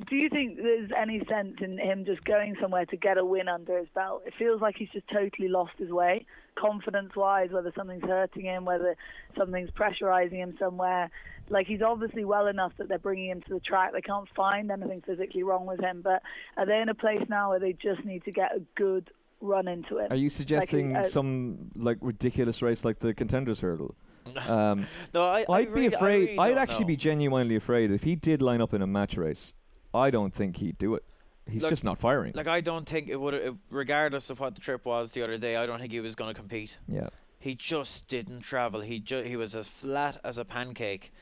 do 0.08 0.16
you 0.16 0.30
think 0.30 0.58
there's 0.58 0.92
any 0.96 1.22
sense 1.28 1.56
in 1.60 1.78
him 1.80 2.06
just 2.06 2.24
going 2.24 2.56
somewhere 2.62 2.86
to 2.86 2.98
get 2.98 3.18
a 3.18 3.26
win 3.26 3.48
under 3.48 3.78
his 3.80 3.88
belt? 3.96 4.24
It 4.28 4.34
feels 4.38 4.62
like 4.62 4.76
he's 4.78 4.90
just 4.90 5.08
totally 5.12 5.48
lost 5.48 5.74
his 5.78 5.90
way, 5.90 6.26
confidence-wise. 6.56 7.50
Whether 7.52 7.72
something's 7.76 8.04
hurting 8.04 8.46
him, 8.46 8.66
whether 8.66 8.96
something's 9.38 9.72
pressurizing 9.72 10.34
him 10.38 10.56
somewhere. 10.60 11.10
Like 11.50 11.66
he's 11.66 11.82
obviously 11.82 12.26
well 12.26 12.48
enough 12.48 12.74
that 12.78 12.90
they're 12.90 13.00
bringing 13.00 13.30
him 13.32 13.42
to 13.48 13.54
the 13.56 13.60
track. 13.60 13.94
They 13.94 14.02
can't 14.02 14.28
find 14.36 14.70
anything 14.70 15.02
physically 15.06 15.44
wrong 15.44 15.66
with 15.66 15.80
him. 15.80 16.02
But 16.04 16.22
are 16.58 16.66
they 16.66 16.80
in 16.80 16.90
a 16.90 16.94
place 16.96 17.24
now 17.30 17.50
where 17.50 17.60
they 17.60 17.74
just 17.74 18.04
need 18.06 18.24
to 18.26 18.32
get 18.32 18.56
a 18.56 18.60
good 18.76 19.10
run 19.42 19.68
into 19.68 19.98
it? 19.98 20.12
Are 20.12 20.16
you 20.16 20.30
suggesting 20.30 20.96
uh, 20.96 21.04
some 21.06 21.72
like 21.76 21.98
ridiculous 22.02 22.62
race 22.62 22.84
like 22.86 23.00
the 23.00 23.14
contenders 23.14 23.60
hurdle? 23.62 23.96
Um, 24.48 24.88
no, 25.14 25.24
I, 25.24 25.46
I 25.48 25.54
I'd 25.60 25.70
really- 25.72 25.88
be 25.88 25.96
I 25.96 25.98
afraid. 26.00 26.20
really 26.28 26.38
I'd 26.40 26.50
don't 26.50 26.58
actually 26.58 26.80
know. 26.82 26.88
be 26.88 26.96
genuinely 26.98 27.56
afraid 27.56 27.92
if 27.92 28.04
he 28.04 28.16
did 28.18 28.42
line 28.42 28.60
up 28.60 28.74
in 28.74 28.82
a 28.82 28.88
match 28.88 29.16
race. 29.16 29.54
I 29.98 30.10
don't 30.12 30.34
think 30.34 30.58
he'd 30.58 30.78
do 30.78 30.96
it. 30.96 31.04
He's 31.50 31.64
just 31.64 31.84
not 31.84 31.98
firing. 31.98 32.34
Like 32.36 32.48
I 32.48 32.60
don't 32.62 32.88
think 32.88 33.08
it 33.08 33.16
would, 33.20 33.58
regardless 33.70 34.30
of 34.30 34.40
what 34.40 34.56
the 34.56 34.62
trip 34.62 34.86
was 34.86 35.12
the 35.12 35.22
other 35.24 35.38
day. 35.38 35.56
I 35.56 35.66
don't 35.66 35.80
think 35.80 35.94
he 35.94 36.02
was 36.02 36.16
going 36.16 36.34
to 36.34 36.40
compete. 36.40 36.78
yeah. 36.88 37.08
He 37.40 37.54
just 37.56 38.08
didn't 38.08 38.42
travel. 38.42 38.82
He 38.82 39.00
ju- 39.00 39.22
he 39.22 39.36
was 39.38 39.56
as 39.56 39.68
flat 39.68 40.18
as 40.24 40.40
a 40.40 40.44
pancake, 40.44 41.14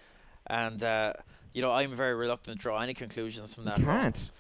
and 0.47 0.81
uh, 0.81 1.13
you 1.53 1.61
know 1.61 1.71
I'm 1.71 1.91
very 1.93 2.15
reluctant 2.15 2.57
to 2.57 2.61
draw 2.61 2.79
any 2.79 2.93
conclusions 2.93 3.53
from 3.53 3.65
that. 3.65 3.79
You 3.79 3.85
can't. 3.85 4.31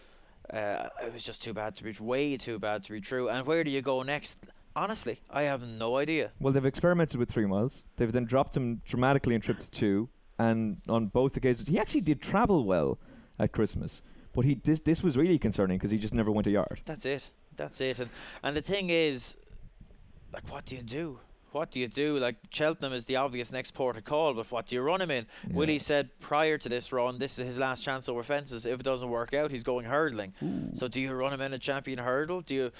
Uh, 0.51 0.87
it 1.03 1.13
was 1.13 1.23
just 1.23 1.43
too 1.43 1.53
bad 1.53 1.75
to 1.75 1.83
be 1.83 1.93
way 1.99 2.37
too 2.37 2.59
bad 2.59 2.83
to 2.85 2.91
be 2.93 3.01
true. 3.01 3.29
And 3.29 3.45
where 3.45 3.63
do 3.63 3.71
you 3.71 3.81
go 3.81 4.01
next? 4.03 4.37
Honestly, 4.75 5.19
I 5.29 5.43
have 5.43 5.61
no 5.67 5.97
idea. 5.97 6.31
Well, 6.39 6.53
they've 6.53 6.65
experimented 6.65 7.17
with 7.19 7.29
three 7.29 7.45
miles. 7.45 7.83
They've 7.97 8.11
then 8.11 8.25
dropped 8.25 8.55
him 8.55 8.81
dramatically 8.85 9.35
in 9.35 9.41
trip 9.41 9.59
to 9.59 9.69
two, 9.69 10.09
and 10.39 10.77
on 10.87 11.07
both 11.07 11.35
occasions 11.37 11.67
he 11.67 11.77
actually 11.77 12.01
did 12.01 12.21
travel 12.21 12.63
well 12.65 12.97
at 13.37 13.51
Christmas. 13.51 14.01
But 14.35 14.45
he 14.45 14.55
this 14.55 14.81
this 14.81 15.01
was 15.01 15.17
really 15.17 15.39
concerning 15.39 15.77
because 15.77 15.91
he 15.91 15.97
just 15.97 16.13
never 16.13 16.31
went 16.31 16.47
a 16.47 16.51
yard. 16.51 16.81
That's 16.85 17.05
it. 17.05 17.31
That's 17.55 17.79
it. 17.81 17.99
And 17.99 18.09
and 18.43 18.55
the 18.55 18.61
thing 18.61 18.89
is, 18.89 19.37
like, 20.33 20.51
what 20.51 20.65
do 20.65 20.75
you 20.75 20.83
do? 20.83 21.19
What 21.51 21.71
do 21.71 21.79
you 21.79 21.87
do? 21.87 22.17
Like 22.17 22.35
Cheltenham 22.49 22.91
is 22.91 23.05
the 23.05 23.15
obvious 23.15 23.49
next 23.49 23.73
port 23.73 23.95
of 23.95 24.03
call, 24.03 24.33
but 24.33 24.51
what 24.51 24.67
do 24.67 24.75
you 24.75 24.81
run 24.81 24.99
him 24.99 25.09
in? 25.09 25.25
Yeah. 25.47 25.55
Willie 25.55 25.79
said 25.79 26.09
prior 26.19 26.57
to 26.57 26.67
this 26.67 26.91
run, 26.91 27.17
this 27.17 27.39
is 27.39 27.47
his 27.47 27.57
last 27.57 27.81
chance 27.81 28.09
over 28.09 28.23
fences. 28.23 28.65
If 28.65 28.81
it 28.81 28.83
doesn't 28.83 29.09
work 29.09 29.33
out, 29.33 29.51
he's 29.51 29.63
going 29.63 29.85
hurdling. 29.85 30.33
So 30.73 30.89
do 30.89 30.99
you 30.99 31.13
run 31.13 31.31
him 31.31 31.39
in 31.39 31.53
a 31.53 31.57
champion 31.57 31.97
hurdle? 31.97 32.41
Do 32.41 32.55
you 32.55 32.71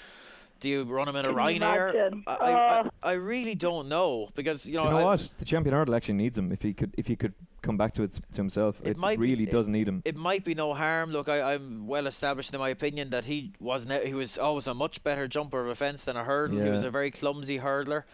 do 0.60 0.68
you 0.68 0.84
run 0.84 1.08
him 1.08 1.16
in 1.16 1.24
a 1.24 1.28
Can 1.34 1.36
you 1.54 1.60
Ryanair? 1.60 1.94
imagine? 1.94 2.24
I, 2.26 2.34
I, 2.34 2.50
I, 2.50 2.80
Oh. 2.86 2.90
I 3.02 3.12
really 3.12 3.54
don't 3.54 3.88
know 3.88 4.28
because 4.34 4.66
you 4.66 4.76
know, 4.76 4.82
Do 4.84 4.88
you 4.88 4.94
know 4.94 5.00
I- 5.00 5.04
what? 5.04 5.28
The 5.38 5.44
champion 5.44 5.74
hurdle 5.74 5.94
actually 5.94 6.14
needs 6.14 6.36
him 6.38 6.52
if 6.52 6.62
he 6.62 6.72
could 6.72 6.94
if 6.96 7.06
he 7.06 7.16
could 7.16 7.34
come 7.62 7.76
back 7.76 7.92
to 7.94 8.02
it 8.04 8.12
to 8.12 8.36
himself. 8.36 8.80
It 8.84 8.90
It, 8.90 8.96
might 8.96 9.18
be- 9.18 9.30
really 9.30 9.44
it- 9.44 9.50
does 9.50 9.66
need 9.68 9.88
him. 9.88 10.02
it 10.04 10.16
might 10.16 10.44
be 10.44 10.54
no 10.54 10.72
harm. 10.74 11.10
Look, 11.10 11.28
I, 11.28 11.54
I'm 11.54 11.86
well 11.86 12.06
established 12.06 12.52
in 12.54 12.60
my 12.60 12.68
opinion 12.70 13.10
that 13.10 13.24
he 13.24 13.52
was 13.60 13.84
ne- 13.86 14.06
he 14.06 14.14
was 14.14 14.38
always 14.38 14.66
a 14.66 14.74
much 14.74 15.02
better 15.04 15.26
jumper 15.28 15.60
of 15.62 15.68
a 15.68 15.74
fence 15.74 16.04
than 16.04 16.16
a 16.16 16.24
hurdle. 16.24 16.60
He 16.62 16.70
was 16.70 16.84
a 16.84 16.90
very 16.90 17.10
clumsy 17.10 17.58
hurdler. 17.58 18.04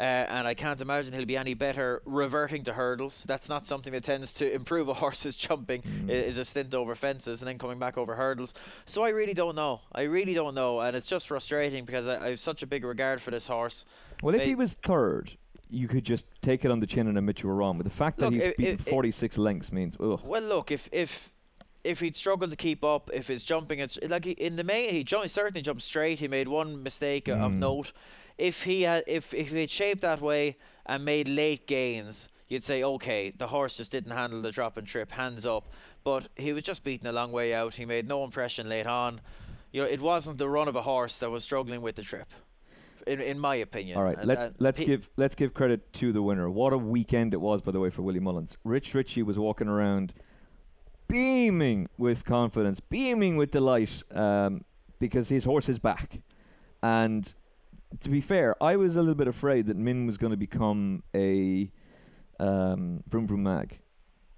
Uh, 0.00 0.24
and 0.30 0.48
I 0.48 0.54
can't 0.54 0.80
imagine 0.80 1.12
he'll 1.12 1.26
be 1.26 1.36
any 1.36 1.52
better 1.52 2.00
reverting 2.06 2.64
to 2.64 2.72
hurdles. 2.72 3.22
That's 3.28 3.50
not 3.50 3.66
something 3.66 3.92
that 3.92 4.02
tends 4.02 4.32
to 4.34 4.50
improve 4.50 4.88
a 4.88 4.94
horse's 5.02 5.36
jumping. 5.36 5.82
i- 6.08 6.12
Is 6.12 6.38
a 6.38 6.44
stint 6.46 6.74
over 6.74 6.94
fences 6.94 7.42
and 7.42 7.48
then 7.48 7.58
coming 7.58 7.78
back 7.78 7.98
over 7.98 8.14
hurdles. 8.14 8.54
So 8.86 9.02
I 9.02 9.10
really 9.10 9.34
don't 9.34 9.54
know. 9.54 9.82
I 9.92 10.02
really 10.02 10.32
don't 10.32 10.54
know, 10.54 10.80
and 10.80 10.96
it's 10.96 11.06
just 11.06 11.28
frustrating 11.28 11.84
because 11.84 12.06
I, 12.06 12.24
I 12.24 12.28
have 12.30 12.40
such 12.40 12.62
a 12.62 12.66
big 12.66 12.82
regard 12.84 13.20
for 13.20 13.30
this 13.30 13.46
horse. 13.46 13.84
Well, 14.22 14.34
if 14.34 14.40
They- 14.40 14.46
he 14.48 14.54
was 14.54 14.72
third, 14.86 15.32
you 15.68 15.86
could 15.86 16.04
just 16.04 16.24
take 16.40 16.64
it 16.64 16.70
on 16.70 16.80
the 16.80 16.86
chin 16.86 17.06
and 17.06 17.18
admit 17.18 17.42
you 17.42 17.48
were 17.50 17.54
wrong. 17.56 17.76
But 17.76 17.84
the 17.84 17.90
fact 17.90 18.18
Look, 18.20 18.32
that 18.32 18.42
he's 18.42 18.54
beaten 18.56 18.74
if- 18.76 18.86
if- 18.86 18.92
46 18.92 19.36
lengths 19.36 19.70
means, 19.70 19.96
ugh. 20.00 20.20
Well, 20.24 20.42
look, 20.42 20.70
if 20.72 20.88
if 20.92 21.30
if 21.84 22.00
he'd 22.00 22.16
struggled 22.16 22.50
to 22.50 22.56
keep 22.56 22.84
up, 22.84 23.10
if 23.12 23.26
his 23.28 23.42
jumping, 23.44 23.78
it's 23.78 23.98
like 24.08 24.24
he, 24.24 24.32
in 24.32 24.56
the 24.56 24.64
main, 24.64 24.90
he 24.90 25.02
jumped, 25.04 25.30
certainly 25.30 25.62
jumped 25.62 25.82
straight. 25.82 26.18
He 26.18 26.28
made 26.28 26.48
one 26.48 26.82
mistake 26.82 27.28
o- 27.28 27.34
of 27.34 27.52
Mm. 27.52 27.58
note. 27.58 27.92
If 28.38 28.62
he 28.64 28.82
had, 28.82 29.04
if 29.06 29.32
if 29.34 29.48
he'd 29.50 29.70
shaped 29.70 30.00
that 30.02 30.20
way 30.20 30.56
and 30.86 31.04
made 31.04 31.28
late 31.28 31.66
gains, 31.66 32.28
you'd 32.48 32.64
say, 32.64 32.82
okay, 32.82 33.30
the 33.30 33.46
horse 33.46 33.76
just 33.76 33.92
didn't 33.92 34.12
handle 34.12 34.40
the 34.42 34.50
drop 34.52 34.76
and 34.76 34.86
trip, 34.86 35.10
hands 35.12 35.44
up. 35.46 35.72
But 36.04 36.28
he 36.36 36.52
was 36.52 36.62
just 36.62 36.82
beaten 36.84 37.06
a 37.06 37.12
long 37.12 37.32
way 37.32 37.52
out. 37.54 37.74
He 37.74 37.84
made 37.84 38.08
no 38.08 38.24
impression 38.24 38.68
late 38.68 38.86
on. 38.86 39.20
You 39.72 39.82
know, 39.82 39.88
it 39.88 40.00
wasn't 40.00 40.38
the 40.38 40.48
run 40.48 40.66
of 40.68 40.74
a 40.76 40.82
horse 40.82 41.18
that 41.18 41.30
was 41.30 41.44
struggling 41.44 41.82
with 41.82 41.96
the 41.96 42.02
trip. 42.02 42.28
in, 43.06 43.18
in 43.20 43.38
my 43.38 43.54
opinion. 43.56 43.96
All 43.96 44.04
right, 44.04 44.18
And- 44.18 44.28
let, 44.28 44.38
and 44.38 44.54
let's 44.58 44.78
he- 44.78 44.84
give 44.84 45.08
let's 45.16 45.34
give 45.34 45.54
credit 45.54 45.90
to 45.94 46.12
the 46.12 46.20
winner. 46.22 46.50
What 46.50 46.74
a 46.74 46.78
weekend 46.78 47.32
it 47.32 47.40
was, 47.40 47.62
by 47.62 47.72
the 47.72 47.80
way, 47.80 47.88
for 47.88 48.02
Willie 48.02 48.20
Mullins. 48.20 48.58
Rich 48.62 48.92
Ritchie 48.94 49.22
was 49.22 49.38
walking 49.38 49.68
around, 49.68 50.12
beaming 51.10 51.88
with 51.98 52.24
confidence, 52.24 52.80
beaming 52.80 53.36
with 53.36 53.50
delight, 53.50 54.02
um, 54.12 54.64
because 54.98 55.28
his 55.28 55.44
horse 55.44 55.68
is 55.68 55.78
back. 55.78 56.20
And 56.82 57.32
to 58.00 58.08
be 58.10 58.20
fair, 58.20 58.60
I 58.62 58.76
was 58.76 58.96
a 58.96 59.00
little 59.00 59.14
bit 59.14 59.28
afraid 59.28 59.66
that 59.66 59.76
Min 59.76 60.06
was 60.06 60.16
going 60.18 60.30
to 60.30 60.36
become 60.36 61.02
a 61.14 61.70
um, 62.38 63.02
Vroum 63.10 63.26
Vroum 63.26 63.40
Mag. 63.42 63.78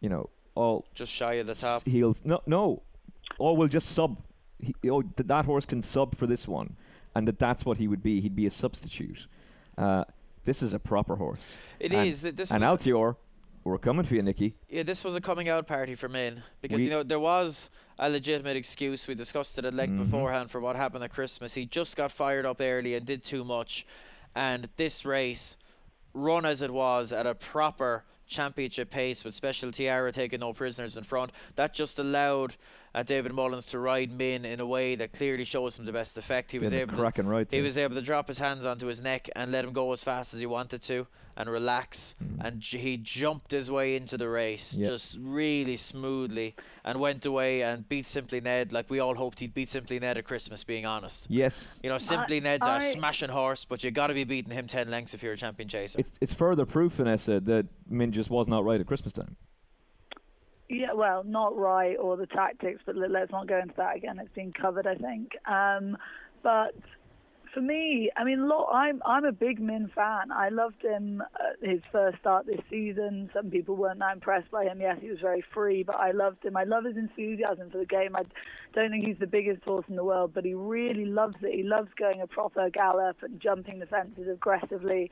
You 0.01 0.09
know, 0.09 0.31
all 0.55 0.87
just 0.95 1.13
shy 1.13 1.35
of 1.35 1.47
the 1.47 1.55
top. 1.55 1.83
s- 1.87 1.93
He'll 1.93 2.17
no 2.25 2.41
no, 2.47 2.83
or 3.39 3.57
will 3.57 3.69
just 3.69 3.91
sub. 3.91 4.19
He, 4.59 4.75
oh, 4.91 5.03
th- 5.03 5.27
that 5.29 5.45
horse 5.45 5.67
can 5.67 5.83
sub 5.83 6.17
for 6.17 6.27
this 6.27 6.49
one, 6.49 6.77
and 7.15 7.27
that 7.29 7.39
that's 7.39 7.65
what 7.65 7.79
he 7.79 7.87
would 7.89 8.03
be. 8.03 8.21
He'd 8.21 8.35
be 8.37 8.47
a 8.47 8.51
substitute. 8.51 9.27
Uh, 9.79 10.05
this 10.45 10.63
is 10.63 10.73
a 10.73 10.79
proper 10.81 11.17
horse. 11.17 11.55
It 11.79 11.93
and, 11.93 12.09
is. 12.09 12.23
th- 12.23 12.35
This 12.35 12.51
and 12.51 12.63
Altior, 12.65 13.17
we're 13.65 13.79
coming 13.79 14.05
for 14.05 14.15
you, 14.15 14.23
Nicky. 14.23 14.55
yeah, 14.69 14.83
this 14.83 15.05
was 15.05 15.15
a 15.15 15.21
coming 15.21 15.49
out 15.49 15.67
party 15.67 15.95
for 15.95 16.09
Min 16.09 16.43
because 16.61 16.77
We- 16.79 16.85
you 16.85 16.91
know 16.91 17.03
there 17.03 17.21
was 17.21 17.71
a 17.99 18.09
legitimate 18.11 18.57
excuse. 18.57 19.07
We 19.07 19.15
discussed 19.15 19.59
it 19.59 19.65
at 19.65 19.75
length 19.75 19.95
Mhm. 19.95 20.05
beforehand 20.11 20.51
for 20.51 20.61
what 20.61 20.77
happened 20.77 21.05
at 21.05 21.11
Christmas. 21.11 21.55
He 21.55 21.67
just 21.67 21.97
got 21.97 22.11
fired 22.11 22.45
up 22.47 22.61
early 22.61 22.95
and 22.95 23.07
did 23.07 23.23
too 23.25 23.45
much, 23.45 23.87
and 24.35 24.69
this 24.77 25.05
race, 25.05 25.57
run 26.15 26.45
as 26.45 26.61
it 26.61 26.71
was 26.73 27.13
at 27.13 27.27
a 27.27 27.35
proper 27.35 28.05
championship 28.27 28.91
pace 28.91 29.25
with 29.25 29.35
Special 29.35 29.71
Tiara 29.71 30.11
taking 30.11 30.41
no 30.41 30.53
prisoners 30.53 30.97
in 30.97 31.05
front, 31.05 31.33
that 31.57 31.75
just 31.75 31.99
allowed 31.99 32.57
uh, 32.95 33.03
David 33.03 33.33
Mullins 33.33 33.67
to 33.67 33.79
ride 33.79 34.13
Min 34.13 34.45
in 34.45 34.61
a 34.61 34.67
way 34.67 34.95
that 34.97 35.13
clearly 35.13 35.45
shows 35.45 35.79
him 35.79 35.85
the 35.87 35.93
best 35.93 36.19
effect. 36.19 36.53
He 36.53 36.59
was 36.59 36.71
Been 36.71 36.81
a 36.81 36.83
able 36.83 36.93
to 36.95 36.99
cracking 37.01 37.27
ride. 37.27 37.49
He 37.51 37.59
too. 37.59 37.65
was 37.65 37.79
able 37.79 37.95
to 37.95 38.03
drop 38.03 38.29
his 38.29 38.39
hands 38.39 38.67
onto 38.67 38.87
his 38.87 39.01
neck 39.01 39.29
and 39.35 39.51
let 39.53 39.65
him 39.65 39.73
go 39.73 39.93
as 39.93 40.03
fast 40.03 40.35
as 40.35 40.41
he 40.41 40.47
wanted 40.47 40.83
to 40.83 41.07
and 41.35 41.49
relax. 41.49 42.15
Mm. 42.23 42.45
And 42.47 42.61
j- 42.61 42.77
he 42.77 42.97
jumped 42.99 43.51
his 43.51 43.71
way 43.71 43.97
into 43.97 44.19
the 44.19 44.29
race 44.29 44.75
Yep. 44.75 44.87
just 44.91 45.17
really 45.23 45.79
smoothly 45.79 46.55
and 46.85 47.01
went 47.01 47.25
away 47.25 47.63
and 47.63 47.89
beat 47.89 48.07
Simply 48.07 48.43
Ned 48.43 48.71
like 48.73 48.91
we 48.91 49.01
all 49.01 49.15
hoped 49.15 49.41
he'd 49.41 49.55
beat 49.55 49.71
Simply 49.71 49.99
Ned 49.99 50.19
at 50.19 50.25
Christmas, 50.27 50.63
being 50.63 50.85
honest. 50.85 51.27
Yes, 51.31 51.67
You 51.83 51.89
know, 51.89 51.97
Simply 51.97 52.41
Ned's 52.41 52.67
I- 52.67 52.85
a 52.85 52.93
smashing 52.93 53.31
horse, 53.31 53.65
but 53.65 53.83
you 53.83 53.91
got 53.91 54.09
to 54.09 54.15
be 54.15 54.25
beating 54.25 54.53
him 54.53 54.67
10 54.67 54.91
lengths 54.91 55.15
if 55.15 55.23
you're 55.23 55.33
a 55.33 55.37
champion 55.39 55.71
chaser. 55.71 55.99
it's 56.01 56.11
it's 56.21 56.35
further 56.35 56.67
proof, 56.67 56.93
Vanessa, 56.95 57.41
that 57.41 57.67
Min 57.89 58.13
just 58.13 58.29
was 58.29 58.47
not 58.49 58.65
right 58.67 58.79
at 58.81 58.87
Christmas 58.87 59.15
time. 59.15 59.37
Yeah, 60.73 60.95
well, 60.95 61.23
not 61.23 61.55
right 61.55 61.97
or 61.99 62.17
the 62.17 62.27
tactics, 62.27 62.81
but 62.87 62.97
let- 62.97 63.11
let's 63.11 63.31
not 63.31 63.47
go 63.47 63.59
into 63.59 63.75
that 63.77 63.95
again. 63.97 64.19
It's 64.19 64.33
been 64.33 64.53
covered, 64.55 64.87
I 64.87 64.95
think. 64.95 65.37
Um, 65.47 65.99
but 66.43 66.75
for 67.53 67.61
me, 67.61 68.11
I 68.17 68.25
mean, 68.25 68.49
look, 68.49 68.69
I'm 68.73 69.03
I'm 69.05 69.27
a 69.27 69.33
big 69.33 69.61
Min 69.61 69.89
fan. 69.89 70.33
I 70.33 70.49
loved 70.49 70.83
him 70.83 71.21
at 71.21 71.69
his 71.69 71.83
first 71.93 72.19
start 72.21 72.47
this 72.47 72.63
season. 72.71 73.29
Some 73.35 73.51
people 73.51 73.77
weren't 73.77 73.99
that 73.99 74.15
impressed 74.15 74.51
by 74.51 74.65
him. 74.65 74.81
Yes, 74.81 74.97
he 75.03 75.11
was 75.11 75.21
very 75.21 75.43
free, 75.53 75.83
but 75.83 75.97
I 75.97 76.13
loved 76.13 76.43
him. 76.43 76.57
I 76.57 76.65
love 76.65 76.85
his 76.85 76.97
enthusiasm 76.97 77.71
for 77.71 77.77
the 77.77 77.85
game. 77.85 78.17
I 78.17 78.23
don't 78.73 78.91
think 78.91 79.05
he's 79.05 79.19
the 79.19 79.27
biggest 79.27 79.63
horse 79.65 79.85
in 79.91 79.97
the 79.97 80.05
world, 80.05 80.33
but 80.33 80.47
he 80.47 80.55
really 80.55 81.05
loves 81.05 81.37
it. 81.43 81.55
He 81.55 81.63
loves 81.65 81.91
going 81.99 82.23
a 82.23 82.27
proper 82.27 82.71
gallop 82.71 83.23
and 83.23 83.39
jumping 83.39 83.79
the 83.79 83.87
fences 83.87 84.27
aggressively. 84.27 85.11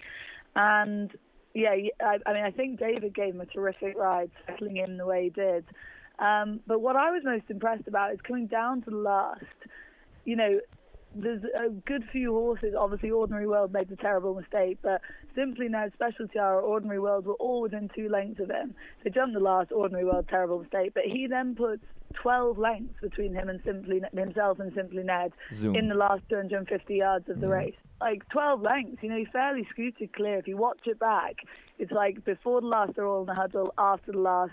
And 0.56 1.14
yeah, 1.54 1.70
I 2.00 2.32
mean, 2.32 2.44
I 2.44 2.50
think 2.50 2.78
David 2.78 3.14
gave 3.14 3.34
him 3.34 3.40
a 3.40 3.46
terrific 3.46 3.96
ride, 3.96 4.30
settling 4.46 4.76
in 4.76 4.96
the 4.96 5.06
way 5.06 5.24
he 5.24 5.30
did. 5.30 5.64
Um, 6.18 6.60
but 6.66 6.80
what 6.80 6.96
I 6.96 7.10
was 7.10 7.22
most 7.24 7.44
impressed 7.48 7.88
about 7.88 8.12
is 8.12 8.20
coming 8.20 8.46
down 8.46 8.82
to 8.82 8.90
the 8.90 8.96
last. 8.96 9.44
You 10.24 10.36
know, 10.36 10.60
there's 11.14 11.42
a 11.44 11.70
good 11.70 12.04
few 12.12 12.32
horses. 12.32 12.74
Obviously, 12.78 13.10
Ordinary 13.10 13.46
World 13.46 13.72
made 13.72 13.88
the 13.88 13.96
terrible 13.96 14.34
mistake, 14.34 14.78
but 14.82 15.00
Simply 15.34 15.68
now 15.68 15.86
Special 15.94 16.28
Tiara, 16.28 16.60
Ordinary 16.60 16.98
World 17.00 17.24
were 17.24 17.34
all 17.34 17.62
within 17.62 17.88
two 17.94 18.08
lengths 18.08 18.40
of 18.40 18.50
him. 18.50 18.74
They 19.02 19.10
jumped 19.10 19.34
the 19.34 19.40
last 19.40 19.72
Ordinary 19.72 20.04
World, 20.04 20.26
terrible 20.28 20.58
mistake. 20.60 20.92
But 20.94 21.04
he 21.04 21.26
then 21.28 21.54
puts 21.54 21.82
12 22.22 22.58
lengths 22.58 23.00
between 23.00 23.34
him 23.34 23.48
and 23.48 23.60
Simply 23.64 24.02
himself 24.12 24.58
and 24.60 24.72
Simply 24.74 25.02
Ned 25.04 25.32
Zoom. 25.52 25.74
in 25.76 25.88
the 25.88 25.94
last 25.94 26.22
250 26.28 26.94
yards 26.96 27.28
of 27.28 27.40
the 27.40 27.46
Mm. 27.46 27.50
race. 27.50 27.74
Like 28.00 28.26
12 28.30 28.62
lengths, 28.62 29.02
you 29.02 29.10
know, 29.10 29.16
he 29.16 29.26
fairly 29.26 29.66
scooted 29.70 30.12
clear. 30.14 30.38
If 30.38 30.48
you 30.48 30.56
watch 30.56 30.80
it 30.86 30.98
back, 30.98 31.36
it's 31.78 31.92
like 31.92 32.24
before 32.24 32.60
the 32.62 32.66
last, 32.66 32.94
they're 32.96 33.06
all 33.06 33.20
in 33.20 33.26
the 33.26 33.34
huddle. 33.34 33.74
After 33.76 34.12
the 34.12 34.18
last, 34.18 34.52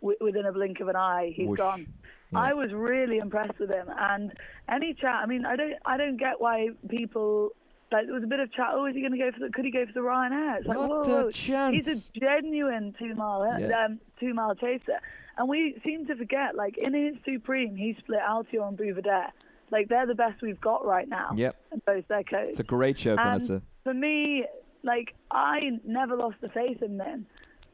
w- 0.00 0.18
within 0.20 0.46
a 0.46 0.52
blink 0.52 0.80
of 0.80 0.88
an 0.88 0.96
eye, 0.96 1.32
he's 1.34 1.46
Whoosh. 1.48 1.58
gone. 1.58 1.86
Yeah. 2.32 2.40
I 2.40 2.54
was 2.54 2.72
really 2.72 3.18
impressed 3.18 3.58
with 3.60 3.70
him, 3.70 3.86
and 3.96 4.32
any 4.68 4.94
chat. 4.94 5.14
I 5.22 5.26
mean, 5.26 5.46
I 5.46 5.54
don't, 5.56 5.74
I 5.86 5.96
don't 5.96 6.16
get 6.18 6.40
why 6.40 6.70
people. 6.88 7.50
Like 7.90 8.04
there 8.04 8.14
was 8.14 8.22
a 8.24 8.26
bit 8.26 8.40
of 8.40 8.52
chat. 8.52 8.70
Oh, 8.72 8.84
is 8.84 8.94
he 8.94 9.00
going 9.00 9.12
to 9.12 9.18
go 9.18 9.30
for 9.32 9.38
the? 9.46 9.50
Could 9.52 9.64
he 9.64 9.70
go 9.70 9.86
for 9.86 9.92
the 9.92 10.00
Ryanair? 10.00 10.58
It's 10.58 10.66
like, 10.66 10.76
Not 10.76 11.06
whoa, 11.06 11.28
a 11.28 11.32
chance. 11.32 11.74
He's 11.86 11.88
a 11.88 12.18
genuine 12.20 12.94
two 12.98 13.14
mile, 13.14 13.46
Yeah. 13.60 13.84
um, 13.86 13.98
two 14.20 14.34
mile 14.34 14.54
chaser, 14.56 14.98
and 15.38 15.48
we 15.48 15.80
seem 15.84 16.04
to 16.06 16.16
forget. 16.16 16.54
Like 16.54 16.76
in 16.76 16.92
his 16.92 17.14
Supreme, 17.24 17.76
he 17.76 17.96
split 17.98 18.20
Altior 18.28 18.68
and 18.68 18.76
Buveur. 18.76 19.28
Like 19.70 19.88
they're 19.88 20.06
the 20.06 20.14
best 20.14 20.40
we've 20.42 20.60
got 20.60 20.84
right 20.84 21.08
now. 21.08 21.30
Yep, 21.36 21.56
both 21.86 22.08
their 22.08 22.22
codes. 22.24 22.50
it's 22.50 22.60
a 22.60 22.64
great 22.64 22.98
show, 22.98 23.16
And 23.18 23.40
Vanessa. 23.40 23.62
for 23.84 23.94
me, 23.94 24.44
like 24.82 25.14
I 25.30 25.60
never 25.84 26.16
lost 26.16 26.36
the 26.40 26.48
faith 26.48 26.82
in 26.82 26.98
him, 26.98 27.26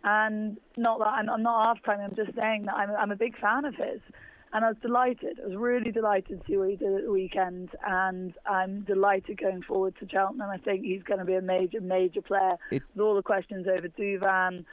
and 0.02 0.58
not 0.76 0.98
that 0.98 1.06
I'm, 1.08 1.28
I'm 1.30 1.42
not 1.42 1.76
half 1.76 1.84
time. 1.84 2.00
I'm 2.00 2.16
just 2.16 2.34
saying 2.36 2.64
that 2.66 2.74
I'm, 2.74 2.90
I'm 2.90 3.10
a 3.10 3.16
big 3.16 3.38
fan 3.38 3.64
of 3.64 3.74
his, 3.74 4.00
and 4.52 4.64
I 4.64 4.68
was 4.68 4.76
delighted. 4.82 5.38
I 5.42 5.46
was 5.46 5.56
really 5.56 5.90
delighted 5.92 6.40
to 6.40 6.46
see 6.46 6.56
what 6.56 6.70
he 6.70 6.76
did 6.76 6.92
at 6.94 7.04
the 7.04 7.10
weekend, 7.12 7.70
and 7.86 8.34
I'm 8.46 8.80
delighted 8.82 9.40
going 9.40 9.62
forward 9.62 9.94
to 10.00 10.08
Cheltenham. 10.08 10.50
I 10.50 10.58
think 10.58 10.84
he's 10.84 11.02
going 11.02 11.20
to 11.20 11.24
be 11.24 11.34
a 11.34 11.42
major, 11.42 11.80
major 11.80 12.22
player. 12.22 12.56
It- 12.70 12.82
with 12.94 13.02
all 13.04 13.14
the 13.14 13.22
questions 13.22 13.66
over 13.68 13.88
Douvan, 13.88 14.64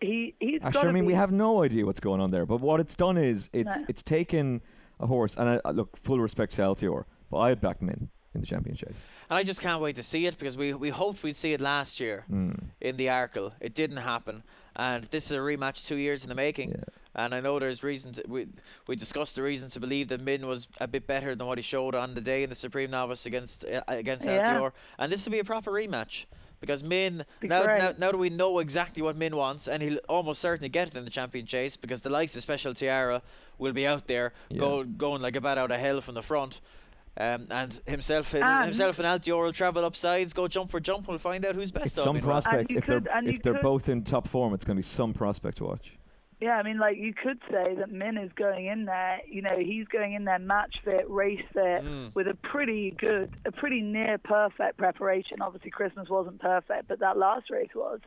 he 0.00 0.34
he's 0.38 0.60
Actually, 0.62 0.88
I 0.88 0.92
mean, 0.92 1.02
be. 1.04 1.08
we 1.08 1.14
have 1.14 1.30
no 1.30 1.62
idea 1.62 1.84
what's 1.84 2.00
going 2.00 2.20
on 2.22 2.30
there. 2.30 2.46
But 2.46 2.60
what 2.62 2.80
it's 2.80 2.94
done 2.96 3.18
is 3.18 3.50
it's 3.52 3.66
No. 3.76 3.84
it's 3.88 4.02
taken 4.02 4.62
a 5.00 5.06
horse, 5.06 5.34
and 5.36 5.48
I, 5.48 5.60
I 5.64 5.70
look 5.72 5.96
full 6.04 6.20
respect 6.20 6.54
to 6.54 6.62
Altior, 6.62 7.04
but 7.30 7.38
I 7.38 7.48
had 7.50 7.60
backed 7.60 7.82
him 7.82 7.88
in 7.90 8.08
in 8.32 8.40
the 8.40 8.46
champion 8.46 8.76
chase. 8.76 8.94
And 9.28 9.36
I 9.38 9.42
just 9.42 9.60
can't 9.60 9.82
wait 9.82 9.96
to 9.96 10.04
see 10.04 10.24
it 10.26 10.38
because 10.38 10.56
we, 10.56 10.72
we 10.72 10.88
hoped 10.90 11.24
we'd 11.24 11.34
see 11.34 11.52
it 11.52 11.60
last 11.60 11.98
year 11.98 12.24
Mm. 12.30 12.60
in 12.80 12.96
the 12.96 13.06
Arkle. 13.06 13.50
It 13.60 13.74
didn't 13.74 13.96
happen. 13.96 14.44
And 14.76 15.02
this 15.10 15.24
is 15.26 15.32
a 15.32 15.38
rematch 15.40 15.84
two 15.88 15.96
years 15.96 16.22
in 16.22 16.28
the 16.28 16.36
making. 16.36 16.70
Yeah. 16.70 16.84
And 17.16 17.34
I 17.34 17.40
know 17.40 17.58
there's 17.58 17.82
reason 17.82 18.12
to, 18.12 18.22
we 18.28 18.46
we 18.86 18.94
discussed 18.94 19.34
the 19.34 19.42
reason 19.42 19.68
to 19.70 19.80
believe 19.80 20.06
that 20.08 20.20
Min 20.20 20.46
was 20.46 20.68
a 20.80 20.86
bit 20.86 21.08
better 21.08 21.34
than 21.34 21.44
what 21.48 21.58
he 21.58 21.62
showed 21.62 21.96
on 21.96 22.14
the 22.14 22.20
day 22.20 22.44
in 22.44 22.50
the 22.50 22.54
Supreme 22.54 22.92
Novice 22.92 23.26
against 23.26 23.64
uh, 23.64 23.82
against 23.88 24.24
Yeah. 24.24 24.54
Altior. 24.60 24.72
And 25.00 25.10
this 25.10 25.24
will 25.24 25.32
be 25.32 25.40
a 25.40 25.44
proper 25.44 25.72
rematch 25.72 26.26
because 26.60 26.84
Min 26.84 27.24
Be 27.40 27.48
now, 27.48 27.64
now 27.64 27.92
now 27.98 28.10
that 28.12 28.16
we 28.18 28.30
know 28.30 28.60
exactly 28.60 29.02
what 29.02 29.16
Min 29.16 29.34
wants, 29.34 29.66
and 29.66 29.82
he'll 29.82 29.98
almost 30.08 30.40
certainly 30.40 30.68
get 30.68 30.86
it 30.86 30.94
in 30.94 31.04
the 31.04 31.10
champion 31.10 31.46
chase 31.46 31.76
because 31.76 32.00
the 32.00 32.10
likes 32.10 32.36
of 32.36 32.42
Special 32.42 32.74
Tiara 32.74 33.22
will 33.60 33.72
be 33.72 33.86
out 33.86 34.06
there 34.06 34.32
Yeah. 34.48 34.58
go, 34.58 34.84
going 34.84 35.22
like 35.22 35.36
a 35.36 35.40
bat 35.40 35.58
out 35.58 35.70
of 35.70 35.78
hell 35.78 36.00
from 36.00 36.14
the 36.14 36.22
front. 36.22 36.60
Um, 37.16 37.48
and 37.50 37.78
himself 37.86 38.32
and 38.34 38.42
And- 38.44 38.64
himself 38.66 38.98
and 38.98 39.06
Altior 39.06 39.42
will 39.42 39.52
travel 39.52 39.84
up 39.84 39.96
sides, 39.96 40.32
go 40.32 40.48
jump 40.48 40.70
for 40.70 40.80
jump. 40.80 41.08
We'll 41.08 41.18
find 41.18 41.44
out 41.44 41.54
who's 41.54 41.72
best. 41.72 41.86
It's 41.86 41.94
some 41.96 42.16
it, 42.16 42.22
well. 42.22 42.30
prospect 42.40 42.70
if 42.70 42.84
could- 42.84 43.04
they're 43.04 43.28
if 43.28 43.42
they're 43.42 43.52
could- 43.54 43.62
both 43.62 43.88
in 43.88 44.04
top 44.04 44.28
form. 44.28 44.54
It's 44.54 44.64
going 44.64 44.76
to 44.76 44.78
be 44.78 44.84
some 44.86 45.12
prospect 45.12 45.58
to 45.58 45.64
watch. 45.64 45.96
Yeah, 46.40 46.52
I 46.56 46.62
mean, 46.62 46.78
like 46.78 46.96
you 46.96 47.12
could 47.12 47.38
say 47.50 47.74
that 47.74 47.90
Min 47.90 48.16
is 48.16 48.32
going 48.32 48.64
in 48.66 48.86
there. 48.86 49.20
You 49.28 49.42
know, 49.42 49.58
he's 49.58 49.86
going 49.88 50.14
in 50.14 50.24
there 50.24 50.38
match 50.38 50.74
fit, 50.84 51.04
race 51.10 51.44
fit, 51.52 51.82
Mm. 51.84 52.14
with 52.14 52.28
a 52.28 52.34
pretty 52.34 52.92
good, 52.92 53.30
a 53.44 53.52
pretty 53.52 53.82
near 53.82 54.16
perfect 54.16 54.78
preparation. 54.78 55.42
Obviously, 55.42 55.70
Christmas 55.70 56.08
wasn't 56.08 56.40
perfect, 56.40 56.88
but 56.88 57.00
that 57.00 57.18
last 57.18 57.50
race 57.50 57.74
was. 57.74 58.00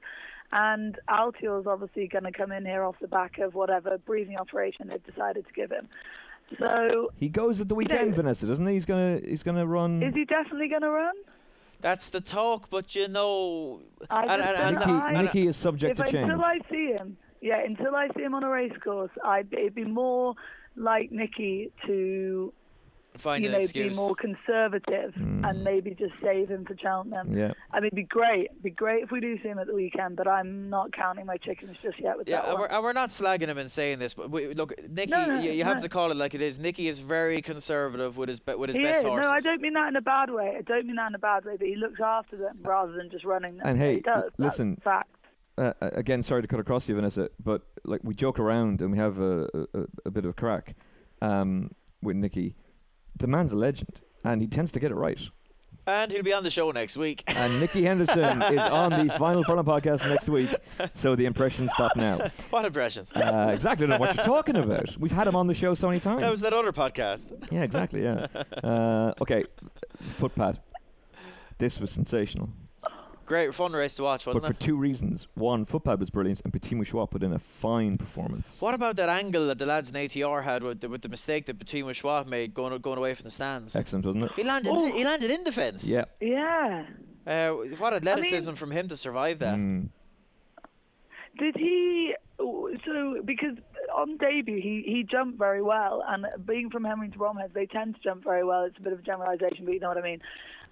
And 0.56 1.00
Altior's 1.10 1.66
obviously 1.66 2.08
going 2.08 2.26
to 2.26 2.32
come 2.32 2.52
in 2.52 2.64
here 2.64 2.84
off 2.84 2.96
the 3.02 3.08
back 3.08 3.40
of 3.40 3.56
whatever 3.56 3.98
breathing 3.98 4.38
operation 4.38 4.88
they've 4.88 5.04
decided 5.04 5.48
to 5.48 5.54
give 5.54 5.72
him. 5.72 5.90
So, 6.60 7.10
He 7.18 7.28
goes 7.28 7.60
at 7.60 7.70
the 7.70 7.74
weekend, 7.76 8.14
Vanessa, 8.14 8.46
doesn't 8.46 8.68
he? 8.68 8.74
He's 8.74 8.86
gonna 8.86 9.20
he's 9.26 9.42
gonna 9.42 9.66
run. 9.66 10.04
is 10.04 10.14
he 10.14 10.26
definitely 10.26 10.68
going 10.68 10.84
to 10.84 10.92
run? 10.92 11.16
That's 11.82 12.10
the 12.10 12.22
talk, 12.22 12.70
but 12.70 12.94
you 12.94 13.08
know, 13.08 13.82
I 14.12 14.24
and, 14.24 14.42
and, 14.42 14.42
don't 14.42 14.58
and, 14.62 14.76
Nicky. 14.78 14.92
I- 14.92 15.22
Nicky 15.24 15.48
is 15.48 15.58
subject 15.58 16.00
if 16.00 16.06
to 16.06 16.12
change. 16.12 16.30
until 16.30 16.46
I 16.46 16.60
see 16.70 16.92
him, 16.92 17.18
yeah, 17.42 17.60
until 17.66 17.96
I 17.96 18.10
see 18.16 18.22
him 18.22 18.36
on 18.36 18.44
a 18.44 18.50
race 18.50 18.74
course, 18.84 19.12
I'd 19.24 19.52
it'd 19.52 19.74
be 19.74 19.86
more 19.86 20.36
like 20.76 21.12
Nicky 21.12 21.72
to 21.88 22.54
find 23.18 23.44
you 23.44 23.50
an 23.50 23.54
know, 23.54 23.60
excuse. 23.64 23.92
be 23.92 23.96
more 23.96 24.16
conservative 24.16 25.14
Mm. 25.16 25.48
and 25.50 25.64
maybe 25.64 25.94
just 25.94 26.14
save 26.22 26.50
him 26.50 26.66
for 26.66 26.76
Cheltenham. 26.78 27.36
yeah, 27.38 27.54
I 27.72 27.78
mean, 27.80 27.88
it'd 27.88 27.96
be 27.96 28.04
great. 28.04 28.46
It'd 28.52 28.64
be 28.64 28.70
great 28.72 29.04
if 29.04 29.12
we 29.12 29.20
do 29.20 29.38
see 29.42 29.48
him 29.50 29.60
at 29.60 29.68
the 29.68 29.74
weekend, 29.76 30.16
but 30.16 30.28
I'm 30.28 30.70
not 30.70 30.92
counting 30.94 31.26
my 31.26 31.38
chickens 31.38 31.78
just 31.82 32.00
yet 32.00 32.18
with 32.18 32.28
Yeah, 32.28 32.38
that 32.38 32.46
and 32.50 32.54
one. 32.54 32.62
we're, 32.62 32.68
and 32.76 32.84
we're 32.84 32.94
not 32.94 33.10
slagging 33.12 33.48
him 33.48 33.58
and 33.58 33.72
saying 33.72 34.00
this, 34.00 34.14
but 34.14 34.30
we, 34.32 34.54
look, 34.54 34.74
Nicky, 34.90 35.12
No, 35.12 35.26
no, 35.26 35.40
you, 35.40 35.52
you 35.52 35.64
have 35.64 35.82
to 35.82 35.90
call 35.90 36.12
it 36.12 36.18
like 36.18 36.34
it 36.34 36.42
is. 36.42 36.58
Nicky 36.60 36.88
is 36.88 37.00
very 37.00 37.42
conservative 37.42 38.18
with 38.18 38.30
his 38.30 38.42
with 38.58 38.70
his 38.70 38.78
he 38.78 38.84
best 38.84 39.00
is. 39.00 39.06
horses. 39.06 39.30
No, 39.30 39.36
I 39.36 39.40
don't 39.40 39.62
mean 39.62 39.74
that 39.74 39.88
in 39.90 39.96
a 39.96 40.02
bad 40.02 40.30
way. 40.32 40.56
I 40.58 40.62
don't 40.62 40.86
mean 40.88 40.96
that 40.96 41.08
in 41.10 41.16
a 41.16 41.20
bad 41.20 41.46
way, 41.46 41.56
but 41.58 41.68
he 41.68 41.76
looks 41.76 42.00
after 42.04 42.38
them 42.38 42.58
rather 42.62 42.92
than 42.94 43.10
just 43.10 43.26
running 43.26 43.58
them. 43.58 43.68
And 43.68 43.78
hey, 43.78 43.96
he 43.96 44.00
does. 44.02 44.24
l- 44.24 44.30
That's 44.38 44.54
listen, 44.60 44.78
fact. 44.84 45.10
uh, 45.58 45.74
uh, 45.82 45.90
again, 45.94 46.24
sorry 46.24 46.42
to 46.42 46.48
cut 46.48 46.60
across 46.60 46.90
you, 46.90 46.96
Vanessa, 46.96 47.30
but 47.44 47.62
like 47.84 48.02
we 48.04 48.14
joke 48.16 48.40
around 48.40 48.82
and 48.82 48.92
we 48.92 48.98
have 48.98 49.20
a 49.20 49.44
a, 49.74 49.80
a 50.06 50.12
bit 50.12 50.26
of 50.26 50.32
a 50.32 50.34
crack 50.34 50.76
um, 51.22 51.72
with 52.02 52.16
Nicky. 52.16 52.56
The 53.18 53.28
man's 53.28 53.52
a 53.52 53.56
legend, 53.56 54.02
and 54.24 54.42
he 54.42 54.48
tends 54.48 54.72
to 54.74 54.80
get 54.80 54.92
it 54.92 54.96
right. 54.96 55.20
And 55.86 56.12
he'll 56.12 56.24
be 56.24 56.32
on 56.32 56.44
the 56.44 56.50
show 56.50 56.72
next 56.72 56.96
week. 56.96 57.24
And 57.36 57.60
Nicky 57.60 57.84
Henderson 57.84 58.42
is 58.54 58.60
on 58.62 59.06
the 59.08 59.14
Final 59.18 59.44
Furlong 59.44 59.66
podcast 59.66 60.08
next 60.08 60.30
week. 60.30 60.50
So 60.96 61.16
the 61.16 61.26
impressions 61.26 61.72
stop 61.74 61.92
now. 61.98 62.30
what 62.52 62.64
impressions? 62.64 63.12
Uh, 63.14 63.52
exactly. 63.54 63.86
Know 63.88 63.98
what 63.98 64.16
you're 64.16 64.26
talking 64.26 64.56
about. 64.56 64.98
We've 64.98 65.12
had 65.12 65.28
him 65.28 65.36
on 65.36 65.48
the 65.48 65.54
show 65.54 65.74
so 65.74 65.88
many 65.88 66.00
times. 66.00 66.22
that 66.22 66.32
was 66.32 66.42
that 66.42 66.54
other 66.54 66.72
podcast. 66.72 67.52
yeah, 67.52 67.64
exactly. 67.64 68.04
Yeah. 68.04 68.28
Uh, 68.64 69.14
okay, 69.22 69.44
footpad. 70.20 70.60
This 71.60 71.80
was 71.80 71.92
sensational, 71.92 72.50
Great 73.26 73.54
fun 73.54 73.72
race 73.72 73.96
to 73.96 74.04
watch, 74.04 74.26
but 74.26 74.36
wasn't 74.36 74.58
for 74.58 74.64
it? 74.64 74.66
two 74.66 74.76
reasons. 74.76 75.28
One, 75.36 75.66
footpad 75.66 76.00
was 76.00 76.10
brilliant, 76.10 76.42
and 76.44 76.52
Petit 76.52 76.76
Mouchois 76.76 77.10
put 77.10 77.24
in 77.24 77.34
a 77.34 77.40
fine 77.40 77.98
performance. 77.98 78.58
What 78.60 78.74
about 78.74 78.98
that 78.98 79.10
angle 79.10 79.48
that 79.48 79.58
the 79.58 79.66
lads 79.66 79.90
in 79.90 79.96
ATR 79.96 80.44
had 80.44 80.62
with 80.62 80.82
the, 80.82 80.90
with 80.90 81.02
the 81.02 81.10
mistake 81.10 81.46
that 81.46 81.58
Petit 81.58 81.94
Schwab 81.94 82.28
made 82.28 82.54
going 82.54 82.78
going 82.82 82.98
away 82.98 83.16
from 83.16 83.24
the 83.24 83.32
stands? 83.32 83.76
Excellent, 83.76 84.06
wasn't 84.06 84.26
it? 84.26 84.32
He 84.36 84.44
landed. 84.44 84.72
Oh. 84.74 84.92
He 84.92 85.04
landed 85.04 85.32
in 85.32 85.44
defence. 85.44 85.86
Yeah. 85.86 86.06
Yeah. 86.20 86.86
Uh, 87.26 87.52
what 87.78 87.94
athleticism 87.94 88.54
from 88.54 88.72
him 88.72 88.90
to 88.90 88.98
survive 88.98 89.40
that. 89.40 89.56
Mm. 89.56 89.88
Did 91.40 91.56
he? 91.56 92.16
So 92.38 93.22
because 93.24 93.56
on 93.96 94.18
debut 94.18 94.60
he 94.62 94.84
he 94.86 95.04
jumped 95.10 95.38
very 95.38 95.62
well, 95.62 96.04
and 96.08 96.26
being 96.46 96.70
from 96.70 96.84
Henry 96.84 97.08
de 97.08 97.18
Bromhead, 97.18 97.54
they 97.54 97.66
tend 97.66 97.96
to 97.96 98.02
jump 98.02 98.24
very 98.24 98.44
well. 98.44 98.64
It's 98.64 98.78
a 98.78 98.82
bit 98.82 98.94
of 98.94 99.00
a 99.00 99.04
generalisation, 99.04 99.66
but 99.66 99.74
you 99.74 99.80
know 99.80 99.88
what 99.88 99.98
I 99.98 100.02
mean. 100.02 100.22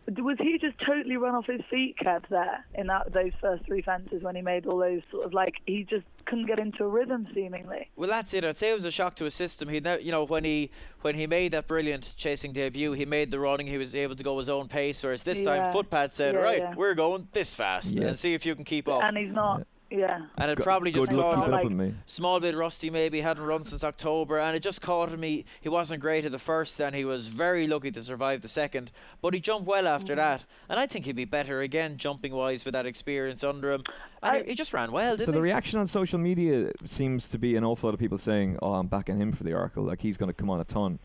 Was 0.07 0.37
he 0.39 0.57
just 0.57 0.77
totally 0.85 1.15
run 1.15 1.35
off 1.35 1.45
his 1.45 1.61
feet, 1.69 1.95
Kev, 2.01 2.23
there 2.29 2.65
in 2.73 2.87
that 2.87 3.13
those 3.13 3.31
first 3.39 3.65
three 3.65 3.81
fences 3.81 4.23
when 4.23 4.35
he 4.35 4.41
made 4.41 4.65
all 4.65 4.79
those 4.79 5.01
sort 5.11 5.25
of 5.25 5.33
like 5.33 5.55
he 5.65 5.83
just 5.83 6.05
couldn't 6.25 6.47
get 6.47 6.59
into 6.59 6.83
a 6.83 6.87
rhythm 6.87 7.27
seemingly. 7.33 7.89
Well, 7.95 8.09
that's 8.09 8.33
it. 8.33 8.43
I'd 8.43 8.57
say 8.57 8.71
it 8.71 8.73
was 8.73 8.85
a 8.85 8.91
shock 8.91 9.15
to 9.17 9.25
his 9.25 9.33
system. 9.33 9.69
He, 9.69 9.79
ne- 9.79 10.01
you 10.01 10.11
know, 10.11 10.23
when 10.23 10.43
he 10.43 10.71
when 11.01 11.15
he 11.15 11.27
made 11.27 11.51
that 11.53 11.67
brilliant 11.67 12.13
chasing 12.17 12.51
debut, 12.51 12.93
he 12.93 13.05
made 13.05 13.29
the 13.31 13.39
running. 13.39 13.67
He 13.67 13.77
was 13.77 13.93
able 13.93 14.15
to 14.15 14.23
go 14.23 14.37
his 14.37 14.49
own 14.49 14.67
pace. 14.67 15.03
Whereas 15.03 15.23
this 15.23 15.43
time, 15.43 15.71
Footpad 15.73 16.13
said, 16.13 16.33
Yeah, 16.33 16.41
"Right, 16.41 16.57
yeah. 16.59 16.73
we're 16.75 16.95
going 16.95 17.27
this 17.31 17.53
fast, 17.53 17.93
and 17.93 18.17
see 18.17 18.33
if 18.33 18.45
you 18.45 18.55
can 18.55 18.65
keep 18.65 18.87
up." 18.87 19.03
And 19.03 19.15
he's 19.17 19.31
not. 19.33 19.65
Yeah. 19.91 20.21
And 20.37 20.49
it 20.49 20.59
probably 20.59 20.91
just 20.91 21.11
caught 21.11 21.45
him 21.45 21.51
like- 21.51 21.69
me. 21.69 21.93
small 22.05 22.39
bit 22.39 22.55
rusty 22.55 22.89
maybe 22.89 23.21
hadn't 23.21 23.43
run 23.43 23.63
since 23.63 23.83
October 23.83 24.39
and 24.39 24.55
it 24.55 24.61
just 24.61 24.81
caught 24.81 25.09
him 25.09 25.21
he, 25.21 25.45
he 25.59 25.69
wasn't 25.69 26.01
great 26.01 26.25
at 26.25 26.31
the 26.31 26.39
first 26.39 26.79
and 26.79 26.95
he 26.95 27.05
was 27.05 27.27
very 27.27 27.67
lucky 27.67 27.91
to 27.91 28.01
survive 28.01 28.41
the 28.41 28.47
second 28.47 28.91
but 29.21 29.33
he 29.33 29.39
jumped 29.39 29.67
well 29.67 29.87
after 29.87 30.13
mm-hmm. 30.13 30.21
that 30.21 30.45
and 30.69 30.79
I 30.79 30.87
think 30.87 31.05
he'd 31.05 31.15
be 31.15 31.25
better 31.25 31.61
again 31.61 31.97
jumping 31.97 32.33
wise 32.33 32.63
with 32.63 32.73
that 32.73 32.85
experience 32.85 33.43
under 33.43 33.71
him 33.71 33.83
and 34.23 34.37
I- 34.37 34.43
he, 34.43 34.49
he 34.49 34.55
just 34.55 34.73
ran 34.73 34.91
well 34.91 35.17
didn't 35.17 35.19
he? 35.21 35.25
So 35.25 35.31
the 35.31 35.37
he 35.39 35.51
reaction 35.51 35.79
on 35.79 35.87
social 35.87 36.19
media 36.19 36.71
seems 36.85 37.27
to 37.29 37.37
be 37.37 37.55
an 37.55 37.63
awful 37.63 37.89
lot 37.89 37.93
of 37.93 37.99
people 37.99 38.17
saying, 38.17 38.57
"Oh, 38.61 38.73
I'm 38.73 38.87
backing 38.87 39.17
him 39.17 39.31
for 39.31 39.43
the 39.43 39.51
Arkle. 39.51 39.85
Like 39.85 40.01
he's 40.01 40.17
going 40.17 40.27
to 40.27 40.33
come 40.33 40.49
on 40.49 40.59
a 40.59 40.63
ton," 40.63 40.99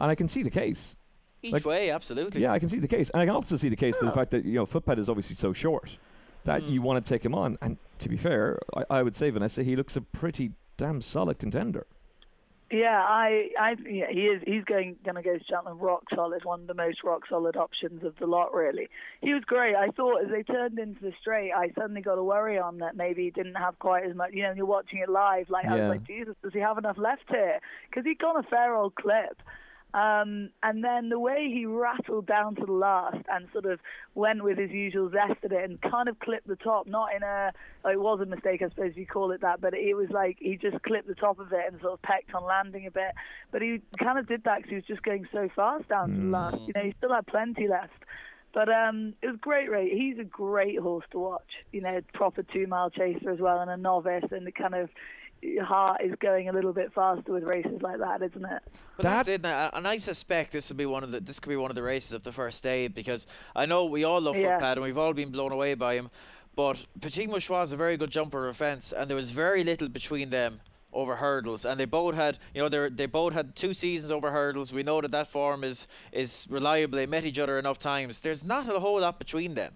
and 0.00 0.10
I 0.10 0.14
can 0.14 0.28
see 0.28 0.42
the 0.42 0.50
case. 0.50 0.94
each 1.42 1.52
like- 1.52 1.64
way 1.64 1.90
absolutely 1.90 2.42
Yeah, 2.42 2.52
I 2.52 2.58
can 2.58 2.68
see 2.68 2.78
the 2.78 2.88
case, 2.88 3.10
and 3.10 3.22
I 3.22 3.26
can 3.26 3.34
also 3.34 3.56
see 3.56 3.68
the 3.68 3.76
case 3.76 3.96
to 3.98 4.04
the 4.04 4.12
fact 4.12 4.30
that 4.32 4.44
you 4.44 4.54
know 4.54 4.66
footpad 4.66 4.98
is 4.98 5.08
obviously 5.08 5.36
so 5.36 5.52
short 5.52 5.98
that 6.48 6.62
Hmm. 6.62 6.72
you 6.72 6.82
want 6.82 7.04
to 7.04 7.08
take 7.08 7.24
him 7.24 7.34
on. 7.34 7.56
And 7.62 7.78
to 8.00 8.08
be 8.08 8.16
fair, 8.16 8.58
I, 8.76 8.98
I 8.98 9.02
would 9.02 9.14
say 9.14 9.30
Vanessa, 9.30 9.62
he 9.62 9.76
looks 9.76 9.96
a 9.96 10.00
pretty 10.00 10.52
damn 10.76 11.00
solid 11.00 11.38
contender. 11.38 11.86
Yeah, 12.70 13.02
I, 13.02 13.48
I, 13.58 13.76
yeah, 13.88 14.10
he 14.10 14.26
is. 14.26 14.42
He's 14.46 14.62
going, 14.64 14.96
going 15.02 15.14
to 15.14 15.22
go 15.22 15.38
to 15.38 15.44
Cheltenham 15.48 15.78
rock 15.78 16.02
solid, 16.14 16.44
one 16.44 16.60
of 16.60 16.66
the 16.66 16.74
most 16.74 17.02
rock 17.02 17.22
solid 17.26 17.56
options 17.56 18.04
of 18.04 18.14
the 18.20 18.26
lot. 18.26 18.52
Really, 18.52 18.88
he 19.22 19.32
was 19.32 19.42
great. 19.46 19.74
I 19.74 19.88
thought 19.88 20.22
as 20.22 20.30
they 20.30 20.42
turned 20.42 20.78
into 20.78 21.00
the 21.00 21.12
straight, 21.18 21.50
I 21.50 21.70
suddenly 21.78 22.02
got 22.02 22.18
a 22.18 22.22
worry 22.22 22.58
on 22.58 22.76
that 22.78 22.94
maybe 22.94 23.24
he 23.24 23.30
didn't 23.30 23.54
have 23.54 23.78
quite 23.78 24.04
as 24.04 24.14
much. 24.14 24.32
You 24.34 24.42
know, 24.42 24.52
you're 24.54 24.66
watching 24.66 24.98
it 24.98 25.08
live, 25.08 25.48
like 25.48 25.64
I 25.64 25.76
was 25.76 25.88
like, 25.88 26.06
Jesus, 26.06 26.34
does 26.42 26.52
he 26.52 26.58
have 26.60 26.76
enough 26.76 26.98
left 26.98 27.24
here? 27.30 27.58
Because 27.88 28.04
he'd 28.04 28.18
gone 28.18 28.36
a 28.36 28.42
fair 28.42 28.74
old 28.74 28.94
clip. 28.96 29.40
Um, 29.94 30.50
and 30.62 30.84
then 30.84 31.08
the 31.08 31.18
way 31.18 31.50
he 31.50 31.64
rattled 31.64 32.26
down 32.26 32.54
to 32.56 32.66
the 32.66 32.72
last 32.72 33.24
and 33.30 33.48
sort 33.52 33.64
of 33.64 33.80
went 34.14 34.44
with 34.44 34.58
his 34.58 34.70
usual 34.70 35.10
zest 35.10 35.42
at 35.42 35.52
it 35.52 35.64
and 35.64 35.80
kind 35.80 36.08
of 36.08 36.18
clipped 36.18 36.46
the 36.46 36.56
top, 36.56 36.86
not 36.86 37.14
in 37.16 37.22
a, 37.22 37.52
oh, 37.84 37.90
it 37.90 37.98
was 37.98 38.20
a 38.20 38.26
mistake, 38.26 38.60
I 38.60 38.68
suppose 38.68 38.92
you 38.96 39.06
call 39.06 39.32
it 39.32 39.40
that, 39.40 39.62
but 39.62 39.72
it 39.72 39.94
was 39.94 40.10
like 40.10 40.36
he 40.40 40.58
just 40.58 40.82
clipped 40.82 41.08
the 41.08 41.14
top 41.14 41.38
of 41.38 41.52
it 41.52 41.72
and 41.72 41.80
sort 41.80 41.94
of 41.94 42.02
pecked 42.02 42.34
on 42.34 42.44
landing 42.44 42.86
a 42.86 42.90
bit. 42.90 43.12
But 43.50 43.62
he 43.62 43.80
kind 43.98 44.18
of 44.18 44.28
did 44.28 44.44
that 44.44 44.58
because 44.58 44.70
he 44.70 44.76
was 44.76 44.84
just 44.84 45.02
going 45.02 45.26
so 45.32 45.48
fast 45.56 45.88
down 45.88 46.10
to 46.10 46.20
the 46.20 46.28
last. 46.28 46.60
You 46.66 46.72
know, 46.74 46.82
he 46.82 46.94
still 46.98 47.14
had 47.14 47.26
plenty 47.26 47.66
left. 47.66 48.04
But 48.52 48.68
um, 48.68 49.14
it 49.22 49.26
was 49.26 49.36
a 49.36 49.38
great 49.38 49.70
rate. 49.70 49.92
He's 49.92 50.18
a 50.18 50.24
great 50.24 50.78
horse 50.78 51.04
to 51.12 51.18
watch. 51.18 51.50
You 51.72 51.80
know, 51.82 52.00
proper 52.14 52.42
two 52.42 52.66
mile 52.66 52.90
chaser 52.90 53.30
as 53.30 53.40
well, 53.40 53.60
and 53.60 53.70
a 53.70 53.76
novice, 53.76 54.24
and 54.30 54.46
the 54.46 54.52
kind 54.52 54.74
of 54.74 54.88
heart 55.62 56.00
is 56.02 56.14
going 56.20 56.48
a 56.48 56.52
little 56.52 56.72
bit 56.72 56.92
faster 56.92 57.32
with 57.32 57.44
races 57.44 57.80
like 57.80 57.98
that, 57.98 58.22
isn't 58.22 58.44
it? 58.44 58.62
But 58.96 59.02
that's 59.02 59.28
it, 59.28 59.42
now, 59.42 59.70
and 59.72 59.86
I 59.86 59.98
suspect 59.98 60.52
this 60.52 60.68
will 60.68 60.76
be 60.76 60.86
one 60.86 61.04
of 61.04 61.10
the 61.10 61.20
this 61.20 61.38
could 61.40 61.50
be 61.50 61.56
one 61.56 61.70
of 61.70 61.76
the 61.76 61.82
races 61.82 62.12
of 62.12 62.22
the 62.22 62.32
first 62.32 62.62
day 62.62 62.88
because 62.88 63.26
I 63.54 63.66
know 63.66 63.84
we 63.84 64.04
all 64.04 64.20
love 64.20 64.36
Yeah. 64.36 64.58
Footpad 64.58 64.72
and 64.72 64.82
we've 64.82 64.98
all 64.98 65.14
been 65.14 65.30
blown 65.30 65.52
away 65.52 65.74
by 65.74 65.94
him, 65.94 66.10
but 66.56 66.84
Petit 67.00 67.28
Mouchois 67.28 67.64
is 67.64 67.72
a 67.72 67.76
very 67.76 67.96
good 67.96 68.10
jumper 68.10 68.48
of 68.48 68.56
fence, 68.56 68.92
and 68.92 69.08
there 69.08 69.16
was 69.16 69.30
very 69.30 69.62
little 69.62 69.88
between 69.88 70.30
them 70.30 70.60
over 70.92 71.14
hurdles, 71.14 71.64
and 71.64 71.78
they 71.78 71.84
both 71.84 72.14
had 72.14 72.38
you 72.54 72.60
know 72.60 72.68
they 72.68 72.88
they 72.88 73.06
both 73.06 73.32
had 73.32 73.54
two 73.54 73.72
seasons 73.72 74.10
over 74.10 74.30
hurdles. 74.30 74.72
We 74.72 74.82
know 74.82 75.00
that 75.00 75.12
that 75.12 75.28
form 75.28 75.62
is 75.62 75.86
is 76.12 76.46
reliable. 76.50 76.96
They 76.96 77.06
met 77.06 77.24
each 77.24 77.38
other 77.38 77.58
enough 77.58 77.78
times. 77.78 78.20
There's 78.20 78.42
not 78.42 78.68
a 78.68 78.80
whole 78.80 79.00
lot 79.00 79.18
between 79.18 79.54
them, 79.54 79.74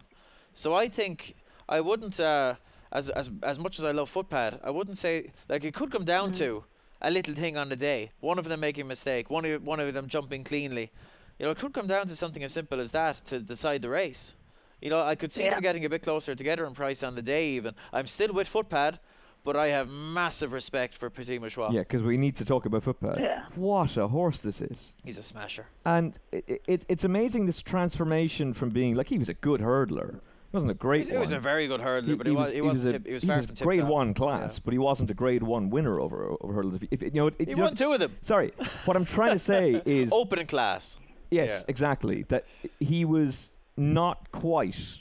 so 0.54 0.74
I 0.74 0.88
think 0.88 1.36
I 1.68 1.80
wouldn't. 1.80 2.18
Uh, 2.18 2.56
as, 2.92 3.10
as 3.10 3.30
as 3.42 3.58
much 3.58 3.78
as 3.78 3.84
I 3.84 3.90
love 3.92 4.12
footpad, 4.12 4.60
I 4.62 4.70
wouldn't 4.70 4.98
say 4.98 5.32
like 5.48 5.64
it 5.64 5.74
could 5.74 5.90
come 5.90 6.04
down 6.04 6.32
mm. 6.32 6.38
to 6.38 6.64
a 7.00 7.10
little 7.10 7.34
thing 7.34 7.56
on 7.56 7.68
the 7.68 7.76
day. 7.76 8.10
One 8.20 8.38
of 8.38 8.44
them 8.44 8.60
making 8.60 8.82
a 8.82 8.88
mistake, 8.88 9.30
one 9.30 9.44
of 9.44 9.66
one 9.66 9.80
of 9.80 9.92
them 9.94 10.08
jumping 10.08 10.44
cleanly. 10.44 10.90
You 11.38 11.46
know, 11.46 11.52
it 11.52 11.58
could 11.58 11.72
come 11.72 11.86
down 11.86 12.06
to 12.08 12.14
something 12.14 12.44
as 12.44 12.52
simple 12.52 12.78
as 12.80 12.90
that 12.92 13.16
to 13.26 13.40
decide 13.40 13.82
the 13.82 13.88
race. 13.88 14.36
You 14.80 14.90
know, 14.90 15.00
I 15.00 15.14
could 15.14 15.32
see 15.32 15.44
Yeah. 15.44 15.54
them 15.54 15.62
getting 15.62 15.84
a 15.84 15.88
bit 15.88 16.02
closer 16.02 16.34
together 16.34 16.66
in 16.66 16.74
price 16.74 17.02
on 17.02 17.14
the 17.14 17.22
day. 17.22 17.50
Even 17.50 17.74
I'm 17.92 18.06
still 18.06 18.32
with 18.32 18.48
footpad, 18.52 18.98
but 19.44 19.56
I 19.56 19.68
have 19.68 19.88
massive 19.88 20.52
respect 20.52 20.96
for 20.98 21.08
Petit 21.10 21.38
Mouchois. 21.38 21.72
Yeah, 21.72 21.80
because 21.80 22.02
we 22.02 22.16
need 22.16 22.36
to 22.36 22.44
talk 22.44 22.66
about 22.66 22.84
footpad. 22.84 23.20
Yeah. 23.20 23.44
What 23.54 23.96
a 23.96 24.08
horse 24.08 24.40
this 24.40 24.60
is. 24.60 24.92
He's 25.04 25.18
a 25.18 25.22
smasher. 25.22 25.66
And 25.84 26.18
it, 26.30 26.62
it, 26.66 26.84
it's 26.88 27.04
amazing 27.04 27.46
this 27.46 27.62
transformation 27.62 28.52
from 28.52 28.70
being 28.70 28.94
like 28.94 29.08
he 29.08 29.18
was 29.18 29.28
a 29.28 29.34
good 29.34 29.60
hurdler. 29.60 30.20
He 30.52 30.56
wasn't 30.56 30.70
a 30.72 30.74
great 30.74 31.08
He 31.08 31.16
was 31.16 31.30
one. 31.30 31.38
a 31.38 31.40
very 31.40 31.66
good 31.66 31.80
hurdler, 31.80 32.18
but 32.18 32.26
he, 32.26 32.32
was, 32.32 32.50
he, 32.50 32.56
he 32.56 32.60
wasn't 32.60 32.88
a- 32.90 32.92
tip, 32.92 33.06
he 33.06 33.14
was 33.14 33.22
he 33.22 33.30
was 33.30 33.46
from 33.46 33.54
grade 33.56 33.80
top. 33.80 33.88
one 33.88 34.12
class, 34.12 34.54
Yeah. 34.56 34.60
but 34.66 34.72
he 34.72 34.78
wasn't 34.78 35.10
a 35.10 35.14
grade 35.14 35.42
one 35.42 35.70
winner 35.70 35.98
over 35.98 36.36
over 36.42 36.52
hurdles. 36.52 36.74
If, 36.76 36.82
if 36.90 37.02
you 37.02 37.10
know, 37.12 37.26
it, 37.28 37.34
He 37.38 37.46
you 37.50 37.56
know- 37.56 37.62
won 37.64 37.74
two 37.74 37.90
of 37.92 38.00
them. 38.00 38.14
Sorry, 38.20 38.52
what 38.84 38.96
I'm 38.96 39.06
trying 39.06 39.32
to 39.32 39.38
say 39.38 39.80
is 39.86 40.10
Opening 40.12 40.46
class. 40.46 41.00
yes, 41.30 41.48
yeah. 41.48 41.62
exactly 41.68 42.24
that 42.28 42.44
he 42.80 43.04
was 43.06 43.50
not 43.78 44.30
quite 44.30 44.98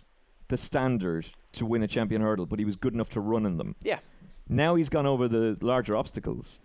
the 0.47 0.55
standard 0.57 1.27
to 1.53 1.65
win 1.65 1.83
a 1.83 1.87
champion 1.87 2.21
hurdle, 2.21 2.45
but 2.45 2.57
he 2.59 2.63
was 2.65 2.77
good 2.77 2.93
enough 2.93 3.09
to 3.09 3.19
run 3.19 3.45
in 3.45 3.57
them. 3.57 3.75
Yeah. 3.83 3.99
Now 4.47 4.75
he's 4.75 4.87
gone 4.89 5.05
over 5.05 5.27
the 5.27 5.57
larger 5.61 5.95
obstacles. 5.97 6.59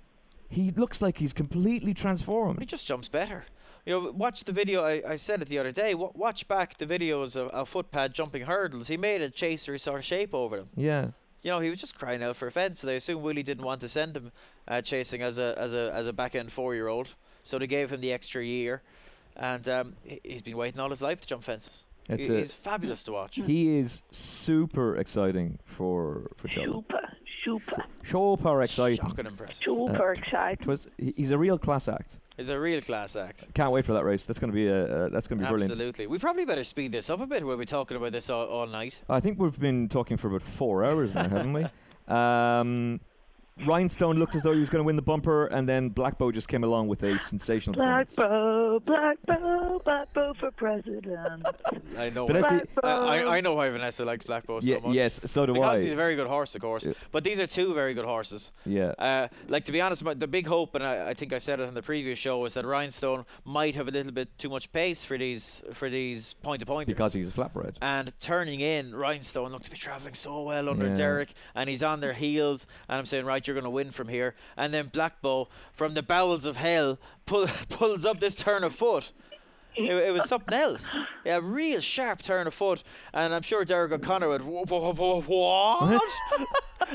He 0.49 0.71
looks 0.71 1.03
like 1.03 1.19
he's 1.19 1.33
completely 1.33 1.93
transformed. 1.93 2.61
He 2.61 2.67
just 2.67 2.87
jumps 2.87 3.09
better. 3.09 3.45
You 3.87 3.93
know, 4.01 4.11
watch 4.13 4.43
the 4.45 4.53
video. 4.53 4.83
I, 4.85 5.01
I 5.13 5.17
said 5.17 5.41
it 5.43 5.49
the 5.49 5.59
other 5.59 5.71
day. 5.73 5.95
wa 5.95 6.11
watch 6.15 6.47
back 6.49 6.77
the 6.77 6.87
videos 6.87 7.37
of, 7.37 7.49
of 7.51 7.73
footpad 7.73 8.13
jumping 8.13 8.43
hurdles. 8.43 8.89
He 8.89 8.97
made 8.97 9.23
a 9.23 9.31
chaser 9.31 9.79
sort 9.79 10.01
of 10.01 10.05
shape 10.05 10.35
over 10.35 10.57
them. 10.57 10.69
Yeah. 10.77 11.09
You 11.43 11.53
know, 11.53 11.61
he 11.61 11.71
was 11.71 11.79
just 11.79 11.95
crying 11.95 12.23
out 12.23 12.35
for 12.37 12.49
a 12.49 12.51
fence. 12.51 12.81
So 12.81 12.89
they 12.89 12.97
assume 12.97 13.23
Willie 13.23 13.45
didn't 13.45 13.65
want 13.65 13.81
to 13.83 13.89
send 13.89 14.17
him 14.17 14.33
uh, 14.67 14.83
chasing 14.83 15.23
as 15.23 15.39
a 15.39 15.55
as 15.57 15.73
a 15.75 15.93
as 15.95 16.09
a 16.09 16.13
back 16.13 16.35
end 16.35 16.51
four 16.51 16.75
year 16.75 16.89
old. 16.89 17.15
So 17.45 17.59
they 17.61 17.69
gave 17.69 17.91
him 17.93 18.01
the 18.01 18.13
extra 18.13 18.45
year, 18.45 18.83
and 19.37 19.69
um, 19.69 19.95
he, 20.03 20.21
he's 20.25 20.43
been 20.43 20.57
waiting 20.57 20.81
all 20.81 20.91
his 20.91 21.01
life 21.01 21.21
to 21.21 21.27
jump 21.29 21.45
fences. 21.45 21.85
It's 22.09 22.27
He- 22.27 22.35
he's 22.37 22.53
fabulous 22.53 23.05
to 23.05 23.13
watch. 23.13 23.37
He 23.37 23.79
is 23.79 24.03
super 24.11 24.97
exciting 24.97 25.61
for 25.65 26.33
for 26.37 26.49
Cheltenham. 26.49 26.85
Super, 26.89 27.15
super, 27.45 27.85
Super 28.05 28.63
exciting. 28.63 28.97
Shocking 28.99 29.27
impressive. 29.27 29.63
super 29.65 30.13
exciting. 30.13 30.65
Twas, 30.65 30.89
he- 30.99 31.15
he's 31.17 31.31
a 31.31 31.39
real 31.39 31.59
class 31.59 31.87
act. 31.87 32.19
He's 32.37 32.51
a 32.51 32.59
real 32.59 32.81
class 32.83 33.17
act. 33.17 33.47
Can't 33.55 33.73
wait 33.73 33.87
for 33.87 33.95
that 33.95 34.05
race. 34.05 34.27
That's 34.27 34.39
going 34.39 34.51
to 34.51 34.55
be 34.55 34.67
a 34.69 35.07
uh, 35.07 35.09
that's 35.09 35.27
going 35.27 35.39
to 35.39 35.45
be 35.45 35.49
brilliant. 35.49 35.73
Absolutely. 35.73 36.07
We 36.07 36.19
probably 36.19 36.45
better 36.45 36.65
speed 36.65 36.93
this 36.93 37.09
up 37.09 37.21
a 37.21 37.27
bit. 37.27 37.45
We'll 37.47 37.57
be 37.57 37.65
talking 37.65 37.97
about 37.97 38.13
this 38.13 38.29
all, 38.29 38.47
all 38.47 38.67
night. 38.67 39.01
I 39.09 39.21
think 39.21 39.39
we've 39.39 39.59
been 39.59 39.89
talking 39.89 40.17
for 40.19 40.29
about 40.29 40.43
four 40.43 40.85
hours 40.85 41.15
now, 41.15 41.29
haven't 41.29 41.53
we? 41.53 41.67
Um, 42.07 43.01
Rhinestone 43.67 44.19
looked 44.19 44.35
as 44.35 44.43
though 44.43 44.53
he 44.53 44.61
was 44.61 44.69
going 44.69 44.81
to 44.81 44.85
win 44.87 44.97
the 44.97 45.03
bumper, 45.03 45.47
and 45.47 45.67
then 45.67 45.89
Blackbow 45.89 46.31
just 46.31 46.47
came 46.49 46.63
along 46.63 46.89
with 46.89 47.03
a 47.03 47.19
sensational 47.21 47.75
Black 47.75 48.07
performance. 48.09 48.15
bow, 48.15 48.81
black 48.85 49.19
bow, 49.27 49.81
black 49.85 50.13
bow 50.13 50.35
for 50.35 50.51
president. 50.51 51.47
I 51.99 52.11
know. 52.11 52.27
Did 52.27 52.45
I 52.45 52.61
why- 52.61 52.63
I, 52.83 53.37
I, 53.39 53.41
know 53.41 53.55
why 53.55 53.71
Vanessa 53.71 54.05
likes 54.05 54.25
Black 54.27 54.47
Bow 54.47 54.61
so 54.61 54.67
Yeah, 54.67 54.79
much. 54.81 54.95
yes, 54.95 55.21
so 55.25 55.47
do 55.47 55.55
because 55.55 55.65
I. 55.69 55.73
Because 55.73 55.83
he's 55.85 55.93
a 55.93 55.97
very 55.97 56.17
good 56.17 56.27
horse, 56.27 56.55
of 56.55 56.61
course. 56.61 56.85
Yeah. 56.85 56.93
But 57.13 57.25
these 57.25 57.41
are 57.41 57.47
two 57.47 57.73
very 57.73 57.95
good 57.95 58.05
horses. 58.05 58.53
yeah. 58.67 58.93
Uh, 58.99 59.29
like 59.49 59.65
to 59.65 59.73
be 59.73 59.81
honest, 59.81 60.05
my, 60.05 60.13
the 60.13 60.27
big 60.27 60.47
hope, 60.47 60.75
and 60.75 60.85
I, 60.85 61.09
I 61.11 61.15
think 61.15 61.33
I 61.33 61.39
said 61.39 61.59
it 61.61 61.67
on 61.67 61.73
the 61.75 61.83
previous 61.83 62.19
show, 62.19 62.45
is 62.45 62.55
that 62.55 62.67
Rhinestone 62.67 63.25
might 63.47 63.75
have 63.77 63.89
a 63.89 63.91
little 63.91 64.13
bit 64.13 64.37
too 64.39 64.51
much 64.51 64.71
pace 64.73 65.03
for 65.03 65.17
these 65.17 65.63
for 65.73 65.89
these 65.89 66.35
point 66.43 66.61
to 66.61 66.67
pointers. 66.67 66.93
because 66.95 67.15
he's 67.15 67.29
a 67.29 67.33
flatbread. 67.33 67.77
and 67.81 68.13
turning 68.21 68.61
in, 68.61 68.95
Rhinestone 68.95 69.51
looked 69.51 69.65
to 69.65 69.71
be 69.71 69.79
travelling 69.79 70.15
so 70.15 70.43
well 70.43 70.69
under 70.69 70.89
Yeah. 70.89 70.95
Derek, 70.95 71.33
and 71.55 71.71
he's 71.71 71.83
on 71.83 72.01
their 72.01 72.13
heels. 72.13 72.67
And 72.89 72.99
I'm 72.99 73.07
saying, 73.07 73.25
right, 73.25 73.43
you're 73.47 73.55
going 73.55 73.65
to 73.65 73.71
win 73.71 73.91
from 73.91 74.09
here. 74.09 74.35
And 74.57 74.73
then 74.73 74.87
Blackbow, 74.87 75.49
from 75.73 75.95
the 75.95 76.03
bowels 76.03 76.47
of 76.47 76.57
hell, 76.57 76.99
pull, 77.27 77.47
pulls 77.69 78.05
up 78.05 78.21
this 78.21 78.35
turn 78.35 78.65
of 78.65 78.75
foot. 78.75 79.13
it, 79.77 79.91
it 79.91 80.13
was 80.13 80.29
something 80.29 80.55
else. 80.55 80.97
Yeah, 81.25 81.41
real 81.43 81.81
sharp 81.81 82.23
turn 82.23 82.47
of 82.47 82.55
foot, 82.55 82.83
and 83.13 83.35
I'm 83.35 83.43
sure 83.43 83.65
Derek 83.65 83.93
O'Connor 83.93 84.29
would 84.29 84.43
"Wha- 84.43 84.65
wha- 84.69 84.91
wha- 84.93 85.21
what? 85.21 86.03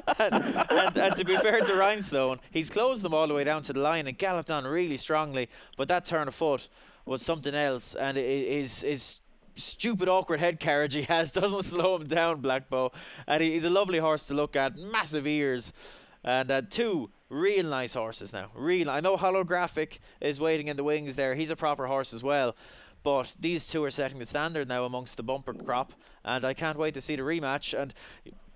and, 0.20 0.34
and, 0.70 0.98
and 0.98 1.16
to 1.16 1.24
be 1.24 1.38
fair 1.38 1.62
to 1.62 1.76
Rhinestone, 1.76 2.40
he's 2.52 2.70
closed 2.70 3.04
them 3.04 3.14
all 3.14 3.28
the 3.28 3.34
way 3.34 3.44
down 3.44 3.62
to 3.64 3.74
the 3.74 3.80
line 3.80 4.08
and 4.08 4.18
galloped 4.18 4.50
on 4.50 4.66
really 4.66 4.98
strongly. 4.98 5.50
But 5.78 5.88
that 5.90 6.06
turn 6.06 6.28
of 6.28 6.36
foot 6.36 6.70
was 7.06 7.22
something 7.22 7.54
else, 7.56 7.96
and 7.96 8.18
his 8.18 9.22
stupid 9.56 10.08
awkward 10.08 10.40
head 10.40 10.60
carriage 10.60 10.94
he 10.94 11.02
has 11.04 11.32
doesn't 11.34 11.64
slow 11.64 11.96
him 11.98 12.08
down, 12.08 12.42
Blackbow. 12.42 12.92
And 13.28 13.44
he, 13.44 13.52
he's 13.52 13.64
a 13.66 13.70
lovely 13.70 14.00
horse 14.00 14.26
to 14.28 14.34
look 14.34 14.56
at, 14.56 14.76
massive 14.78 15.28
ears, 15.28 15.74
and 16.24 16.52
uh, 16.52 16.62
two 16.70 17.10
real 17.30 17.66
nice 17.66 17.94
horses 17.94 18.34
now. 18.34 18.52
Real, 18.56 18.90
I 18.90 19.00
know 19.00 19.18
Holographic 19.18 20.00
is 20.20 20.40
waiting 20.40 20.68
in 20.68 20.78
the 20.78 20.84
wings 20.84 21.16
there. 21.16 21.36
He's 21.36 21.52
a 21.52 21.56
proper 21.56 21.88
horse 21.88 22.14
as 22.14 22.24
well. 22.24 22.56
But 23.04 23.34
these 23.40 23.66
two 23.66 23.84
are 23.84 23.90
setting 23.92 24.20
the 24.20 24.26
standard 24.28 24.68
now 24.68 24.84
amongst 24.86 25.18
the 25.18 25.24
bumper 25.24 25.54
crop, 25.56 25.94
and 26.24 26.46
I 26.46 26.54
can't 26.54 26.78
wait 26.78 26.94
to 26.94 27.02
see 27.02 27.16
the 27.16 27.24
rematch. 27.24 27.74
And 27.80 27.94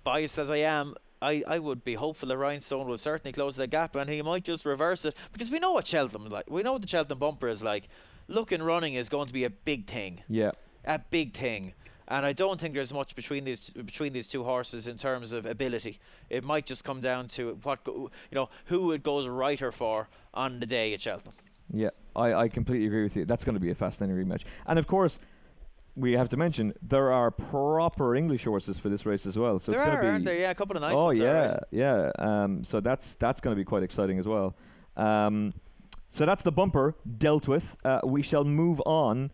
biased 0.03 0.37
as 0.37 0.51
I 0.51 0.57
am, 0.57 0.93
I, 1.19 1.41
I 1.47 1.57
would 1.57 1.83
be 1.83 1.95
hopeful 1.95 2.29
that 2.29 2.37
Rhinestone 2.37 2.87
will 2.87 2.99
certainly 2.99 3.31
close 3.33 3.55
the 3.55 3.65
gap, 3.65 3.95
and 3.95 4.07
he 4.07 4.21
might 4.21 4.43
just 4.43 4.63
reverse 4.65 5.03
it 5.05 5.15
because 5.33 5.49
we 5.49 5.57
know 5.57 5.71
what 5.71 5.87
Cheltenham 5.87 6.29
like. 6.29 6.47
We 6.49 6.61
know 6.61 6.73
what 6.73 6.83
the 6.83 6.87
Cheltenham 6.87 7.17
bumper 7.17 7.47
is 7.47 7.63
like. 7.63 7.87
Looking 8.27 8.61
running 8.61 8.93
is 8.93 9.09
going 9.09 9.25
to 9.27 9.33
be 9.33 9.45
a 9.45 9.49
big 9.49 9.87
thing 9.87 10.21
Yeah. 10.27 10.51
a 10.85 10.99
big 10.99 11.35
thing. 11.35 11.73
And 12.07 12.25
I 12.25 12.33
don't 12.33 12.59
think 12.59 12.73
there's 12.75 12.93
much 12.93 13.15
between 13.15 13.45
these 13.45 13.71
between 13.71 14.13
these 14.13 14.27
two 14.27 14.43
horses 14.43 14.87
in 14.87 14.97
terms 14.97 15.31
of 15.31 15.45
ability. 15.45 15.99
It 16.29 16.43
might 16.43 16.65
just 16.65 16.83
come 16.83 17.01
down 17.01 17.27
to 17.29 17.57
what 17.63 17.79
you 17.85 18.09
know 18.31 18.49
who 18.65 18.91
it 18.91 19.01
goes 19.01 19.27
righter 19.27 19.71
for 19.71 20.07
on 20.33 20.59
the 20.59 20.65
day 20.65 20.93
at 20.93 21.01
Cheltenham. 21.01 21.33
Yeah, 21.73 21.89
I, 22.15 22.33
I 22.33 22.47
completely 22.47 22.85
agree 22.85 23.03
with 23.03 23.15
you. 23.15 23.25
That's 23.25 23.43
going 23.43 23.55
to 23.55 23.59
be 23.59 23.71
a 23.71 23.75
fascinating 23.75 24.15
rematch. 24.15 24.43
And 24.67 24.77
of 24.77 24.85
course, 24.85 25.17
we 25.95 26.13
have 26.13 26.29
to 26.29 26.37
mention 26.37 26.73
there 26.81 27.11
are 27.11 27.31
proper 27.31 28.15
English 28.15 28.43
horses 28.43 28.77
for 28.77 28.89
this 28.89 29.05
race 29.05 29.25
as 29.25 29.37
well. 29.37 29.59
So 29.59 29.71
there 29.71 29.81
it's 29.81 29.87
are, 29.87 29.91
going 29.91 29.97
to 29.97 30.01
be 30.01 30.09
aren't 30.09 30.25
there? 30.25 30.35
Yeah, 30.35 30.51
a 30.51 30.55
couple 30.55 30.75
of 30.75 30.81
nice 30.81 30.95
oh 30.95 31.09
yeah, 31.11 31.51
right? 31.51 31.59
yeah. 31.71 32.11
Um, 32.19 32.63
so 32.63 32.79
that's 32.81 33.15
that's 33.15 33.41
going 33.41 33.55
to 33.55 33.59
be 33.59 33.65
quite 33.65 33.83
exciting 33.83 34.19
as 34.19 34.27
well. 34.27 34.55
Um, 34.97 35.53
so 36.09 36.25
that's 36.25 36.43
the 36.43 36.51
bumper 36.51 36.95
dealt 37.17 37.47
with. 37.47 37.75
Uh, 37.83 38.01
we 38.03 38.21
shall 38.21 38.43
move 38.43 38.81
on. 38.85 39.31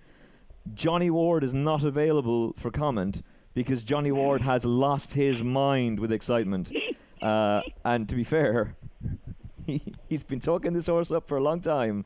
Johnny 0.74 1.10
Ward 1.10 1.44
is 1.44 1.54
not 1.54 1.84
available 1.84 2.54
for 2.58 2.72
comment 2.72 3.24
because 3.54 3.84
Johnny 3.84 4.12
Ward 4.12 4.42
has 4.42 4.64
lost 4.66 5.14
his 5.14 5.42
mind 5.42 6.00
with 6.00 6.12
excitement. 6.12 6.72
Uh, 7.22 7.62
and 7.86 8.10
to 8.10 8.16
be 8.16 8.24
fair, 8.24 8.76
he, 9.68 9.94
he's 10.10 10.24
been 10.24 10.40
talking 10.40 10.74
this 10.74 10.88
horse 10.88 11.12
up 11.12 11.28
for 11.28 11.38
a 11.38 11.40
long 11.44 11.62
time. 11.62 12.04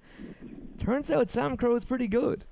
Turns 0.78 1.10
out 1.10 1.30
Samcro 1.30 1.78
is 1.78 1.86
pretty 1.86 2.10
good. 2.10 2.44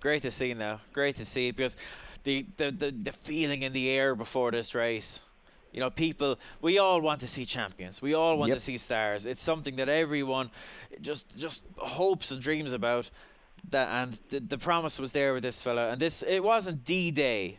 Great 0.00 0.20
to 0.20 0.30
see 0.30 0.52
now. 0.52 0.82
Great 0.92 1.16
to 1.16 1.24
see 1.24 1.50
because 1.50 1.78
the, 2.24 2.44
the, 2.58 2.70
the, 2.72 2.90
the 2.90 3.12
feeling 3.12 3.62
in 3.62 3.72
the 3.72 3.88
air 3.88 4.14
before 4.14 4.50
this 4.50 4.74
race. 4.74 5.20
You 5.72 5.80
know, 5.80 5.88
people, 5.88 6.38
we 6.60 6.76
all 6.78 7.00
want 7.00 7.20
to 7.20 7.26
see 7.26 7.46
champions. 7.46 8.02
We 8.02 8.12
all 8.12 8.36
want 8.36 8.50
Yep. 8.50 8.58
to 8.58 8.64
see 8.64 8.76
stars. 8.76 9.24
It's 9.24 9.42
something 9.42 9.76
that 9.76 9.88
everyone 9.88 10.50
just 11.00 11.34
just 11.36 11.62
hopes 11.78 12.32
and 12.32 12.42
dreams 12.42 12.74
about. 12.74 13.08
That 13.68 13.88
and 13.88 14.18
the, 14.30 14.40
the 14.40 14.58
promise 14.58 14.98
was 14.98 15.12
there 15.12 15.34
with 15.34 15.42
this 15.42 15.62
fella. 15.62 15.90
And 15.90 16.00
this 16.00 16.22
it 16.22 16.42
wasn't 16.42 16.84
D 16.84 17.10
Day, 17.10 17.58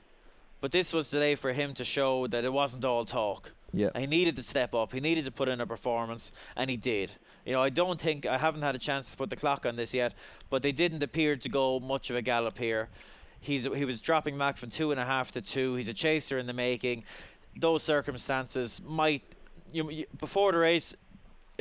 but 0.59 0.71
this 0.71 0.93
was 0.93 1.09
the 1.11 1.19
day 1.19 1.35
for 1.35 1.53
him 1.53 1.73
to 1.75 1.85
show 1.85 2.27
that 2.27 2.43
it 2.43 2.51
wasn't 2.51 2.83
all 2.85 3.05
talk. 3.05 3.51
Yeah. 3.73 3.89
He 3.97 4.07
needed 4.07 4.35
to 4.35 4.43
step 4.43 4.75
up. 4.75 4.91
He 4.91 4.99
needed 4.99 5.25
to 5.25 5.31
put 5.31 5.47
in 5.47 5.61
a 5.61 5.65
performance, 5.65 6.31
and 6.57 6.69
he 6.69 6.75
did. 6.75 7.15
You 7.45 7.53
know, 7.53 7.61
I 7.61 7.69
don't 7.69 7.99
think 7.99 8.25
I 8.25 8.37
haven't 8.37 8.61
had 8.61 8.75
a 8.75 8.79
chance 8.79 9.11
to 9.11 9.17
put 9.17 9.29
the 9.29 9.35
clock 9.35 9.65
on 9.65 9.75
this 9.75 9.93
yet, 9.93 10.13
but 10.49 10.61
they 10.61 10.71
didn't 10.71 11.01
appear 11.01 11.35
to 11.37 11.49
go 11.49 11.79
much 11.79 12.09
of 12.09 12.15
a 12.15 12.21
gallop 12.21 12.57
here. 12.57 12.89
He's 13.39 13.63
he 13.63 13.85
was 13.85 14.01
dropping 14.01 14.37
back 14.37 14.57
from 14.57 14.69
two 14.69 14.91
and 14.91 14.99
a 14.99 15.05
half 15.05 15.31
to 15.31 15.41
two. 15.41 15.75
He's 15.75 15.87
a 15.87 15.93
chaser 15.93 16.37
in 16.37 16.45
the 16.45 16.53
making. 16.53 17.03
Those 17.57 17.81
circumstances 17.81 18.81
might 18.85 19.23
you, 19.71 19.89
you 19.89 20.05
before 20.19 20.51
the 20.51 20.59
race. 20.59 20.95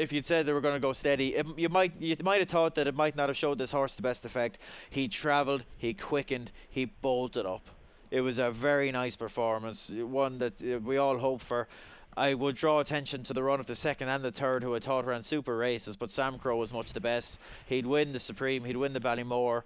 If 0.00 0.12
you'd 0.14 0.24
said 0.24 0.46
they 0.46 0.54
were 0.54 0.62
going 0.62 0.74
to 0.74 0.80
go 0.80 0.94
steady, 0.94 1.36
it, 1.36 1.46
you 1.58 1.68
might 1.68 1.92
you 2.00 2.16
might 2.22 2.40
have 2.40 2.48
thought 2.48 2.74
that 2.76 2.88
it 2.88 2.94
might 2.94 3.16
not 3.16 3.28
have 3.28 3.36
showed 3.36 3.58
this 3.58 3.70
horse 3.70 3.94
the 3.94 4.02
best 4.02 4.24
effect. 4.24 4.58
He 4.88 5.08
travelled, 5.08 5.62
he 5.76 5.92
quickened, 5.92 6.50
he 6.70 6.86
bolted 6.86 7.44
up. 7.44 7.68
It 8.10 8.22
was 8.22 8.38
a 8.38 8.50
very 8.50 8.90
nice 8.90 9.14
performance, 9.16 9.90
one 9.90 10.38
that 10.38 10.54
uh, 10.62 10.78
we 10.80 10.96
all 10.96 11.18
hope 11.18 11.42
for. 11.42 11.68
I 12.16 12.34
would 12.34 12.56
draw 12.56 12.80
attention 12.80 13.22
to 13.24 13.32
the 13.32 13.42
run 13.42 13.60
of 13.60 13.66
the 13.66 13.76
second 13.76 14.08
and 14.08 14.24
the 14.24 14.32
third, 14.32 14.64
who 14.64 14.74
I 14.74 14.80
thought 14.80 15.06
ran 15.06 15.22
super 15.22 15.56
races, 15.56 15.96
but 15.96 16.08
Samcro 16.08 16.58
was 16.58 16.72
much 16.72 16.92
the 16.92 17.00
best. 17.00 17.38
He'd 17.66 17.86
win 17.86 18.12
the 18.12 18.18
Supreme, 18.18 18.64
he'd 18.64 18.76
win 18.76 18.94
the 18.94 19.00
Ballymore. 19.00 19.62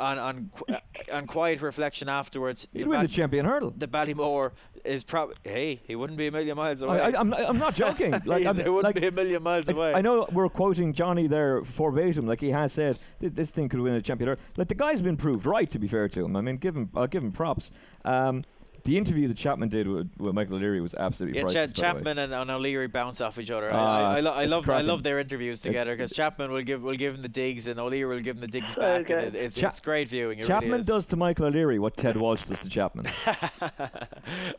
On 0.00 0.18
on 0.18 0.50
uh, 0.68 0.76
on 1.12 1.26
quiet 1.26 1.60
reflection 1.60 2.08
afterwards, 2.08 2.66
He'd 2.72 2.86
win 2.86 3.02
the 3.02 3.08
champion 3.08 3.44
hurdle. 3.44 3.72
the 3.76 3.86
Ballymore 3.86 4.52
is 4.84 5.04
probably 5.04 5.36
hey, 5.44 5.80
he 5.86 5.94
wouldn't 5.94 6.18
be 6.18 6.28
a 6.28 6.32
million 6.32 6.56
miles 6.56 6.82
away. 6.82 7.00
I, 7.00 7.10
I, 7.10 7.20
I'm, 7.20 7.34
I'm 7.34 7.58
not 7.58 7.74
joking. 7.74 8.10
Like, 8.24 8.46
I'm, 8.46 8.56
wouldn't 8.56 8.82
like, 8.82 9.00
be 9.00 9.06
a 9.06 9.12
million 9.12 9.42
miles 9.42 9.66
like, 9.68 9.76
away. 9.76 9.94
I 9.94 10.00
know 10.00 10.26
we're 10.32 10.48
quoting 10.48 10.92
Johnny 10.92 11.26
there 11.26 11.60
verbatim, 11.62 12.26
like 12.26 12.40
he 12.40 12.50
has 12.50 12.72
said 12.72 12.98
this, 13.20 13.32
this 13.32 13.50
thing 13.50 13.68
could 13.68 13.80
win 13.80 13.94
a 13.94 14.02
champion. 14.02 14.28
hurdle. 14.28 14.44
Like 14.56 14.68
the 14.68 14.74
guy's 14.74 15.02
been 15.02 15.16
proved 15.16 15.46
right. 15.46 15.70
To 15.70 15.78
be 15.78 15.88
fair 15.88 16.08
to 16.08 16.24
him, 16.24 16.36
I 16.36 16.40
mean, 16.40 16.56
give 16.56 16.76
him, 16.76 16.90
I'll 16.94 17.06
give 17.06 17.22
him 17.22 17.32
props. 17.32 17.70
Um, 18.04 18.44
the 18.84 18.96
interview 18.96 19.28
that 19.28 19.36
Chapman 19.36 19.68
did 19.68 19.86
with, 19.88 20.10
with 20.18 20.34
Michael 20.34 20.56
O'Leary 20.56 20.80
was 20.80 20.94
absolutely 20.94 21.38
Yeah, 21.38 21.44
priceless. 21.44 21.72
Cha- 21.72 21.82
by. 21.82 21.92
Chapman 21.98 22.18
and, 22.18 22.32
and 22.34 22.50
O'Leary 22.50 22.86
bounce 22.88 23.20
off 23.20 23.38
each 23.38 23.50
other. 23.50 23.70
I, 23.72 23.76
Ah, 23.76 24.10
I, 24.12 24.16
I, 24.16 24.20
lo- 24.20 24.32
I 24.32 24.42
it's 24.44 24.50
love 24.50 24.68
I 24.70 24.80
love 24.82 25.02
their 25.02 25.18
interviews 25.18 25.60
together 25.60 25.94
because 25.94 26.10
Chapman 26.12 26.50
will 26.50 26.62
give 26.62 26.82
will 26.82 26.96
give 26.96 27.14
him 27.14 27.22
the 27.22 27.28
digs 27.28 27.66
and 27.66 27.78
O'Leary 27.80 28.14
will 28.16 28.22
give 28.22 28.36
him 28.36 28.40
the 28.42 28.48
digs 28.48 28.74
back. 28.76 29.06
good. 29.06 29.18
And 29.18 29.34
it, 29.34 29.38
it's, 29.38 29.56
Cha- 29.56 29.68
it's 29.68 29.80
great 29.80 30.08
viewing. 30.08 30.38
It 30.38 30.46
Chapman 30.46 30.70
really 30.72 30.84
does 30.84 31.06
to 31.06 31.16
Michael 31.16 31.46
O'Leary 31.46 31.78
what 31.78 31.96
Ted 31.96 32.16
Walsh 32.18 32.42
does 32.44 32.60
to 32.60 32.68
Chapman. 32.68 33.06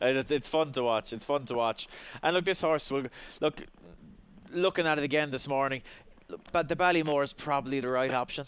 and 0.00 0.16
it's, 0.18 0.30
it's 0.30 0.48
fun 0.48 0.72
to 0.72 0.82
watch. 0.82 1.12
It's 1.12 1.24
fun 1.24 1.44
to 1.46 1.54
watch. 1.54 1.88
And 2.22 2.34
look, 2.34 2.44
this 2.44 2.60
horse 2.60 2.90
will 2.90 3.04
look. 3.40 3.62
Looking 4.54 4.86
at 4.86 4.98
it 4.98 5.04
again 5.04 5.30
this 5.30 5.48
morning, 5.48 5.80
but 6.52 6.68
the 6.68 6.76
Ballymore 6.76 7.22
is 7.24 7.32
probably 7.32 7.80
the 7.80 7.88
right 7.88 8.12
option. 8.12 8.44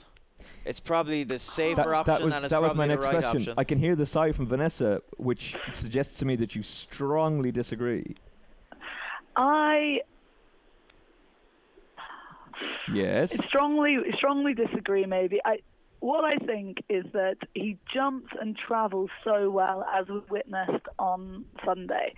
It's 0.64 0.80
probably 0.80 1.24
the 1.24 1.38
safer 1.38 1.76
that, 1.76 1.88
option, 1.88 2.14
that 2.14 2.24
was, 2.24 2.34
and 2.34 2.44
that 2.46 2.62
was 2.62 2.74
my 2.74 2.86
next 2.86 3.04
the 3.04 3.12
right 3.12 3.20
question. 3.20 3.40
option. 3.42 3.54
I 3.56 3.64
can 3.64 3.78
hear 3.78 3.94
the 3.96 4.06
sigh 4.06 4.32
from 4.32 4.46
Vanessa, 4.46 5.02
which 5.16 5.56
suggests 5.72 6.18
to 6.18 6.24
me 6.24 6.36
that 6.36 6.54
you 6.54 6.62
strongly 6.62 7.52
disagree. 7.52 8.16
I 9.36 10.00
Yes. 12.92 13.32
strongly 13.46 13.98
strongly 14.16 14.54
disagree. 14.54 15.06
Maybe 15.06 15.40
I. 15.44 15.58
What 16.00 16.24
I 16.24 16.36
think 16.36 16.84
is 16.90 17.06
that 17.14 17.38
he 17.54 17.78
jumps 17.92 18.28
and 18.38 18.54
travels 18.56 19.08
so 19.22 19.48
well, 19.48 19.86
as 19.90 20.06
we 20.06 20.20
witnessed 20.28 20.84
on 20.98 21.46
Sunday, 21.64 22.12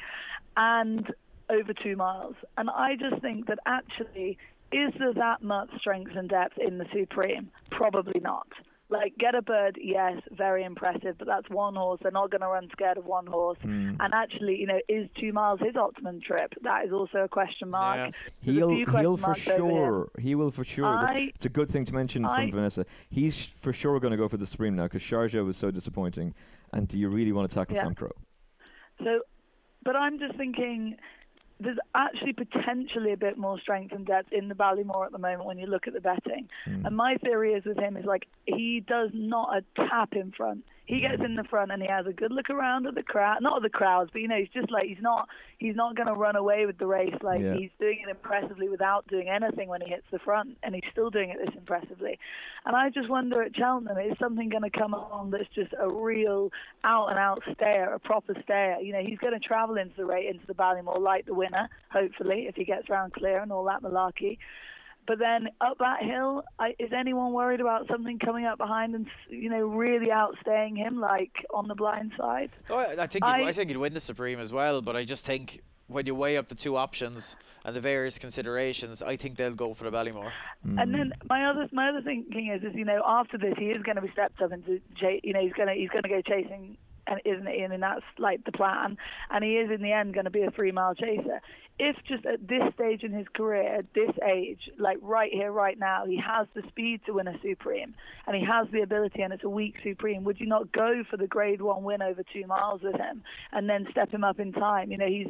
and 0.57 1.07
over 1.49 1.73
two 1.73 1.95
miles. 1.95 2.35
And 2.59 2.69
I 2.69 2.97
just 2.97 3.23
think 3.23 3.47
that 3.47 3.61
actually, 3.65 4.39
is 4.73 4.93
there 4.99 5.15
that 5.15 5.43
much 5.43 5.71
strength 5.79 6.13
and 6.17 6.29
depth 6.29 6.59
in 6.59 6.79
the 6.79 6.87
Supreme? 6.93 7.51
Probably 7.71 8.21
not. 8.21 8.47
Like 8.89 9.15
Getabird, 9.21 9.73
yes, 9.81 10.23
very 10.31 10.63
impressive, 10.63 11.17
but 11.19 11.27
that's 11.27 11.51
one 11.51 11.75
horse. 11.75 11.99
They're 12.03 12.13
not 12.13 12.31
going 12.31 12.43
to 12.43 12.47
run 12.47 12.69
scared 12.71 12.99
of 12.99 13.05
one 13.05 13.27
horse. 13.27 13.59
Hmm. 13.61 13.95
And 13.99 14.15
actually, 14.15 14.59
you 14.61 14.67
know, 14.69 14.79
is 14.89 15.09
two 15.21 15.33
miles 15.33 15.59
his 15.59 15.75
optimum 15.75 16.21
trip? 16.21 16.53
That 16.63 16.85
is 16.87 16.93
also 16.93 17.19
a 17.25 17.29
question 17.29 17.69
mark. 17.71 17.97
Yeah. 18.43 18.53
He'll, 18.53 18.69
he'll 18.69 19.17
for 19.17 19.23
marks 19.23 19.49
over 19.49 19.63
him. 19.65 19.71
sure. 19.71 20.11
He 20.21 20.37
will 20.37 20.53
for 20.53 20.65
sure. 20.65 20.87
I- 20.87 21.33
it's 21.35 21.45
a 21.47 21.49
good 21.49 21.69
thing 21.69 21.85
to 21.87 21.93
mention 21.95 22.25
I- 22.25 22.43
from 22.43 22.53
Vanessa. 22.53 22.87
He's 23.11 23.45
for 23.61 23.73
sure 23.73 23.99
going 23.99 24.13
to 24.13 24.17
go 24.17 24.29
for 24.29 24.37
the 24.37 24.47
Supreme 24.47 24.77
now 24.77 24.85
because 24.85 25.03
Sharjah 25.03 25.45
was 25.45 25.57
so 25.57 25.73
disappointing. 25.73 26.33
And 26.73 26.87
do 26.87 26.97
you 26.97 27.09
really 27.09 27.33
want 27.33 27.51
to 27.51 27.55
tackle 27.57 27.75
Yeah. 27.75 27.87
Samcro? 27.87 28.13
So, 29.03 29.23
but 29.83 29.97
I'm 29.97 30.21
just 30.21 30.37
thinking 30.37 30.97
there's 31.59 31.79
actually 31.95 32.35
potentially 32.35 33.13
a 33.13 33.17
bit 33.17 33.39
more 33.39 33.59
strength 33.59 33.93
and 33.93 34.07
depth 34.07 34.33
in 34.33 34.49
the 34.49 34.55
Ballymore 34.55 35.07
at 35.07 35.13
the 35.13 35.19
moment 35.19 35.47
when 35.47 35.59
you 35.59 35.67
look 35.67 35.87
at 35.87 35.95
the 35.95 36.01
betting. 36.01 36.49
Hmm. 36.65 36.87
And 36.87 36.97
my 36.97 37.17
theory 37.17 37.55
is 37.55 37.65
with 37.65 37.79
him 37.79 37.97
is 37.97 38.05
like 38.05 38.27
he 38.45 38.85
does 38.87 39.11
not 39.15 39.57
a 39.57 39.65
tap 39.89 40.13
in 40.13 40.33
front. 40.33 40.65
He 40.87 41.01
gets 41.01 41.23
in 41.23 41.35
the 41.35 41.43
front 41.43 41.73
and 41.73 41.83
he 41.83 41.89
has 41.89 42.07
a 42.07 42.13
good 42.13 42.31
look 42.31 42.49
around 42.49 42.87
at 42.87 42.95
the 42.95 43.03
crowd, 43.03 43.43
not 43.43 43.57
at 43.57 43.63
the 43.63 43.69
crowds, 43.71 44.11
but 44.13 44.23
you 44.23 44.29
know, 44.29 44.37
he's 44.39 44.49
just 44.55 44.71
like 44.71 44.87
he's 44.87 45.03
not 45.03 45.29
he's 45.59 45.75
not 45.75 45.97
going 45.97 46.07
to 46.07 46.15
run 46.15 46.37
away 46.37 46.65
with 46.65 46.79
the 46.79 46.87
race. 46.87 47.15
Like 47.23 47.41
Yeah. 47.41 47.55
he's 47.55 47.71
doing 47.81 47.99
it 48.07 48.09
impressively 48.09 48.69
without 48.69 49.07
doing 49.09 49.29
anything 49.29 49.69
when 49.69 49.81
he 49.81 49.89
hits 49.89 50.07
the 50.13 50.21
front, 50.21 50.57
and 50.63 50.75
he's 50.75 50.85
still 50.93 51.11
doing 51.11 51.31
it 51.31 51.39
this 51.45 51.55
impressively. 51.57 52.19
And 52.65 52.77
I 52.77 52.91
just 52.91 53.09
wonder 53.09 53.43
at 53.43 53.57
Cheltenham, 53.57 53.99
is 53.99 54.17
something 54.19 54.49
going 54.49 54.63
to 54.63 54.71
come 54.71 54.95
along 54.95 55.31
that's 55.33 55.49
just 55.55 55.73
a 55.79 55.89
real 55.89 56.51
out 56.85 57.09
and 57.11 57.19
out 57.19 57.43
stayer, 57.55 57.93
a 57.93 57.99
proper 57.99 58.35
stayer? 58.45 58.79
You 58.81 58.93
know, 58.93 59.03
he's 59.05 59.19
going 59.19 59.35
to 59.35 59.41
travel 59.41 59.77
into 59.77 59.97
the 59.97 60.05
race, 60.07 60.29
into 60.31 60.47
the 60.47 60.55
Ballymore 60.55 61.01
like 61.01 61.27
the 61.27 61.35
winner, 61.35 61.69
hopefully, 61.91 62.47
if 62.49 62.55
he 62.55 62.65
gets 62.65 62.89
round 62.89 63.13
clear 63.13 63.41
and 63.41 63.51
all 63.53 63.65
that 63.65 63.83
malarkey. 63.83 64.39
But 65.07 65.19
then 65.19 65.49
up 65.61 65.79
that 65.79 66.03
hill, 66.03 66.43
I, 66.59 66.75
is 66.79 66.91
anyone 66.93 67.33
worried 67.33 67.61
about 67.61 67.87
something 67.89 68.19
coming 68.19 68.45
up 68.45 68.59
behind 68.59 68.95
and 68.95 69.07
you 69.29 69.49
know 69.51 69.67
really 69.67 70.09
outstaying 70.09 70.77
him, 70.77 71.01
like 71.01 71.33
on 71.55 71.69
the 71.69 71.75
blind 71.75 72.13
side? 72.19 72.51
Oh, 72.71 72.77
I, 72.77 73.03
I 73.03 73.07
think 73.07 73.25
I- 73.25 73.45
I 73.49 73.53
think 73.53 73.69
he'd 73.69 73.77
win 73.77 73.95
the 73.95 74.01
Supreme 74.01 74.41
as 74.41 74.53
well, 74.53 74.83
but 74.83 74.97
I 74.97 75.05
just 75.05 75.25
think 75.25 75.61
when 75.89 76.05
you 76.05 76.17
weigh 76.17 76.37
up 76.37 76.49
the 76.49 76.55
two 76.57 76.77
options 76.77 77.37
and 77.65 77.77
the 77.77 77.81
various 77.81 78.19
considerations, 78.19 79.03
I 79.03 79.17
think 79.17 79.37
they'll 79.37 79.55
go 79.55 79.73
for 79.73 79.85
the 79.85 79.93
Ballymore. 79.93 80.33
And 80.65 80.93
then 80.93 81.13
my 81.31 81.45
other 81.49 81.69
my 81.73 81.89
other 81.91 82.03
thinking 82.03 82.49
is 82.49 82.63
is 82.65 82.75
you 82.75 82.85
know 82.85 83.03
after 83.07 83.39
this 83.39 83.55
he 83.57 83.67
is 83.67 83.83
going 83.85 83.95
to 83.97 84.03
be 84.03 84.11
stepped 84.11 84.43
up 84.43 84.51
into 84.53 84.81
you 85.23 85.33
know 85.33 85.41
he's 85.41 85.53
going 85.53 85.69
to 85.69 85.75
he's 85.75 85.91
going 85.91 86.03
to 86.03 86.09
go 86.09 86.21
chasing 86.23 86.77
and 87.07 87.21
isn't 87.25 87.49
he? 87.49 87.61
And 87.61 87.83
that's 87.83 88.05
like 88.19 88.45
the 88.45 88.53
plan. 88.53 88.97
And 89.31 89.45
he 89.45 89.57
is 89.57 89.71
in 89.71 89.83
the 89.83 89.93
end 89.93 90.15
going 90.15 90.25
to 90.25 90.31
be 90.31 90.43
a 90.43 90.51
three 90.51 90.73
mile 90.73 90.95
chaser. 90.95 91.41
If 91.79 91.97
just 92.09 92.25
at 92.25 92.47
this 92.49 92.63
stage 92.75 93.03
in 93.03 93.13
his 93.13 93.27
career, 93.35 93.77
at 93.77 93.93
this 93.95 94.11
age, 94.27 94.71
like 94.79 94.97
right 95.03 95.31
here, 95.31 95.53
right 95.53 95.79
now, 95.79 96.07
he 96.07 96.19
has 96.19 96.47
the 96.55 96.63
speed 96.69 97.03
to 97.05 97.13
win 97.13 97.29
a 97.29 97.39
Supreme, 97.43 97.95
and 98.27 98.35
he 98.35 98.43
has 98.45 98.67
the 98.73 98.81
ability, 98.81 99.21
and 99.21 99.33
it's 99.33 99.45
a 99.45 99.49
weak 99.49 99.75
Supreme. 99.83 100.25
Would 100.25 100.41
you 100.41 100.47
not 100.47 100.73
go 100.73 101.03
for 101.11 101.19
the 101.19 101.27
Grade 101.27 101.61
One 101.61 101.85
win 101.85 102.01
over 102.01 102.23
two 102.33 102.47
miles 102.47 102.81
with 102.83 102.97
him, 102.97 103.23
and 103.53 103.69
then 103.69 103.87
step 103.91 104.11
him 104.11 104.25
up 104.25 104.41
in 104.41 104.53
time? 104.53 104.91
You 104.91 104.97
know, 104.97 105.07
he's 105.07 105.29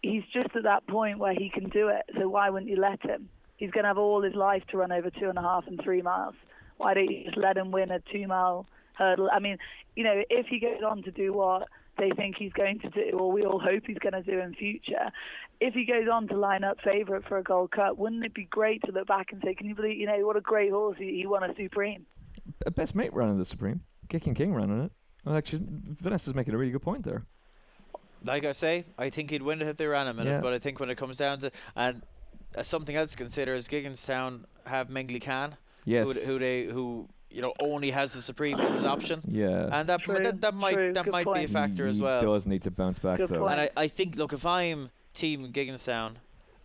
he's 0.00 0.22
just 0.32 0.54
at 0.54 0.62
that 0.64 0.86
point 0.86 1.18
where 1.18 1.34
he 1.34 1.50
can 1.50 1.68
do 1.70 1.88
it. 1.88 2.04
So 2.18 2.28
why 2.28 2.50
wouldn't 2.50 2.70
you 2.70 2.80
let 2.80 3.02
him? 3.02 3.28
He's 3.56 3.70
going 3.70 3.84
to 3.84 3.88
have 3.88 3.98
all 3.98 4.22
his 4.22 4.34
life 4.34 4.62
to 4.70 4.76
run 4.76 4.92
over 4.92 5.10
two 5.10 5.28
and 5.28 5.38
a 5.38 5.42
half 5.42 5.66
and 5.66 5.80
three 5.82 6.02
miles. 6.02 6.34
Why 6.76 6.94
don't 6.94 7.10
you 7.10 7.24
just 7.24 7.36
let 7.36 7.56
him 7.56 7.70
win 7.70 7.90
a 7.90 8.00
two 8.12 8.26
mile 8.26 8.66
hurdle? 8.96 9.28
I 9.32 9.38
mean, 9.38 9.58
you 9.96 10.04
know, 10.04 10.22
if 10.30 10.46
he 10.46 10.58
goes 10.60 10.80
on 10.86 11.02
to 11.04 11.10
do 11.10 11.32
what 11.32 11.68
they 11.98 12.10
think 12.16 12.36
he's 12.38 12.52
going 12.52 12.80
to 12.80 12.90
do, 12.90 13.18
or 13.18 13.30
we 13.30 13.44
all 13.44 13.60
hope 13.60 13.84
he's 13.86 13.98
going 13.98 14.12
to 14.14 14.22
do 14.22 14.38
in 14.40 14.54
future, 14.54 15.10
if 15.60 15.74
he 15.74 15.84
goes 15.84 16.08
on 16.12 16.26
to 16.28 16.36
line 16.36 16.64
up 16.64 16.78
favourite 16.82 17.24
for 17.28 17.38
a 17.38 17.42
Gold 17.42 17.70
Cup, 17.70 17.96
wouldn't 17.96 18.24
it 18.24 18.34
be 18.34 18.44
great 18.44 18.82
to 18.86 18.92
look 18.92 19.06
back 19.06 19.32
and 19.32 19.40
say, 19.44 19.54
can 19.54 19.66
you 19.68 19.74
believe, 19.74 19.98
you 19.98 20.06
know, 20.06 20.18
what 20.26 20.36
a 20.36 20.40
great 20.40 20.70
horse 20.72 20.96
he, 20.98 21.16
he 21.18 21.26
won 21.26 21.44
a 21.48 21.54
Supreme? 21.54 22.04
Uh, 22.66 22.70
Best 22.70 22.94
mate 22.94 23.12
ran 23.14 23.28
in 23.28 23.38
the 23.38 23.44
Supreme. 23.44 23.80
Kicking 24.08 24.34
King 24.34 24.52
ran 24.54 24.70
in 24.70 24.80
it. 24.82 24.92
Well, 25.24 25.36
actually, 25.36 25.62
Vanessa's 26.02 26.34
making 26.34 26.52
a 26.54 26.58
really 26.58 26.72
good 26.72 26.82
point 26.82 27.04
there. 27.04 27.24
Like 28.24 28.44
I 28.44 28.52
say, 28.52 28.84
I 28.98 29.10
think 29.10 29.30
he'd 29.30 29.42
win 29.42 29.60
it 29.62 29.68
if 29.68 29.76
they 29.76 29.86
ran 29.86 30.08
him 30.08 30.18
in 30.18 30.26
Yeah. 30.26 30.38
it, 30.38 30.42
but 30.42 30.52
I 30.52 30.58
think 30.58 30.80
when 30.80 30.90
it 30.90 30.96
comes 30.96 31.16
down 31.16 31.38
to 31.40 31.50
and 31.76 32.02
uh, 32.56 32.62
something 32.62 32.96
else 32.96 33.12
to 33.12 33.16
consider 33.16 33.54
is 33.54 33.68
Gigginstown 33.68 34.44
have 34.66 34.88
Mengli 34.88 35.22
Khan, 35.22 35.56
Yes. 35.84 36.06
who, 36.06 36.12
who 36.14 36.38
they 36.38 36.64
who 36.64 37.08
you 37.34 37.42
know 37.42 37.52
only 37.60 37.90
has 37.90 38.12
the 38.12 38.22
Supreme 38.22 38.58
as 38.60 38.72
his 38.72 38.84
option, 38.84 39.20
yeah. 39.26 39.68
and 39.72 39.88
that 39.88 40.00
True, 40.02 40.22
that, 40.22 40.40
that 40.40 40.54
might 40.54 40.74
true, 40.74 40.92
that 40.92 41.04
good 41.04 41.12
might 41.12 41.24
be 41.24 41.30
a 41.30 41.34
point. 41.34 41.50
factor 41.50 41.86
as 41.86 41.96
he 41.96 42.02
well. 42.02 42.20
does 42.22 42.46
need 42.46 42.62
to 42.62 42.70
bounce 42.70 42.98
back 42.98 43.18
Good 43.18 43.30
though. 43.30 43.40
point. 43.40 43.52
And 43.52 43.60
I, 43.62 43.70
I 43.84 43.88
think, 43.88 44.16
look, 44.16 44.32
if 44.32 44.46
I'm 44.46 44.90
Team 45.14 45.52
Gigginstown 45.52 46.12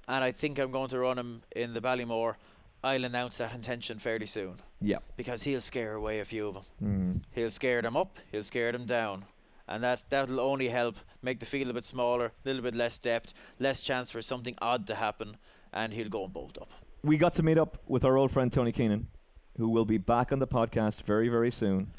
and 0.07 0.23
I 0.23 0.31
think 0.31 0.59
I'm 0.59 0.71
going 0.71 0.89
to 0.89 0.99
run 0.99 1.17
him 1.17 1.41
in 1.55 1.73
the 1.73 1.81
Ballymore, 1.81 2.35
I'll 2.83 3.03
announce 3.03 3.37
that 3.37 3.53
intention 3.53 3.99
fairly 3.99 4.25
soon 4.25 4.55
Yeah. 4.79 4.99
because 5.17 5.43
he'll 5.43 5.61
scare 5.61 5.95
away 5.95 6.19
a 6.19 6.25
few 6.25 6.47
of 6.49 6.53
them. 6.55 6.63
Mm. 6.81 7.21
He'll 7.31 7.51
scare 7.51 7.81
them 7.81 7.97
up, 7.97 8.17
he'll 8.31 8.43
scare 8.43 8.71
them 8.71 8.85
down. 8.85 9.25
And 9.67 9.83
that, 9.83 10.03
that'll 10.09 10.39
only 10.39 10.67
help 10.69 10.95
make 11.21 11.39
the 11.39 11.45
field 11.45 11.69
a 11.69 11.73
bit 11.73 11.85
smaller, 11.85 12.25
a 12.27 12.31
little 12.45 12.61
bit 12.63 12.73
less 12.75 12.97
depth, 12.97 13.33
less 13.59 13.81
chance 13.81 14.09
for 14.09 14.21
something 14.21 14.55
odd 14.61 14.87
to 14.87 14.95
happen, 14.95 15.37
and 15.73 15.93
he'll 15.93 16.09
go 16.09 16.23
and 16.23 16.33
bolt 16.33 16.57
up. 16.59 16.71
We 17.03 17.17
got 17.17 17.33
to 17.35 17.43
meet 17.43 17.57
up 17.59 17.77
with 17.87 18.03
our 18.03 18.17
old 18.17 18.31
friend 18.31 18.51
Tony 18.51 18.71
Keenan, 18.71 19.05
who 19.59 19.69
will 19.69 19.85
be 19.85 19.97
back 19.97 20.31
on 20.31 20.39
the 20.39 20.47
podcast 20.47 21.03
very, 21.03 21.27
very 21.29 21.51
soon. 21.51 21.91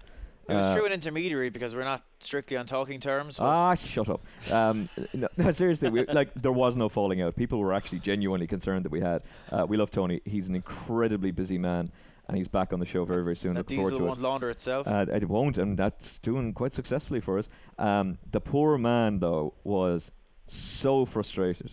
It 0.48 0.54
was 0.54 0.64
Uh, 0.64 0.74
through 0.74 0.86
an 0.86 0.92
intermediary 0.92 1.50
because 1.50 1.74
we're 1.74 1.84
not 1.84 2.02
strictly 2.20 2.56
on 2.56 2.66
talking 2.66 2.98
terms. 2.98 3.38
Ah, 3.38 3.74
shut 3.74 4.08
up. 4.08 4.22
Um, 4.50 4.88
no, 5.14 5.28
no, 5.36 5.52
seriously, 5.52 5.90
we, 5.90 6.04
like 6.06 6.32
there 6.34 6.50
was 6.50 6.76
no 6.76 6.88
falling 6.88 7.20
out. 7.20 7.36
People 7.36 7.58
were 7.60 7.72
actually 7.74 8.00
genuinely 8.00 8.46
concerned 8.48 8.84
that 8.86 8.90
we 8.90 9.00
had. 9.00 9.22
Uh, 9.52 9.66
we 9.68 9.76
love 9.76 9.90
Tony. 9.90 10.22
He's 10.24 10.48
an 10.48 10.56
incredibly 10.56 11.30
busy 11.30 11.58
man, 11.58 11.88
and 12.26 12.36
he's 12.36 12.48
back 12.48 12.72
on 12.72 12.80
the 12.80 12.86
show 12.86 13.04
very, 13.04 13.22
very 13.22 13.36
soon. 13.36 13.52
that 13.52 13.60
Looking 13.60 13.76
forward 13.76 13.90
diesel 13.90 14.06
to 14.06 14.06
won't 14.06 14.20
launder 14.22 14.50
itself. 14.50 14.88
Uh, 14.88 15.04
it 15.12 15.28
won't, 15.28 15.58
and 15.58 15.78
that's 15.78 16.18
doing 16.20 16.54
quite 16.54 16.72
successfully 16.74 17.20
for 17.20 17.38
us. 17.38 17.48
Um, 17.78 18.16
the 18.32 18.40
poor 18.40 18.78
man, 18.78 19.18
though, 19.20 19.52
was 19.62 20.10
so 20.46 21.04
frustrated. 21.04 21.72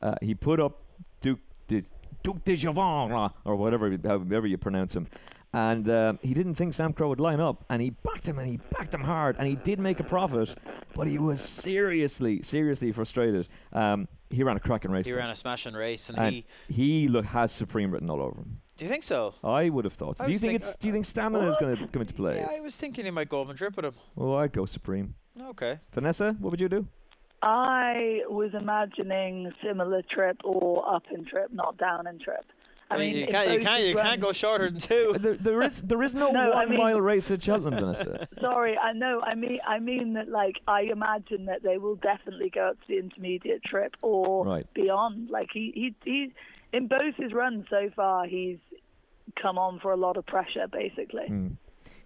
Uh, 0.00 0.14
he 0.22 0.34
put 0.34 0.58
up 0.58 0.82
Duke 2.22 2.44
de 2.44 2.56
Javon, 2.56 3.30
or 3.44 3.56
whatever, 3.56 3.96
however 4.04 4.46
you 4.46 4.58
pronounce 4.58 4.94
him, 4.94 5.06
and 5.52 5.88
um, 5.88 6.18
he 6.22 6.34
didn't 6.34 6.56
think 6.56 6.74
Samcro 6.74 7.08
would 7.08 7.20
line 7.20 7.40
up, 7.40 7.64
and 7.70 7.80
he 7.80 7.90
backed 7.90 8.26
him, 8.28 8.38
and 8.38 8.48
he 8.48 8.58
backed 8.72 8.94
him 8.94 9.02
hard, 9.02 9.36
and 9.38 9.46
he 9.46 9.56
did 9.56 9.78
make 9.78 10.00
a 10.00 10.04
profit, 10.04 10.54
but 10.94 11.06
he 11.06 11.18
was 11.18 11.40
seriously, 11.40 12.42
seriously 12.42 12.92
frustrated. 12.92 13.48
Um, 13.72 14.08
he 14.28 14.42
ran 14.42 14.56
a 14.56 14.60
cracking 14.60 14.90
race, 14.90 15.06
he 15.06 15.12
though. 15.12 15.18
ran 15.18 15.30
a 15.30 15.34
smashing 15.34 15.74
race, 15.74 16.08
and, 16.08 16.18
and 16.18 16.34
he. 16.34 16.44
he 16.68 17.08
look, 17.08 17.24
has 17.26 17.52
Supreme 17.52 17.90
written 17.90 18.10
all 18.10 18.20
over 18.20 18.40
him. 18.40 18.60
Do 18.76 18.84
you 18.84 18.90
think 18.90 19.04
so? 19.04 19.34
I 19.42 19.70
would 19.70 19.84
have 19.86 19.94
thought. 19.94 20.18
So. 20.18 20.26
Do 20.26 20.32
you 20.32 20.38
think 20.38 20.60
think- 20.60 20.62
it's? 20.64 20.76
Do 20.76 20.88
you 20.88 20.92
think 20.92 21.06
stamina 21.06 21.48
is 21.48 21.56
going 21.58 21.76
to 21.76 21.86
come 21.86 22.02
into 22.02 22.12
play? 22.12 22.36
Yeah, 22.38 22.48
I 22.54 22.60
was 22.60 22.76
thinking 22.76 23.04
he 23.04 23.10
might 23.10 23.28
go 23.28 23.40
up 23.40 23.48
and 23.48 23.56
trip 23.56 23.76
with 23.76 23.84
him. 23.86 23.94
Well, 24.16 24.36
I'd 24.36 24.52
go 24.52 24.66
Supreme. 24.66 25.14
Okay. 25.40 25.78
Vanessa, 25.92 26.36
what 26.40 26.50
would 26.50 26.60
you 26.60 26.68
do? 26.68 26.86
I 27.42 28.20
was 28.28 28.52
imagining 28.54 29.52
similar 29.62 30.02
trip 30.10 30.38
or 30.44 30.88
up 30.92 31.04
in 31.12 31.24
trip, 31.24 31.52
not 31.52 31.76
down 31.78 32.06
in 32.06 32.18
trip. 32.18 32.44
I 32.88 32.94
I 32.94 32.98
mean, 32.98 33.12
mean, 33.14 33.20
you 33.22 33.26
can't, 33.26 33.50
you 33.50 33.58
can't, 33.60 33.80
his 33.80 33.88
you 33.90 33.96
can't 33.96 34.20
go 34.20 34.32
shorter 34.32 34.70
than 34.70 34.80
two. 34.80 35.16
there, 35.18 35.34
there 35.34 35.62
is 35.62 35.82
there 35.82 36.02
is 36.04 36.14
no, 36.14 36.30
No, 36.32 36.52
I 36.52 36.56
one 36.56 36.68
mean- 36.70 36.78
mile 36.78 37.00
race 37.00 37.30
at 37.32 37.42
Cheltenham, 37.42 37.74
Vanessa. 37.80 38.28
Sorry, 38.40 38.78
I 38.78 38.92
know. 38.92 39.20
I 39.20 39.34
mean, 39.34 39.58
I 39.66 39.80
mean 39.80 40.12
that. 40.14 40.28
Like, 40.28 40.56
I 40.68 40.82
imagine 40.82 41.46
that 41.46 41.62
they 41.64 41.78
will 41.78 41.96
definitely 41.96 42.48
go 42.50 42.68
up 42.68 42.80
to 42.82 42.86
the 42.88 42.98
intermediate 42.98 43.64
trip 43.64 43.96
or 44.02 44.44
Right. 44.46 44.72
beyond. 44.72 45.30
Like 45.30 45.48
he, 45.52 45.72
he, 45.74 45.94
he's 46.04 46.30
in 46.72 46.86
both 46.86 47.16
his 47.16 47.32
runs 47.32 47.66
so 47.68 47.90
far. 47.96 48.26
He's 48.26 48.58
come 49.40 49.58
on 49.58 49.80
for 49.80 49.90
a 49.92 49.96
lot 49.96 50.16
of 50.16 50.24
pressure, 50.26 50.66
basically. 50.70 51.26
Mm. 51.28 51.56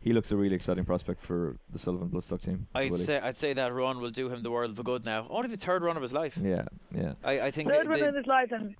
He 0.01 0.13
looks 0.13 0.33
a 0.33 0.37
really 0.37 0.55
exciting 0.57 0.85
prospect 0.85 1.21
for 1.21 1.57
the 1.71 1.79
Sullivan 1.79 2.09
Bloodstock 2.09 2.41
team. 2.43 2.67
I'd 2.75 2.91
Willie. 2.91 3.05
say 3.05 3.21
I'd 3.21 3.37
say 3.37 3.53
that 3.53 3.73
run 3.75 4.01
will 4.01 4.11
do 4.11 4.29
him 4.31 4.43
the 4.43 4.51
world 4.51 4.79
of 4.79 4.85
good 4.85 5.05
now. 5.05 5.27
Only 5.29 5.49
the 5.49 5.57
third 5.59 5.83
run 5.83 5.97
of 5.97 6.03
his 6.03 6.13
life. 6.13 6.37
Yeah, 6.41 6.65
yeah. 6.95 7.13
I, 7.23 7.41
I 7.41 7.51
think 7.51 7.69
Third 7.71 7.85
they- 7.87 7.91
one 7.91 8.01
they- 8.01 8.09
in 8.09 8.15
his 8.15 8.27
life, 8.27 8.51
and 8.53 8.75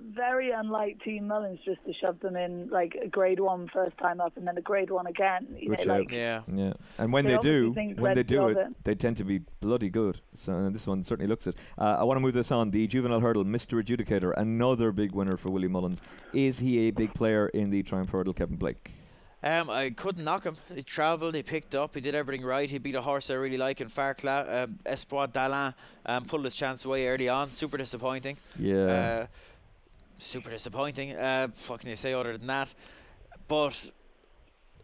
very 0.00 0.52
unlike 0.52 1.00
Team 1.02 1.26
Mullins, 1.26 1.58
just 1.64 1.84
to 1.84 1.92
shove 1.92 2.20
them 2.20 2.36
in 2.36 2.68
like 2.70 2.96
a 3.02 3.08
grade 3.08 3.40
one 3.40 3.68
first 3.72 3.98
time 3.98 4.20
up 4.20 4.36
and 4.36 4.46
then 4.46 4.56
a 4.56 4.60
grade 4.60 4.90
one 4.90 5.06
again. 5.08 5.56
You 5.58 5.70
Good 5.74 5.86
know, 5.88 5.98
like 5.98 6.12
yeah. 6.12 6.42
Yeah, 6.54 6.74
and 6.98 7.12
when 7.12 7.24
They 7.24 7.32
they, 7.34 7.38
do, 7.40 7.72
when 7.96 8.14
they 8.14 8.22
do 8.22 8.46
it, 8.48 8.56
it. 8.58 8.84
they 8.84 8.94
tend 8.94 9.16
to 9.16 9.24
be 9.24 9.40
bloody 9.60 9.88
good. 9.88 10.20
So 10.34 10.68
this 10.70 10.86
one 10.86 11.02
certainly 11.02 11.28
looks 11.28 11.46
it. 11.48 11.56
Uh, 11.76 11.96
I 11.98 12.04
want 12.04 12.16
to 12.16 12.20
move 12.20 12.34
this 12.34 12.52
on. 12.52 12.70
The 12.70 12.86
juvenile 12.86 13.20
hurdle, 13.20 13.44
Mr. 13.44 13.82
Adjudicator, 13.82 14.32
another 14.36 14.92
big 14.92 15.12
winner 15.12 15.36
for 15.36 15.50
Willie 15.50 15.66
Mullins. 15.66 16.00
Is 16.32 16.60
he 16.60 16.78
a 16.86 16.90
big 16.92 17.12
player 17.14 17.48
in 17.48 17.70
the 17.70 17.82
Triumph 17.82 18.10
Hurdle, 18.10 18.34
Kevin 18.34 18.56
Blake? 18.56 18.92
Um, 19.42 19.70
I 19.70 19.90
couldn't 19.90 20.24
knock 20.24 20.44
him. 20.44 20.56
He 20.74 20.82
travelled, 20.82 21.34
he 21.34 21.44
picked 21.44 21.74
up, 21.74 21.94
he 21.94 22.00
did 22.00 22.14
everything 22.14 22.44
right. 22.44 22.68
He 22.68 22.78
beat 22.78 22.96
a 22.96 23.02
horse 23.02 23.30
I 23.30 23.34
really 23.34 23.56
like 23.56 23.80
in 23.80 23.88
Farcla, 23.88 24.64
um, 24.64 24.78
Espoir 24.84 25.28
d'Allen, 25.28 25.74
um, 26.06 26.24
pulled 26.24 26.44
his 26.44 26.56
chance 26.56 26.84
away 26.84 27.06
early 27.06 27.28
on. 27.28 27.48
Super 27.50 27.76
disappointing. 27.76 28.36
Yeah. 28.58 28.76
Uh, 28.76 29.26
super 30.18 30.50
disappointing. 30.50 31.12
Uh, 31.12 31.48
what 31.68 31.78
can 31.78 31.88
you 31.88 31.96
say 31.96 32.14
other 32.14 32.36
than 32.36 32.48
that? 32.48 32.74
But 33.46 33.90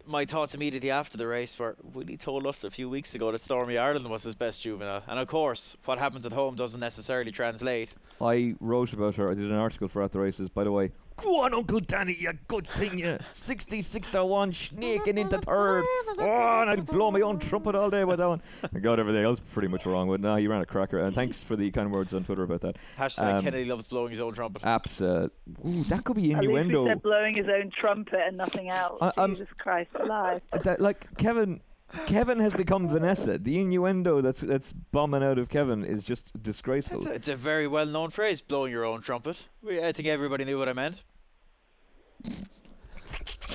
my 0.07 0.25
thoughts 0.25 0.55
immediately 0.55 0.91
after 0.91 1.17
the 1.17 1.27
race 1.27 1.59
were 1.59 1.77
Willie 1.93 2.17
told 2.17 2.47
us 2.47 2.65
a 2.65 2.71
few 2.71 2.89
weeks 2.89 3.15
ago 3.15 3.33
that 3.33 3.41
Stormy 3.41 3.79
Ireland 3.79 4.09
was 4.09 4.23
his 4.23 4.35
best 4.35 4.63
juvenile. 4.63 5.03
And 5.09 5.19
of 5.19 5.29
course, 5.29 5.77
what 5.85 5.99
happens 5.99 6.27
at 6.27 6.33
home 6.33 6.55
doesn't 6.55 6.81
necessarily 6.81 7.33
translate. 7.33 7.95
I 8.21 8.55
wrote 8.61 8.93
about 8.93 9.17
her. 9.17 9.31
I 9.31 9.35
did 9.35 9.51
an 9.51 9.57
article 9.57 9.89
for 9.89 10.03
At 10.03 10.13
the 10.13 10.21
Races. 10.21 10.49
By 10.49 10.65
the 10.65 10.73
way, 10.73 10.93
go 11.17 11.41
on, 11.43 11.55
Uncle 11.55 11.81
Danny, 11.81 12.17
you 12.19 12.33
good 12.49 12.67
thing, 12.67 12.99
you. 12.99 13.19
66 13.33 14.09
to 14.09 14.25
1, 14.25 14.53
sneaking 14.53 15.19
into 15.19 15.39
third. 15.39 15.85
Oh, 16.19 16.59
and 16.61 16.71
I'd 16.71 16.87
blow 16.87 17.11
my 17.11 17.21
own 17.21 17.39
trumpet 17.39 17.75
all 17.75 17.91
day 17.91 18.05
with 18.05 18.19
that 18.19 18.29
one. 18.29 18.43
I 18.75 18.79
got 18.79 18.99
everything 18.99 19.25
else 19.25 19.41
pretty 19.53 19.69
much 19.69 19.87
wrong 19.87 20.09
with 20.09 20.21
No, 20.21 20.37
he 20.37 20.47
ran 20.47 20.61
a 20.61 20.67
cracker. 20.67 20.99
And 21.01 21.15
thanks 21.15 21.43
for 21.43 21.57
the 21.57 21.71
kind 21.71 21.91
words 21.93 22.15
on 22.15 22.25
Twitter 22.25 22.43
about 22.43 22.61
that. 22.63 22.77
Hashtag 22.99 23.39
Um, 23.39 23.43
Kennedy 23.45 23.65
loves 23.65 23.87
blowing 23.87 24.11
his 24.11 24.21
own 24.21 24.33
trumpet. 24.33 24.63
Apps, 24.63 25.01
uh, 25.03 25.29
ooh, 25.69 25.85
that 25.85 26.05
could 26.05 26.17
be 26.17 26.33
at 26.33 26.41
least 26.41 26.51
innuendo. 26.51 26.85
he 26.85 26.91
said 26.91 27.03
blowing 27.03 27.35
his 27.37 27.47
own 27.49 27.71
trumpet 27.71 28.21
and 28.27 28.37
nothing 28.37 28.69
else. 28.71 28.99
I- 29.01 29.13
I'm- 29.19 29.31
Jesus 29.35 29.49
Christ 29.59 29.91
alive. 29.95 30.41
that, 30.63 30.81
like 30.81 31.07
Kevin, 31.17 31.61
Kevin 32.07 32.39
has 32.41 32.55
become 32.55 32.89
Vanessa. 32.89 33.39
The 33.39 33.59
innuendo 33.59 34.21
that's 34.21 34.41
that's 34.41 34.73
bombing 34.73 35.23
out 35.23 35.39
of 35.39 35.49
Kevin 35.49 35.85
is 35.85 36.03
just 36.03 36.31
disgraceful. 36.43 36.99
It's 36.99 37.07
a, 37.07 37.15
it's 37.15 37.29
a 37.29 37.37
very 37.37 37.67
well 37.67 37.87
known 37.87 38.11
phrase, 38.11 38.41
blowing 38.41 38.73
your 38.73 38.85
own 38.85 39.01
trumpet. 39.01 39.49
We, 39.63 39.83
I 39.83 39.93
think 39.93 40.09
everybody 40.09 40.45
knew 40.45 40.59
what 40.59 40.69
I 40.69 40.73
meant. 40.73 41.03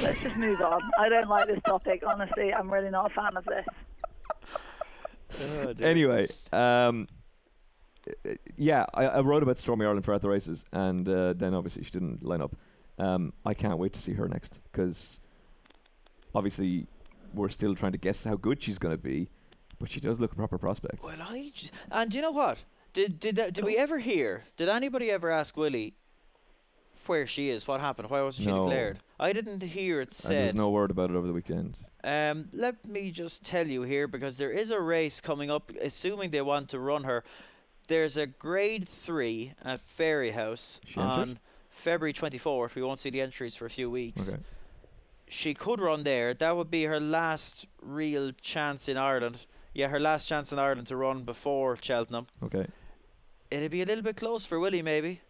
Let's 0.02 0.20
just 0.22 0.38
move 0.38 0.62
on. 0.62 0.82
I 0.98 1.10
don't 1.10 1.28
like 1.28 1.48
this 1.48 1.62
topic, 1.66 2.04
honestly. 2.06 2.54
I'm 2.54 2.72
really 2.72 2.90
not 2.90 3.12
a 3.12 3.14
fan 3.14 3.36
of 3.36 3.46
this. 3.46 3.66
Oh. 5.42 5.74
Anyway, 5.82 6.28
um, 6.52 7.08
yeah, 8.58 8.86
I, 8.94 9.06
I 9.06 9.20
wrote 9.22 9.44
about 9.44 9.58
Stormy 9.58 9.86
Ireland 9.86 10.06
for 10.06 10.14
At 10.14 10.22
the 10.22 10.30
Races, 10.30 10.64
and 10.72 11.08
uh, 11.08 11.34
then 11.34 11.54
obviously 11.54 11.84
she 11.84 11.92
didn't 11.92 12.24
line 12.24 12.42
up. 12.42 12.56
Um, 12.98 13.34
I 13.46 13.54
can't 13.54 13.78
wait 13.78 13.94
to 13.94 14.02
see 14.02 14.14
her 14.14 14.28
next 14.28 14.60
because 14.72 15.20
obviously 16.34 16.88
we're 17.34 17.50
still 17.50 17.76
trying 17.76 17.92
to 17.94 17.98
guess 17.98 18.24
how 18.24 18.36
good 18.36 18.62
she's 18.62 18.78
going 18.78 18.94
to 18.96 19.02
be, 19.02 19.30
but 19.80 19.90
she 19.90 20.00
does 20.00 20.20
look 20.20 20.32
a 20.32 20.36
proper 20.36 20.58
prospect. 20.58 21.04
Well, 21.04 21.22
I 21.22 21.52
j- 21.54 21.70
and 21.92 22.14
you 22.14 22.22
know 22.22 22.32
what? 22.32 22.64
Did 22.94 23.20
did 23.20 23.36
that, 23.38 23.54
did 23.54 23.64
we 23.66 23.78
ever 23.78 24.00
hear? 24.00 24.44
Did 24.58 24.70
anybody 24.70 25.12
ever 25.12 25.30
ask 25.30 25.56
Willie 25.56 25.94
where 27.06 27.26
she 27.28 27.50
is? 27.50 27.68
What 27.68 27.82
happened? 27.82 28.10
Why 28.10 28.22
wasn't 28.22 28.46
she 28.46 28.52
No. 28.52 28.62
declared? 28.64 29.00
I 29.20 29.34
didn't 29.34 29.62
hear 29.64 30.02
it 30.02 30.20
And 30.26 30.34
there's 30.38 30.56
no 30.56 30.70
word 30.70 30.92
about 30.92 31.10
it 31.10 31.16
over 31.16 31.28
the 31.28 31.34
weekend. 31.34 31.78
Um, 32.04 32.50
let 32.54 32.86
me 32.88 33.12
just 33.12 33.44
tell 33.44 33.68
you 33.68 33.82
here 33.82 34.08
because 34.08 34.38
there 34.38 34.52
is 34.52 34.72
a 34.72 34.80
race 34.80 35.20
coming 35.22 35.50
up. 35.52 35.72
Assuming 35.82 36.30
they 36.32 36.42
want 36.42 36.70
to 36.70 36.80
run 36.80 37.04
her, 37.04 37.24
there's 37.88 38.16
a 38.18 38.28
grade 38.28 38.88
three 38.88 39.54
at 39.66 39.82
Fairyhouse 39.98 40.80
She 40.86 41.00
entered? 41.00 41.12
on 41.12 41.40
February 41.70 42.14
24th. 42.14 42.76
We 42.76 42.84
won't 42.84 43.00
see 43.00 43.10
the 43.10 43.22
entries 43.22 43.56
for 43.56 43.66
a 43.66 43.70
few 43.70 43.90
weeks. 43.90 44.30
Okay. 44.30 44.42
She 45.30 45.54
could 45.54 45.80
run 45.80 46.04
there. 46.04 46.34
That 46.34 46.58
would 46.58 46.70
be 46.72 46.84
her 46.84 47.00
last 47.00 47.68
real 47.82 48.32
chance 48.42 48.90
in 48.90 48.98
Ireland. 48.98 49.46
Yeah, 49.74 49.88
her 49.88 50.00
last 50.00 50.28
chance 50.28 50.52
in 50.52 50.60
Ireland 50.60 50.88
to 50.88 50.96
run 50.98 51.24
before 51.24 51.78
Cheltenham. 51.80 52.28
Okay. 52.44 52.66
It'd 53.52 53.72
be 53.72 53.82
a 53.82 53.86
little 53.86 54.04
bit 54.04 54.18
close 54.18 54.46
for 54.46 54.60
Willie, 54.60 54.82
maybe. 54.82 55.22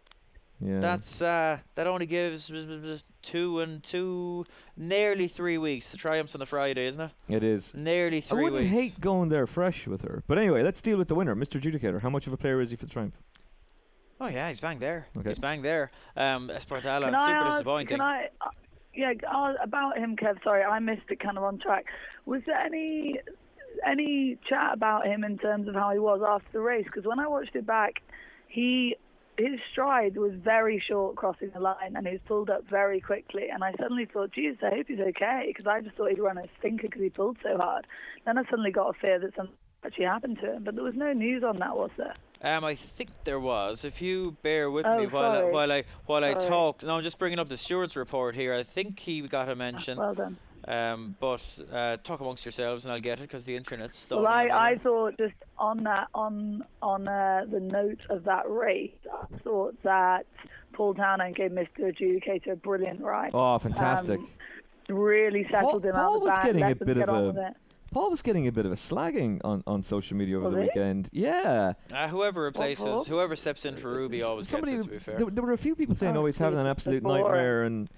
Yeah. 0.60 0.80
That's 0.80 1.22
uh, 1.22 1.58
that 1.74 1.86
only 1.86 2.06
gives 2.06 2.50
two 3.22 3.60
and 3.60 3.82
two, 3.82 4.44
nearly 4.76 5.28
three 5.28 5.58
weeks. 5.58 5.90
The 5.90 5.96
triumphs 5.96 6.34
on 6.34 6.38
the 6.38 6.46
Friday, 6.46 6.86
isn't 6.86 7.00
it? 7.00 7.10
it 7.28 7.44
is. 7.44 7.72
Nearly 7.74 8.20
three 8.20 8.40
I 8.40 8.42
wouldn't 8.50 8.62
weeks. 8.62 8.72
hate 8.94 9.00
going 9.00 9.28
there 9.30 9.46
fresh 9.46 9.86
with 9.86 10.02
her. 10.02 10.22
But 10.26 10.38
anyway, 10.38 10.62
let's 10.62 10.80
deal 10.82 10.98
with 10.98 11.08
the 11.08 11.14
winner, 11.14 11.34
Mr. 11.34 11.60
Judicator. 11.60 12.00
How 12.02 12.10
much 12.10 12.26
of 12.26 12.32
a 12.32 12.36
player 12.36 12.60
is 12.60 12.70
he 12.70 12.76
for 12.76 12.86
the 12.86 12.92
Triumph? 12.92 13.14
Oh 14.20 14.26
yeah, 14.28 14.48
he's 14.48 14.60
bang 14.60 14.78
there. 14.78 15.06
Okay. 15.16 15.30
He's 15.30 15.38
bang 15.38 15.62
there. 15.62 15.90
Um, 16.14 16.50
Espoir 16.50 16.82
d'Allen, 16.82 17.10
Can 17.10 17.14
I 17.14 17.26
super 17.26 17.36
ask, 17.38 17.50
disappointing. 17.52 17.86
Can 17.88 18.00
I, 18.02 18.28
uh, 18.42 18.50
yeah, 19.00 19.12
uh, 19.26 19.54
about 19.62 19.96
him, 19.96 20.16
Kev. 20.16 20.42
Sorry, 20.44 20.62
I 20.62 20.78
missed 20.78 21.08
it 21.08 21.20
kind 21.20 21.38
of 21.38 21.44
on 21.44 21.58
track. 21.58 21.86
Was 22.26 22.42
there 22.46 22.56
any 22.58 23.18
any 23.86 24.36
chat 24.48 24.74
about 24.74 25.06
him 25.06 25.24
in 25.24 25.38
terms 25.38 25.68
of 25.68 25.74
how 25.74 25.92
he 25.92 25.98
was 25.98 26.20
after 26.26 26.48
the 26.52 26.60
race? 26.60 26.84
Because 26.84 27.04
when 27.06 27.18
I 27.18 27.26
watched 27.26 27.54
it 27.54 27.66
back, 27.66 28.02
he 28.48 28.96
his 29.38 29.58
stride 29.72 30.18
was 30.18 30.32
very 30.34 30.82
short 30.86 31.16
crossing 31.16 31.50
the 31.54 31.60
line, 31.60 31.96
and 31.96 32.06
he 32.06 32.12
was 32.12 32.20
pulled 32.26 32.50
up 32.50 32.64
very 32.68 33.00
quickly. 33.00 33.44
And 33.50 33.64
I 33.64 33.72
suddenly 33.80 34.04
thought, 34.04 34.32
geez, 34.32 34.56
I 34.62 34.74
hope 34.74 34.86
he's 34.88 35.00
okay, 35.00 35.44
because 35.46 35.66
I 35.66 35.80
just 35.80 35.96
thought 35.96 36.10
he'd 36.10 36.18
run 36.18 36.36
a 36.36 36.44
stinker 36.58 36.88
because 36.88 37.00
he 37.00 37.08
pulled 37.08 37.38
so 37.42 37.56
hard. 37.56 37.86
Then 38.26 38.36
I 38.36 38.44
suddenly 38.44 38.70
got 38.70 38.90
a 38.90 38.98
fear 39.00 39.18
that 39.18 39.34
something 39.34 39.56
actually 39.82 40.04
happened 40.04 40.38
to 40.42 40.56
him, 40.56 40.64
but 40.64 40.74
there 40.74 40.84
was 40.84 40.94
no 40.94 41.14
news 41.14 41.42
on 41.42 41.58
that, 41.60 41.74
was 41.74 41.90
there? 41.96 42.14
Um, 42.42 42.64
I 42.64 42.74
think 42.74 43.10
there 43.24 43.40
was. 43.40 43.84
If 43.84 44.00
you 44.00 44.36
bear 44.42 44.70
with 44.70 44.86
Oh, 44.86 44.98
me 44.98 45.06
while 45.06 45.30
I, 45.30 45.42
while 45.50 45.72
I 45.72 45.84
while 46.06 46.24
I 46.24 46.34
talk. 46.34 46.82
No, 46.82 46.96
I'm 46.96 47.02
just 47.02 47.18
bringing 47.18 47.38
up 47.38 47.48
the 47.48 47.56
stewards 47.56 47.96
report 47.96 48.34
here. 48.34 48.54
I 48.54 48.62
think 48.62 48.98
he 48.98 49.20
got 49.22 49.48
a 49.48 49.54
mention. 49.54 49.98
Well 49.98 50.14
done. 50.14 50.38
Um, 50.66 51.16
but 51.20 51.58
uh, 51.72 51.96
talk 52.02 52.20
amongst 52.20 52.44
yourselves, 52.44 52.84
and 52.84 52.92
I'll 52.92 53.00
get 53.00 53.18
it 53.18 53.22
because 53.22 53.44
the 53.44 53.56
internet's 53.56 53.98
stuck. 53.98 54.18
Well, 54.18 54.26
I, 54.26 54.44
I 54.52 54.78
thought 54.78 55.18
just 55.18 55.34
on 55.58 55.84
that 55.84 56.08
on 56.14 56.64
on 56.80 57.08
uh, 57.08 57.44
the 57.50 57.60
note 57.60 58.00
of 58.08 58.24
that 58.24 58.48
race, 58.50 58.92
I 59.12 59.36
thought 59.38 59.74
that 59.82 60.26
Paul 60.72 60.94
Townend 60.94 61.36
gave 61.36 61.50
Mr. 61.50 61.80
Adjudicator 61.94 62.52
a 62.52 62.56
brilliant 62.56 63.00
ride. 63.02 63.30
Oh, 63.34 63.58
fantastic. 63.58 64.18
Um, 64.20 64.28
Really 64.88 65.46
settled 65.52 65.84
him 65.84 65.92
Paul 65.94 66.02
out 66.02 66.12
the 66.14 66.18
was 66.24 66.28
back. 66.34 66.44
getting 66.46 66.64
a 66.64 66.74
bit 66.74 66.96
of 66.96 67.08
a- 67.36 67.48
it. 67.50 67.56
Paul 67.90 68.10
was 68.10 68.22
getting 68.22 68.46
a 68.46 68.52
bit 68.52 68.66
of 68.66 68.72
a 68.72 68.76
slagging 68.76 69.40
on, 69.44 69.62
on 69.66 69.82
social 69.82 70.16
media 70.16 70.36
over 70.38 70.46
Was 70.46 70.54
the 70.54 70.60
he? 70.62 70.66
weekend. 70.68 71.08
Yeah. 71.12 71.72
Uh, 71.92 72.08
whoever 72.08 72.42
replaces, 72.42 72.84
Paul? 72.84 73.04
whoever 73.04 73.34
steps 73.36 73.64
in 73.64 73.76
for 73.76 73.90
Ruby 73.92 74.22
always 74.22 74.48
Somebody, 74.48 74.72
gets 74.74 74.86
it. 74.86 74.88
To 74.88 74.94
be 74.94 74.98
fair. 75.00 75.18
There, 75.18 75.26
there 75.30 75.44
were 75.44 75.52
a 75.52 75.58
few 75.58 75.74
people 75.74 75.94
saying, 75.96 76.16
Oh, 76.16 76.20
"Oh, 76.22 76.26
he's 76.26 76.38
having 76.38 76.58
an 76.58 76.66
absolute 76.66 77.02
nightmare," 77.02 77.64
and 77.64 77.88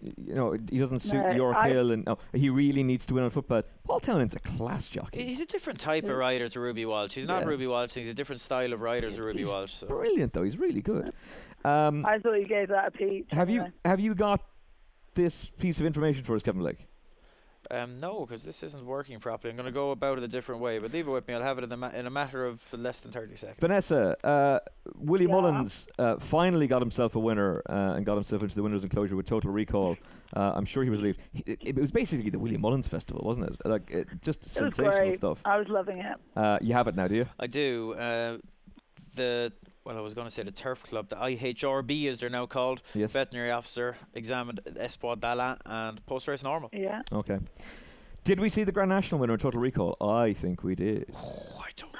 you 0.00 0.34
know 0.34 0.56
he 0.70 0.78
doesn't 0.78 0.98
suit 1.00 1.22
No, 1.22 1.30
York 1.32 1.56
I- 1.56 1.68
Hill, 1.68 1.92
and 1.92 2.08
oh, 2.08 2.18
he 2.32 2.48
really 2.48 2.82
needs 2.82 3.04
to 3.06 3.14
win 3.14 3.24
on 3.24 3.30
Footpad. 3.30 3.64
Paul 3.84 4.00
Townend's 4.00 4.34
a 4.34 4.40
class 4.40 4.88
jockey. 4.88 5.22
He's 5.22 5.40
a 5.40 5.46
different 5.46 5.78
type 5.78 6.04
of 6.04 6.16
rider 6.16 6.48
to 6.48 6.58
Ruby 6.60 6.86
Walsh. 6.86 7.12
He's 7.14 7.26
not 7.26 7.42
Yeah. 7.42 7.48
Ruby 7.48 7.66
Walsh. 7.66 7.92
He's 7.94 8.08
a 8.08 8.14
different 8.14 8.40
style 8.40 8.72
of 8.72 8.80
rider 8.80 9.10
to 9.10 9.22
Ruby 9.22 9.40
He's 9.40 9.48
Walsh. 9.48 9.74
So. 9.74 9.86
Brilliant 9.86 10.32
though. 10.32 10.42
He's 10.44 10.56
really 10.58 10.80
good. 10.80 11.12
Um, 11.64 12.04
I 12.06 12.18
thought 12.18 12.36
he 12.38 12.44
gave 12.44 12.68
that 12.68 12.88
a 12.88 12.90
peach. 12.90 13.26
have 13.30 13.48
you 13.50 13.66
have 13.84 14.00
you 14.00 14.14
got 14.14 14.40
this 15.14 15.44
piece 15.58 15.78
of 15.78 15.84
information 15.86 16.24
for 16.24 16.34
us, 16.34 16.42
Kevin 16.42 16.62
Blake? 16.62 16.88
Um, 17.70 17.98
no, 17.98 18.26
because 18.26 18.42
this 18.42 18.62
isn't 18.62 18.84
working 18.84 19.18
properly. 19.20 19.50
I'm 19.50 19.56
going 19.56 19.66
to 19.66 19.72
go 19.72 19.92
about 19.92 20.18
it 20.18 20.24
a 20.24 20.28
different 20.28 20.60
way. 20.60 20.78
But 20.78 20.92
leave 20.92 21.06
it 21.06 21.10
with 21.10 21.26
me. 21.28 21.34
I'll 21.34 21.42
have 21.42 21.58
it 21.58 21.64
in, 21.64 21.70
the 21.70 21.76
ma- 21.76 21.90
in 21.90 22.06
a 22.06 22.10
matter 22.10 22.44
of 22.44 22.60
less 22.72 23.00
than 23.00 23.12
30 23.12 23.36
seconds. 23.36 23.58
Vanessa, 23.60 24.16
uh, 24.26 24.58
Willie 24.96 25.26
Yeah. 25.26 25.30
Mullins 25.32 25.86
uh, 25.98 26.16
finally 26.18 26.66
got 26.66 26.82
himself 26.82 27.14
a 27.14 27.18
winner 27.20 27.62
uh, 27.68 27.94
and 27.96 28.04
got 28.04 28.14
himself 28.16 28.42
into 28.42 28.54
the 28.54 28.62
winners' 28.62 28.82
enclosure 28.84 29.16
with 29.16 29.26
Total 29.26 29.50
Recall. 29.50 29.96
Uh, 30.34 30.52
I'm 30.54 30.64
sure 30.64 30.82
he 30.82 30.90
was 30.90 31.00
relieved. 31.00 31.20
He, 31.32 31.42
it, 31.46 31.58
it 31.60 31.76
was 31.76 31.90
basically 31.90 32.30
the 32.30 32.38
Willie 32.38 32.56
Mullins 32.56 32.88
Festival, 32.88 33.22
wasn't 33.24 33.50
it? 33.50 33.56
Like 33.64 33.90
it, 33.90 34.08
just 34.22 34.40
It 34.40 34.46
was 34.46 34.52
sensational 34.74 34.90
great. 34.90 35.16
stuff. 35.18 35.38
I 35.44 35.58
was 35.58 35.68
loving 35.68 35.98
it. 35.98 36.16
Uh, 36.36 36.58
you 36.60 36.72
have 36.74 36.88
it 36.88 36.96
now, 36.96 37.06
do 37.06 37.14
you? 37.16 37.26
I 37.38 37.46
do. 37.46 37.94
Uh, 37.94 38.38
the 39.14 39.52
well, 39.84 39.96
I 39.96 40.00
was 40.00 40.14
going 40.14 40.26
to 40.26 40.30
say 40.32 40.42
the 40.42 40.50
Turf 40.50 40.82
Club, 40.84 41.08
the 41.08 41.16
IHRB 41.16 42.06
as 42.08 42.20
they're 42.20 42.30
now 42.30 42.46
called. 42.46 42.82
Yes. 42.94 43.12
Veterinary 43.12 43.50
officer 43.50 43.96
examined 44.14 44.60
Espoir 44.78 45.16
d'Allen 45.16 45.58
and 45.66 46.04
post 46.06 46.28
race 46.28 46.42
normal. 46.42 46.70
Yeah. 46.72 47.02
Okay. 47.12 47.38
Did 48.24 48.38
we 48.38 48.48
see 48.48 48.62
the 48.62 48.70
Grand 48.70 48.88
National 48.90 49.20
winner 49.20 49.32
in 49.34 49.40
Total 49.40 49.60
Recall? 49.60 49.96
I 50.00 50.32
think 50.32 50.62
we 50.62 50.76
did. 50.76 51.06
Oh, 51.16 51.58
I 51.60 51.70
don't 51.76 51.92
know. 51.92 51.98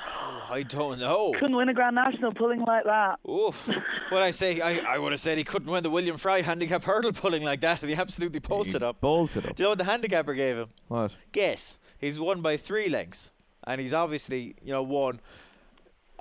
I 0.51 0.63
don't 0.63 0.99
know. 1.01 1.33
Couldn't 1.41 1.57
win 1.57 1.69
a 1.69 1.75
Grand 1.75 1.97
National 1.97 2.33
pulling 2.33 2.61
like 2.61 2.85
that. 2.85 3.19
Oof. 3.29 3.69
When 4.11 4.23
I 4.23 4.31
say 4.31 4.61
I, 4.61 4.77
I 4.97 4.99
would 4.99 5.13
have 5.13 5.23
said 5.23 5.39
he 5.39 5.45
couldn't 5.45 5.71
win 5.73 5.83
the 5.83 5.89
William 5.89 6.19
Fry 6.19 6.43
handicap 6.43 6.85
hurdle 6.85 7.15
pulling 7.15 7.43
like 7.43 7.63
that, 7.63 7.81
and 7.81 7.89
he 7.91 7.97
absolutely 7.97 8.41
bolted 8.41 8.83
He 8.83 8.87
up. 8.87 9.01
Bolted 9.01 9.47
up. 9.47 9.57
Do 9.57 9.63
you 9.63 9.65
know 9.65 9.71
what 9.71 9.79
the 9.79 9.85
handicapper 9.85 10.35
gave 10.35 10.57
him? 10.57 10.69
What? 10.89 11.13
Guess. 11.33 11.79
He's 11.99 12.21
won 12.21 12.43
by 12.43 12.59
three 12.59 12.91
lengths, 12.91 13.31
and 13.67 13.81
he's 13.81 13.95
obviously 13.95 14.55
you 14.63 14.71
know 14.73 14.83
won, 14.83 15.21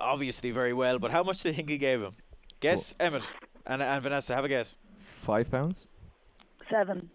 obviously 0.02 0.50
very 0.50 0.72
well. 0.72 0.98
But 0.98 1.10
how 1.10 1.22
much 1.22 1.42
do 1.42 1.48
you 1.48 1.54
think 1.54 1.68
he 1.68 1.78
gave 1.78 2.00
him? 2.02 2.14
Guess, 2.60 2.94
Emmet 3.00 3.22
and 3.66 3.82
and 3.82 4.02
Vanessa. 4.02 4.34
Have 4.34 4.44
a 4.44 4.48
guess. 4.48 4.76
Five 5.22 5.50
pounds? 5.50 5.86
Seven. 6.70 7.08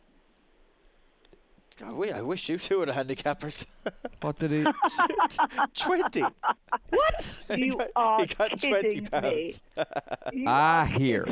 God, 1.80 1.94
we- 1.94 2.12
I 2.12 2.22
wish 2.24 2.50
you 2.50 2.58
two 2.58 2.80
were 2.80 2.86
the 2.88 2.92
handicappers. 2.94 3.66
What 4.22 4.40
did 4.40 4.50
he? 4.50 4.64
Twenty. 5.78 6.22
what? 6.22 7.40
he 7.56 7.66
You 7.68 7.78
got, 7.78 7.88
are 7.96 8.20
he 8.22 8.26
got 8.26 8.50
twenty 8.60 9.02
kidding 9.02 9.04
me. 9.04 9.10
pounds. 9.12 9.64
Ah, 10.48 10.86
here. 10.86 11.24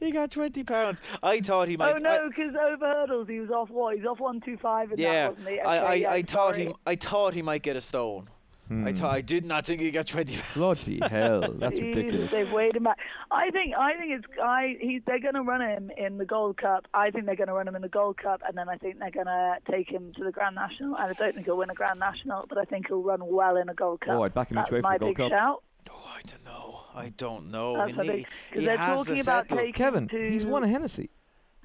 he 0.00 0.10
got 0.10 0.32
twenty 0.32 0.64
pounds. 0.64 1.00
I 1.22 1.38
thought 1.40 1.68
he 1.68 1.76
might. 1.76 1.94
Oh 1.94 1.98
no, 1.98 2.28
because 2.28 2.56
over 2.56 2.84
hurdles 2.86 3.28
he 3.28 3.38
was 3.38 3.50
off 3.50 3.70
what? 3.70 3.96
He's 3.96 4.04
off 4.04 4.18
one 4.18 4.40
two 4.40 4.56
five 4.56 4.90
in 4.90 4.98
yeah, 4.98 5.12
that, 5.28 5.36
wasn't 5.36 5.48
he? 5.48 5.60
I, 5.60 5.76
I, 5.78 5.94
yeah, 5.94 6.10
I 6.10 6.22
thought 6.22 6.56
he, 6.56 6.74
I 6.84 6.96
thought 6.96 7.34
he 7.34 7.42
might 7.42 7.62
get 7.62 7.76
a 7.76 7.80
stone. 7.80 8.28
I 8.70 8.72
Hmm. 8.72 8.86
thought 8.94 9.14
I 9.14 9.20
did 9.20 9.44
not 9.44 9.66
think 9.66 9.82
he 9.82 9.90
got 9.90 10.06
twenty 10.06 10.36
pounds. 10.38 10.54
Bloody 10.54 10.98
hell! 11.10 11.40
That's 11.40 11.76
Jesus, 11.78 11.96
ridiculous. 11.96 12.30
They've 12.30 12.50
weighed 12.50 12.76
him 12.76 12.84
back. 12.84 12.98
I 13.30 13.50
think 13.50 13.74
I 13.76 13.92
think 13.98 14.12
it's 14.12 14.24
I 14.42 14.76
he 14.80 15.00
they're 15.06 15.18
going 15.20 15.34
to 15.34 15.42
run 15.42 15.60
him 15.60 15.90
in 15.98 16.16
the 16.16 16.24
Gold 16.24 16.56
Cup. 16.56 16.86
I 16.94 17.10
think 17.10 17.26
they're 17.26 17.36
going 17.36 17.48
to 17.48 17.52
run 17.54 17.68
him 17.68 17.76
in 17.76 17.82
the 17.82 17.88
Gold 17.90 18.16
Cup, 18.16 18.40
and 18.48 18.56
then 18.56 18.68
I 18.70 18.76
think 18.76 18.98
they're 18.98 19.10
going 19.10 19.26
to 19.26 19.56
take 19.70 19.90
him 19.90 20.12
to 20.16 20.24
the 20.24 20.32
Grand 20.32 20.54
National. 20.54 20.96
And 20.96 21.10
I 21.10 21.12
don't 21.12 21.34
think 21.34 21.44
he'll 21.44 21.58
win 21.58 21.68
a 21.68 21.74
Grand 21.74 22.00
National, 22.00 22.46
but 22.48 22.56
I 22.56 22.64
think 22.64 22.86
he'll 22.88 23.02
run 23.02 23.20
well 23.26 23.56
in 23.58 23.68
a 23.68 23.74
Gold 23.74 24.00
Cup. 24.00 24.14
Oh, 24.14 24.22
I'd 24.22 24.32
back 24.32 24.50
him 24.50 24.56
each 24.58 24.62
That's 24.70 24.72
way 24.72 24.80
for 24.80 24.92
the 24.98 24.98
Gold 24.98 25.16
Cup. 25.16 25.30
shout. 25.30 25.62
Oh, 25.90 26.10
I 26.16 26.22
don't 26.26 26.44
know. 26.46 26.80
I 26.94 27.08
don't 27.18 27.50
know. 27.50 27.76
That's 27.76 27.90
he, 27.90 27.96
my 27.96 28.04
he, 28.04 28.26
he 28.54 28.64
they're 28.64 28.78
has 28.78 28.98
talking 29.00 29.14
the 29.16 29.20
about 29.20 29.44
settle. 29.44 29.58
taking- 29.58 29.72
Kevin, 29.74 30.08
to- 30.08 30.30
he's 30.30 30.46
won 30.46 30.64
a 30.64 30.68
Hennessy. 30.68 31.10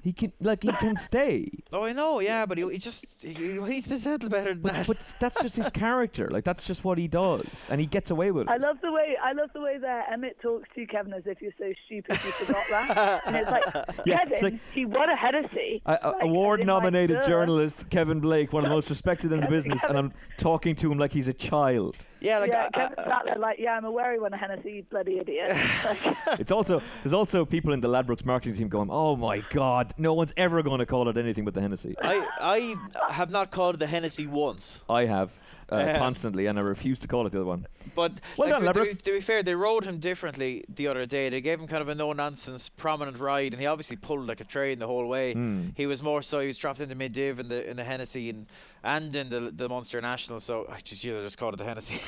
He 0.02 0.12
can 0.12 0.32
like 0.40 0.62
he 0.62 0.72
can 0.72 0.96
stay. 0.96 1.50
Oh, 1.72 1.84
I 1.84 1.92
know. 1.92 2.18
Yeah, 2.20 2.46
but 2.46 2.58
he, 2.58 2.68
he 2.70 2.78
just 2.78 3.04
he, 3.20 3.32
he's 3.66 3.86
the 3.86 3.98
settle 3.98 4.28
better 4.28 4.50
than 4.54 4.62
But, 4.62 4.72
that. 4.72 4.86
but 4.88 5.14
that's 5.20 5.40
just 5.40 5.54
his 5.56 5.68
character. 5.84 6.28
Like 6.30 6.42
that's 6.44 6.66
just 6.66 6.84
what 6.84 6.98
he 6.98 7.06
does, 7.06 7.46
and 7.68 7.80
he 7.80 7.86
gets 7.86 8.10
away 8.10 8.30
with 8.32 8.48
it. 8.48 8.50
I 8.50 8.56
love 8.56 8.78
the 8.82 8.90
way 8.90 9.16
I 9.22 9.32
love 9.32 9.50
the 9.54 9.60
way 9.60 9.78
that 9.78 10.10
Emmet 10.12 10.36
talks 10.42 10.68
to 10.74 10.80
you, 10.80 10.86
Kevin, 10.86 11.12
as 11.12 11.22
if 11.26 11.40
you're 11.40 11.52
so 11.58 11.72
stupid 11.86 12.12
you 12.24 12.30
forgot 12.32 12.64
that. 12.70 13.22
and 13.26 13.36
it's 13.36 13.50
like, 13.50 13.64
Yeah, 14.06 14.18
Kevin, 14.18 14.32
it's 14.32 14.42
like- 14.42 14.54
he 14.74 14.84
won 14.86 15.10
a 15.10 15.16
Hennessy. 15.16 15.82
A- 15.86 15.98
a- 16.02 16.08
Like, 16.10 16.22
award-nominated 16.22 17.18
like, 17.18 17.26
journalist 17.26 17.88
Kevin 17.90 18.20
Blake, 18.20 18.52
one 18.52 18.64
of 18.64 18.68
the 18.70 18.74
most 18.74 18.90
respected 18.90 19.30
in 19.32 19.40
the 19.40 19.46
business, 19.48 19.82
and 19.84 19.96
I'm 19.96 20.12
talking 20.38 20.74
to 20.76 20.90
him 20.90 20.98
like 20.98 21.12
he's 21.12 21.28
a 21.28 21.32
child. 21.34 22.04
Yeah, 22.20 22.38
like 22.38 22.50
yeah, 22.50 22.68
I- 22.74 22.82
I- 22.84 22.88
Kevin 22.88 23.04
sat 23.04 23.22
there 23.24 23.36
like, 23.38 23.58
yeah, 23.58 23.72
I'm 23.76 23.84
aware 23.84 24.12
he 24.12 24.18
won 24.18 24.32
a 24.32 24.36
Hennessy, 24.36 24.72
you 24.72 24.82
bloody 24.84 25.18
idiot. 25.18 25.56
It's 26.38 26.52
also 26.52 26.80
there's 27.02 27.12
also 27.12 27.44
people 27.44 27.72
in 27.72 27.80
the 27.80 27.88
Ladbrokes 27.88 28.24
marketing 28.24 28.56
team 28.56 28.68
going, 28.68 28.88
"Oh 28.90 29.16
my 29.16 29.42
God, 29.50 29.92
no 29.98 30.14
one's 30.14 30.32
ever 30.36 30.62
going 30.62 30.78
to 30.78 30.86
call 30.86 31.08
it 31.08 31.16
anything 31.16 31.44
but 31.44 31.54
the 31.54 31.60
Hennessy." 31.60 31.94
I 32.00 32.26
I 32.40 33.12
have 33.12 33.30
not 33.30 33.50
called 33.50 33.74
it 33.76 33.78
the 33.78 33.86
Hennessy 33.86 34.26
once, 34.26 34.82
I 34.88 35.06
have 35.06 35.32
uh, 35.72 35.76
Yeah. 35.78 35.98
constantly, 35.98 36.46
and 36.46 36.58
I 36.58 36.62
refuse 36.62 36.98
to 37.00 37.08
call 37.08 37.26
it 37.26 37.30
the 37.32 37.38
other 37.38 37.46
one. 37.46 37.66
but 37.94 38.12
Well 38.36 38.50
like, 38.50 38.62
done, 38.62 38.74
to, 38.74 38.80
to, 38.80 38.84
be, 38.90 38.94
to 38.94 39.12
be 39.12 39.20
fair, 39.20 39.42
they 39.42 39.54
rode 39.54 39.84
him 39.84 39.98
differently 39.98 40.64
the 40.68 40.88
other 40.88 41.06
day. 41.06 41.28
They 41.28 41.40
gave 41.40 41.60
him 41.60 41.66
kind 41.66 41.82
of 41.82 41.88
a 41.88 41.94
no-nonsense, 41.94 42.68
prominent 42.68 43.18
ride, 43.18 43.52
and 43.52 43.60
he 43.60 43.66
obviously 43.66 43.96
pulled 43.96 44.26
like 44.26 44.40
a 44.40 44.44
train 44.44 44.78
the 44.78 44.86
whole 44.86 45.06
way. 45.06 45.32
Hmm. 45.34 45.68
He 45.76 45.86
was 45.86 46.02
more 46.02 46.22
so 46.22 46.40
he 46.40 46.46
was 46.48 46.58
dropped 46.58 46.80
into 46.80 46.94
mid 46.94 47.12
div 47.12 47.38
in 47.40 47.48
the 47.48 47.68
in 47.68 47.76
the 47.76 47.84
Hennessy 47.84 48.30
and 48.30 48.46
and 48.82 49.14
in 49.14 49.28
the 49.30 49.52
the 49.54 49.68
Munster 49.68 50.00
National. 50.00 50.40
So 50.40 50.66
I 50.70 50.78
just 50.80 51.04
you 51.04 51.12
know, 51.14 51.22
just 51.22 51.38
called 51.38 51.54
it 51.54 51.58
the 51.58 51.64
Hennessy. 51.64 52.00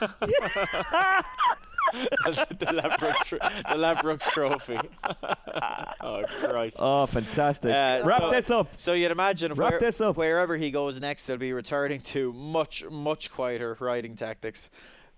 the 1.92 2.66
Ladbrokes, 2.66 3.30
the 3.30 3.74
Ladbrokes 3.74 4.30
Trophy. 4.30 4.78
oh 6.00 6.24
Christ! 6.40 6.76
Oh, 6.80 7.06
fantastic! 7.06 7.70
Uh, 7.70 8.02
Wrap 8.04 8.20
so- 8.20 8.30
this 8.30 8.50
up. 8.50 8.68
So 8.76 8.92
you'd 8.92 9.10
imagine 9.10 9.54
Wrap 9.54 9.72
where, 9.72 9.80
this 9.80 10.00
up. 10.00 10.16
wherever 10.16 10.56
he 10.56 10.70
goes 10.70 11.00
next, 11.00 11.26
he'll 11.26 11.36
be 11.36 11.52
returning 11.52 12.00
to 12.00 12.32
much, 12.32 12.84
much 12.90 13.30
quieter 13.32 13.76
riding 13.80 14.16
tactics. 14.16 14.70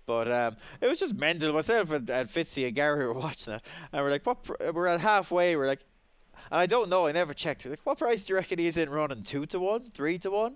But 0.05 0.31
um, 0.31 0.57
it 0.81 0.87
was 0.87 0.99
just 0.99 1.15
mental. 1.15 1.53
Myself 1.53 1.91
and, 1.91 2.09
and 2.09 2.27
Fitzy 2.27 2.65
and 2.65 2.75
Gary 2.75 3.05
were 3.07 3.13
watching 3.27 3.53
that, 3.53 3.63
and 3.91 4.03
we're 4.03 4.11
like, 4.11 4.25
"What?" 4.25 4.43
Pr-? 4.43 4.71
We're 4.73 4.87
at 4.87 4.99
halfway. 4.99 5.55
We're 5.55 5.67
like, 5.67 5.81
and 6.51 6.59
I 6.59 6.65
don't 6.65 6.89
know. 6.89 7.07
I 7.07 7.11
never 7.11 7.33
checked. 7.33 7.65
Like, 7.65 7.79
what 7.83 7.97
price 7.97 8.23
do 8.23 8.33
you 8.33 8.37
reckon 8.37 8.59
he's 8.59 8.77
in 8.77 8.89
running? 8.89 9.23
Two 9.23 9.45
to 9.47 9.59
one, 9.59 9.89
three 9.89 10.17
to 10.19 10.31
one? 10.31 10.55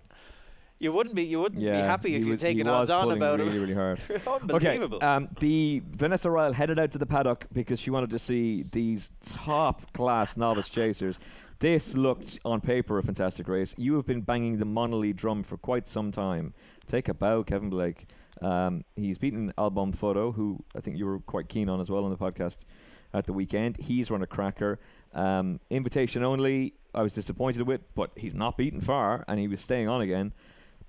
You 0.80 0.92
wouldn't 0.92 1.16
be 1.16 1.24
you 1.24 1.40
wouldn't 1.40 1.62
be 1.62 1.68
happy 1.68 2.16
if 2.16 2.24
he 2.24 2.36
taken 2.36 2.68
was 2.68 2.90
odds 2.90 3.08
on 3.08 3.12
about 3.12 3.40
really, 3.40 3.52
him. 3.52 3.62
really 3.62 3.74
hard. 3.74 4.00
Unbelievable. 4.28 4.98
Okay, 4.98 5.06
um, 5.06 5.30
the 5.40 5.82
Vanessa 5.92 6.30
Ryle 6.30 6.52
headed 6.52 6.78
out 6.78 6.92
to 6.92 6.98
the 6.98 7.06
paddock 7.06 7.48
because 7.54 7.80
she 7.80 7.92
wanted 7.92 8.10
to 8.10 8.20
see 8.20 8.66
these 8.72 9.12
top 9.26 9.94
class 9.94 10.36
novice 10.36 10.68
chasers. 10.68 11.18
This 11.60 11.96
looked 11.96 12.40
on 12.44 12.60
paper 12.60 12.98
a 12.98 13.04
fantastic 13.04 13.48
race. 13.48 13.74
You 13.78 13.96
have 13.96 14.06
been 14.06 14.22
banging 14.22 14.58
the 14.60 14.66
Monalee 14.66 15.16
drum 15.16 15.44
for 15.44 15.56
quite 15.56 15.88
some 15.88 16.12
time. 16.12 16.54
Take 16.88 17.08
a 17.08 17.14
bow, 17.14 17.44
Kevin 17.44 17.70
Blake. 17.70 18.08
Um, 18.42 18.84
he's 18.98 19.18
beaten 19.18 19.54
Al 19.58 19.70
Boum 19.70 19.94
Photo, 19.94 20.34
who 20.34 20.62
I 20.76 20.82
think 20.82 20.98
you 20.98 21.06
were 21.06 21.20
quite 21.20 21.48
keen 21.48 21.70
on 21.70 21.80
as 21.80 21.90
well 21.90 22.04
on 22.04 22.12
the 22.12 22.18
podcast 22.18 22.66
at 23.14 23.26
the 23.26 23.34
weekend. 23.34 23.78
He's 23.78 24.12
run 24.12 24.22
a 24.22 24.28
cracker. 24.28 24.80
Um, 25.14 25.62
invitation 25.70 26.24
only. 26.24 26.74
I 26.94 27.02
was 27.02 27.14
disappointed 27.14 27.66
with, 27.66 27.82
but 27.96 28.12
he's 28.18 28.36
not 28.36 28.58
beaten 28.58 28.82
far, 28.82 29.24
and 29.28 29.40
he 29.40 29.48
was 29.48 29.62
staying 29.62 29.88
on 29.88 30.02
again. 30.02 30.34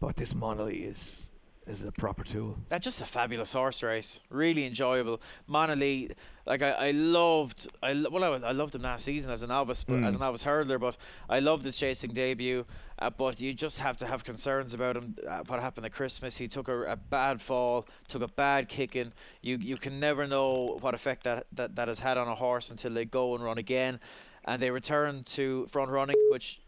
But 0.01 0.17
this 0.17 0.33
Monalee 0.35 0.91
is 0.91 1.23
is 1.67 1.83
a 1.83 1.91
proper 1.91 2.23
tool. 2.23 2.57
That's 2.69 2.85
just 2.85 3.01
a 3.01 3.05
fabulous 3.05 3.53
horse 3.53 3.83
race. 3.83 4.21
Really 4.31 4.67
enjoyable. 4.67 5.21
Monalee, 5.51 6.13
like 6.47 6.63
I, 6.63 6.71
I 6.71 6.91
loved, 6.93 7.67
I 7.83 7.93
well 8.09 8.23
I, 8.23 8.49
I 8.49 8.53
loved 8.53 8.77
him 8.77 8.83
last 8.83 9.05
season 9.05 9.33
as 9.33 9.43
a 9.43 9.49
novice, 9.49 9.83
but 9.83 9.97
as 10.05 10.15
a 10.15 10.19
Mm. 10.19 10.21
novice 10.21 10.45
hurdler. 10.45 10.79
But 10.79 10.97
I 11.29 11.41
loved 11.41 11.65
his 11.65 11.77
chasing 11.77 12.13
debut. 12.13 12.65
Uh, 13.01 13.11
but 13.11 13.41
you 13.41 13.53
just 13.53 13.81
have 13.81 13.97
to 13.97 14.07
have 14.07 14.23
concerns 14.23 14.75
about 14.75 14.97
him. 14.97 15.17
Uh, 15.29 15.43
what 15.49 15.61
happened 15.61 15.85
at 15.87 15.93
Christmas? 15.93 16.37
He 16.37 16.47
took 16.47 16.69
a, 16.69 16.83
a 16.93 16.97
bad 16.97 17.43
fall, 17.43 17.87
took 18.07 18.23
a 18.23 18.29
bad 18.29 18.69
kicking. 18.69 19.13
You 19.43 19.57
you 19.57 19.77
can 19.77 19.99
never 19.99 20.27
know 20.29 20.79
what 20.83 20.95
effect 20.95 21.25
that, 21.25 21.47
that 21.55 21.75
that 21.75 21.89
has 21.89 21.99
had 21.99 22.17
on 22.17 22.29
a 22.29 22.35
horse 22.37 22.71
until 22.71 22.93
they 22.93 23.07
go 23.07 23.35
and 23.35 23.43
run 23.43 23.59
again, 23.59 23.99
and 24.45 24.63
they 24.63 24.71
return 24.71 25.25
to 25.35 25.67
front 25.67 25.91
running, 25.91 26.17
which 26.31 26.61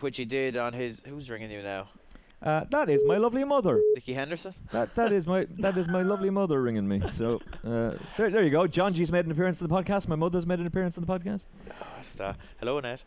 which 0.00 0.16
he 0.16 0.24
did 0.24 0.56
on 0.56 0.72
his. 0.72 1.02
Who's 1.06 1.28
ringing 1.28 1.50
you 1.50 1.62
now? 1.62 1.88
Uh, 2.40 2.64
that 2.70 2.88
is 2.88 3.02
my 3.04 3.16
lovely 3.16 3.42
mother. 3.42 3.80
Nicky 3.94 4.12
Henderson. 4.14 4.54
That 4.70 4.94
that 4.94 5.12
is 5.12 5.26
my 5.26 5.46
that 5.58 5.76
is 5.76 5.88
my 5.88 6.02
lovely 6.02 6.30
mother 6.30 6.62
ringing 6.62 6.86
me. 6.86 7.02
So 7.12 7.40
uh, 7.64 7.94
there 8.16 8.30
there 8.30 8.44
you 8.44 8.50
go. 8.50 8.66
John 8.68 8.94
G's 8.94 9.10
made 9.10 9.24
an 9.24 9.32
appearance 9.32 9.60
in 9.60 9.66
the 9.68 9.74
podcast. 9.74 10.06
My 10.06 10.14
mother's 10.14 10.46
made 10.46 10.60
an 10.60 10.66
appearance 10.66 10.96
in 10.96 11.04
the 11.04 11.12
podcast. 11.12 11.42
That. 12.16 12.36
Hello, 12.60 12.78
Annette. 12.78 13.02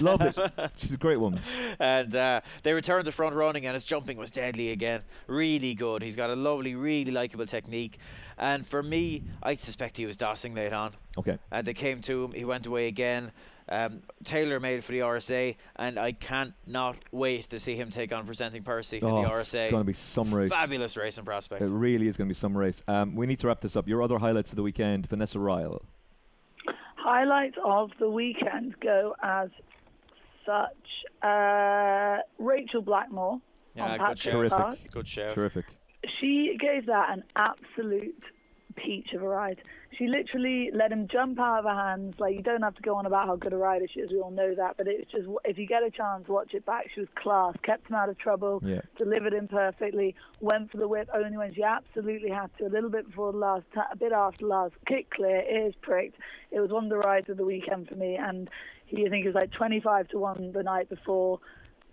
Love 0.00 0.22
it. 0.22 0.36
She's 0.76 0.92
a 0.92 0.96
great 0.96 1.20
woman. 1.20 1.40
and 1.78 2.12
uh, 2.16 2.40
they 2.64 2.72
returned 2.72 3.04
to 3.04 3.12
front 3.12 3.36
running, 3.36 3.64
and 3.66 3.74
his 3.74 3.84
jumping 3.84 4.18
was 4.18 4.32
deadly 4.32 4.70
again. 4.72 5.02
Really 5.28 5.74
good. 5.74 6.02
He's 6.02 6.16
got 6.16 6.28
a 6.30 6.34
lovely, 6.34 6.74
really 6.74 7.12
likable 7.12 7.46
technique. 7.46 7.98
And 8.38 8.66
for 8.66 8.82
me, 8.82 9.22
I 9.40 9.54
suspect 9.54 9.96
he 9.96 10.06
was 10.06 10.16
dossing 10.16 10.56
late 10.56 10.72
on. 10.72 10.94
Okay. 11.16 11.38
And 11.52 11.64
they 11.64 11.74
came 11.74 12.00
to 12.02 12.24
him. 12.24 12.32
He 12.32 12.44
went 12.44 12.66
away 12.66 12.88
again. 12.88 13.30
Um, 13.70 14.02
Taylor 14.24 14.60
made 14.60 14.78
it 14.78 14.84
for 14.84 14.92
the 14.92 15.00
RSA, 15.00 15.56
and 15.76 15.98
I 15.98 16.12
can't 16.12 16.54
not 16.66 16.96
wait 17.12 17.50
to 17.50 17.60
see 17.60 17.74
him 17.76 17.90
take 17.90 18.12
on 18.12 18.24
Presenting 18.26 18.62
Percy 18.62 19.00
Oh, 19.02 19.18
in 19.18 19.22
the 19.24 19.28
RSA. 19.28 19.64
it's 19.64 19.70
going 19.70 19.82
to 19.82 19.84
be 19.84 19.92
some 19.92 20.34
race. 20.34 20.50
Fabulous 20.50 20.96
racing 20.96 21.24
prospect. 21.24 21.62
It 21.62 21.68
really 21.70 22.08
is 22.08 22.16
going 22.16 22.28
to 22.28 22.34
be 22.34 22.38
some 22.38 22.56
race. 22.56 22.82
Um, 22.88 23.14
we 23.14 23.26
need 23.26 23.38
to 23.40 23.46
wrap 23.48 23.60
this 23.60 23.76
up. 23.76 23.86
Your 23.86 24.02
other 24.02 24.18
highlights 24.18 24.50
of 24.50 24.56
the 24.56 24.62
weekend, 24.62 25.06
Vanessa 25.08 25.38
Ryle. 25.38 25.82
Highlights 26.96 27.56
of 27.64 27.90
the 27.98 28.08
weekend 28.10 28.74
go 28.80 29.14
as 29.22 29.50
such. 30.44 31.22
Uh, 31.22 32.18
Rachael 32.38 32.82
Blackmore 32.82 33.40
Yeah, 33.74 33.84
on 33.84 33.90
good 33.90 33.98
Patrick 34.00 34.18
shout. 34.18 34.32
Terrific. 34.32 34.58
Park. 34.58 34.78
Good 34.92 35.08
show. 35.08 35.30
Terrific. 35.30 35.64
She 36.20 36.56
gave 36.60 36.86
that 36.86 37.10
an 37.10 37.24
absolute 37.36 38.22
peach 38.76 39.12
of 39.14 39.22
a 39.22 39.28
ride. 39.28 39.60
She 39.96 40.06
literally 40.06 40.70
let 40.72 40.92
him 40.92 41.08
jump 41.08 41.40
out 41.40 41.60
of 41.60 41.64
her 41.64 41.74
hands. 41.74 42.14
Like 42.18 42.34
you 42.34 42.42
don't 42.42 42.62
have 42.62 42.74
to 42.74 42.82
go 42.82 42.96
on 42.96 43.06
about 43.06 43.26
how 43.26 43.36
good 43.36 43.52
a 43.52 43.56
rider 43.56 43.86
she 43.92 44.00
is. 44.00 44.10
We 44.10 44.20
all 44.20 44.30
know 44.30 44.54
that. 44.54 44.76
But 44.76 44.86
it's 44.86 45.10
just 45.10 45.26
if 45.44 45.58
you 45.58 45.66
get 45.66 45.82
a 45.82 45.90
chance, 45.90 46.28
watch 46.28 46.54
it 46.54 46.66
back. 46.66 46.90
She 46.94 47.00
was 47.00 47.08
class. 47.14 47.54
Kept 47.62 47.88
him 47.88 47.96
out 47.96 48.08
of 48.08 48.18
trouble. 48.18 48.62
Yeah. 48.64 48.80
Delivered 48.96 49.32
him 49.32 49.48
perfectly. 49.48 50.14
Went 50.40 50.70
for 50.70 50.76
the 50.76 50.88
whip 50.88 51.08
only 51.14 51.36
when 51.36 51.54
she 51.54 51.62
absolutely 51.62 52.30
had 52.30 52.50
to. 52.58 52.66
A 52.66 52.68
little 52.68 52.90
bit 52.90 53.06
before 53.06 53.32
the 53.32 53.38
last, 53.38 53.64
a 53.90 53.96
bit 53.96 54.12
after 54.12 54.40
the 54.40 54.48
last. 54.48 54.74
Kick 54.86 55.10
clear. 55.10 55.42
Ears 55.42 55.74
pricked. 55.80 56.16
It 56.50 56.60
was 56.60 56.70
one 56.70 56.84
of 56.84 56.90
the 56.90 56.98
rides 56.98 57.28
of 57.30 57.36
the 57.36 57.44
weekend 57.44 57.88
for 57.88 57.94
me. 57.94 58.16
And 58.16 58.50
he, 58.86 59.06
I 59.06 59.08
think, 59.08 59.24
it 59.24 59.28
was 59.28 59.34
like 59.34 59.52
25 59.52 60.08
to 60.08 60.18
one 60.18 60.52
the 60.52 60.62
night 60.62 60.88
before 60.88 61.40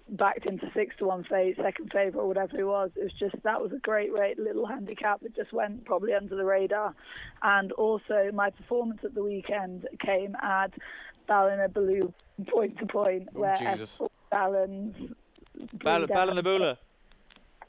backed 0.09 0.45
into 0.45 0.69
six 0.73 0.95
to 0.99 1.05
one 1.05 1.23
fate, 1.23 1.57
second 1.57 1.91
favourite 1.91 2.23
or 2.23 2.27
whatever 2.27 2.59
it 2.59 2.63
was. 2.65 2.91
It 2.95 3.03
was 3.03 3.13
just 3.19 3.35
that 3.43 3.61
was 3.61 3.71
a 3.71 3.79
great 3.79 4.13
rate, 4.13 4.37
little 4.37 4.65
handicap 4.65 5.21
that 5.21 5.35
just 5.35 5.51
went 5.51 5.85
probably 5.85 6.13
under 6.13 6.35
the 6.35 6.45
radar. 6.45 6.93
And 7.41 7.71
also 7.73 8.29
my 8.33 8.49
performance 8.51 8.99
at 9.03 9.15
the 9.15 9.23
weekend 9.23 9.87
came 9.99 10.35
at 10.35 10.71
Ballina 11.27 11.69
Baloo 11.69 12.13
point 12.47 12.77
to 12.79 12.85
point 12.85 13.29
Oh, 13.35 13.39
where 13.39 13.55
Jesus. 13.55 13.99
Ballin's 14.31 14.95
Bal- 15.73 16.07
Ballinaboola. 16.07 16.77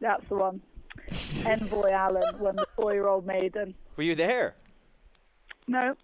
That's 0.00 0.28
the 0.28 0.34
one. 0.36 0.60
Envoy 1.46 1.90
Allen 1.90 2.38
won 2.38 2.56
the 2.56 2.66
four 2.76 2.92
year 2.92 3.06
old 3.06 3.26
maiden. 3.26 3.74
Were 3.96 4.02
you 4.02 4.14
there? 4.14 4.54
No. 5.68 5.94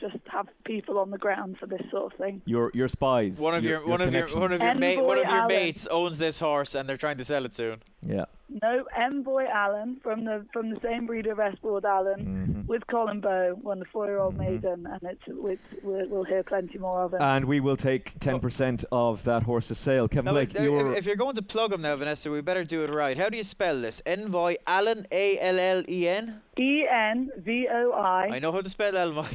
Just 0.00 0.16
have 0.26 0.48
people 0.64 0.98
on 0.98 1.10
the 1.10 1.18
ground 1.18 1.56
for 1.58 1.66
this 1.66 1.82
sort 1.90 2.12
of 2.12 2.18
thing. 2.18 2.42
Your 2.46 2.70
your 2.74 2.88
spies. 2.88 3.38
One 3.38 3.54
of 3.54 3.64
your, 3.64 3.86
one 3.86 4.00
of 4.00 4.12
your 4.12 4.28
one 4.28 4.52
of 4.52 4.60
your 4.60 4.74
mate 4.74 5.02
one 5.02 5.18
of 5.18 5.24
your 5.24 5.32
Allen. 5.32 5.48
mates 5.48 5.86
owns 5.86 6.18
this 6.18 6.40
horse, 6.40 6.74
and 6.74 6.88
they're 6.88 6.96
trying 6.96 7.18
to 7.18 7.24
sell 7.24 7.44
it 7.44 7.54
soon. 7.54 7.80
Yeah. 8.02 8.24
No, 8.62 8.84
Envoy 8.96 9.46
Allen 9.46 9.98
from 10.02 10.24
the 10.24 10.44
from 10.52 10.68
the 10.70 10.78
same 10.82 11.06
breeder 11.06 11.32
of 11.32 11.40
Espoir 11.40 11.80
d'Allen 11.80 12.20
Mhm. 12.64 12.66
with 12.68 12.86
Colin 12.88 13.20
Bowe 13.20 13.54
won 13.62 13.78
the 13.78 13.86
four-year-old 13.86 14.34
Mhm. 14.34 14.38
maiden, 14.38 14.86
and 14.86 15.02
it's, 15.02 15.22
it's 15.26 15.62
we'll, 15.82 16.06
we'll 16.08 16.24
hear 16.24 16.42
plenty 16.42 16.76
more 16.78 17.02
of 17.04 17.14
it. 17.14 17.22
And 17.22 17.46
we 17.46 17.60
will 17.60 17.76
take 17.76 18.12
10% 18.20 18.84
of 18.92 19.24
that 19.24 19.42
horse's 19.44 19.78
sale. 19.78 20.08
Kevin 20.08 20.26
Now, 20.26 20.32
Blake, 20.32 20.54
if, 20.54 20.60
your 20.62 20.92
if 20.94 21.06
you're 21.06 21.16
going 21.16 21.36
to 21.36 21.42
plug 21.42 21.72
him 21.72 21.80
now, 21.80 21.96
Vanessa, 21.96 22.30
we 22.30 22.42
better 22.42 22.64
do 22.64 22.84
it 22.84 22.90
right. 22.90 23.16
How 23.16 23.28
do 23.30 23.36
you 23.38 23.44
spell 23.44 23.80
this? 23.80 24.02
Envoy 24.06 24.56
Allen, 24.66 25.06
A 25.10 25.38
L 25.40 25.58
L 25.58 25.82
E 25.88 26.06
N. 26.08 26.40
E 26.58 26.86
N 26.88 27.30
V 27.38 27.66
O 27.72 27.92
I 27.92 28.28
I 28.34 28.38
know 28.40 28.52
how 28.52 28.60
to 28.60 28.68
spell 28.70 28.94
Envoy. 28.96 29.24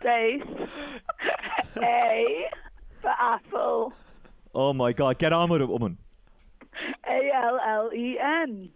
space 0.00 0.42
A 1.80 2.46
for 3.00 3.10
apple 3.18 3.92
Oh 4.54 4.72
my 4.72 4.92
God, 4.92 5.18
get 5.18 5.32
on 5.34 5.50
with 5.50 5.60
it, 5.62 5.68
woman. 5.68 5.98
A 7.08 7.30
L 7.34 7.58
L 7.66 7.90
E 7.94 8.18
N. 8.18 8.70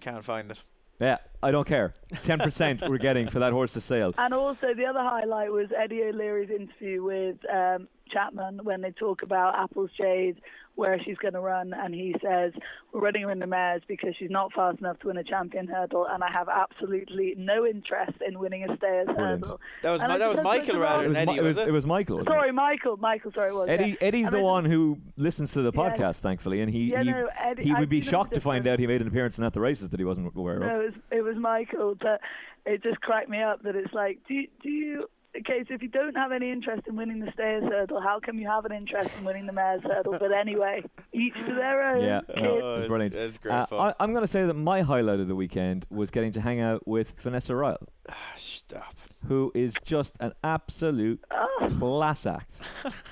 Can't 0.00 0.24
find 0.24 0.50
it. 0.50 0.62
Yeah, 1.00 1.18
I 1.42 1.52
don't 1.52 1.66
care. 1.66 1.92
10% 2.12 2.88
we're 2.88 2.98
getting 2.98 3.28
for 3.28 3.38
that 3.38 3.52
horse's 3.52 3.84
sale. 3.84 4.14
And 4.18 4.34
also 4.34 4.74
the 4.76 4.84
other 4.84 5.00
highlight 5.00 5.52
was 5.52 5.68
Eddie 5.76 6.02
O'Leary's 6.02 6.50
interview 6.50 7.04
with 7.04 7.36
um, 7.52 7.86
Chapman 8.08 8.60
when 8.64 8.80
they 8.80 8.90
talk 8.92 9.22
about 9.22 9.54
Apple's 9.58 9.90
Jade, 9.96 10.40
where 10.74 11.00
she's 11.04 11.16
going 11.18 11.34
to 11.34 11.40
run, 11.40 11.72
and 11.74 11.92
he 11.92 12.14
says 12.22 12.52
we're 12.92 13.00
running 13.00 13.22
her 13.22 13.30
in 13.30 13.40
the 13.40 13.46
mares 13.48 13.82
because 13.88 14.14
she's 14.18 14.30
not 14.30 14.52
fast 14.52 14.78
enough 14.78 14.98
to 15.00 15.08
win 15.08 15.16
a 15.16 15.24
champion 15.24 15.66
hurdle, 15.66 16.06
and 16.08 16.22
I 16.22 16.30
have 16.30 16.48
absolutely 16.48 17.34
no 17.36 17.66
interest 17.66 18.12
in 18.26 18.38
winning 18.38 18.62
a 18.68 18.76
stayers 18.76 19.06
Brilliant. 19.06 19.42
hurdle. 19.44 19.60
That 19.82 19.90
was 19.90 20.02
And 20.02 20.10
Mi- 20.10 20.14
I 20.14 20.18
that 20.18 20.28
was 20.28 20.38
Michael 20.40 20.76
around- 20.76 20.80
rather 20.82 21.04
It 21.04 21.08
was, 21.08 21.16
than 21.16 21.28
Eddie, 21.28 21.38
it, 21.38 21.42
was, 21.42 21.56
was 21.56 21.66
it? 21.66 21.68
it 21.68 21.72
was 21.72 21.86
Michael. 21.86 22.16
wasn't 22.18 22.28
it? 22.34 22.38
Sorry, 22.38 22.52
Michael. 22.52 22.96
Michael, 22.98 23.32
sorry, 23.32 23.50
it 23.50 23.54
was. 23.54 23.68
Eddie, 23.68 23.88
yeah. 23.90 23.96
Eddie's 24.06 24.26
And 24.28 24.34
the 24.36 24.38
I 24.40 24.42
one 24.42 24.64
who 24.64 24.98
listens 25.16 25.52
to 25.52 25.62
the 25.62 25.72
Yeah. 25.74 25.80
podcast, 25.96 26.16
thankfully, 26.20 26.60
and 26.60 26.70
he 26.70 26.84
Yeah, 26.92 27.02
he, 27.02 27.10
no, 27.10 27.28
Eddie- 27.38 27.64
he 27.64 27.74
would 27.74 27.88
be 27.88 28.00
shocked 28.00 28.34
to 28.34 28.40
find 28.40 28.66
out 28.68 28.78
he 28.78 28.86
made 28.86 29.00
an 29.00 29.08
appearance 29.08 29.36
in 29.38 29.44
at 29.44 29.52
the 29.54 29.60
races 29.60 29.90
that 29.90 29.98
he 29.98 30.04
wasn't 30.04 30.34
aware 30.36 30.60
No, 30.60 30.66
of. 30.66 30.80
it 30.80 30.84
was, 30.84 30.94
it 31.10 31.22
was 31.22 31.36
Michael. 31.36 31.96
But 32.00 32.20
it 32.66 32.82
just 32.84 33.00
cracked 33.00 33.28
me 33.28 33.42
up 33.42 33.62
that 33.64 33.74
it's 33.74 33.92
like, 33.92 34.18
do 34.28 34.44
do 34.62 34.70
you? 34.70 35.10
Okay, 35.36 35.62
so 35.68 35.74
if 35.74 35.82
you 35.82 35.88
don't 35.88 36.16
have 36.16 36.32
any 36.32 36.50
interest 36.50 36.86
in 36.88 36.96
winning 36.96 37.20
the 37.20 37.30
stayers 37.32 37.62
hurdle, 37.64 38.00
how 38.00 38.18
come 38.18 38.38
you 38.38 38.48
have 38.48 38.64
an 38.64 38.72
interest 38.72 39.10
in 39.18 39.24
winning 39.24 39.46
the 39.46 39.52
Mares' 39.52 39.82
hurdle? 39.84 40.16
But 40.18 40.32
anyway, 40.32 40.82
each 41.12 41.34
to 41.34 41.54
their 41.54 41.82
own. 41.94 42.02
Yeah, 42.02 42.20
kids. 42.26 42.40
no, 42.42 42.48
Oh, 42.50 42.56
it 42.56 42.62
was 42.62 42.72
it's- 42.78 42.88
brilliant. 42.88 43.14
it's 43.14 43.38
great 43.38 43.54
Uh, 43.54 43.66
fun. 43.66 43.80
I, 43.98 44.02
I'm 44.02 44.12
going 44.12 44.24
to 44.24 44.28
say 44.28 44.44
that 44.46 44.54
my 44.54 44.80
highlight 44.82 45.20
of 45.20 45.28
the 45.28 45.36
weekend 45.36 45.86
was 45.90 46.10
getting 46.10 46.32
to 46.32 46.40
hang 46.40 46.60
out 46.60 46.88
with 46.88 47.12
Vanessa 47.20 47.54
Ryle, 47.54 47.76
Ah, 48.08 48.14
Stop. 48.36 48.96
who 49.28 49.52
is 49.54 49.74
just 49.84 50.16
an 50.20 50.32
absolute 50.42 51.22
Oh, 51.30 51.76
class 51.78 52.24
act. 52.26 52.58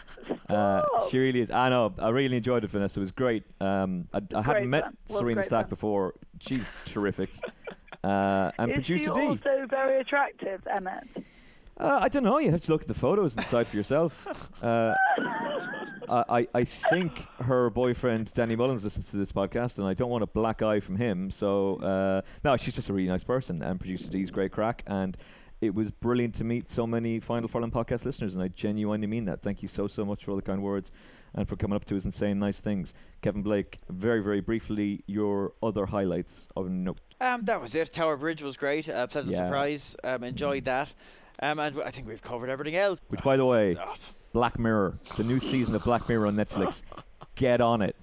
Uh, 0.48 0.82
she 1.10 1.18
really 1.18 1.40
is. 1.40 1.50
I 1.50 1.68
know. 1.68 1.92
I 1.98 2.08
really 2.10 2.36
enjoyed 2.36 2.62
it, 2.64 2.70
Vanessa. 2.70 2.98
It 2.98 3.02
was 3.02 3.10
great. 3.10 3.44
Um, 3.60 4.06
I, 4.12 4.18
I 4.18 4.20
Great 4.20 4.44
hadn't 4.44 4.70
met 4.70 4.84
fun. 5.08 5.18
Serena 5.18 5.42
Stack 5.44 5.64
fun. 5.66 5.70
before. 5.70 6.14
She's 6.40 6.66
terrific. 6.86 7.30
Uh, 8.04 8.52
and 8.58 8.70
Is 8.70 8.86
she 8.86 8.92
producer 8.98 9.12
D. 9.14 9.20
also 9.26 9.66
very 9.68 10.00
attractive, 10.00 10.60
Emmet? 10.76 11.08
Uh, 11.78 11.98
I 12.02 12.08
don't 12.08 12.24
know. 12.24 12.38
You 12.38 12.50
have 12.52 12.62
to 12.62 12.72
look 12.72 12.82
at 12.82 12.88
the 12.88 12.94
photos 12.94 13.36
and 13.36 13.44
decide 13.44 13.66
for 13.66 13.76
yourself. 13.76 14.26
Uh, 14.62 14.94
I, 16.08 16.38
I 16.40 16.48
I 16.54 16.64
think 16.64 17.12
her 17.40 17.68
boyfriend 17.70 18.32
Danny 18.32 18.56
Mullins 18.56 18.84
listens 18.84 19.10
to 19.10 19.16
this 19.16 19.32
podcast, 19.32 19.78
and 19.78 19.86
I 19.86 19.92
don't 19.94 20.08
want 20.08 20.22
a 20.22 20.26
black 20.26 20.62
eye 20.62 20.80
from 20.80 20.96
him. 20.96 21.30
So 21.30 21.76
uh, 21.76 22.22
no, 22.44 22.56
she's 22.56 22.74
just 22.74 22.88
a 22.88 22.92
really 22.92 23.08
nice 23.08 23.24
person, 23.24 23.60
and 23.62 23.78
producer 23.78 24.08
D's 24.08 24.30
great 24.30 24.52
crack, 24.52 24.82
and 24.86 25.16
it 25.60 25.74
was 25.74 25.90
brilliant 25.90 26.34
to 26.36 26.44
meet 26.44 26.70
so 26.70 26.86
many 26.86 27.18
Final 27.20 27.48
Furlong 27.48 27.70
podcast 27.70 28.04
listeners, 28.04 28.34
and 28.34 28.42
I 28.42 28.48
genuinely 28.48 29.06
mean 29.06 29.24
that. 29.26 29.42
Thank 29.42 29.62
you 29.62 29.68
so 29.68 29.88
so 29.88 30.04
much 30.04 30.24
for 30.24 30.30
all 30.30 30.36
the 30.36 30.42
kind 30.42 30.62
words 30.62 30.90
and 31.34 31.46
for 31.48 31.56
coming 31.56 31.76
up 31.76 31.84
to 31.86 31.96
us 31.96 32.04
and 32.04 32.14
saying 32.14 32.38
nice 32.38 32.60
things. 32.60 32.94
Kevin 33.20 33.42
Blake, 33.42 33.78
very 33.90 34.22
very 34.22 34.40
briefly, 34.40 35.02
your 35.06 35.52
other 35.62 35.86
highlights 35.86 36.46
of 36.56 36.70
note. 36.70 36.98
Um, 37.20 37.42
that 37.42 37.60
was 37.60 37.74
it. 37.74 37.92
Tower 37.92 38.16
Bridge 38.16 38.42
was 38.42 38.56
great. 38.56 38.88
Uh, 38.88 39.06
pleasant 39.06 39.34
Yeah. 39.36 39.46
surprise. 39.46 39.96
Um, 40.04 40.22
enjoyed 40.24 40.64
that. 40.66 40.94
Um, 41.40 41.58
and 41.58 41.82
I 41.82 41.90
think 41.90 42.08
we've 42.08 42.22
covered 42.22 42.48
everything 42.48 42.76
else. 42.76 43.00
Which, 43.08 43.22
by 43.22 43.36
the 43.36 43.44
way, 43.44 43.74
Stop. 43.74 43.98
Black 44.32 44.58
Mirror, 44.58 44.98
the 45.16 45.24
new 45.24 45.40
season 45.40 45.74
of 45.74 45.84
Black 45.84 46.08
Mirror 46.08 46.26
on 46.26 46.36
Netflix. 46.36 46.82
get 47.34 47.60
on 47.60 47.82
it. 47.82 47.96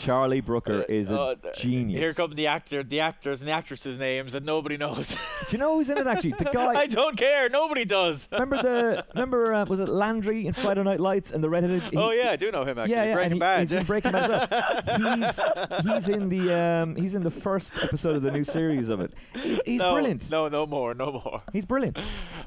Charlie 0.00 0.40
Brooker 0.40 0.82
is 0.82 1.10
a 1.10 1.14
Uh, 1.20 1.34
genius. 1.54 2.00
Here 2.00 2.14
come 2.14 2.32
the 2.32 2.46
actor, 2.46 2.82
the 2.82 3.00
actors, 3.00 3.40
and 3.40 3.48
the 3.48 3.52
actresses' 3.52 3.98
names, 3.98 4.34
and 4.34 4.44
nobody 4.46 4.76
knows. 4.76 5.10
Do 5.48 5.52
you 5.52 5.58
know 5.58 5.76
who's 5.76 5.90
in 5.90 5.98
it 5.98 6.06
actually? 6.06 6.32
The 6.32 6.44
guy. 6.52 6.72
I 6.74 6.86
don't 6.86 7.16
care. 7.16 7.48
Nobody 7.50 7.84
does. 7.84 8.26
remember 8.32 8.62
the 8.62 9.04
remember 9.14 9.52
uh, 9.54 9.64
was 9.66 9.78
it 9.78 9.88
Landry 9.88 10.46
in 10.46 10.54
Friday 10.54 10.82
Night 10.82 11.00
Lights 11.00 11.30
and 11.30 11.44
the 11.44 11.50
redheaded? 11.50 11.82
he- 11.84 11.96
oh 11.96 12.10
yeah, 12.12 12.30
I 12.30 12.36
do 12.36 12.50
know 12.50 12.64
him 12.64 12.78
actually. 12.78 12.94
Yeah, 12.96 13.04
yeah, 13.04 13.14
Breaking 13.14 13.24
and 13.32 13.34
he- 13.34 13.38
Bad. 13.40 13.60
he's 13.60 13.72
in 13.72 13.84
Breaking 13.84 14.12
Bad. 14.12 14.30
well. 14.50 15.16
he's 15.16 15.86
he's 15.86 16.08
in 16.08 16.28
the 16.30 16.54
um, 16.58 16.96
he's 16.96 17.14
in 17.14 17.22
the 17.22 17.30
first 17.30 17.72
episode 17.82 18.16
of 18.16 18.22
the 18.22 18.30
new 18.30 18.44
series 18.44 18.88
of 18.88 19.00
it. 19.00 19.12
He- 19.34 19.60
he's 19.66 19.80
no, 19.80 19.92
brilliant. 19.92 20.30
No, 20.30 20.48
no 20.48 20.66
more, 20.66 20.94
no 20.94 21.12
more. 21.12 21.42
He's 21.52 21.66
brilliant. 21.66 21.96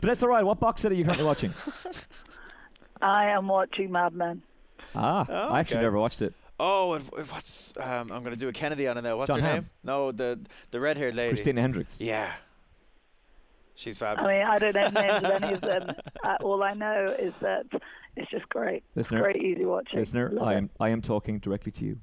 But 0.02 0.08
that's 0.08 0.24
all 0.24 0.30
right. 0.30 0.44
What 0.44 0.60
box 0.60 0.82
set 0.82 0.92
are 0.92 0.96
you 0.96 1.04
currently 1.06 1.26
watching? 1.26 1.54
I 3.02 3.26
am 3.26 3.48
watching 3.48 3.92
Mad 3.92 4.14
Men. 4.14 4.42
Ah, 4.96 5.26
Oh, 5.30 5.34
I 5.54 5.60
actually 5.60 5.78
okay. 5.78 5.84
never 5.84 6.00
watched 6.00 6.22
it. 6.22 6.34
Oh, 6.66 6.94
and 6.94 7.04
w- 7.06 7.26
what's 7.26 7.74
um, 7.78 8.10
I'm 8.12 8.24
gonna 8.24 8.38
do 8.38 8.48
a 8.48 8.54
Kennedy 8.54 8.88
on 8.88 8.98
it 8.98 9.02
now. 9.02 9.18
What's 9.18 9.28
John 9.28 9.42
her 9.42 9.46
Hamm. 9.48 9.56
name? 9.58 9.70
No, 9.84 10.12
the 10.14 10.40
the 10.72 10.80
red-haired 10.80 11.14
lady. 11.14 11.34
Christina 11.36 11.60
Hendricks. 11.62 12.00
Yeah. 12.00 12.32
She's 13.76 13.98
fabulous. 13.98 14.30
I 14.30 14.38
mean, 14.38 14.48
I 14.48 14.60
don't 14.60 14.76
know 14.76 14.90
the 14.90 15.02
names 15.02 15.24
of 15.26 15.32
any 15.44 15.54
of 15.54 15.62
them. 15.62 15.96
Uh, 16.24 16.38
all 16.42 16.64
I 16.64 16.74
know 16.74 17.14
is 17.20 17.34
that 17.42 17.66
it's 18.16 18.32
just 18.32 18.48
great. 18.48 18.82
Listener, 18.96 19.22
great, 19.22 19.36
easy 19.44 19.66
watching. 19.66 20.00
Listener, 20.00 20.30
Love 20.32 20.48
I 20.48 20.54
it. 20.54 20.58
am 20.58 20.70
I 20.80 20.88
am 20.90 21.02
talking 21.02 21.40
directly 21.40 21.72
to 21.74 21.84
you. 21.86 21.98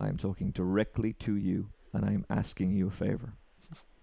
I 0.00 0.08
am 0.08 0.16
talking 0.16 0.52
directly 0.52 1.12
to 1.24 1.36
you, 1.36 1.68
and 1.92 2.02
I 2.06 2.12
am 2.12 2.24
asking 2.30 2.72
you 2.72 2.86
a 2.88 2.90
favor. 2.90 3.34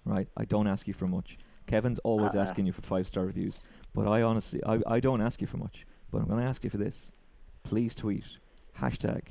Right? 0.03 0.27
I 0.37 0.45
don't 0.45 0.67
ask 0.67 0.87
you 0.87 0.93
for 0.93 1.07
much. 1.07 1.39
Kevin's 1.65 1.97
always 2.03 2.35
Uh-uh. 2.35 2.43
asking 2.43 2.67
you 2.67 2.73
for 2.73 2.83
five 2.83 3.07
star 3.07 3.25
reviews, 3.25 3.59
but 3.95 4.07
I 4.07 4.21
honestly 4.21 4.61
I, 4.63 4.81
I 4.85 4.99
don't 4.99 5.19
ask 5.21 5.41
you 5.41 5.47
for 5.47 5.57
much. 5.57 5.87
But 6.11 6.19
I'm 6.21 6.27
going 6.27 6.41
to 6.41 6.45
ask 6.47 6.63
you 6.63 6.69
for 6.69 6.77
this. 6.77 7.11
Please 7.63 7.95
tweet 7.95 8.25
hashtag 8.79 9.29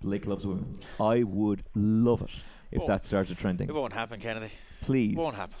Blake 0.00 0.26
loves 0.26 0.46
women. 0.46 0.78
I 1.00 1.22
would 1.22 1.64
love 1.74 2.22
it 2.22 2.30
if 2.70 2.82
Oh. 2.82 2.86
that 2.86 3.04
started 3.04 3.38
trending. 3.38 3.68
it 3.68 3.74
won't 3.74 3.92
happen, 3.92 4.20
Kennedy. 4.20 4.50
Please, 4.82 5.12
It 5.12 5.18
won't 5.18 5.36
happen. 5.36 5.56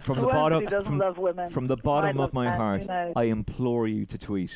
from 0.00 0.16
Who 0.16 0.22
the 0.22 0.28
bottom 0.28 0.66
from, 0.84 0.98
love 0.98 1.18
women? 1.18 1.50
from 1.50 1.66
the 1.66 1.76
bottom 1.76 2.20
I 2.20 2.24
of 2.24 2.32
my 2.32 2.50
heart, 2.54 2.86
knows? 2.86 3.12
I 3.16 3.24
implore 3.24 3.86
you 3.86 4.06
to 4.06 4.18
tweet. 4.18 4.50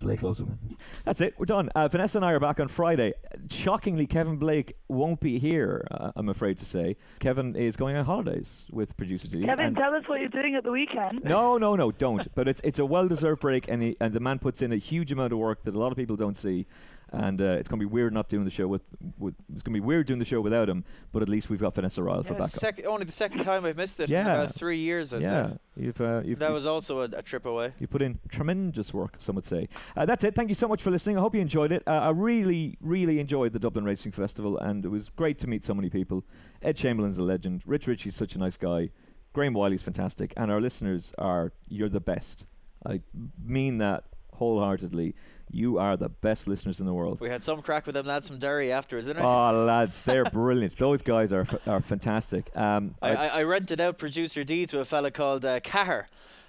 Blake 0.00 0.20
loves 0.24 0.40
women. 0.40 0.58
That's 1.04 1.20
it. 1.20 1.34
We're 1.38 1.44
done. 1.46 1.68
Uh, 1.76 1.86
Vanessa 1.86 2.18
and 2.18 2.24
I 2.24 2.32
are 2.32 2.40
back 2.40 2.58
on 2.58 2.66
Friday. 2.66 3.12
Shockingly, 3.48 4.08
Kevin 4.08 4.36
Blake 4.36 4.74
won't 4.88 5.20
be 5.20 5.38
here. 5.38 5.86
Uh, 5.92 6.10
I'm 6.16 6.28
afraid 6.28 6.58
to 6.58 6.64
say. 6.64 6.96
Kevin 7.20 7.54
is 7.54 7.76
going 7.76 7.94
on 7.94 8.04
holidays 8.04 8.66
with 8.72 8.96
producer 8.96 9.28
D. 9.28 9.44
Kevin, 9.44 9.66
and- 9.66 9.76
tell 9.76 9.94
us 9.94 10.02
what 10.08 10.18
you're 10.18 10.28
doing 10.28 10.56
at 10.56 10.64
the 10.64 10.72
weekend. 10.72 11.22
no, 11.22 11.56
no, 11.56 11.76
no, 11.76 11.92
don't. 11.92 12.26
But 12.34 12.48
it's 12.48 12.60
it's 12.64 12.80
a 12.80 12.84
well-deserved 12.84 13.40
break, 13.40 13.68
and 13.68 13.80
he, 13.80 13.96
and 14.00 14.12
the 14.12 14.18
man 14.18 14.40
puts 14.40 14.60
in 14.60 14.72
a 14.72 14.76
huge 14.76 15.12
amount 15.12 15.32
of 15.32 15.38
work 15.38 15.62
that 15.62 15.74
a 15.76 15.78
lot 15.78 15.92
of 15.92 15.96
people 15.96 16.16
don't 16.16 16.36
see. 16.36 16.66
And 17.14 17.42
uh, 17.42 17.44
it's 17.58 17.68
going 17.68 17.78
to 17.78 17.86
be 17.86 17.92
weird 17.92 18.14
not 18.14 18.30
doing 18.30 18.44
the 18.44 18.50
show 18.50 18.66
with, 18.66 18.80
with. 19.18 19.34
It's 19.52 19.62
going 19.62 19.74
to 19.74 19.80
be 19.80 19.86
weird 19.86 20.06
doing 20.06 20.18
the 20.18 20.24
show 20.24 20.40
without 20.40 20.66
him. 20.68 20.82
But 21.12 21.20
at 21.20 21.28
least 21.28 21.50
we've 21.50 21.60
got 21.60 21.74
Vanessa 21.74 22.02
Ryle 22.02 22.22
for 22.22 22.32
Yeah, 22.32 22.38
backup. 22.38 22.50
sec- 22.50 22.86
only 22.86 23.04
the 23.04 23.12
second 23.12 23.42
time 23.42 23.66
I've 23.66 23.76
missed 23.76 24.00
it 24.00 24.10
in 24.10 24.26
about 24.26 24.54
three 24.54 24.78
years. 24.78 25.12
I'd 25.12 25.20
yeah, 25.20 25.48
say. 25.50 25.56
you've 25.76 26.00
uh, 26.00 26.22
you've, 26.24 26.38
That 26.38 26.52
was 26.52 26.66
also 26.66 27.00
a, 27.00 27.04
a 27.12 27.20
trip 27.22 27.44
away. 27.44 27.74
You 27.78 27.86
put 27.86 28.00
in 28.00 28.18
tremendous 28.30 28.94
work, 28.94 29.16
some 29.18 29.34
would 29.36 29.44
say. 29.44 29.68
Uh, 29.94 30.06
that's 30.06 30.24
it. 30.24 30.34
Thank 30.34 30.48
you 30.48 30.54
so 30.54 30.66
much 30.68 30.82
for 30.82 30.90
listening. 30.90 31.18
I 31.18 31.20
hope 31.20 31.34
you 31.34 31.42
enjoyed 31.42 31.70
it. 31.70 31.82
Uh, 31.86 31.90
I 31.90 32.10
really, 32.10 32.78
really 32.80 33.18
enjoyed 33.20 33.52
the 33.52 33.58
Dublin 33.58 33.84
Racing 33.84 34.12
Festival, 34.12 34.56
and 34.56 34.82
it 34.84 34.88
was 34.88 35.10
great 35.10 35.38
to 35.40 35.46
meet 35.46 35.64
so 35.66 35.74
many 35.74 35.90
people. 35.90 36.24
Ed 36.62 36.76
Chamberlain's 36.78 37.18
a 37.18 37.22
legend. 37.22 37.60
Rich 37.66 37.86
Ricci's 37.86 38.16
such 38.16 38.34
a 38.34 38.38
nice 38.38 38.56
guy. 38.56 38.88
Graham 39.34 39.52
Wylie's 39.52 39.82
fantastic, 39.82 40.32
and 40.36 40.50
our 40.50 40.60
listeners 40.62 41.12
are 41.18 41.52
you're 41.68 41.88
the 41.90 42.00
best. 42.00 42.46
I 42.86 43.00
mean 43.44 43.78
that 43.78 44.04
wholeheartedly. 44.34 45.14
You 45.52 45.78
are 45.78 45.96
the 45.96 46.08
best 46.08 46.48
listeners 46.48 46.80
in 46.80 46.86
the 46.86 46.94
world. 46.94 47.20
We 47.20 47.28
had 47.28 47.42
some 47.42 47.60
crack 47.62 47.84
with 47.86 47.94
them 47.94 48.06
lads 48.06 48.26
from 48.26 48.38
Derry 48.38 48.72
afterwards, 48.72 49.06
didn't 49.06 49.22
we? 49.22 49.28
Oh, 49.28 49.64
lads, 49.66 50.00
they're 50.02 50.24
brilliant. 50.24 50.76
Those 50.78 51.02
guys 51.02 51.32
are 51.32 51.42
f- 51.42 51.68
are 51.68 51.80
fantastic. 51.82 52.50
Um, 52.56 52.94
I, 53.02 53.14
I, 53.14 53.26
I 53.26 53.42
rented 53.44 53.80
out 53.80 53.98
producer 53.98 54.44
D 54.44 54.66
to 54.66 54.80
a 54.80 54.84
fella 54.84 55.10
called 55.10 55.44
uh, 55.44 55.60
Cahir. 55.60 56.06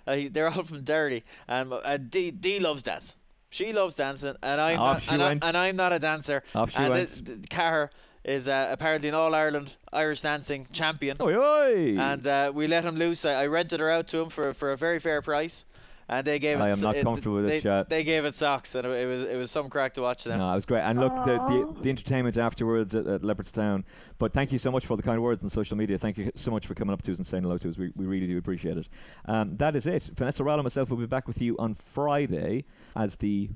Uh, 0.07 0.15
he, 0.15 0.27
they're 0.29 0.47
all 0.49 0.63
from 0.63 0.81
Derry, 0.83 1.23
and 1.47 1.71
uh, 1.73 1.97
D, 1.97 2.31
D 2.31 2.59
loves 2.59 2.81
dance. 2.83 3.17
She 3.49 3.71
loves 3.71 3.95
dancing, 3.95 4.35
and 4.41 4.59
I'm 4.59 4.79
Off 4.79 5.05
not, 5.05 5.13
and, 5.13 5.23
I, 5.43 5.47
and 5.49 5.57
I'm 5.57 5.75
not 5.75 5.93
a 5.93 5.99
dancer. 5.99 6.41
Off 6.55 6.71
she 6.71 6.77
and 6.77 6.89
went. 6.93 7.25
th- 7.25 7.49
Cahir 7.49 7.89
is 8.23 8.47
uh, 8.47 8.69
apparently 8.71 9.09
an 9.09 9.15
All 9.15 9.35
Ireland 9.35 9.75
Irish 9.91 10.21
dancing 10.21 10.65
champion, 10.71 11.17
oi, 11.21 11.35
oi. 11.35 11.95
and 11.99 12.25
uh, 12.25 12.51
we 12.55 12.67
let 12.67 12.83
him 12.85 12.95
loose. 12.95 13.25
I, 13.25 13.43
I 13.43 13.47
rented 13.47 13.79
her 13.79 13.89
out 13.91 14.07
to 14.07 14.19
him 14.21 14.29
for 14.29 14.53
for 14.53 14.71
a 14.71 14.77
very 14.77 14.99
fair 14.99 15.21
price, 15.21 15.65
and 16.09 16.25
they 16.25 16.39
gave. 16.39 16.59
It 16.59 16.59
socks. 16.59 16.63
I 16.63 16.69
it 16.69 16.73
am 16.73 16.81
not 16.81 16.95
it- 16.97 17.03
comfortable 17.03 17.35
with 17.37 17.47
they, 17.47 17.55
this 17.55 17.63
chat. 17.63 17.89
They 17.89 18.03
gave 18.03 18.25
it 18.25 18.35
socks, 18.35 18.75
and 18.75 18.85
it, 18.85 18.89
it 18.91 19.05
was 19.05 19.29
it 19.29 19.37
was 19.37 19.51
some 19.51 19.69
crack 19.69 19.93
to 19.95 20.01
watch 20.01 20.23
them. 20.23 20.39
No, 20.39 20.51
it 20.51 20.55
was 20.55 20.65
great. 20.65 20.81
And 20.81 20.99
look, 20.99 21.13
the, 21.25 21.37
the, 21.37 21.81
the 21.83 21.89
entertainment 21.89 22.37
afterwards 22.37 22.95
at, 22.95 23.05
at 23.07 23.21
Leopardstown. 23.21 23.83
But 24.19 24.33
thank 24.33 24.51
you 24.51 24.59
so 24.59 24.71
much 24.71 24.85
for 24.85 24.95
the 24.97 25.03
kind 25.03 25.21
words 25.21 25.43
on 25.43 25.49
social 25.49 25.75
media. 25.77 25.97
Thank 25.97 26.17
you 26.17 26.31
so 26.35 26.51
much 26.51 26.67
for 26.67 26.75
coming 26.75 26.93
up 26.93 27.01
to 27.03 27.11
us 27.11 27.17
and 27.17 27.27
saying 27.27 27.43
hello 27.43 27.57
to 27.57 27.69
us. 27.69 27.77
We, 27.77 27.91
we 27.95 28.05
really 28.05 28.27
do 28.27 28.37
appreciate 28.37 28.77
it. 28.77 28.87
Um, 29.25 29.57
that 29.57 29.75
is 29.75 29.85
it. 29.85 30.09
Vanessa 30.15 30.43
Ryle 30.43 30.55
and 30.59 30.63
myself 30.63 30.89
will 30.89 30.97
be 30.97 31.05
back 31.05 31.27
with 31.27 31.41
you 31.41 31.57
on 31.57 31.75
Friday 31.75 32.65
as 32.95 33.17
the 33.17 33.49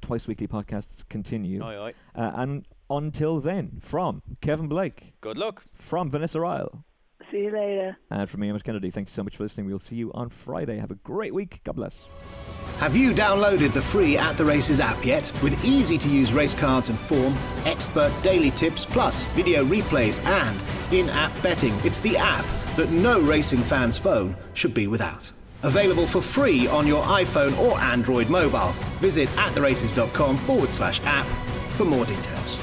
twice 0.00 0.26
weekly 0.26 0.48
podcasts 0.48 1.08
continue. 1.08 1.62
Oi, 1.62 1.76
oi. 1.78 1.94
Uh, 2.14 2.32
and 2.34 2.66
until 2.90 3.40
then, 3.40 3.80
from 3.80 4.22
Kevin 4.40 4.68
Blake, 4.68 5.14
Good 5.20 5.36
luck. 5.38 5.64
from 5.74 6.10
Vanessa 6.10 6.40
Ryle, 6.40 6.84
See 7.32 7.44
you 7.44 7.50
later. 7.50 7.96
and 8.10 8.28
from 8.28 8.40
me, 8.40 8.50
Emmet 8.50 8.62
Kennedy, 8.62 8.90
thank 8.90 9.08
you 9.08 9.12
so 9.12 9.22
much 9.24 9.38
for 9.38 9.42
listening. 9.44 9.66
We'll 9.66 9.78
see 9.78 9.96
you 9.96 10.12
on 10.12 10.28
Friday. 10.28 10.78
Have 10.78 10.90
a 10.90 10.96
great 10.96 11.32
week. 11.32 11.62
God 11.64 11.76
bless. 11.76 12.06
Have 12.78 12.94
you 12.94 13.12
downloaded 13.12 13.72
the 13.72 13.80
free 13.80 14.18
At 14.18 14.36
the 14.36 14.44
Races 14.44 14.80
app 14.80 15.02
yet? 15.02 15.32
With 15.42 15.64
easy 15.64 15.96
to 15.96 16.10
use 16.10 16.34
race 16.34 16.54
cards 16.54 16.90
and 16.90 16.98
form, 16.98 17.34
expert 17.64 18.12
daily 18.22 18.50
tips, 18.50 18.84
plus 18.84 19.24
video 19.32 19.64
replays 19.64 20.22
and 20.26 20.62
in 20.92 21.08
app 21.08 21.32
betting, 21.42 21.72
it's 21.84 22.02
the 22.02 22.18
app 22.18 22.44
that 22.76 22.90
no 22.90 23.18
racing 23.22 23.60
fan's 23.60 23.96
phone 23.96 24.36
should 24.52 24.74
be 24.74 24.86
without. 24.86 25.30
Available 25.62 26.06
for 26.06 26.20
free 26.20 26.66
on 26.66 26.86
your 26.86 27.02
iPhone 27.04 27.56
or 27.58 27.80
Android 27.80 28.28
mobile. 28.28 28.72
Visit 29.00 29.28
attheraces.com 29.30 30.36
forward 30.36 30.70
slash 30.70 31.00
app 31.04 31.26
for 31.76 31.86
more 31.86 32.04
details. 32.04 32.58